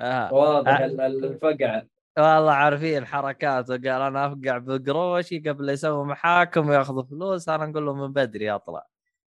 آه. 0.00 0.34
واضح 0.34 0.80
آه. 0.80 0.84
ال- 0.84 1.00
ال- 1.00 1.24
الفقعة 1.24 1.86
والله 2.18 2.52
عارفين 2.52 3.06
حركاته 3.06 3.74
قال 3.74 3.88
أنا 3.88 4.26
أفقع 4.26 4.58
بقروشي 4.58 5.38
قبل 5.38 5.68
يسوي 5.68 6.04
محاكم 6.04 6.68
وياخذ 6.68 7.06
فلوس 7.06 7.48
أنا 7.48 7.66
نقول 7.66 7.86
له 7.86 7.94
من 7.94 8.12
بدري 8.12 8.50
أطلع. 8.50 8.86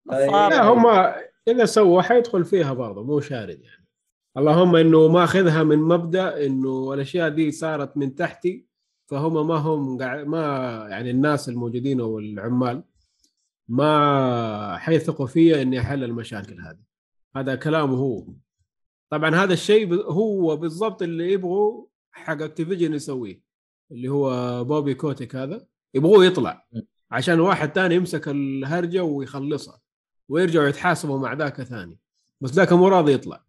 نصاب. 0.07 0.52
لا 0.52 0.64
هم 0.64 1.14
إذا 1.48 1.66
سووا 1.66 2.02
حيدخل 2.02 2.45
فيها 2.45 2.74
برضه 2.74 3.03
مو 3.03 3.20
شارد 3.20 3.62
يعني 3.62 3.86
اللهم 4.38 4.76
إنه 4.76 5.07
ماخذها 5.07 5.64
من 5.64 5.78
مبدأ 5.78 6.45
إنه 6.45 6.94
الأشياء 6.94 7.30
دي 7.30 7.52
صارت 7.52 7.98
من 7.98 8.16
تحتي 8.16 8.66
فهم 9.07 9.48
ما 9.48 9.56
هم 9.56 9.98
ما 10.30 10.41
يعني 10.90 11.12
الناس 11.12 11.49
الموجودين 11.49 12.02
أو 12.02 12.20
العمال 12.20 12.84
ما 13.68 14.78
حيثقوا 14.78 15.28
فيا 15.28 15.62
إني 15.62 15.80
أحل 15.80 16.03
المشاكل 16.03 16.62
هذه 16.62 16.80
هذا 17.36 17.56
كلامه 17.56 17.98
هو 17.98 18.26
طبعا 19.10 19.36
هذا 19.36 19.53
الشيء 19.53 19.94
هو 19.95 20.56
بالضبط 20.56 21.02
اللي 21.02 21.34
يبغوا 21.34 21.86
حق 22.16 22.42
Activision 22.41 22.94
يسويه 22.94 23.42
اللي 23.92 24.08
هو 24.10 24.64
Bobby 24.64 24.94
Kotick 24.94 25.36
هذا. 25.36 25.68
يبغوه 25.94 26.26
يطلع. 26.26 26.68
عشان 27.12 27.40
واحد 27.40 27.74
تاني 27.74 27.96
يمسك 27.96 28.28
الهرجة 28.28 29.04
ويخلصها 29.04 29.82
ويرجعوا 30.30 30.68
يتحاسبوا 30.68 31.20
مع 31.20 31.34
ذاك 31.34 31.62
ثاني 31.62 31.98
بس 32.42 32.52
ذاك 32.52 32.74
مو 32.74 32.88
راضي 32.88 33.14
يطلع. 33.14 33.46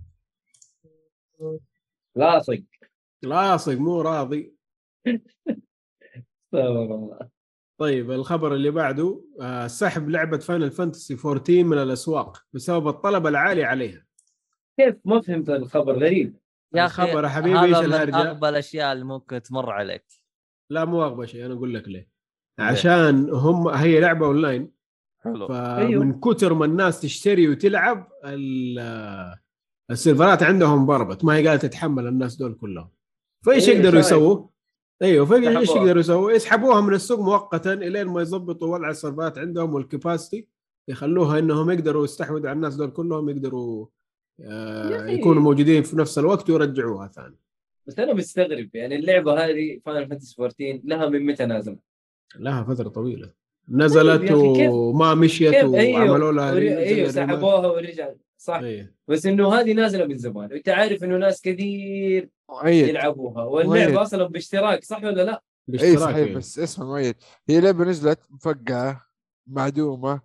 لاصق 2.16 2.62
لاصق 3.22 3.74
مو 3.74 4.00
راضي. 4.00 4.54
طيب 7.78 8.10
الخبر 8.10 8.54
اللي 8.54 8.70
بعده 8.70 9.24
آه، 9.40 9.66
سحب 9.66 10.08
لعبة 10.08 10.38
Final 10.38 10.70
Fantasy 10.70 11.16
14 11.24 11.64
من 11.64 11.78
الأسواق 11.78 12.44
بسبب 12.52 12.88
الطلب 12.88 13.26
العالي 13.26 13.64
عليها. 13.64 14.06
كيف؟ 14.76 14.96
ما 15.04 15.20
فهمت 15.20 15.50
الخبر 15.50 15.92
غريب. 15.92 16.36
يا 16.76 16.86
أخي 16.86 17.02
يا 17.02 17.28
حبيبي 17.28 17.60
إيش 17.62 17.74
هذا 17.76 17.80
من 17.86 17.92
الهرجة؟ 17.94 18.16
اغبى 18.30 18.48
الاشياء 18.48 18.92
اللي 18.92 19.04
ممكن 19.04 19.42
تمر 19.42 19.70
عليك 19.70 20.04
لا 20.70 20.84
مو 20.84 21.02
اغبى 21.04 21.26
شيء 21.26 21.46
أنا 21.46 21.54
أقول 21.54 21.74
لك 21.74 21.88
ليه؟ 21.88 22.08
عشان 22.58 23.30
هم 23.30 23.68
هي 23.68 24.00
لعبة 24.00 24.26
أونلاين 24.26 24.72
حلو 25.24 25.48
فمن 25.48 26.20
كثر 26.20 26.54
ما 26.54 26.64
الناس 26.64 27.00
تشتري 27.00 27.48
وتلعب 27.48 28.08
ال- 28.24 29.36
السيرفرات 29.90 30.42
عندهم 30.42 30.86
ضربت 30.86 31.24
ما 31.24 31.34
هي 31.36 31.46
قاعدة 31.46 31.60
تتحمل 31.60 32.06
الناس 32.06 32.36
دول 32.36 32.54
كلهم 32.54 32.90
فإيش 33.44 33.68
أيوة، 33.68 33.80
يقدروا. 33.80 34.00
يسووا؟ 34.00 34.46
أيوه 35.02 35.26
فإيش. 35.26 35.68
يقدروا 35.70 36.00
يسووا؟ 36.00 36.32
يسحبوها 36.32 36.80
من 36.80 36.94
السوق 36.94 37.20
مؤقتا 37.20 37.72
إلين 37.72 38.06
ما 38.06 38.20
يضبطوا 38.20 38.74
وضع 38.76 38.90
السيرفرات 38.90 39.38
عندهم 39.38 39.74
والكباستي 39.74 40.48
يخلوها 40.88 41.38
إنهم 41.38 41.70
يقدروا 41.70 42.04
يستحوذوا 42.04 42.48
على 42.48 42.56
الناس 42.56 42.74
دول 42.74 42.90
كلهم 42.90 43.28
يقدروا. 43.28 43.86
يكونوا 44.38 45.42
موجودين 45.42 45.82
في 45.82 45.96
نفس 45.96 46.18
الوقت 46.18 46.50
ويرجعوها 46.50 47.08
ثاني 47.08 47.36
بس 47.86 47.98
أنا 47.98 48.14
مستغرب 48.14 48.70
يعني 48.74 48.96
اللعبة 48.96 49.44
هذه 49.44 49.80
Final 49.84 50.08
Fantasy 50.08 50.42
14 50.42 50.80
لها 50.84 51.08
من 51.08 51.26
متى 51.26 51.46
نازلة؟ 51.46 51.76
لها 52.38 52.64
فترة 52.64 52.88
طويلة 52.88 53.32
نزلت 53.68 54.30
أخي، 54.30 54.52
كيف- 54.54 54.70
وما 54.70 55.14
مشيت 55.14 55.54
كيف 55.54 55.64
وعملوا 55.64 56.32
لها 56.32 56.52
أيوه. 56.56 57.08
سحبوها 57.10 57.66
ورجع 57.66 58.12
صح 58.38 58.54
أيوة. 58.54 58.90
بس 59.08 59.26
إنه 59.26 59.54
هذه 59.54 59.72
نازلة 59.72 60.06
من 60.06 60.16
زمان 60.16 60.52
وانت 60.52 60.68
عارف 60.68 61.04
إنه 61.04 61.16
ناس 61.16 61.40
كثير 61.42 62.28
مؤيد 62.50 62.88
يلعبوها 62.88 63.44
مؤيد. 63.44 63.66
واللعبة 63.66 64.02
أصلا 64.02 64.26
باشتراك 64.26 64.84
صح 64.84 65.04
ولا 65.04 65.22
لا؟ 65.22 65.32
اي 65.32 65.40
باشتراك 65.68 65.98
صحيح 65.98 66.16
أيوة. 66.16 66.38
بس 66.38 66.58
اسمع 66.58 66.86
مؤيد 66.86 67.14
هي 67.48 67.60
لعبة 67.60 67.84
نزلت 67.84 68.20
مفقعة 68.30 69.06
معدومة 69.46 70.20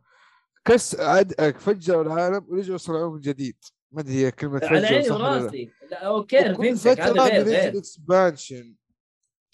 كس 0.66 1.00
عد 1.00 1.34
فجروا 1.60 2.04
العالم 2.04 2.46
ورجعوا 2.50 2.78
صنعوه 2.78 3.12
من 3.14 3.20
جديد 3.20 3.56
ما 3.92 4.02
أدري 4.02 4.14
هي 4.14 4.32
كلمة 4.32 4.62
على 4.64 4.88
عيني. 4.88 5.10
وراسي. 5.10 5.70
لا 5.92 5.98
أوكي 5.98 6.56
فهمتك. 6.56 7.02
هذا 7.02 7.24
غير 7.24 7.44
بينزل 7.44 7.56
غير. 7.56 7.78
expansion 7.78 8.76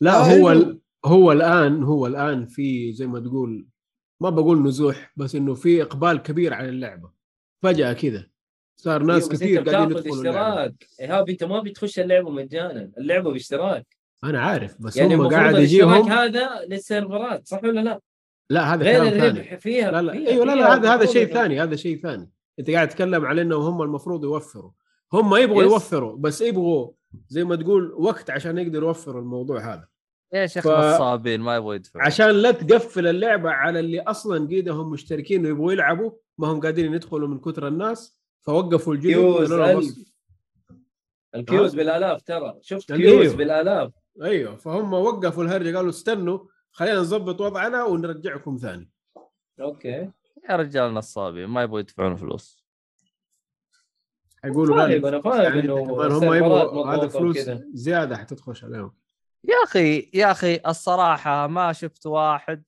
لا 0.01 0.19
آه، 0.19 0.39
هو. 0.39 0.51
ال... 0.51 0.79
هو 1.05 1.31
الآن 1.31 1.83
هو 1.83 2.07
الآن 2.07 2.45
في 2.45 2.93
زي 2.93 3.07
ما 3.07 3.19
تقول 3.19 3.67
ما 4.21 4.29
بقول 4.29 4.63
نزوح 4.63 5.11
بس 5.15 5.35
إنه 5.35 5.53
في 5.53 5.81
إقبال 5.81 6.17
كبير 6.17 6.53
على 6.53 6.69
اللعبة. 6.69 7.11
فجأة 7.63 7.93
كذا 7.93 8.27
صار 8.79 9.03
ناس 9.03 9.29
كثير 9.29 9.59
أنت 9.59 9.69
قاعدين 9.69 9.97
يدخلوا 9.97 10.15
اشتراك. 10.15 10.87
ايهاب 10.99 11.29
أنت 11.29 11.43
ما 11.43 11.59
بتخش 11.59 11.99
اللعبة 11.99 12.29
مجانا. 12.29 12.91
اللعبة 12.97 13.31
باشتراك. 13.31 13.97
أنا 14.23 14.41
عارف 14.41 14.81
بس 14.81 14.97
يعني 14.97 15.15
هم 15.15 15.27
قاعد 15.27 15.55
يجيهم. 15.55 16.11
هذا 16.11 16.65
لل 16.67 16.83
servers 16.83 17.39
ات 17.39 17.47
صح 17.47 17.63
ولا 17.63 17.79
لا؟ 17.79 18.01
لا 18.49 18.73
هذا 18.73 18.83
غير 18.83 19.03
الربح 19.03 19.55
فيها 19.55 19.91
لا 19.91 20.01
لا. 20.01 20.13
فيها 20.13 20.29
أيوه 20.29 20.45
لا 20.45 20.53
فيها 20.53 20.63
لا 20.63 20.75
هذا 20.75 20.93
هذا 20.93 21.05
شيء 21.05 21.33
ثاني 21.33 21.61
هذا 21.63 21.75
شيء 21.75 22.01
ثاني. 22.01 22.29
أنت 22.59 22.69
قاعد 22.69 22.87
تتكلم 22.87 23.25
على 23.25 23.41
إنهم 23.41 23.61
هم 23.61 23.81
المفروض 23.81 24.23
يوفروا 24.23 24.71
هم 25.13 25.35
يبغوا 25.35 25.63
yes. 25.63 25.71
يوفروا 25.71 26.17
بس 26.17 26.41
يبغوا 26.41 26.91
زي 27.27 27.43
ما 27.43 27.55
تقول 27.55 27.91
وقت 27.93 28.29
عشان 28.29 28.57
يقدروا 28.57 28.87
يوفروا 28.87 29.21
الموضوع 29.21 29.73
هذا 29.73 29.87
يا 30.33 30.45
شيخ 30.47 30.63
ف- 30.63 30.67
نصابين 30.67 31.41
ما 31.41 31.55
يبغوا 31.55 31.75
يدفعوا 31.75 32.05
عشان 32.05 32.29
لا 32.29 32.51
تقفل 32.51 33.07
اللعبة 33.07 33.49
على 33.49 33.79
اللي 33.79 34.01
أصلا 34.01 34.47
قيدهم 34.47 34.89
مشتركين 34.91 35.45
ويبغوا 35.45 35.71
يلعبوا 35.71 36.11
ما 36.37 36.47
هم 36.47 36.59
قادرين 36.59 36.93
يدخلوا 36.93 37.27
من 37.27 37.39
كثر 37.39 37.67
الناس 37.67 38.17
فوقفوا. 38.41 38.95
بس- 38.95 39.01
ال 41.35 41.40
queues. 41.40 41.75
بالآلاف 41.75 42.21
ترى 42.21 42.57
شفت 42.61 42.91
أيوه. 42.91 43.11
queues 43.21 43.33
بالآلاف 43.33 43.91
أيوه 44.23 44.55
فهم 44.55 44.93
وقفوا 44.93 45.43
الهرجة 45.43 45.75
قالوا 45.77 45.89
استنوا 45.89 46.39
خلينا 46.71 46.99
نظبط 46.99 47.41
وضعنا 47.41 47.83
ونرجعكم 47.83 48.57
ثاني 48.57 48.89
أوكي 49.61 50.09
يا 50.49 50.55
رجال 50.55 50.93
نصابين 50.93 51.45
ما 51.45 51.63
يبغوا 51.63 51.79
يدفعون 51.79 52.15
فلوس. 52.15 52.67
حيقولوا 54.43 54.85
طيب 54.85 55.01
لا 55.05 55.09
أنا 55.09 55.21
فاهم 55.21 55.41
يعني 55.41 55.59
إنه 55.59 56.17
هم 56.17 56.33
يبغوا 56.33 56.95
هذا 56.95 57.07
فلوس. 57.07 57.37
زيادة 57.73 58.17
حتدخش 58.17 58.63
عليهم. 58.63 58.95
يا 59.43 59.55
أخي 59.63 60.11
يا 60.13 60.31
أخي 60.31 60.59
الصراحة 60.67 61.47
ما 61.47 61.73
شفت 61.73 62.05
واحد 62.05 62.63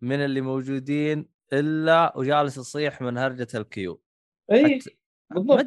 من 0.00 0.24
اللي 0.24 0.40
موجودين 0.40 1.28
إلا 1.52 2.12
وجالس 2.16 2.56
يصيح 2.56 3.02
من 3.02 3.18
هرجة 3.18 3.48
ال 3.54 3.61
queue. 3.61 4.02
اي 4.52 4.78
بالضبط. 5.30 5.66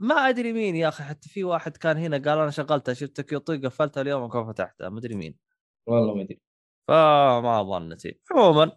ما 0.00 0.14
أدري 0.14 0.52
مين 0.52 0.76
يا 0.76 0.88
أخي 0.88 1.04
حتى 1.04 1.28
في 1.28 1.44
واحد 1.44 1.76
كان 1.76 1.96
هنا 1.96 2.16
قال 2.16 2.38
أنا 2.38 2.50
شغلتها 2.50 2.94
شفت 2.94 3.20
queue 3.20 3.38
طيب 3.38 3.64
قفلتها 3.64 4.00
اليوم 4.00 4.22
وكيف 4.22 4.46
فتحتها 4.48 4.88
ما 4.88 4.98
أدري 4.98 5.14
مين. 5.14 5.36
والله 5.86 6.14
ما 6.14 6.22
أدري. 6.22 6.40
فما 6.88 7.62
ظنتي. 7.62 8.20
عموما 8.30 8.72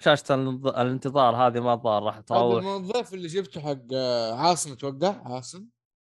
شاشة 0.00 0.34
الانتظار 0.82 1.36
هذه 1.36 1.60
ما 1.60 1.74
الظاهر 1.74 2.02
راح 2.02 2.14
هذا 2.14 2.22
تروح. 2.22 2.64
الموظف 2.64 3.14
اللي 3.14 3.28
جبته 3.28 3.60
حق 3.60 3.78
آه، 3.94 4.34
عاصم 4.34 4.74
توقع؟ 4.74 5.14
عاصم؟ 5.24 5.64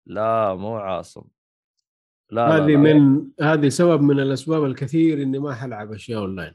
لا 0.06 0.56
مو 0.56 0.76
عاصم. 0.76 1.22
لا 2.32 2.56
هذه 2.58 2.72
لا. 2.72 2.78
من 2.78 3.28
هذه 3.42 3.70
سبب 3.70 4.02
من 4.02 4.20
الأسباب 4.20 4.64
الكثير 4.66 5.22
إني 5.22 5.40
ما 5.40 5.56
حلعب 5.56 5.94
أشياء 5.94 6.20
أونلاين. 6.20 6.54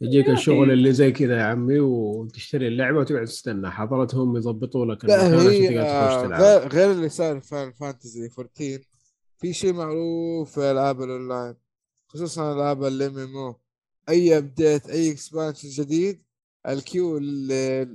يجيك 0.00 0.28
الشغل. 0.30 0.70
اللي 0.70 0.92
زي 0.92 1.12
كذا 1.12 1.38
يا 1.38 1.42
عمي 1.42 1.80
وتشتري 1.80 2.68
اللعبة 2.68 2.98
وتقعد 2.98 3.24
تستنى. 3.24 3.70
حضرتهم 3.70 4.36
يضبطوا 4.36 4.86
لك 4.86 5.04
لا 5.04 5.26
هي 5.26 5.68
تقدر 5.68 5.82
تخش 5.82 6.14
آه، 6.14 6.26
تلعب. 6.26 6.40
غير 6.40 6.68
غير 6.68 6.92
اللي 6.92 7.08
صار 7.08 7.40
في 7.40 7.72
فانتزي 7.72 8.30
14 8.38 8.80
في 9.38 9.52
شيء 9.52 9.72
معروف 9.72 10.52
في 10.54 10.70
ألعاب 10.70 11.02
الأونلاين 11.02 11.54
خصوصا 12.08 12.52
ألعاب 12.52 12.84
ال 12.84 13.18
MMO. 13.18 13.60
أي 14.08 14.38
update 14.38 14.90
أي 14.90 15.12
expansion 15.12 15.68
جديد 15.68 16.22
ال 16.68 16.76
queue 16.76 17.16
اللي 17.18 17.88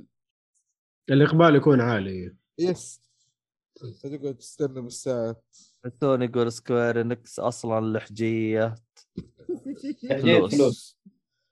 الإقبال 1.10 1.56
يكون 1.56 1.80
عالي. 1.80 2.34
yes 2.58 3.00
فتقعد 4.02 4.34
تستنى 4.34 4.80
بالساعات 4.80 5.44
توني 6.00 6.24
يقول 6.24 6.52
Square 6.52 7.00
Enix 7.00 7.38
أصلا 7.40 7.98
لحجية. 7.98 8.74
يعني 10.02 10.22
فلوس. 10.22 10.54
فلوس. 10.54 10.98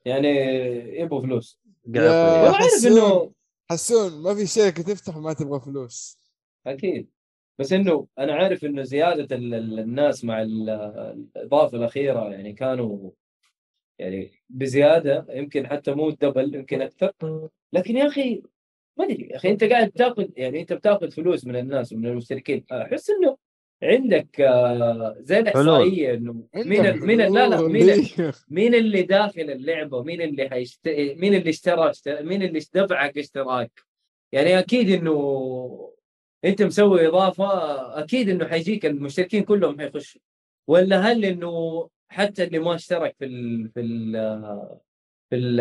يعني 0.05 0.29
يبغوا 1.01 1.23
فلوس. 1.23 1.61
والله 1.87 2.57
عارف 2.57 2.57
حسون. 2.57 2.93
إنه 2.93 3.33
حسون 3.71 4.23
ما 4.23 4.35
في 4.35 4.47
شركه 4.47 4.83
تفتح 4.83 5.17
وما 5.17 5.33
تبغى 5.33 5.61
فلوس. 5.61 6.19
أكيد. 6.67 7.11
بس 7.59 7.73
إنه 7.73 8.07
أنا 8.19 8.33
عارف 8.35 8.65
إنه 8.65 8.83
زيادة 8.83 9.37
ال- 9.37 9.55
ال- 9.55 9.79
الناس 9.79 10.25
مع 10.25 10.43
ال- 10.43 10.71
الإضافة 11.37 11.77
الأخيرة 11.79 12.31
يعني 12.31 12.53
كانوا 12.53 13.11
يعني 14.01 14.31
بزيادة 14.49 15.27
يمكن 15.31 15.67
حتى 15.67 15.95
مو 15.95 16.11
دبل 16.11 16.55
يمكن 16.55 16.83
أكثر. 16.83 17.13
لكن 17.73 17.97
يا 17.97 18.07
أخي 18.07 18.43
ما 18.99 19.05
أدري 19.05 19.29
يا 19.31 19.37
أخي 19.37 19.51
أنت 19.51 19.65
قاعد 19.65 19.91
تاخذ 19.91 20.27
يعني 20.37 20.61
أنت 20.61 20.73
بتاخذ 20.73 21.11
فلوس 21.11 21.47
من 21.47 21.57
الناس 21.57 21.93
ومن 21.93 22.07
المشتركين. 22.07 22.65
أحس 22.73 23.11
إنه 23.11 23.37
عندك 23.83 24.41
آه، 24.41 25.17
زي 25.19 25.39
الاحصائيه 25.39 26.15
إنه 26.15 26.45
مين 26.55 26.99
مين 27.01 27.19
لا 27.19 27.49
لا 27.49 27.63
مين. 27.63 28.09
مين 28.49 28.75
اللي 28.75 29.03
داخل 29.03 29.41
اللعبة 29.51 30.03
مين 30.03 30.23
اللي 30.23 30.49
حيشت... 30.51 30.89
مين 31.17 31.35
اللي 31.35 31.51
اشترى 31.51 31.91
اشترى 31.91 32.23
مين 32.23 32.43
اللي 32.43 32.61
دفعك 32.75 33.19
اشتراك. 33.19 33.81
يعني 34.33 34.59
أكيد 34.59 34.91
إنه 34.91 35.93
أنت 36.45 36.63
مسوي 36.63 37.07
إضافة 37.07 37.47
أكيد 38.03 38.29
إنه 38.29 38.49
حيجيك 38.49 38.87
المشتركين 38.87 39.43
كلهم 39.45 39.81
حيخشوا. 39.81 40.21
ولا 40.69 41.01
هل 41.01 41.25
إنه 41.25 41.89
حتى 42.13 42.45
اللي 42.45 42.59
ما 42.59 42.75
اشترك 42.75 43.17
في 43.19 43.25
ال... 43.25 43.71
في 43.75 43.81
ال... 43.81 44.13
في 45.31 45.37
ال... 45.37 45.61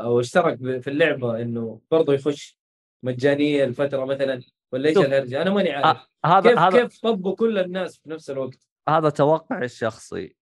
أو 0.00 0.20
اشترك 0.20 0.58
في 0.58 0.90
اللعبة 0.90 1.42
إنه 1.42 1.80
برضه 1.90 2.14
يخش 2.14 2.58
مجانية 3.04 3.64
لفتره 3.64 4.04
مثلا 4.04 4.42
ولا 4.72 4.88
إيش. 4.88 4.98
الهرجة؟ 4.98 5.42
أنا 5.42 5.50
ماني 5.50 5.70
عارف. 5.70 6.08
آه، 6.24 6.28
هذا 6.28 6.50
كيف 6.50 6.58
هذا 6.58 6.82
كيف 6.82 7.00
طبوا 7.00 7.36
كل 7.36 7.58
الناس 7.58 7.98
في 7.98 8.10
نفس 8.10 8.30
الوقت؟ 8.30 8.58
هذا 8.88 9.10
توقعي 9.10 9.64
الشخصي. 9.64 10.36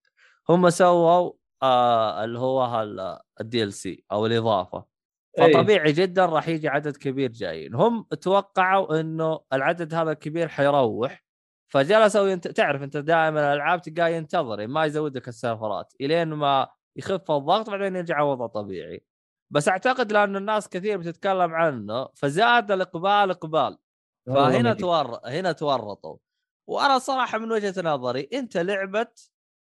هم 0.49 0.69
سووا 0.69 1.31
آه 1.63 2.23
اللي 2.23 2.39
هو 2.39 2.87
ال 3.41 3.73
DLC 3.73 4.03
أو 4.11 4.25
الإضافة. 4.25 4.85
إيه. 5.39 5.53
فطبيعي 5.53 5.91
جدا 5.91 6.25
راح 6.25 6.47
يجي 6.47 6.67
عدد 6.67 6.97
كبير 6.97 7.31
جايين. 7.31 7.75
هم 7.75 8.05
توقعوا 8.21 8.99
إنه 8.99 9.39
العدد 9.53 9.93
هذا 9.93 10.11
الكبير 10.11 10.47
حيروح. 10.47 11.23
فجلسوا 11.69 12.27
ينت... 12.27 12.47
تعرف 12.47 12.83
انت 12.83 12.97
دائما 12.97 13.39
الألعاب 13.53 13.81
تلقاه 13.81 14.07
ينتظر 14.07 14.67
ما 14.67 14.85
يزود 14.85 15.17
لك 15.17 15.27
ال 15.27 15.34
servers 15.34 15.86
ات 15.86 15.93
إلين 16.01 16.27
ما 16.27 16.67
يخف 16.95 17.31
الضغط 17.31 17.69
بعدين 17.69 17.95
يرجع 17.95 18.21
وضع 18.21 18.47
طبيعي 18.47 19.05
بس 19.53 19.67
أعتقد 19.67 20.11
لأن 20.11 20.35
الناس 20.35 20.69
كثير 20.69 20.97
بتتكلم 20.97 21.53
عنه 21.53 22.07
فزاد 22.15 22.71
الإقبال 22.71 23.31
إقبال 23.31 23.77
فهنا. 24.27 24.73
تور 24.73 25.19
هنا 25.25 25.51
تورطوا 25.51 26.17
وأنا 26.69 26.99
صراحة 26.99 27.37
من 27.37 27.51
وجهة 27.51 27.81
نظري 27.81 28.29
أنت 28.33 28.57
لعبة 28.57 29.07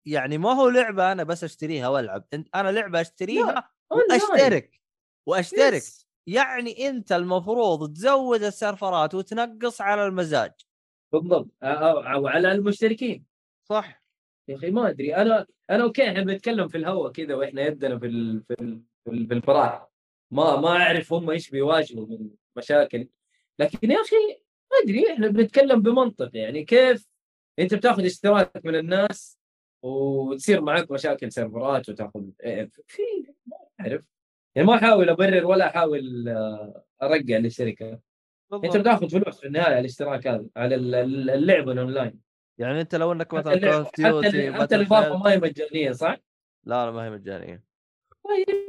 يعني 0.06 0.38
ما 0.38 0.52
هو 0.52 0.68
لعبة 0.68 1.12
أنا 1.12 1.22
بس 1.24 1.44
أشتريها 1.44 1.88
وألعب 1.88 2.24
أنا 2.54 2.68
لعبة 2.72 3.00
أشتريها. 3.00 3.70
وأشترك 3.90 4.80
وأشترك. 5.26 5.82
يعني 6.26 6.88
أنت 6.88 7.12
المفروض 7.12 7.92
تزود 7.92 8.42
السيرفرات 8.42 9.14
وتنقص 9.14 9.80
على 9.80 10.06
المزاج 10.06 10.52
بالضبط. 11.12 11.46
أ- 11.46 11.66
أ- 11.66 12.16
وعلى 12.16 12.52
المشتركين. 12.52 13.24
صح. 13.64 14.02
يا 14.48 14.54
أخي 14.56 14.70
ما 14.70 14.88
أدري. 14.88 15.16
أنا 15.16 15.46
أنا 15.70 15.82
أوكي 15.84 16.08
إحنا 16.08 16.22
بنتكلم 16.22 16.68
في 16.68 16.78
الهواء 16.78 17.12
كذا 17.12 17.34
وإحنا 17.34 17.62
يدنا 17.66 17.98
في 17.98 18.06
ال... 18.06 18.42
في 18.48 18.54
ال... 18.60 18.82
في 19.04 19.10
ال- 19.10 19.26
في 19.28 19.34
الفراح 19.34 19.88
ما 20.30 20.56
ما 20.60 20.68
أعرف 20.68 21.12
هم 21.12 21.30
إيش 21.30 21.50
بيواجهوا 21.50 22.06
من 22.06 22.30
مشاكل. 22.56 23.08
لكن 23.58 23.90
يا 23.90 23.96
أخي 24.00 24.16
ما 24.72 24.78
أدري 24.84 25.12
إحنا 25.12 25.28
بنتكلم 25.28 25.82
بمنطق 25.82 26.30
يعني 26.32 26.64
كيف 26.64 27.06
أنت 27.58 27.74
بتاخذ 27.74 28.04
اشتراك 28.04 28.64
من 28.64 28.74
الناس 28.76 29.38
وتصير 29.82 30.60
معك 30.60 30.90
مشاكل 30.90 31.32
servers 31.32 31.81
ات 31.81 31.88
وتاخذ 31.88 32.24
إيه، 32.44 32.70
في 32.86 33.02
ما 33.46 33.56
أعرف. 33.80 34.02
يعني 34.54 34.68
ما 34.68 34.74
أحاول 34.74 35.08
أبرر 35.08 35.46
ولا 35.46 35.66
أحاول 35.66 36.28
آه، 36.28 36.84
أرجع 37.02 37.36
للشركة. 37.36 38.00
انت 38.52 38.76
بتاخذ 38.76 39.08
فلوس 39.08 39.40
في 39.40 39.46
النهاية 39.46 39.64
على 39.66 39.78
الاشتراك 39.80 40.26
هذا 40.26 40.46
على 40.56 40.74
ال- 40.74 40.94
ال- 40.94 41.30
اللعبه 41.30 41.72
الأونلاين. 41.72 42.20
يعني 42.60 42.80
انت 42.80 42.94
لو 42.94 43.12
انك 43.12 43.34
مثلا 43.34 43.54
Call 43.60 43.64
of 43.68 43.86
حتى 43.86 44.02
Duty 44.02 44.48
ال- 44.48 44.54
حتى 44.54 44.74
الاضافه 44.76 45.16
ما 45.16 45.32
هي 45.32 45.36
مجانية 45.38 45.92
صح؟ 45.92 46.16
لا 46.66 46.86
لا 46.86 46.90
ما 46.90 47.04
هي 47.04 47.10
مجانية. 47.10 47.64
طيب. 48.24 48.68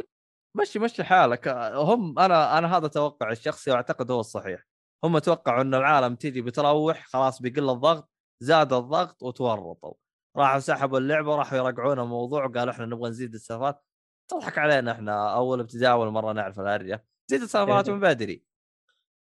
مشي 0.58 0.80
مشي 0.80 1.04
حالك. 1.04 1.48
هم 1.76 2.20
أنا 2.20 2.58
أنا 2.58 2.78
هذا 2.78 2.88
توقعي 2.88 3.32
الشخصي 3.32 3.72
وأعتقد 3.72 4.12
هو 4.12 4.20
الصحيح. 4.20 4.64
هم 5.04 5.20
توقعوا 5.20 5.62
إن 5.62 5.74
العالم 5.76 6.16
تيجي 6.16 6.42
بتروح 6.42 7.06
خلاص 7.08 7.42
بيقل 7.42 7.70
الضغط 7.70 8.10
زاد 8.44 8.74
الضغط 8.74 9.24
وتورطوا. 9.24 9.94
راحوا 10.38 10.60
سحبوا 10.60 10.98
اللعبة 11.00 11.36
راحوا 11.36 11.58
يرقعون 11.58 12.00
الموضوع 12.00 12.46
وقالوا 12.46 12.74
إحنا 12.74 12.86
نبغى 12.86 13.10
نزيد 13.10 13.34
السيرفرات 13.34 13.84
تضحك 14.32 14.58
علينا 14.58 14.92
إحنا 14.92 15.34
أول 15.36 15.60
ابتداء 15.60 15.92
أول 15.92 16.08
مرة 16.10 16.34
نعرف 16.34 16.60
الهرجه 16.60 17.06
زيد 17.28 17.42
السيرفرات 17.42 17.90
من 17.90 18.00
بدري. 18.00 18.44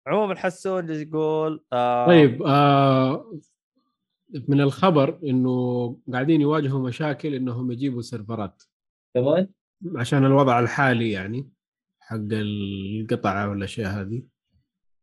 عموما 0.07 0.35
حسون 0.35 0.91
يقول 0.91 1.65
آه 1.73 2.07
طيب 2.07 2.43
آه 2.43 3.33
من 4.49 4.61
الخبر 4.61 5.19
إنه 5.25 5.97
قاعدين 6.13 6.41
يواجهوا 6.41 6.89
مشاكل 6.89 7.35
إنهم 7.35 7.73
يجيبوا 7.73 8.03
سيرفرات. 8.03 8.63
كمان؟ 9.15 9.49
عشان 9.97 10.25
الوضع 10.25 10.61
الحالي 10.61 11.11
يعني 11.11 11.51
حق 12.01 12.17
القطع 12.33 13.47
والاشياء 13.47 14.01
هذه. 14.01 14.23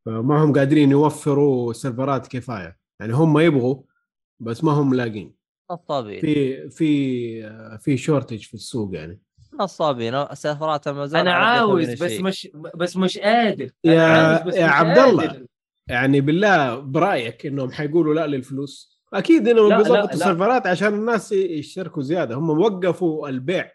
فما 0.05 0.43
هم 0.43 0.53
قادرين 0.53 0.91
يوفروا 0.91 1.73
servers 1.73 2.20
ات 2.20 2.27
كفاية. 2.27 2.77
يعني 2.99 3.13
هم 3.13 3.39
يبغوا 3.39 3.83
بس 4.39 4.63
ما 4.63 4.71
هم 4.71 4.93
لاقين. 4.93 5.35
نصابين 5.71 6.21
في 6.21 6.69
في 6.69 7.77
في 7.77 7.97
shortage 7.97 8.41
في 8.43 8.53
السوق 8.53 8.95
يعني. 8.95 9.21
نصابين 9.59 10.35
servers 10.35 10.81
ات 10.81 10.87
امازون 10.87 11.19
أنا 11.19 11.33
عاوز 11.33 12.03
بس. 12.03 12.19
مش 12.19 12.49
بس 12.75 12.97
مش 12.97 13.17
قادر 13.17 13.69
يا 13.83 14.43
بس 14.43 14.55
يا 14.55 14.65
عبد 14.65 14.97
الله. 14.97 15.45
يعني 15.87 16.21
بالله 16.21 16.75
برأيك 16.79 17.45
إنهم 17.45 17.71
حيقولوا 17.71 18.13
لا 18.13 18.27
للفلوس 18.27 19.01
أكيد 19.13 19.47
إنهم 19.47 19.77
بيظبطوا. 19.77 20.09
ال 20.13 20.19
servers 20.19 20.61
ات 20.61 20.67
عشان 20.67 20.93
الناس 20.93 21.31
يشتركوا 21.31 22.03
زيادة 22.03 22.35
هم 22.35 22.49
وقفوا 22.49 23.29
البيع 23.29 23.71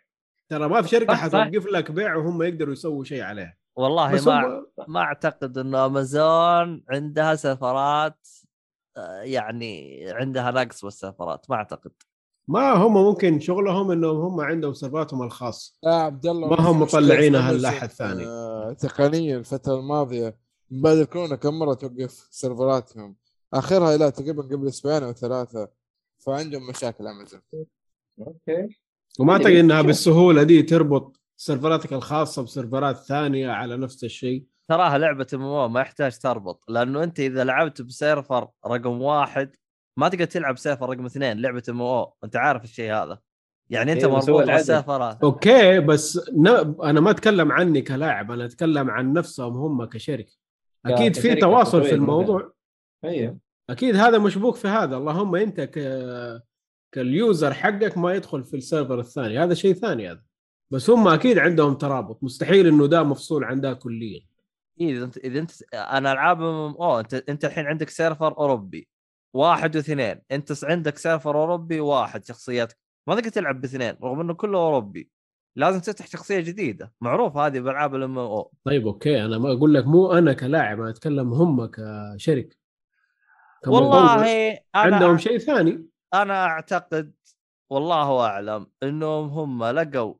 ترى 0.48 0.68
ما 0.68 0.82
في 0.82 0.88
شركة. 0.88 1.14
حتوقف 1.14 1.66
لك 1.66 1.90
بيع 1.90 2.16
وهم 2.16 2.42
يقدروا 2.42 2.72
يسووا 2.72 3.04
شيء 3.04 3.22
عليها 3.22 3.56
والله 3.76 4.10
ما 4.26 4.46
هم 4.46 4.66
ما 4.88 5.00
أعتقد 5.00 5.58
انه 5.58 5.86
أمازون 5.86 6.84
عندها 6.90 7.34
سفرات 7.34 8.28
آه، 8.96 9.20
يعني 9.20 10.04
عندها 10.10 10.50
نقص 10.50 10.84
بالسفرات 10.84 11.50
ما 11.50 11.56
أعتقد 11.56 11.90
ما 12.48 12.72
هم 12.72 12.94
ممكن 12.94 13.40
شغلهم 13.40 13.90
إنهم 13.90 14.16
هم 14.16 14.40
عندهم 14.40 14.72
سيرفراتهم 14.74 15.22
الخاص 15.22 15.78
يا 15.84 15.90
عبد 15.90 16.26
الله 16.26 16.48
ما 16.48 16.60
هم 16.60 16.80
مطلعينها 16.80 17.52
في 17.52 17.58
لأحد 17.58 17.88
ثاني. 17.90 18.26
آه، 18.26 18.72
تقنيا 18.72 19.36
الفترة 19.36 19.74
الماضية 19.78 20.36
من 20.70 20.82
بعد 20.82 20.96
الكورونا 20.96 21.36
كم 21.36 21.58
مرة 21.58 21.74
توقف 21.74 22.28
سيرفراتهم؟ 22.30 23.16
آخرها 23.54 23.96
لا 23.96 24.10
تقريبا 24.10 24.42
قبل 24.42 24.68
أسبوعين 24.68 25.02
أو 25.02 25.12
ثلاثة 25.12 25.68
فعندهم 26.18 26.66
مشاكل 26.66 27.06
أمازون. 27.06 27.40
أوكي. 28.20 28.68
وما 29.20 29.32
أعتقد 29.32 29.46
إنها 29.50 29.78
شوف. 29.78 29.86
بالسهولة 29.86 30.42
دي 30.42 30.62
تربط 30.62 31.20
servers 31.36 31.80
اتك 31.80 31.92
الخاصة 31.92 32.42
ب 32.42 32.48
servers 32.48 32.90
ات 32.90 32.96
ثانية 32.96 33.50
على 33.50 33.76
نفس 33.76 34.04
الشيء. 34.04 34.44
تراها 34.68 34.98
لعبة 34.98 35.26
MMO 35.34 35.72
ما 35.72 35.80
يحتاج 35.80 36.18
تربط 36.18 36.64
لأنه 36.68 37.02
أنت 37.02 37.20
إذا 37.20 37.44
لعبت 37.44 37.82
ب 37.82 37.91
server 37.91 38.48
رقم 38.66 39.02
واحد 39.02 39.56
ما 39.96 40.08
تقدر 40.08 40.24
تلعب 40.24 40.58
server 40.58 40.88
رقم 40.88 41.06
اثنين 41.06 41.40
لعبة 41.40 41.62
MMO 41.68 42.06
انت 42.24 42.36
عارف 42.36 42.64
الشيء 42.64 42.92
هذا. 42.92 43.18
يعني 43.70 43.92
انت 43.92 44.04
إيه، 44.04 44.12
مربوط. 44.12 44.46
بال 44.46 44.62
servers 44.62 45.16
ات 45.16 45.24
أوكي 45.24 45.80
بس 45.80 46.30
ن... 46.32 46.46
أنا 46.82 47.00
ما 47.00 47.10
اتكلم 47.10 47.52
عني 47.52 47.82
كلاعب 47.82 48.30
أنا 48.30 48.44
اتكلم 48.44 48.90
عن 48.90 49.12
نفسهم 49.12 49.56
هم 49.56 49.84
كشركة. 49.84 50.32
أكيد 50.86 51.16
في 51.16 51.34
تواصل 51.34 51.84
في 51.84 51.94
الموضوع. 51.94 52.52
أيوه. 53.04 53.38
أكيد 53.70 53.96
هذا 53.96 54.18
مشبوك 54.18 54.56
في 54.56 54.68
هذا. 54.68 54.96
اللهم 54.96 55.36
أنت 55.36 55.60
ك 55.60 55.78
كال 56.92 57.13
user 57.13 57.54
حقك 57.54 57.98
ما 57.98 58.14
يدخل 58.14 58.44
في 58.44 58.56
ال 58.56 58.62
server 58.62 59.00
الثاني. 59.00 59.38
هذا 59.38 59.54
شيء 59.54 59.74
ثاني 59.74 60.10
هذا. 60.10 60.22
بس 60.70 60.90
هم 60.90 61.08
أكيد 61.08 61.38
عندهم 61.38 61.74
ترابط. 61.74 62.22
مستحيل 62.22 62.66
إنه 62.66 62.86
ده 62.86 63.02
مفصول 63.02 63.44
عن 63.44 63.60
ده 63.60 63.72
كليا. 63.72 64.20
إذا 64.80 65.04
أنت 65.04 65.18
إذا 65.18 65.38
أنت 65.38 65.50
أنا 65.74 66.12
ألعاب 66.12 66.42
MMO 66.42 67.00
أنت 67.00 67.14
أنت 67.14 67.44
الحين 67.44 67.66
عندك 67.66 67.90
server 67.90 68.38
أوروبي. 68.38 68.88
واحد 69.36 69.76
واثنين. 69.76 70.20
انت 70.30 70.64
عندك 70.64 70.98
server 70.98 71.36
أوروبي 71.36 71.80
واحد 71.80 72.24
شخصياتك. 72.24 72.78
ما 73.06 73.14
تقدر 73.14 73.28
تلعب 73.28 73.60
باثنين 73.60 73.96
رغم 74.02 74.20
إنه 74.20 74.34
كله 74.34 74.58
أوروبي. 74.58 75.10
لازم 75.56 75.80
تفتح 75.80 76.06
شخصية 76.06 76.40
جديدة. 76.40 76.92
معروف 77.00 77.36
هذه 77.36 77.60
بألعاب 77.60 77.94
ال 77.94 78.18
MMO. 78.18 78.52
طيب 78.64 78.86
أوكي. 78.86 79.24
أنا 79.24 79.38
ما 79.38 79.52
أقول 79.52 79.74
لك 79.74 79.86
مو 79.86 80.12
أنا 80.12 80.32
كلاعب 80.32 80.80
أنا 80.80 80.90
أتكلم 80.90 81.32
هم 81.32 81.66
كشركة. 81.66 82.56
والله 83.66 84.52
أنا 84.52 84.60
عندهم 84.74 85.18
شيء 85.18 85.38
ثاني. 85.38 85.86
أنا 86.14 86.44
أعتقد 86.44 87.12
والله 87.70 88.20
أعلم 88.26 88.66
إنهم 88.82 89.28
هم 89.28 89.64
لقوا 89.64 90.14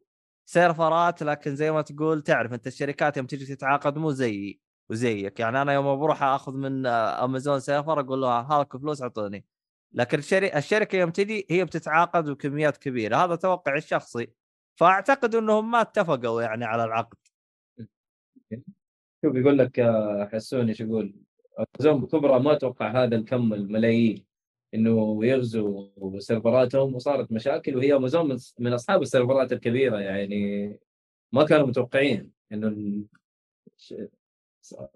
servers 0.47 1.23
لكن 1.23 1.57
زي 1.57 1.71
ما 1.71 1.83
تقول 1.83 2.23
تعرف 2.23 2.53
أنت 2.53 2.67
الشركات 2.67 3.17
يوم 3.17 3.27
تجي 3.27 3.57
تتعاقد 3.57 3.99
مو 3.99 4.11
زيي. 4.11 4.61
وزيك. 4.91 5.41
يعني 5.41 5.63
أنا 5.63 5.73
يوم 5.73 5.99
بروح 6.01 6.23
أخذ 6.23 6.53
من 6.53 6.87
أمازون 6.87 7.61
server 7.61 8.01
أقول 8.01 8.21
له 8.21 8.29
هاك 8.41 8.77
فلوس 8.77 9.03
اعطوني 9.03 9.45
لكن 9.93 10.19
الشركة 10.35 10.97
يوم 10.97 11.11
تجي 11.11 11.47
هي 11.51 11.65
بتتعاقد 11.65 12.31
بكميات 12.31 12.77
كبيرة. 12.77 13.17
هذا 13.17 13.37
توقعي 13.37 13.79
الشخصي. 13.79 14.29
فأعتقد 14.75 15.35
إنهم 15.35 15.71
ما 15.71 15.81
اتفقوا 15.81 16.43
يعني 16.43 16.65
على 16.65 16.85
العقد. 16.85 17.17
شوف 19.25 19.35
يقول 19.37 19.59
لك 19.59 19.81
حسوني 20.33 20.69
إيش 20.71 20.81
يقول؟ 20.81 21.15
أمازون 21.81 22.07
كبرى 22.07 22.41
ما 22.41 22.53
أتوقع 22.53 23.05
هذا 23.05 23.17
الكم 23.17 23.55
الملايين. 23.55 24.25
إنه 24.75 25.25
يغزو 25.27 25.91
سيرفراتهم 26.19 26.95
وصارت 26.95 27.33
مشاكل 27.33 27.77
وهي 27.77 27.97
أمازون 27.97 28.39
من- 28.59 28.73
أصحاب 28.73 29.03
السيرفرات 29.03 29.53
الكبيرة 29.53 29.99
يعني. 29.99 30.79
ما 31.33 31.45
كانوا 31.45 31.67
متوقعين 31.67 32.33
إنه 32.53 32.69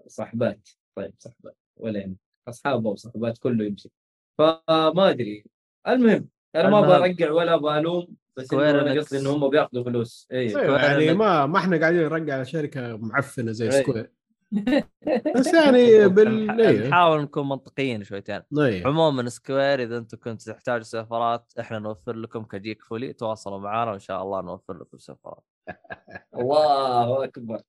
صاحبات 0.06 0.68
طيب 0.96 1.14
صاحبات 1.18 1.56
ولا 1.76 2.00
يعني 2.00 2.16
أصحابه 2.48 2.90
وصاحبات 2.90 3.38
كله 3.38 3.64
يمشي 3.64 3.90
فما 4.38 5.10
أدري 5.10 5.44
المهم 5.88 6.28
أنا 6.56 6.70
ما. 6.70 6.80
برجع 6.80 7.32
ولا 7.32 7.56
بألوم 7.56 8.16
بس 8.36 8.54
أنا. 8.54 9.00
قصدي 9.00 9.18
ان 9.18 9.26
هم 9.26 9.48
بيأخذوا 9.48 9.84
فلوس 9.84 10.28
اي 10.32 10.38
أيوه 10.38 10.82
يعني. 10.82 11.14
ما 11.14 11.46
ما 11.46 11.58
إحنا 11.58 11.80
قاعدين 11.80 12.02
نرجع 12.02 12.34
على 12.34 12.44
شركة 12.44 12.96
معفنة 12.96 13.52
زي 13.52 13.66
أي. 13.66 13.82
سكوير 13.82 14.10
بس 15.36 15.54
يعني 15.54 16.08
بال 16.14 16.60
إيه. 16.60 16.88
نحاول 16.88 17.22
نكون 17.22 17.48
منطقيين 17.48 18.04
شويتين 18.04 18.42
إيه. 18.58 18.86
عموما 18.86 19.28
سكوير 19.28 19.82
إذا 19.82 19.98
أنتم 19.98 20.18
كنتوا 20.18 20.52
تحتاجوا 20.52 20.82
servers 20.82 21.52
إحنا 21.60 21.78
نوفر 21.78 22.16
لكم 22.16 22.42
كجيك 22.44 22.82
فولي 22.82 23.12
تواصلوا 23.12 23.58
معنا 23.58 23.90
وإن 23.90 23.98
شاء 23.98 24.22
الله 24.22 24.40
نوفر 24.40 24.74
لكم 24.74 24.98
servers 24.98 25.44
الله 26.40 27.24
أكبر 27.24 27.60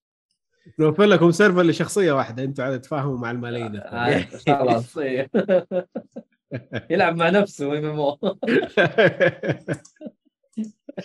نوفر 0.80 1.04
لكم 1.04 1.32
server 1.32 1.62
لشخصية 1.62 2.12
واحدة 2.12 2.44
أنتم 2.44 2.64
عاد 2.64 2.82
تتفاهموا 2.82 3.18
مع 3.18 3.32
الملايين. 3.32 3.76
آه، 3.76 4.26
خلاص. 4.48 4.98
يلعب 6.92 7.16
مع 7.16 7.30
نفسه 7.30 7.78
ام 7.78 7.86
ام 7.86 8.18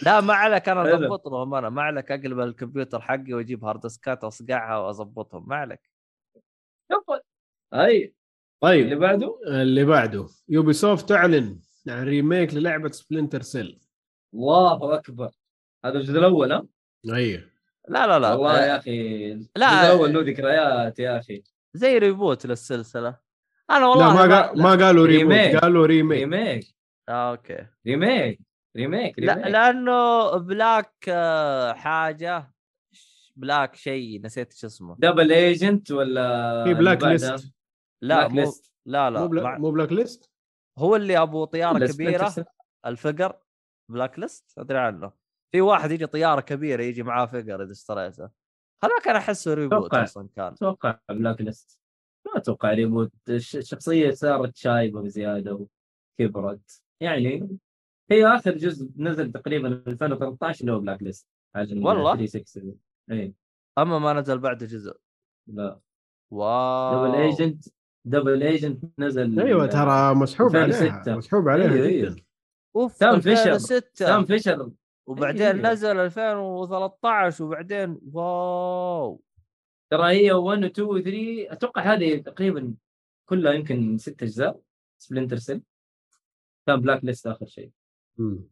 لا 0.03 0.21
ما 0.21 0.35
عليك 0.35 0.69
أنا. 0.69 0.95
اضبط 0.95 1.29
لهم 1.29 1.55
أنا 1.55 1.69
ما 1.69 1.83
عليك 1.83 2.13
أقلب 2.13 2.41
الكمبيوتر 2.41 3.01
حقي 3.01 3.33
وأجيب 3.33 3.65
hard 3.65 3.81
disks 3.81 4.25
واصقعها 4.25 4.79
واظبطهم 4.79 5.49
ما 5.49 5.57
عليك. 5.57 5.91
اي 7.75 8.15
طيب. 8.61 8.85
اللي 8.85 8.97
بعده؟ 8.97 9.41
اللي 9.47 9.85
بعده 9.85 10.29
يوبي 10.49 10.73
سوفت 10.73 11.09
تعلن 11.09 11.61
عن 11.89 12.05
remake 12.05 12.55
للعبة 12.55 12.91
سبلنتر 12.91 13.43
سيل 13.43 13.81
الله 14.35 14.95
أكبر. 14.95 15.31
هذا 15.85 15.99
الجزء 15.99 16.19
الأول 16.19 16.53
ها؟ 16.53 16.67
أيوه. 17.13 17.56
لا 17.89 18.07
لا 18.07 18.19
لا 18.19 18.33
والله 18.35 18.63
آه، 18.63 18.67
يا 18.67 18.77
أخي 18.77 19.35
لا. 19.57 19.83
الأول 19.87 20.15
له 20.15 20.21
ذكريات 20.21 20.99
يا 20.99 21.19
أخي. 21.19 21.43
زي 21.75 21.99
reboot 21.99 22.47
للسلسلة. 22.47 23.17
أنا 23.71 23.79
لا 23.79 23.87
والله 23.87 24.15
ما 24.15 24.37
قال 24.37 24.63
ما 24.63 24.71
قالوا 24.87 25.07
remake 25.07 25.39
remake. 25.41 25.57
قالوا 25.57 25.87
ريميك. 25.87 26.19
ريميك. 26.19 26.65
آه 27.09 27.31
أوكي. 27.31 27.67
ريميك 27.87 28.41
ريميك 28.77 29.19
لا 29.19 29.35
ريميك. 29.35 29.49
لأنه 29.51 30.31
بلاك 30.37 30.93
آه، 31.09 31.73
حاجة 31.73 32.53
بلاك 33.37 33.75
شيء 33.77 34.21
نسيت 34.25 34.53
شو 34.53 34.67
اسمه. 34.67 34.97
دبل 34.99 35.33
ايجنت 35.33 35.91
ولا 35.91 36.65
في 36.65 36.75
بلاك؟ 36.75 37.03
ليست 37.05 37.53
لا 38.03 38.17
بلاك 38.19 38.31
مو 38.31 38.41
ليست. 38.41 38.73
لا 38.87 39.11
لا 39.11 39.21
مو 39.21 39.27
بلا- 39.29 39.43
مع... 39.43 39.59
مو 39.59 39.71
بلاك 39.71 39.93
ليست 39.93 40.31
هو 40.79 40.97
اللي 40.97 41.19
أبو 41.19 41.45
طيارة 41.45 41.87
كبيرة 41.87 42.35
الفقر 42.87 43.37
بلاك 43.89 44.19
ليست 44.19 44.59
أدري 44.59 44.79
عنه. 44.79 45.13
في 45.53 45.61
واحد 45.61 45.91
يجي 45.91 46.07
طيارة 46.07 46.41
كبيرة 46.41 46.83
يجي 46.83 47.03
معاه 47.03 47.27
فقر 47.27 47.63
إذا 47.63 47.73
اشتريته. 47.73 48.31
هذاك 48.85 49.09
أنا 49.09 49.19
أحسه 49.19 49.55
ريبوت. 49.55 49.95
أصلا 49.95 50.29
كان. 50.37 50.53
أتوقع 50.53 50.99
بلاك 51.09 51.41
ليست. 51.41 51.81
ما 52.27 52.37
أتوقع 52.37 52.73
reboot 52.73 53.13
الش- 53.29 53.57
الشخصية 53.57 54.11
صارت 54.11 54.57
شايبة 54.57 55.03
بزيادة 55.03 55.67
وكبرت. 56.21 56.83
يعني 57.01 57.59
هي 58.11 58.27
آخر 58.27 58.51
جزء 58.57 58.91
نزل 58.97 59.33
تقريبا 59.33 59.69
2013 59.69 60.61
اللي 60.61 60.73
هو 60.73 60.81
Blacklist. 60.81 61.27
والله؟ 61.57 62.17
360 62.17 62.75
اي 63.11 63.35
أما 63.79 63.99
ما 63.99 64.13
نزل 64.13 64.39
بعده 64.39 64.67
جزء. 64.67 64.97
لا. 65.47 65.81
wow. 66.33 67.07
Double 67.07 67.15
Agent 67.19 67.65
Double 68.07 68.43
Agent 68.43 68.85
نزل 68.99 69.41
أيوه 69.41 69.67
ترى 69.67 70.15
مسحوب 70.15 70.57
عليها 70.57 70.67
2006. 70.67 71.17
مسحوب 71.17 71.49
عليها 71.49 71.67
جدا 71.77 71.85
أيوه. 71.87 72.17
أوف 72.77 72.97
سام 72.97 73.21
فيشر. 73.21 73.43
2006 73.53 73.85
سام 74.07 74.25
فيشر. 74.25 74.71
وبعدين 75.07 75.43
أيوه. 75.43 75.73
نزل 75.73 75.99
2013 76.01 77.45
وبعدين 77.45 78.01
wow. 78.13 79.21
ترى 79.91 80.13
هي 80.13 80.33
1 80.33 80.63
و 80.65 80.67
2 80.67 80.89
و 80.89 81.01
3 81.01 81.53
أتوقع 81.53 81.83
هذه 81.83 82.17
تقريبا 82.17 82.75
كلها 83.27 83.53
يمكن 83.53 83.99
ست 83.99 84.23
أجزاء 84.23 84.61
سبلنتر 84.99 85.37
سيل 85.37 85.63
كان 86.67 86.81
Blacklist 86.81 87.27
آخر 87.27 87.47
شيء. 87.47 87.71
مم. 88.19 88.49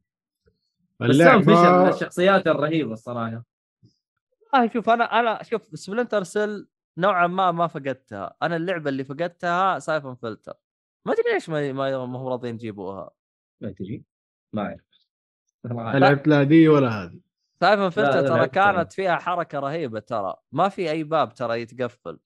بس 1.01 1.17
سام 1.17 1.43
فيشر 1.43 1.53
من 1.53 1.57
اللعبه 1.59 1.89
الشخصيات 1.89 2.47
الرهيبة 2.47 2.93
الصراحة. 2.93 3.45
آه 4.55 4.67
شوف 4.73 4.91
أنا 4.91 5.05
أنا 5.05 5.43
شوف 5.43 5.79
سبلنتر 5.79 6.23
سيل 6.23 6.67
نوعا 6.99 7.27
ما 7.27 7.51
ما 7.53 7.67
فقدتها. 7.67 8.37
أنا 8.43 8.57
اللعبة 8.57 8.91
اللي 8.91 9.05
فقدتها 9.05 9.79
سايفون 9.79 10.15
فلتر 10.15 10.55
ما 11.07 11.13
أدري 11.13 11.33
ليش 11.33 11.49
ما 11.49 11.73
ما 11.73 12.07
ما 12.07 12.19
هم 12.19 12.27
راضيين 12.27 12.55
يجيبوها. 12.55 13.11
ما 13.61 13.71
تجي 13.73 14.05
ما 14.53 14.63
أعرف. 14.63 14.94
لعبت 15.65 16.29
لا 16.29 16.43
دي 16.43 16.69
ولا 16.69 16.89
هذه. 16.89 17.21
سايفون 17.61 17.85
لا، 17.85 17.91
فلتر 17.91 18.29
ترى. 18.29 18.47
كانت 18.49 18.93
فيها 18.93 19.17
حركة 19.17 19.59
رهيبة 19.59 20.01
ترى. 20.01 20.35
ما 20.53 20.69
في 20.69 20.91
أي 20.91 21.05
باب 21.05 21.35
ترى 21.35 21.61
يتقفل. 21.61 22.19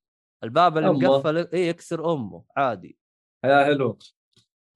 الباب 0.45 0.79
اللي. 0.79 0.91
مقفل 1.09 1.37
اي 1.37 1.69
يكسر 1.69 2.13
أمه 2.13 2.43
عادي. 2.57 2.99
يا 3.45 3.65
حلو. 3.65 3.99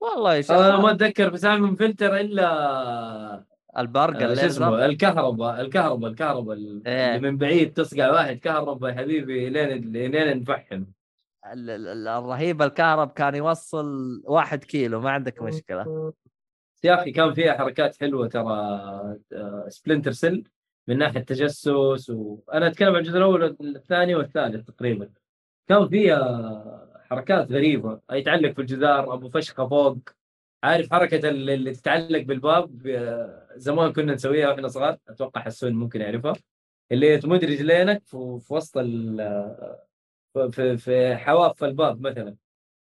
والله 0.01 0.35
يا 0.35 0.41
شيخ. 0.41 0.51
أنا 0.51 0.77
ما 0.79 0.91
أتذكر 0.91 1.31
في 1.31 1.37
سايمون 1.37 1.75
فلتر 1.75 2.15
إلا 2.19 3.45
البرق 3.77 4.15
آه، 4.15 4.19
شو 4.19 4.25
الليزر 4.25 4.45
اسمه؟ 4.45 4.85
الكهرباء 4.85 5.61
الكهرباء 5.61 6.11
الكهرباء 6.11 6.57
إيه. 6.85 7.15
اللي 7.15 7.31
من 7.31 7.37
بعيد 7.37 7.73
تصقع. 7.73 8.11
واحد 8.11 8.37
كهرباء 8.39 8.91
يا 8.91 8.95
حبيبي 8.95 9.49
لين 9.49 9.91
لين 9.91 10.39
نفحم 10.41 10.83
ال- 11.53 11.69
ال- 11.69 11.87
ال- 11.87 12.07
الرهيب 12.07 12.61
الكهرب 12.61 13.11
كان 13.11 13.35
يوصل 13.35 14.21
واحد 14.25 14.63
كيلو 14.63 14.99
ما 15.01 15.11
عندك 15.11 15.41
مشكلة. 15.41 16.13
يا 16.83 17.01
أخي 17.01 17.11
كان 17.11 17.33
فيها 17.33 17.53
حركات 17.57 17.99
حلوة 17.99 18.27
ترى 18.27 19.19
سبلنتر 19.67 20.11
سيل 20.11 20.47
من 20.87 20.97
ناحية 20.97 21.19
تجسس 21.19 21.67
وأنا 22.09 22.67
أتكلم 22.67 22.95
عن 22.95 23.01
الجزء 23.01 23.17
الأول 23.17 23.43
والثاني 23.59 24.15
والثالث 24.15 24.67
تقريبا. 24.67 25.09
كان 25.67 25.87
فيها 25.89 27.03
حركات 27.09 27.51
غريبة. 27.51 28.01
يتعلق 28.11 28.51
في 28.51 28.61
الجدار 28.61 29.13
أبو 29.13 29.29
فشخة 29.29 29.67
فوق. 29.67 29.97
عارف 30.63 30.91
حركة 30.93 31.29
ال- 31.29 31.49
اللي 31.49 31.71
تتعلق 31.73 32.21
بالباب 32.21 32.87
آه، 32.87 33.47
زمان 33.55 33.93
كنا 33.93 34.13
نسويها 34.13 34.49
وإحنا 34.49 34.67
صغار 34.67 34.97
أتوقع 35.09 35.41
حسون 35.41 35.73
ممكن 35.73 36.01
يعرفها. 36.01 36.33
اللي 36.91 37.17
تمد 37.17 37.45
رجلينك 37.45 38.03
في 38.05 38.17
وسط 38.49 38.77
في 40.51 40.77
في 40.77 41.15
حواف 41.15 41.63
الباب 41.63 42.01
مثلا. 42.01 42.35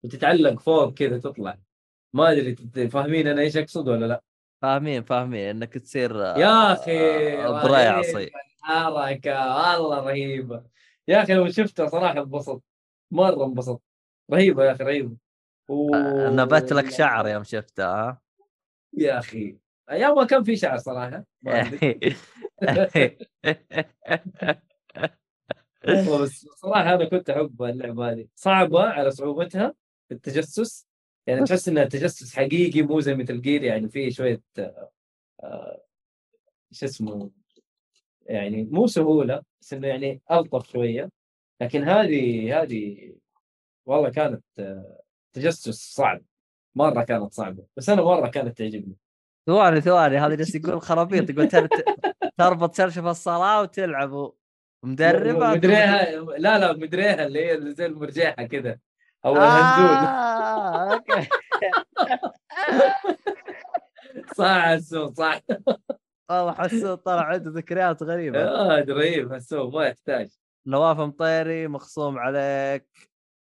وتتعلق 0.05 0.61
فوق 0.61 0.95
كذا 0.95 1.19
تطلع. 1.19 1.59
ما 2.13 2.33
أدري 2.33 2.57
فاهمين 2.89 3.27
أنا 3.27 3.41
إيش 3.41 3.57
أقصد 3.57 3.89
ولا 3.89 4.07
لا؟ 4.07 4.23
فاهمين 4.63 5.03
فاهمين 5.03 5.49
إنك 5.49 5.75
تصير 5.75 6.17
يا 6.17 6.73
أخي 6.73 7.37
آه، 7.37 7.63
بريعصي 7.63 8.13
رهيبة 8.13 8.31
الحركه 8.65 9.57
والله 9.81 10.01
رهيبه 10.01 10.63
يا 11.09 11.23
أخي 11.23 11.35
لو 11.35 11.51
شفتها 11.51 11.87
صراحة 11.87 12.19
انبسطت 12.19 12.63
مرة 13.11 13.45
انبسطت 13.45 13.83
رهيبه 14.33 14.65
يا 14.65 14.73
أخي 14.73 14.85
رهيبه 14.85 15.17
و... 15.69 15.95
آه، 15.95 16.31
نبت 16.31 16.73
لك 16.73 16.91
شعر 16.91 17.29
يوم 17.29 17.45
شفتها 17.45 17.87
ها 17.87 18.21
يا 18.93 19.19
أخي 19.19 19.57
أيام 19.91 20.15
ما 20.15 20.25
كان 20.25 20.45
في 20.45 20.57
شعر 20.57 20.79
صراحة. 20.79 21.25
والله 25.89 26.23
بس 26.23 26.47
صراحة 26.57 26.95
أنا 26.95 27.05
كنت 27.05 27.31
أحب 27.31 27.63
اللعبة 27.63 28.13
هذه. 28.13 28.27
صعبة 28.35 28.83
على 28.83 29.11
صعوبتها 29.11 29.75
في 30.09 30.15
التجسس 30.15 30.90
يعني 31.31 31.45
تحس 31.45 31.69
انها 31.69 31.85
تجسس 31.85 32.37
حقيقي 32.37 32.83
مو 32.83 33.01
زي 33.01 33.15
مثل 33.15 33.41
جير 33.43 33.63
يعني 33.63 33.89
في 33.89 34.11
شوية 34.11 34.41
آه، 35.43 35.83
شو 36.73 36.87
اسمه 36.87 37.31
يعني 38.27 38.65
مو 38.65 38.87
سهولة 38.87 39.43
بس 39.61 39.73
إنه 39.73 39.89
يعني 39.89 40.21
ألطف 40.31 40.71
شوية. 40.73 41.11
لكن 41.61 41.83
هذه 41.85 42.63
هذه 42.63 43.13
والله 43.87 44.09
كانت 44.11 44.45
آه، 44.59 45.01
تجسس 45.33 45.95
صعب 45.95 46.23
مرة 46.75 47.03
كانت 47.05 47.33
صعبة 47.33 47.65
بس 47.77 47.89
أنا 47.89 48.03
مرة 48.03 48.29
كانت 48.29 48.59
تعجبني. 48.59 48.97
ثواني 49.47 49.81
ثواني 49.81 50.19
هذا 50.19 50.35
جالس 50.35 50.55
يقول 50.55 50.81
خرابيط 50.83 51.31
يقول 51.31 51.49
تر- 51.49 51.69
تربط 52.39 52.75
شرشف 52.77 53.05
الصلاة 53.05 53.63
وتلعب 53.63 54.33
مدربة 54.85 55.51
مدريها 55.51 56.21
لا 56.21 56.59
لا 56.59 56.73
مدريها 56.73 57.27
اللي 57.27 57.47
هي 57.53 57.75
زي 57.75 57.87
المرجيحة 57.87 58.43
كذا 58.45 58.79
الهندول 59.27 59.97
آه، 59.97 60.91
أوكي. 60.95 61.21
صح 64.37 64.65
السوق 64.65 65.13
صح. 65.13 65.41
والله 66.31 66.53
حسوه 66.53 66.95
طلع 66.95 67.23
عنده 67.23 67.51
ذكريات 67.51 68.03
غريبة. 68.03 68.45
آه 68.45 68.85
رهيب 68.89 69.33
السوق 69.33 69.75
ما 69.75 69.87
يحتاج. 69.87 70.29
نواف 70.67 71.01
مطيري 71.01 71.69
مخصوم 71.69 72.19
عليك 72.19 72.89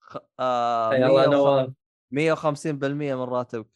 خ... 0.01 0.17
آه 0.41 0.95
يلا 0.95 1.07
150 1.09 1.35
نواف. 1.35 1.69
150% 2.13 3.15
من 3.15 3.23
راتبك. 3.23 3.67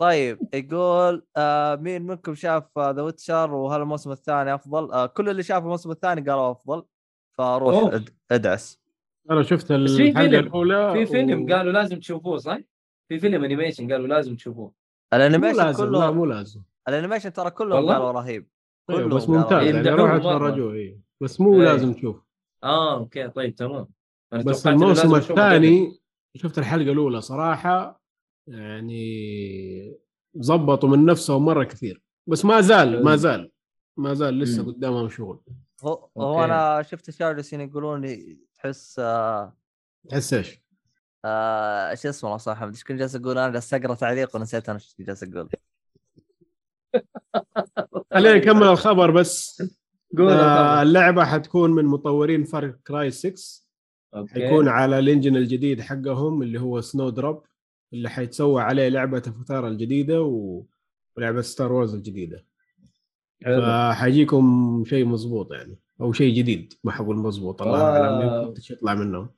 طيب 0.00 0.38
يقول 0.54 1.26
آه 1.36 1.76
مين 1.76 2.02
منكم 2.02 2.34
شاف 2.34 2.78
The 2.78 3.02
Witcher 3.02 3.54
وهل 3.54 3.80
الموسم 3.80 4.10
الثاني 4.12 4.54
أفضل؟ 4.54 4.92
آه 4.92 5.06
كل 5.06 5.28
اللي 5.28 5.42
شاف 5.42 5.62
الموسم 5.62 5.90
الثاني 5.90 6.20
قالوا 6.30 6.50
أفضل. 6.50 6.84
فروح 7.38 7.74
أوه. 7.74 7.98
أد- 7.98 8.10
أدعس. 8.30 8.81
أنا 9.30 9.42
شفت 9.42 9.70
الحلقة 9.70 10.38
الأولى 10.38 10.92
في 10.92 11.06
فيلم 11.06 11.42
و- 11.42 11.54
قالوا 11.54 11.72
لازم 11.72 11.98
تشوفوه 11.98 12.36
صح؟ 12.36 12.58
في 13.08 13.18
فيلم 13.18 13.44
animation 13.44 13.92
قالوا 13.92 14.06
لازم 14.06 14.36
تشوفوه 14.36 14.72
ال 15.14 15.18
animation 15.18 15.56
لازم 15.56 15.84
لا 15.84 15.90
كله 15.90 16.10
مو 16.12 16.26
لازم 16.26 16.62
ال 16.88 16.92
animation 16.92 17.32
ترى 17.32 17.50
والله؟ 17.76 17.94
قالوا 17.94 18.10
رهيب 18.12 18.48
أيوة 18.90 19.02
كلهم 19.04 19.16
بس 19.18 19.28
ممتاز. 19.28 19.66
يعني 19.66 19.88
روح. 19.90 20.10
اتفرجوه 20.10 20.72
إيه 20.72 20.98
بس 21.20 21.40
مو 21.40 21.54
إيه. 21.54 21.64
لازم 21.68 21.92
تشوف 21.92 22.22
آه 22.64 22.94
أوكي 22.98 23.28
طيب 23.28 23.54
تمام 23.54 23.86
بس 24.32 24.66
الموسم. 24.66 25.14
الثاني 25.14 26.00
شفت 26.36 26.58
الحلقة 26.58 26.92
الأولى 26.92 27.20
صراحة 27.20 28.02
يعني 28.48 29.96
ظبطوا 30.38 30.88
من 30.88 31.04
نفسهم 31.06 31.44
مرة 31.44 31.64
كثير 31.64 32.02
بس 32.26 32.44
ما 32.44 32.60
زال 32.60 33.04
ما 33.04 33.16
زال 33.16 33.50
ما 33.96 34.14
زال 34.14 34.38
لسه. 34.38 34.62
قدامهم 34.66 35.08
شغل 35.08 35.40
هو, 35.84 36.08
هو. 36.18 36.44
أنا 36.44 36.82
شفت 36.82 37.22
جالسين 37.22 37.60
يقولون 37.60 38.00
لي 38.00 38.38
تحس 38.62 38.98
آه 38.98 39.56
تحس 40.08 40.34
إيش؟ 40.34 40.62
آه 41.24 41.94
شو 41.94 42.08
اسمه 42.08 42.36
صح 42.36 42.52
احمد 42.52 42.70
إيش 42.70 42.84
كنت 42.84 42.98
جالس 42.98 43.16
أقول 43.16 43.38
أنا 43.38 43.52
جالس 43.52 43.74
أقرأ 43.74 43.94
تعليق 43.94 44.36
ونسيت 44.36 44.68
أنا 44.68 44.78
إيش 44.78 44.94
كنت 44.98 45.06
جالس 45.06 45.22
أقول. 45.22 45.48
خلينا 48.14 48.34
نكمل 48.34 48.62
الخبر 48.62 49.10
بس. 49.10 49.62
قول 50.18 50.32
آه. 50.32 50.82
اللعبة 50.82 51.24
حتكون 51.24 51.70
من 51.70 51.84
مطورين 51.84 52.44
فار 52.44 52.70
كراي 52.70 53.10
6 53.10 53.62
أوكي. 54.14 54.32
حيكون 54.32 54.68
على 54.68 54.98
ال 54.98 55.03
engine 55.03 55.36
الجديد 55.36 55.80
حقهم 55.80 56.42
اللي 56.42 56.60
هو 56.60 56.80
Snowdrop 56.80 57.42
اللي 57.92 58.08
حيتسوى 58.08 58.62
عليه 58.62 58.88
لعبة 58.88 59.22
افاتار 59.26 59.68
الجديدة 59.68 60.22
و... 60.22 60.64
ولعبة 61.16 61.40
Star 61.40 61.72
Wars 61.72 61.94
الجديدة. 61.94 62.44
حلو. 63.44 63.62
فحيجيكم 63.62 64.84
شيء 64.86 65.04
مزبوط 65.04 65.52
يعني. 65.52 65.81
أو 66.00 66.12
شيء 66.12 66.36
جديد. 66.36 66.74
ما 66.84 66.92
حقول 66.92 67.16
مزبوط 67.16 67.62
الله 67.62 67.82
أعلم 67.82 68.20
يمكن 68.20 68.56
إيش 68.56 68.70
يطلع 68.70 68.94
منهم 68.94 69.30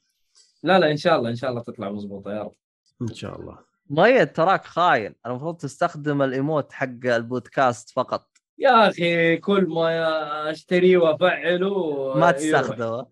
لا 0.63 0.79
لا 0.79 0.91
إن 0.91 0.97
شاء 0.97 1.19
الله 1.19 1.31
إن 1.31 1.37
شاء 1.37 1.51
الله 1.51 1.63
تطلع 1.63 1.91
مضبوطة 1.91 2.33
يا 2.33 2.43
رب. 2.43 2.55
إن 3.03 3.15
شاء 3.15 3.41
الله. 3.41 3.59
مؤيد 3.91 4.33
تراك 4.33 4.65
خاين. 4.65 5.15
المفروض 5.27 5.57
تستخدم 5.57 6.23
ال 6.23 6.31
emote 6.31 6.73
حق 6.73 7.07
البودكاست 7.07 7.91
فقط. 7.91 8.31
يا 8.59 8.89
أخي 8.89 9.37
كل 9.37 9.67
ما 9.67 10.51
اشتريه 10.51 10.97
وأفعله 10.97 12.15
ما. 12.19 12.31
تستخدمه. 12.31 13.07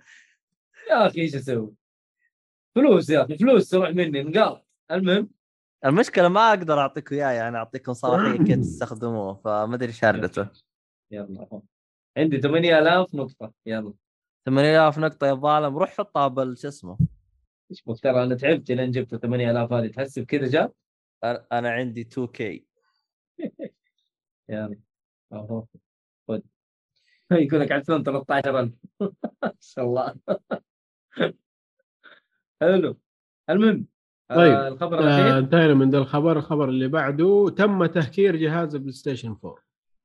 يا 0.91 1.07
أخي 1.07 1.21
إيش 1.21 1.35
أسوي؟ 1.35 1.75
فلوس 2.75 3.11
يا 3.11 3.25
أخي 3.25 3.39
فلوس 3.39 3.69
تروح 3.69 3.89
مني 3.89 4.23
نقاط 4.23 4.67
المهم؟ 4.91 5.31
المشكلة 5.85 6.29
ما 6.29 6.49
أقدر 6.49 6.79
اعطيكم 6.79 7.15
اياه 7.15 7.31
يعني 7.31 7.57
أعطيكم 7.57 7.93
صلاحية 7.93 8.39
كيف 8.39 8.61
تستخدموه 8.61 9.35
فما 9.35 9.75
أدري 9.75 9.89
إيش 9.89 10.03
يلا. 11.11 11.63
عندي 12.17 12.41
8000 12.41 13.15
نقطة. 13.15 13.53
يلا. 13.67 13.95
8000 14.47 14.99
نقطة 14.99 15.27
يا 15.27 15.35
ظالم. 15.35 15.79
روح 15.79 15.91
حطها 15.97 16.29
بال 16.29 16.59
شو 16.59 16.69
اسمه؟ 16.69 16.99
إيش 17.71 17.83
بك 17.87 18.01
ترى 18.01 18.23
أنا 18.23 18.35
تعبت 18.35 18.71
لين 18.71 18.91
جبت 18.91 19.15
8000 19.15 19.73
هذه. 19.73 19.87
تحسب 19.87 20.25
كذا 20.25 20.49
جاب؟ 20.49 20.73
أنا- 21.27 21.41
أنا 21.53 21.71
عندي 21.71 22.05
2K 22.05 22.41
يلا. 24.49 24.77
اهو 25.33 25.65
خذ 26.29 26.41
يقول 27.33 27.61
لك 27.61 27.73
عشان 27.73 28.03
13000 28.05 28.73
ما 29.43 29.53
شاء 29.61 29.85
الله. 29.85 30.15
حلو. 32.61 32.99
المهم 33.51 33.87
طيب. 34.29 34.53
آه 34.55 34.69
الخبر 34.69 34.99
آه 34.99 35.03
الاخير 35.03 35.39
انتهينا 35.39 35.75
من 35.75 35.91
ذا 35.91 35.99
الخبر. 35.99 36.39
الخبر 36.39 36.69
اللي 36.69 36.89
بعده 36.89 37.55
تم 37.59 37.87
تهكير 37.87 38.37
جهاز 38.37 38.75
البلاي 38.75 38.93
ستيشن 38.93 39.29
4 39.45 39.57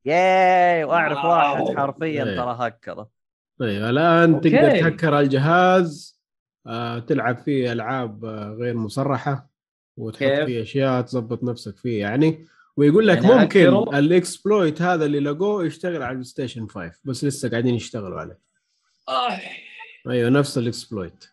yay 0.07 0.84
وأعرف. 0.84 1.26
واحد 1.26 1.78
حرفيا 1.78 2.24
إيه. 2.24 2.36
ترى 2.36 2.56
هكره 2.60 3.10
طيب 3.60 3.84
الآن 3.84 4.34
أوكي. 4.34 4.50
تقدر 4.50 4.72
تهكر 4.72 5.20
الجهاز 5.20 6.22
آه 6.68 7.00
تلعب 7.00 7.38
فيه 7.38 7.72
ألعاب 7.72 8.26
آه 8.26 8.50
غير 8.60 8.78
مصرحة 8.78 9.50
وتحط 9.98 10.20
كيف؟ 10.20 10.46
فيه 10.46 10.62
أشياء 10.62 11.02
تظبط 11.02 11.44
نفسك 11.44 11.78
فيه 11.78 12.00
يعني 12.00 12.46
ويقول 12.78 13.08
لك 13.08 13.24
يعني 13.24 13.36
ممكن؟ 13.36 13.96
ال 13.95 14.06
exploit 14.06 14.82
هذا 14.82 15.06
اللي 15.06 15.20
لقوه 15.20 15.66
يشتغل 15.66 15.96
على 15.96 16.12
البلاي 16.12 16.24
ستيشن 16.24 16.68
5 16.68 16.92
بس 17.06 17.24
لسه 17.24 17.50
قاعدين 17.50 17.76
يشتغلوا 17.76 18.20
عليه 18.20 18.40
آه. 19.10 19.40
أيوه 20.10 20.30
نفس 20.30 20.58
ال 20.57 20.66
exploit 20.66 21.26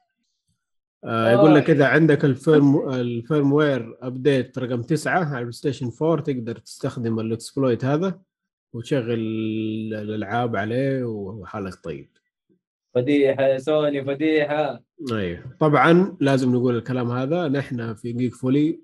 آه 1.05 1.33
يقول 1.33 1.55
لك 1.55 1.71
إذا 1.71 1.87
عندك 1.87 2.25
ال 2.25 2.38
firm 2.38 2.91
ال 2.93 2.99
firmware 2.99 3.53
update 3.53 4.59
رقم 4.59 4.83
9 4.83 5.13
على 5.13 5.39
البلاي 5.39 5.53
ستيشن 5.53 5.91
4 6.03 6.25
تقدر 6.25 6.59
تستخدم 6.59 7.21
ال 7.21 7.29
exploit 7.29 7.85
هذا 7.85 8.21
وتشغل 8.75 9.21
الألعاب 9.95 10.57
عليه 10.57 11.05
وحالك 11.05 11.75
طيب. 11.85 12.11
فضيحة 12.95 13.43
يا 13.43 13.59
سوني 13.59 14.05
فضيحة 14.05 14.83
أيوه 15.13 15.57
طبعا 15.61 16.17
لازم 16.21 16.55
نقول 16.55 16.77
الكلام 16.77 17.11
هذا. 17.11 17.49
نحن 17.49 17.95
في 17.95 18.13
جيك 18.13 18.35
فولي 18.35 18.81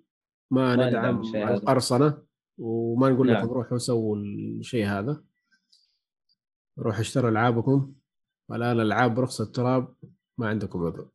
ما, 0.51 0.77
ما 0.77 0.89
ندعم. 0.89 1.23
القرصنه 1.35 2.23
وما 2.59 3.09
نقول 3.09 3.27
نعم. 3.27 3.45
لكم 3.45 3.53
روحوا 3.53 3.79
سووا 3.79 4.17
الشيء 4.17 4.87
هذا. 4.87 5.23
روحوا 6.79 7.01
اشتروا 7.01 7.31
ألعابكم. 7.31 7.93
والان 8.49 8.81
العاب 8.81 9.21
رخص 9.21 9.41
التراب 9.41 9.95
ما 10.39 10.49
عندكم 10.49 10.87
عذر. 10.87 11.09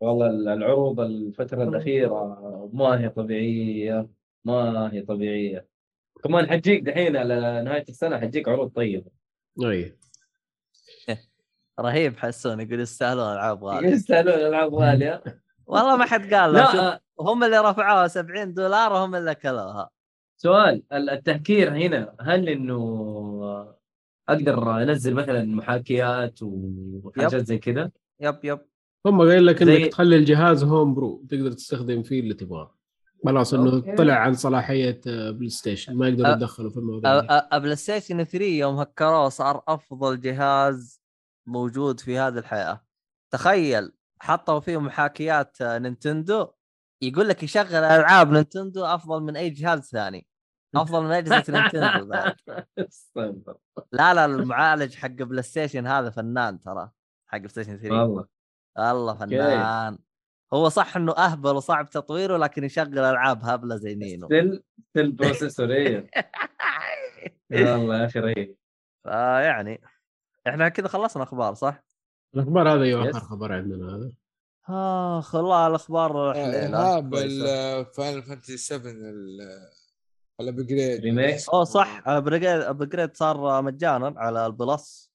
والله 0.00 0.30
العروض 0.54 1.00
الفترة 1.00 1.62
الأخيرة 1.62 2.70
ما 2.72 3.00
هي 3.00 3.08
طبيعية 3.08 4.08
ما 4.44 4.92
هي 4.92 5.02
طبيعية. 5.02 5.75
كمان 6.26 6.50
حتجيك 6.50 6.82
دحين 6.82 7.16
على 7.16 7.62
نهاية 7.64 7.84
السنة 7.88 8.18
حتجيك 8.18 8.48
عروض 8.48 8.70
طيبة. 8.70 9.10
أي. 9.64 9.96
رهيب 11.80 12.16
حسون 12.16 12.60
يقول 12.60 12.80
يستاهلون 12.80 13.32
ألعاب 13.32 13.64
غالية. 13.64 13.88
يستاهلون 13.94 14.34
ألعاب 14.34 14.74
غالية. 14.74 15.22
والله 15.66 15.96
ما 15.96 16.04
حد 16.04 16.34
قال 16.34 16.52
لا 16.52 17.00
هم 17.20 17.44
اللي 17.44 17.58
رفعوها 17.58 18.08
70 18.08 18.54
دولار 18.54 18.92
وهم 18.92 19.14
اللي 19.14 19.30
أكلوها. 19.30 19.90
سؤال 20.36 20.82
التهكير 20.92 21.72
هنا 21.76 22.14
هل 22.20 22.48
إنه 22.48 23.76
أقدر 24.28 24.82
أنزل 24.82 25.14
مثلا 25.14 25.44
محاكيات 25.44 26.38
وحاجات 26.42 27.36
زي 27.46 27.58
كذا؟ 27.58 27.90
yep 28.20 28.38
yep. 28.44 28.58
هم 29.06 29.20
قايل 29.22 29.46
لك 29.46 29.62
إنك 29.62 29.70
زي- 29.70 29.88
تخلي 29.88 30.16
الجهاز 30.16 30.64
homebrew 30.64 31.24
تقدر 31.30 31.52
تستخدم 31.52 32.02
فيه 32.02 32.20
اللي 32.20 32.34
تبغاه. 32.34 32.75
خلاص 33.24 33.54
إنه. 33.54 33.94
طلع 33.94 34.14
عن 34.14 34.34
صلاحية 34.34 35.00
آه، 35.08 35.30
PlayStation. 35.30 35.96
ما 35.96 36.08
يقدروا 36.08 36.30
يتدخلوا 36.30 36.70
في 36.70 36.76
الموضوع 36.76 37.48
PlayStation 37.58 38.24
3 38.24 38.44
يوم 38.44 38.76
هكروه 38.78 39.28
صار 39.28 39.62
أفضل 39.68 40.20
جهاز 40.20 41.00
موجود 41.46 42.00
في 42.00 42.18
هذه 42.18 42.38
الحياة. 42.38 42.84
تخيل 43.30 43.92
حطوا 44.22 44.60
فيه 44.60 44.80
محاكيات 44.80 45.60
آه، 45.60 45.78
Nintendo 45.78 46.46
يقول 47.02 47.28
لك 47.28 47.42
يشغل 47.42 47.74
ألعاب 47.74 48.32
Nintendo 48.32 48.84
أفضل 48.84 49.22
من 49.22 49.36
أي 49.36 49.50
جهاز 49.50 49.80
ثاني. 49.80 50.26
أفضل 50.74 51.02
من 51.04 51.12
اجهزه 51.12 51.52
Nintendo. 51.52 52.14
لا 53.92 54.14
لا 54.14 54.24
المعالج 54.24 54.94
حق 54.94 55.08
PlayStation 55.08 55.86
هذا 55.86 56.10
فنان 56.10 56.60
ترى 56.60 56.90
حق 57.26 57.38
PlayStation 57.38 57.76
3 57.76 57.94
والله. 58.02 58.26
والله 58.78 59.14
فنان. 59.14 59.98
هو 60.54 60.68
صح 60.68 60.96
إنه 60.96 61.12
أهبل 61.12 61.50
وصعب 61.50 61.90
تطويره 61.90 62.36
لكن 62.36 62.64
يشغل 62.64 62.98
ألعاب 62.98 63.44
هبلة 63.44 63.76
زي 63.76 63.94
نينو 63.94 64.26
Cell 64.26 64.62
Cell 64.90 65.12
processor 65.12 65.72
إيه 65.72 66.10
والله 67.52 68.00
يا 68.00 68.06
أخي 68.06 68.20
رهيب 68.20 68.56
فيعني 69.02 69.80
إحنا 70.48 70.68
كذا 70.68 70.88
خلصنا 70.88 71.22
أخبار 71.22 71.54
صح؟ 71.54 71.84
الأخبار 72.34 72.72
هذا 72.72 72.82
أيوه. 72.82 73.10
آخر 73.10 73.20
خبر 73.20 73.52
عندنا 73.52 73.96
هذا 73.96 74.10
اخ 75.18 75.34
والله 75.34 75.66
الأخبار 75.66 76.32
كويسة. 77.10 77.82
Final 77.82 78.22
Fantasy 78.22 78.56
7 78.56 78.92
ال 80.40 80.47
upgrade 80.47 81.00
Remake. 81.00 81.36
أوه 81.52 81.64
صح 81.64 82.02
upgrade 82.06 82.44
upgrade 82.44 83.16
صار 83.16 83.62
مجانا 83.62 84.14
على 84.16 84.46
ال 84.46 84.59
Plus 84.59 85.12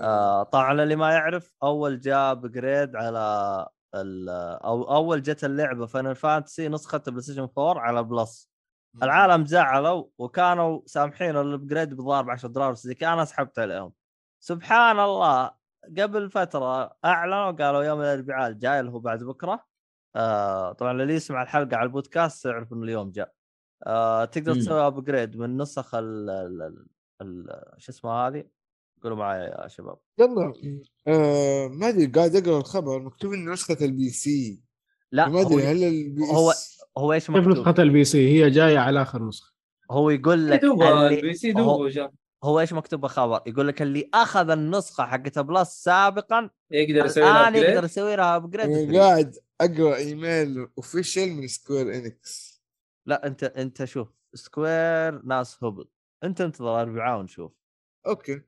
آه 0.00 0.42
طبعا 0.42 0.82
اللي 0.82 0.96
ما 0.96 1.12
يعرف 1.12 1.52
أول 1.62 2.00
جاء 2.00 2.32
upgrade 2.32 2.96
على 2.96 3.66
أو 3.94 4.94
أول 4.94 5.22
جت 5.22 5.44
اللعبة 5.44 5.86
Final 5.86 6.16
Fantasy 6.16 6.68
نسخة 6.68 6.98
PlayStation 7.06 7.48
4 7.58 7.80
على 7.80 8.02
Plus 8.02 8.50
العالم 9.02 9.46
زعلوا 9.46 10.04
وكانوا 10.18 10.80
سامحين 10.86 11.36
ال 11.36 11.43
upgrade 11.43 11.94
بضارب 11.94 12.30
10 12.30 12.48
دولار 12.48 12.74
زي 12.74 12.96
أنا 13.02 13.24
سحبت 13.24 13.58
عليهم. 13.58 13.92
سبحان 14.40 15.00
الله 15.00 15.50
قبل 15.98 16.30
فترة 16.30 16.96
أعلنوا 17.04 17.50
قالوا 17.50 17.82
يوم 17.82 18.00
الاربعاء 18.00 18.50
الجاي 18.50 18.80
اللي 18.80 18.90
هو 18.90 18.98
بعد 18.98 19.24
بكرة 19.24 19.64
آه 20.16 20.72
طبعا 20.72 20.92
اللي 20.92 21.14
يسمع 21.14 21.42
الحلقة 21.42 21.76
على 21.76 21.86
البودكاست 21.86 22.46
يعرف 22.46 22.72
إنه 22.72 22.82
اليوم 22.82 23.10
جاء. 23.10 23.32
آه 23.86 24.24
تقدر. 24.24 24.54
تسوي 24.54 24.86
upgrade 24.86 25.36
من 25.36 25.56
نسخ 25.56 25.94
ال 25.94 26.86
شو 27.78 27.92
اسمها 27.92 28.28
هذه؟ 28.28 28.44
قولوا 29.04 29.18
معي 29.18 29.40
يا 29.40 29.68
شباب. 29.68 29.98
يلا. 30.18 30.52
آه 31.06 31.68
ما 31.68 31.88
أدري 31.88 32.06
قاعد 32.06 32.36
أقرأ 32.36 32.58
الخبر 32.58 33.02
مكتوب 33.02 33.32
إنه 33.32 33.52
نسخة 33.52 33.76
ال 33.84 33.97
P 33.97 34.10
C. 34.10 34.62
لا 35.12 35.28
ما 35.28 35.40
أدري 35.40 35.62
هل 35.62 35.84
ال 35.84 36.03
P 36.03 36.22
هو- 36.22 36.52
هو 36.98 37.12
إيش 37.12 37.26
كيف 37.26 37.36
مكتوب؟ 37.36 37.52
نسخة 37.68 37.82
ال 37.82 38.04
PC؟ 38.04 38.28
هي 38.28 38.50
جاية 38.50 38.78
على 38.78 39.02
آخر 39.02 39.22
نسخة. 39.28 39.54
هو 39.90 40.10
يقول 40.10 40.50
لك 40.50 40.64
ال 40.64 41.34
PC 41.34 41.52
هو- 41.52 41.56
دوبة 41.56 41.88
جاء. 41.88 42.12
هو 42.44 42.60
إيش 42.60 42.72
مكتوب 42.72 43.00
بالخبر؟ 43.00 43.40
يقول 43.46 43.68
لك 43.68 43.82
اللي 43.82 44.10
أخذ 44.14 44.50
النسخة 44.50 45.04
حقت 45.06 45.38
Plus 45.38 45.68
سابقا 45.68 46.50
يقدر 46.70 47.06
يسوي 47.06 47.24
لها 47.24 47.48
الان 47.48 47.62
يقدر. 47.62 47.84
يسوي 47.84 48.16
لها 48.16 48.36
upgrade 48.36 48.96
قاعد 48.96 49.36
أقرأ 49.60 49.96
email 49.96 50.68
official 50.78 51.32
من 51.32 51.46
Square 51.46 51.94
Enix 51.94 52.62
لا 53.06 53.26
أنت 53.26 53.44
أنت 53.44 53.84
شوف 53.84 54.08
Square 54.34 55.22
ناس 55.24 55.64
هبل. 55.64 55.84
أنت 56.24 56.40
انتظر 56.40 56.80
اربعاء 56.80 57.18
ونشوف. 57.20 57.52
okay. 58.06 58.40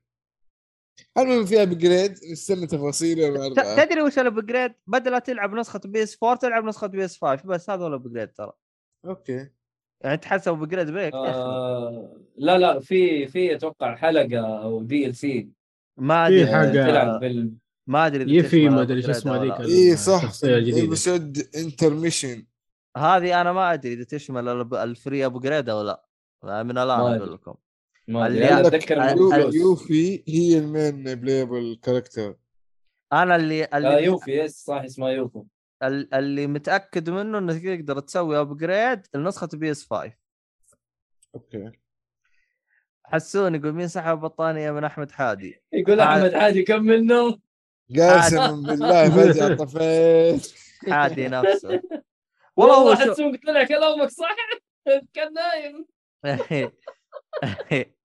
المهم 1.17 1.45
فيها 1.45 1.63
ابجريد 1.63 2.11
نستنى 2.31 2.67
تفاصيل 2.67 3.19
يوم 3.19 3.33
ت- 3.33 3.37
الاربعاء 3.37 3.85
تدري 3.85 4.01
وش 4.01 4.19
الابجريد؟ 4.19 4.73
بدل 4.87 5.11
لا 5.11 5.19
تلعب 5.19 5.53
نسخة 5.53 5.79
بي 5.85 6.03
إس 6.03 6.17
4 6.23 6.37
تلعب 6.37 6.63
نسخة 6.65 6.87
بي 6.87 7.05
إس 7.05 7.17
5 7.21 7.43
بس 7.47 7.69
هذا 7.69 7.83
هو 7.83 7.87
الابجريد 7.87 8.27
ترى 8.33 8.51
أوكي 9.05 9.49
يعني 10.01 10.17
تحسب 10.17 10.51
ابجريد 10.51 10.89
بريك. 10.91 11.13
آه 11.13 12.17
لا 12.37 12.57
لا 12.57 12.79
في 12.79 13.27
في 13.27 13.55
أتوقع 13.55 13.95
حلقة 13.95 14.39
أو 14.63 14.81
دي 14.83 15.05
إل 15.05 15.15
سي 15.15 15.49
ما 15.97 16.27
في 16.27 16.33
أدري 16.43 16.47
حاجة- 16.51 16.87
تلعب 16.89 17.19
بال 17.19 17.51
ما 17.87 18.05
أدري 18.05 18.23
إذا 18.23 18.31
يفي 18.31 18.47
تشمل 18.47 18.69
ما 18.75 18.81
أدري 18.81 19.01
شو 19.01 19.07
الأبجريد 19.11 19.15
اسمها 19.15 19.37
أو 19.37 19.43
ذيك 19.43 19.59
لا. 19.59 19.65
اي 19.67 19.95
صح. 19.97 20.31
ايبسود 20.45 21.37
انترميشن 21.55 22.45
هذه 22.97 23.41
أنا 23.41 23.53
ما 23.53 23.73
أدري 23.73 23.93
إذا 23.93 24.03
تشمل 24.03 24.75
الفري 24.75 25.25
ابجريد 25.25 25.69
أو 25.69 25.81
لا 25.81 26.03
من 26.63 26.77
الآن 26.77 26.87
ما 26.87 27.17
أقول. 27.17 27.33
لكم 27.33 27.55
ما 28.07 28.27
اللي 28.27 28.59
أتذكر. 28.61 28.97
Yuffie 29.55 30.23
هي 30.27 30.57
ال 30.57 30.69
main 30.69 31.15
playable 31.15 31.79
character 31.83 32.35
أنا 33.13 33.35
اللي 33.35 33.65
اللي 33.73 34.03
Yuffie 34.03 34.31
yes 34.31 34.63
صح 34.65 34.81
اسمها 34.81 35.09
Yuffie. 35.09 35.43
ال- 35.83 36.13
اللي 36.13 36.47
متأكد 36.47 37.09
منه 37.09 37.37
إنك 37.37 37.63
تقدر 37.63 37.99
تسوي 37.99 38.39
upgrade 38.39 39.01
لنسخة 39.15 39.49
PS 39.53 39.87
5 39.89 40.13
okay. 41.35 41.71
حسون 43.05 43.55
يقول 43.55 43.71
مين 43.73 43.87
سحب 43.87 44.19
بطانيه 44.19 44.71
من 44.71 44.83
أحمد 44.83 45.11
حادي؟ 45.11 45.61
يقول 45.73 45.99
آه. 45.99 46.03
أحمد 46.17 46.33
حاجي 46.33 46.63
كم 46.63 46.83
منه؟ 46.83 47.39
قسما 47.95 48.51
بالله 48.51 49.09
فجأة 49.09 49.55
طفيت. 49.65 50.53
حادي 50.89 51.27
نفسه. 51.27 51.81
والله 52.57 52.95
حسون 52.95 53.35
طلع 53.37 53.63
كلامك 53.63 54.09
صح؟ 54.09 54.35
كان 55.13 55.33
نايم. 55.33 55.85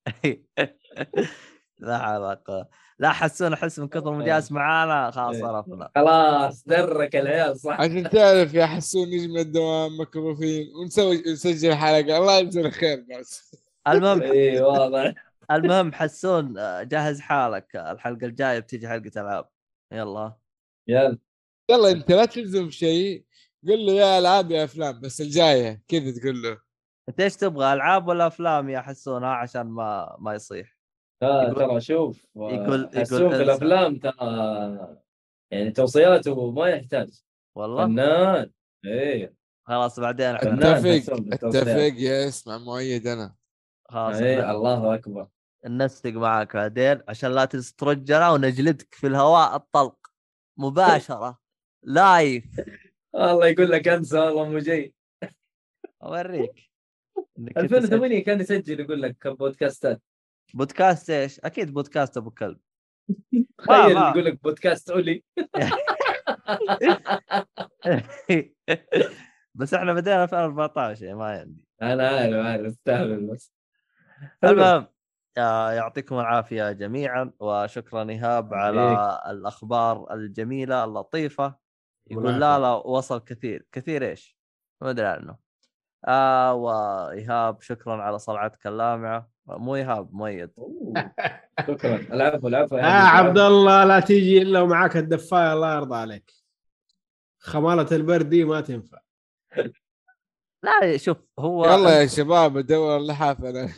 لا 1.78 1.96
علاقة 1.96 2.68
لا 2.98 3.12
حسون 3.12 3.52
احس 3.52 3.78
من 3.78 3.88
كثر 3.88 4.10
ما 4.12 4.24
جالس 4.24 4.52
معانا 4.52 5.10
خلاص 5.10 5.36
إيه. 5.36 5.44
عرفنا. 5.44 5.90
خلاص 5.94 6.64
درك 6.66 7.16
العيال 7.16 7.60
صح. 7.60 7.80
عشان 7.80 8.10
تعرف 8.10 8.54
يا 8.54 8.66
حسون 8.66 9.08
نجي 9.08 9.28
من 9.28 9.38
الدوام 9.38 10.00
مكروفين 10.00 10.66
ونسوي 10.74 11.22
نسجل 11.26 11.74
حلقة. 11.74 12.18
الله 12.18 12.38
يجزاه 12.38 12.70
خير 12.70 13.04
بس. 13.20 13.56
المهم 13.88 14.22
اي 14.32 14.60
واضح. 14.60 15.14
المهم 15.50 15.92
حسون 15.92 16.58
آه، 16.58 16.82
جهز 16.82 17.20
حالك. 17.20 17.76
الحلقة 17.76 18.26
الجاية 18.26 18.58
بتيجي 18.58 18.88
حلقة 18.88 19.20
ألعاب. 19.20 19.48
يلا. 19.92 20.36
يلا. 20.88 21.18
يلا 21.70 21.90
أنت 21.90 22.12
لا 22.12 22.24
تلزم 22.24 22.70
شيء. 22.70 23.24
قل 23.68 23.86
له 23.86 23.92
يا 23.92 24.18
ألعاب 24.18 24.50
يا 24.50 24.64
أفلام 24.64 25.00
بس 25.00 25.20
الجاية 25.20 25.82
كذا 25.88 26.10
تقول 26.20 26.42
له. 26.42 26.71
أنت 27.08 27.20
إيش 27.20 27.36
تبغى 27.36 27.72
ألعاب 27.72 28.08
ولا 28.08 28.26
أفلام؟ 28.26 28.68
يا 28.70 28.80
حسون 28.80 29.24
ها 29.24 29.28
عشان 29.30 29.62
ما 29.66 30.16
ما 30.18 30.34
يصيح. 30.34 30.76
آه 31.22 31.42
يقول- 31.42 31.54
ترى 31.68 31.80
شوف 31.80 32.26
يقول- 32.36 32.90
حسون 32.96 33.20
يقول 33.20 33.30
في 33.30 33.36
إنسى. 33.36 33.42
الأفلام 33.42 33.98
ترى 33.98 34.96
يعني 35.50 35.70
توصياته 35.70 36.50
ما 36.50 36.68
يحتاج. 36.68 37.22
والله. 37.56 37.84
فنان. 37.86 38.50
إيه. 38.84 39.34
خلاص 39.66 40.00
بعدين. 40.00 40.26
اتفق. 40.26 41.14
اتفق 41.32 41.94
يس 41.96 42.46
مع 42.46 42.58
مؤيد 42.58 43.06
أنا. 43.06 43.34
خلاص 43.88 44.16
إيه 44.16 44.50
الله 44.50 44.94
أكبر. 44.94 45.28
ننسق 45.66 46.10
معك 46.10 46.56
بعدين 46.56 47.02
عشان 47.08 47.30
لا 47.32 47.44
تسترجنا 47.44 48.30
ونجلدك 48.30 48.94
في 48.94 49.06
الهواء 49.06 49.56
الطلق. 49.56 49.96
مباشرة. 50.58 51.38
لايف 51.82 52.44
الله 53.14 53.46
يقول 53.46 53.70
لك 53.70 53.88
أنسى 53.88 54.18
والله 54.18 54.44
مو 54.48 54.58
جاي. 54.58 54.94
أوريك. 56.02 56.71
2008 57.56 58.24
كان 58.24 58.40
يسجل 58.40 58.80
يقول 58.80 59.02
لك 59.02 59.28
بودكاستات. 59.28 60.02
بودكاست 60.54 61.10
إيش؟ 61.10 61.40
أكيد 61.40 61.74
بودكاست 61.74 62.16
أبو 62.16 62.30
كلب. 62.30 62.58
تخيل. 63.58 63.96
يقول 63.96 64.24
لك 64.24 64.42
بودكاست 64.42 64.90
أولي. 64.90 65.24
بس 69.54 69.74
إحنا 69.74 69.92
بدينا 69.92 70.24
2014 70.24 71.04
يعني 71.04 71.18
ما 71.18 71.24
عندي. 71.24 71.64
أنا 71.82 72.08
عارف 72.08 72.34
عارف 72.34 72.66
استهبل 72.66 73.26
بس. 73.26 73.52
المهم 74.44 74.86
آه، 75.38 75.72
يعطيكم 75.72 76.18
العافية 76.18 76.72
جميعا 76.72 77.32
وشكرا 77.40 78.10
إيهاب 78.10 78.54
على 78.54 79.18
الأخبار 79.30 80.14
الجميلة 80.14 80.84
اللطيفة. 80.84 81.56
يقول 82.10 82.40
لا. 82.40 82.58
لا 82.58 82.72
وصل 82.72 83.24
كثير. 83.24 83.66
كثير 83.72 84.08
إيش؟ 84.08 84.36
ما 84.80 84.90
أدري 84.90 85.06
عنه. 85.06 85.36
آه 86.04 86.54
وإيهاب 86.54 87.62
شكرا 87.62 88.02
على 88.02 88.18
صلعتك 88.18 88.66
اللامعه 88.66 89.32
مو 89.46 89.76
إيهاب 89.76 90.14
مؤيد. 90.14 90.50
أوه. 90.58 91.12
شكرا. 91.66 91.96
العفو 91.96 92.48
العفو 92.48 92.76
يا 92.76 92.84
عبد 92.84 93.38
الله 93.38 93.84
لا 93.84 94.00
تيجي 94.00 94.42
إلا 94.42 94.60
ومعاك 94.60 94.96
الدفاية 94.96 95.52
الله 95.52 95.76
يرضى 95.76 95.96
عليك. 95.96 96.32
خمالة 97.38 97.86
البرد 97.92 98.28
دي 98.28 98.44
ما 98.44 98.60
تنفع. 98.60 98.98
لا 100.64 100.96
شوف 100.96 101.16
هو 101.38 101.64
يلا 101.64 102.00
يا 102.00 102.06
شباب 102.06 102.56
ادور 102.56 102.96
اللحاف 102.96 103.44
أنا. 103.44 103.68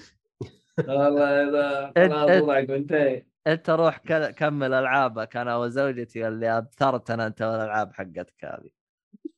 والله 0.89 1.49
إذا 1.49 1.93
خلاص 1.97 2.43
وضعك 2.43 2.69
وانتهي 2.69 3.27
أنت 3.47 3.71
روح 3.71 3.99
كمل 4.37 4.75
ألعابك. 4.75 5.37
أنا 5.37 5.57
وزوجتي 5.57 6.29
اللي 6.29 6.59
اثرتنا 6.59 7.27
أنت 7.27 7.43
والألعاب 7.43 7.93
حقتك 7.93 8.45
هذه. 8.45 8.71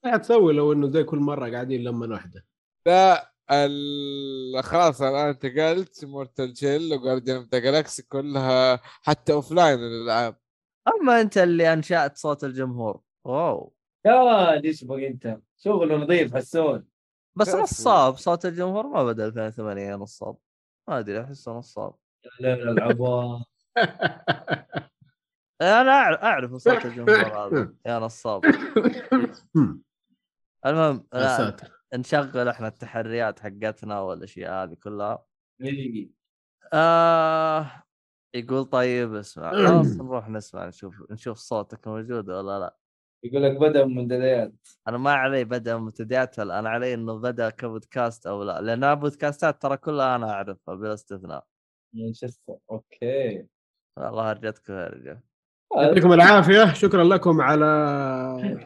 إيش 0.06 0.20
تسوي 0.20 0.52
لو 0.52 0.72
إنه 0.72 0.90
زي 0.90 1.04
كل 1.04 1.18
مرة 1.18 1.50
قاعدين 1.50 1.84
لما 1.84 2.06
واحدة؟ 2.06 2.44
لا 2.86 3.32
ال... 3.50 4.62
خلاص 4.62 5.02
الآن 5.02 5.28
انتقلت 5.28 6.04
Mortal 6.04 6.58
Shell 6.58 6.94
و 6.94 6.99
Guardians 6.99 7.36
of 7.36 7.48
the 7.52 7.58
Galaxy 7.58 8.02
كلها 8.02 8.80
حتى 9.02 9.32
اوف 9.32 9.52
لاين 9.52 9.78
الألعاب. 9.78 10.36
أما 10.88 11.20
أنت 11.20 11.38
اللي 11.38 11.72
أنشأت 11.72 12.16
صوت 12.16 12.44
الجمهور. 12.44 13.00
wow. 13.24 13.74
يا 14.06 14.14
ولد 14.14 14.64
إيش 14.64 14.84
بقى 14.84 15.06
انت 15.06 15.38
شغل 15.58 16.00
نظيف 16.00 16.36
حسون 16.36 16.86
بس. 17.36 17.54
نصاب. 17.54 18.16
صوت 18.16 18.46
الجمهور 18.46 18.86
ما 18.86 19.04
بدأ 19.04 19.26
2008 19.26 19.96
نصاب. 19.96 20.36
ما 20.88 20.98
أدري 20.98 21.20
أحسه 21.20 21.52
نصاب. 21.52 21.94
لا 22.40 22.56
لا 22.56 22.70
العبوا 22.70 23.38
أنا 25.62 26.22
أعرف 26.22 26.54
صوت 26.54 26.84
الجمهور 26.84 27.46
هذا. 27.46 27.74
يا 27.86 27.98
نصاب. 27.98 28.44
المهم 30.66 31.06
يا 31.14 31.36
ساتر 31.36 31.75
نشغل 31.94 32.48
إحنا 32.48 32.68
التحريات 32.68 33.40
حقتنا 33.40 34.00
والأشياء 34.00 34.64
هذه 34.64 34.74
كلها. 34.74 35.24
إيه. 35.62 36.10
آه 36.72 37.82
يقول 38.34 38.64
طيب 38.64 39.14
اسمع 39.14 39.50
خلاص 39.66 39.96
نروح 40.00 40.28
نسمع 40.28 40.66
نشوف 40.66 41.02
نشوف 41.10 41.38
صوتك 41.38 41.88
موجود 41.88 42.30
ولا 42.30 42.58
لا. 42.58 42.76
يقول 43.24 43.42
لك 43.42 43.56
بدأ 43.56 43.84
من 43.84 43.94
منتديات 43.94 44.52
أنا 44.88 44.98
ما 44.98 45.12
علي 45.12 45.44
بدأ 45.44 45.76
منتديات 45.76 46.40
هل 46.40 46.50
أنا 46.50 46.68
علي 46.70 46.94
إنه 46.94 47.14
بدأ 47.18 47.50
كبودكاست 47.50 48.26
أو 48.26 48.42
لا؟ 48.42 48.60
لأن 48.60 48.94
بودكاستات 48.94 49.62
ترى 49.62 49.76
كلها 49.76 50.16
أنا 50.16 50.30
أعرفها 50.32 50.74
بلا 50.74 50.94
استثناء. 50.94 51.44
مانشستر 51.94 52.56
أوكي. 52.70 53.46
والله 53.96 54.32
رجعتك 54.32 54.68
يا 54.68 54.86
رجال. 54.86 55.20
يعطيكم 55.76 56.12
العافية. 56.12 56.72
شكرا 56.72 57.04
لكم 57.04 57.40
على 57.40 57.66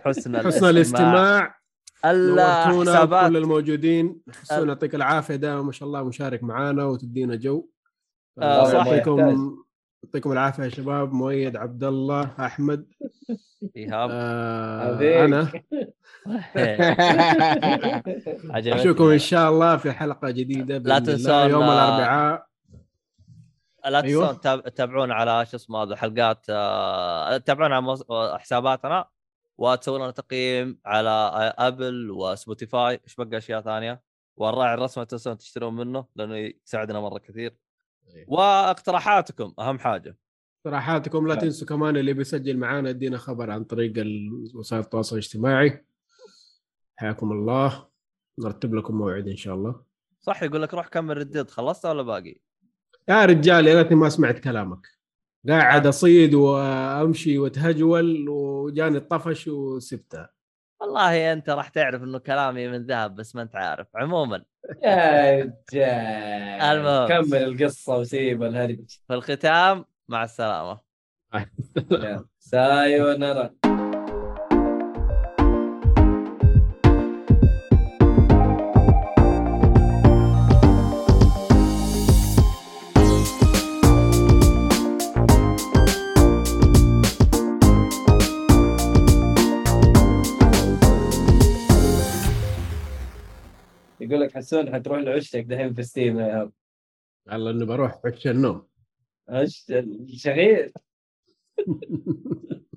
حسن 0.05 0.39
حسن 0.47 0.67
الاستماع. 0.69 1.60
نورتونا 2.05 2.83
الحسابات 2.83 3.31
كل 3.31 3.37
الموجودين 3.37 4.21
حسون 4.43 4.69
يعطيك 4.69 4.95
العافية 4.95 5.37
دائما 5.37 5.63
ما 5.63 5.73
شاء 5.73 5.89
الله 5.89 6.03
مشارك 6.03 6.43
معانا 6.43 6.85
وتدينا 6.85 7.37
جو. 7.37 7.69
آه، 8.39 8.65
صح. 8.65 8.87
يعطيكم 8.87 9.57
يعطيكم 10.05 10.33
العافية 10.33 10.63
يا 10.65 10.69
شباب. 10.69 11.13
مؤيد 11.13 11.57
عبد 11.57 11.85
الله 11.85 12.31
أحمد. 12.41 12.87
إيهاب. 13.77 14.11
آه. 14.13 15.25
أنا. 15.25 15.53
أشوفكم 18.75 19.05
إن 19.05 19.19
شاء 19.19 19.51
الله 19.51 19.77
في 19.77 19.93
حلقة 19.93 20.31
جديدة 20.31 20.79
لا 20.79 20.99
تنسون، 20.99 21.51
يوم 21.51 21.63
آه، 21.63 21.73
الأربعاء. 21.73 22.47
لا 23.89 24.03
أيوة. 24.05 24.27
تنسون 24.27 24.41
تاب- 24.41 24.63
تتابعونا 24.69 25.15
على 25.15 25.47
شو 25.47 25.57
اسمه 25.57 25.83
هذا 25.83 25.97
حلقات 25.97 26.47
آه، 26.51 27.37
تتابعونا 27.37 27.75
على 27.77 27.85
مص- 27.85 28.05
حساباتنا. 28.39 29.05
وتسوون 29.61 30.01
لنا 30.01 30.11
تقييم 30.11 30.79
على 30.87 31.11
Apple 31.59 32.11
و 32.11 32.22
Spotify 32.22 33.01
إيش 33.05 33.15
بقى 33.15 33.39
أشياء 33.39 33.61
ثانية؟ 33.61 34.03
والراعي 34.37 34.75
الرسمي 34.75 35.05
تنسون 35.05 35.39
تشترون 35.39 35.77
منه 35.77 36.07
لأنه 36.17 36.37
يساعدنا 36.37 37.01
مرة 37.01 37.19
كثير. 37.19 37.57
أيوة. 38.15 38.27
واقتراحاتكم 38.29 39.55
أهم 39.59 39.79
حاجة. 39.79 40.17
صراحاتكم 40.65 41.27
لا 41.27 41.35
نعم. 41.35 41.43
تنسوا 41.43 41.67
كمان 41.67 41.97
اللي 41.97 42.13
بيسجل 42.13 42.57
معانا 42.57 42.91
ادينا 42.91 43.19
خبر 43.19 43.51
عن 43.51 43.65
طريق 43.65 43.93
وسائل 44.55 44.83
التواصل 44.83 45.17
الاجتماعي. 45.17 45.85
حياكم 46.97 47.33
الله. 47.33 47.89
نرتب 48.39 48.75
لكم 48.75 48.95
موعد 48.95 49.29
إن 49.29 49.37
شاء 49.37 49.55
الله. 49.55 49.83
صح 50.21 50.43
يقول 50.43 50.63
لك 50.63 50.75
روح 50.75 50.89
كمل 50.89 51.17
ردد 51.17 51.51
خلصت 51.51 51.87
ولا 51.87 52.03
باقي؟ 52.03 52.41
يا 53.09 53.25
رجال 53.25 53.67
يا 53.67 53.83
ريتني 53.83 53.97
ما 53.97 54.09
سمعت 54.09 54.39
كلامك. 54.39 55.00
قاعد 55.49 55.87
أصيد 55.87 56.35
وأمشي 56.35 57.39
وأتهجول 57.39 58.29
وجاني 58.29 58.97
الطفش 58.99 59.49
وسبتها 59.49 60.31
والله 60.81 61.33
أنت 61.33 61.51
راح 61.51 61.69
تعرف 61.69 62.03
إنه 62.03 62.19
كلامي 62.19 62.69
من 62.69 62.87
ذهب 62.87 63.15
بس 63.15 63.35
ما 63.37 63.43
أنت 63.43 63.57
عارف. 63.57 63.87
عموما. 63.95 64.45
يا 64.85 65.41
رجال 65.73 66.63
المهم. 66.63 67.09
كمل 67.09 67.43
القصة 67.45 67.97
وسيب 67.99 68.43
الهرج 68.43 68.81
في 69.09 69.15
الختام 69.15 69.85
مع 70.09 70.25
السلامة. 70.25 70.81
سايونارا 72.39 73.51
يقول 94.11 94.23
لك 94.23 94.35
حسون 94.37 94.75
حتروح 94.75 94.99
لعشتك 94.99 95.45
دحين 95.45 95.75
في 95.75 95.83
ستيم 95.83 96.19
يا 96.21 96.27
إيهاب. 96.27 96.53
يلا 97.33 97.51
إني 97.51 97.65
بروح 97.65 98.01
عش 98.07 98.27
النوم 98.27 98.67
عش 99.29 99.73
شغيل 100.07 100.73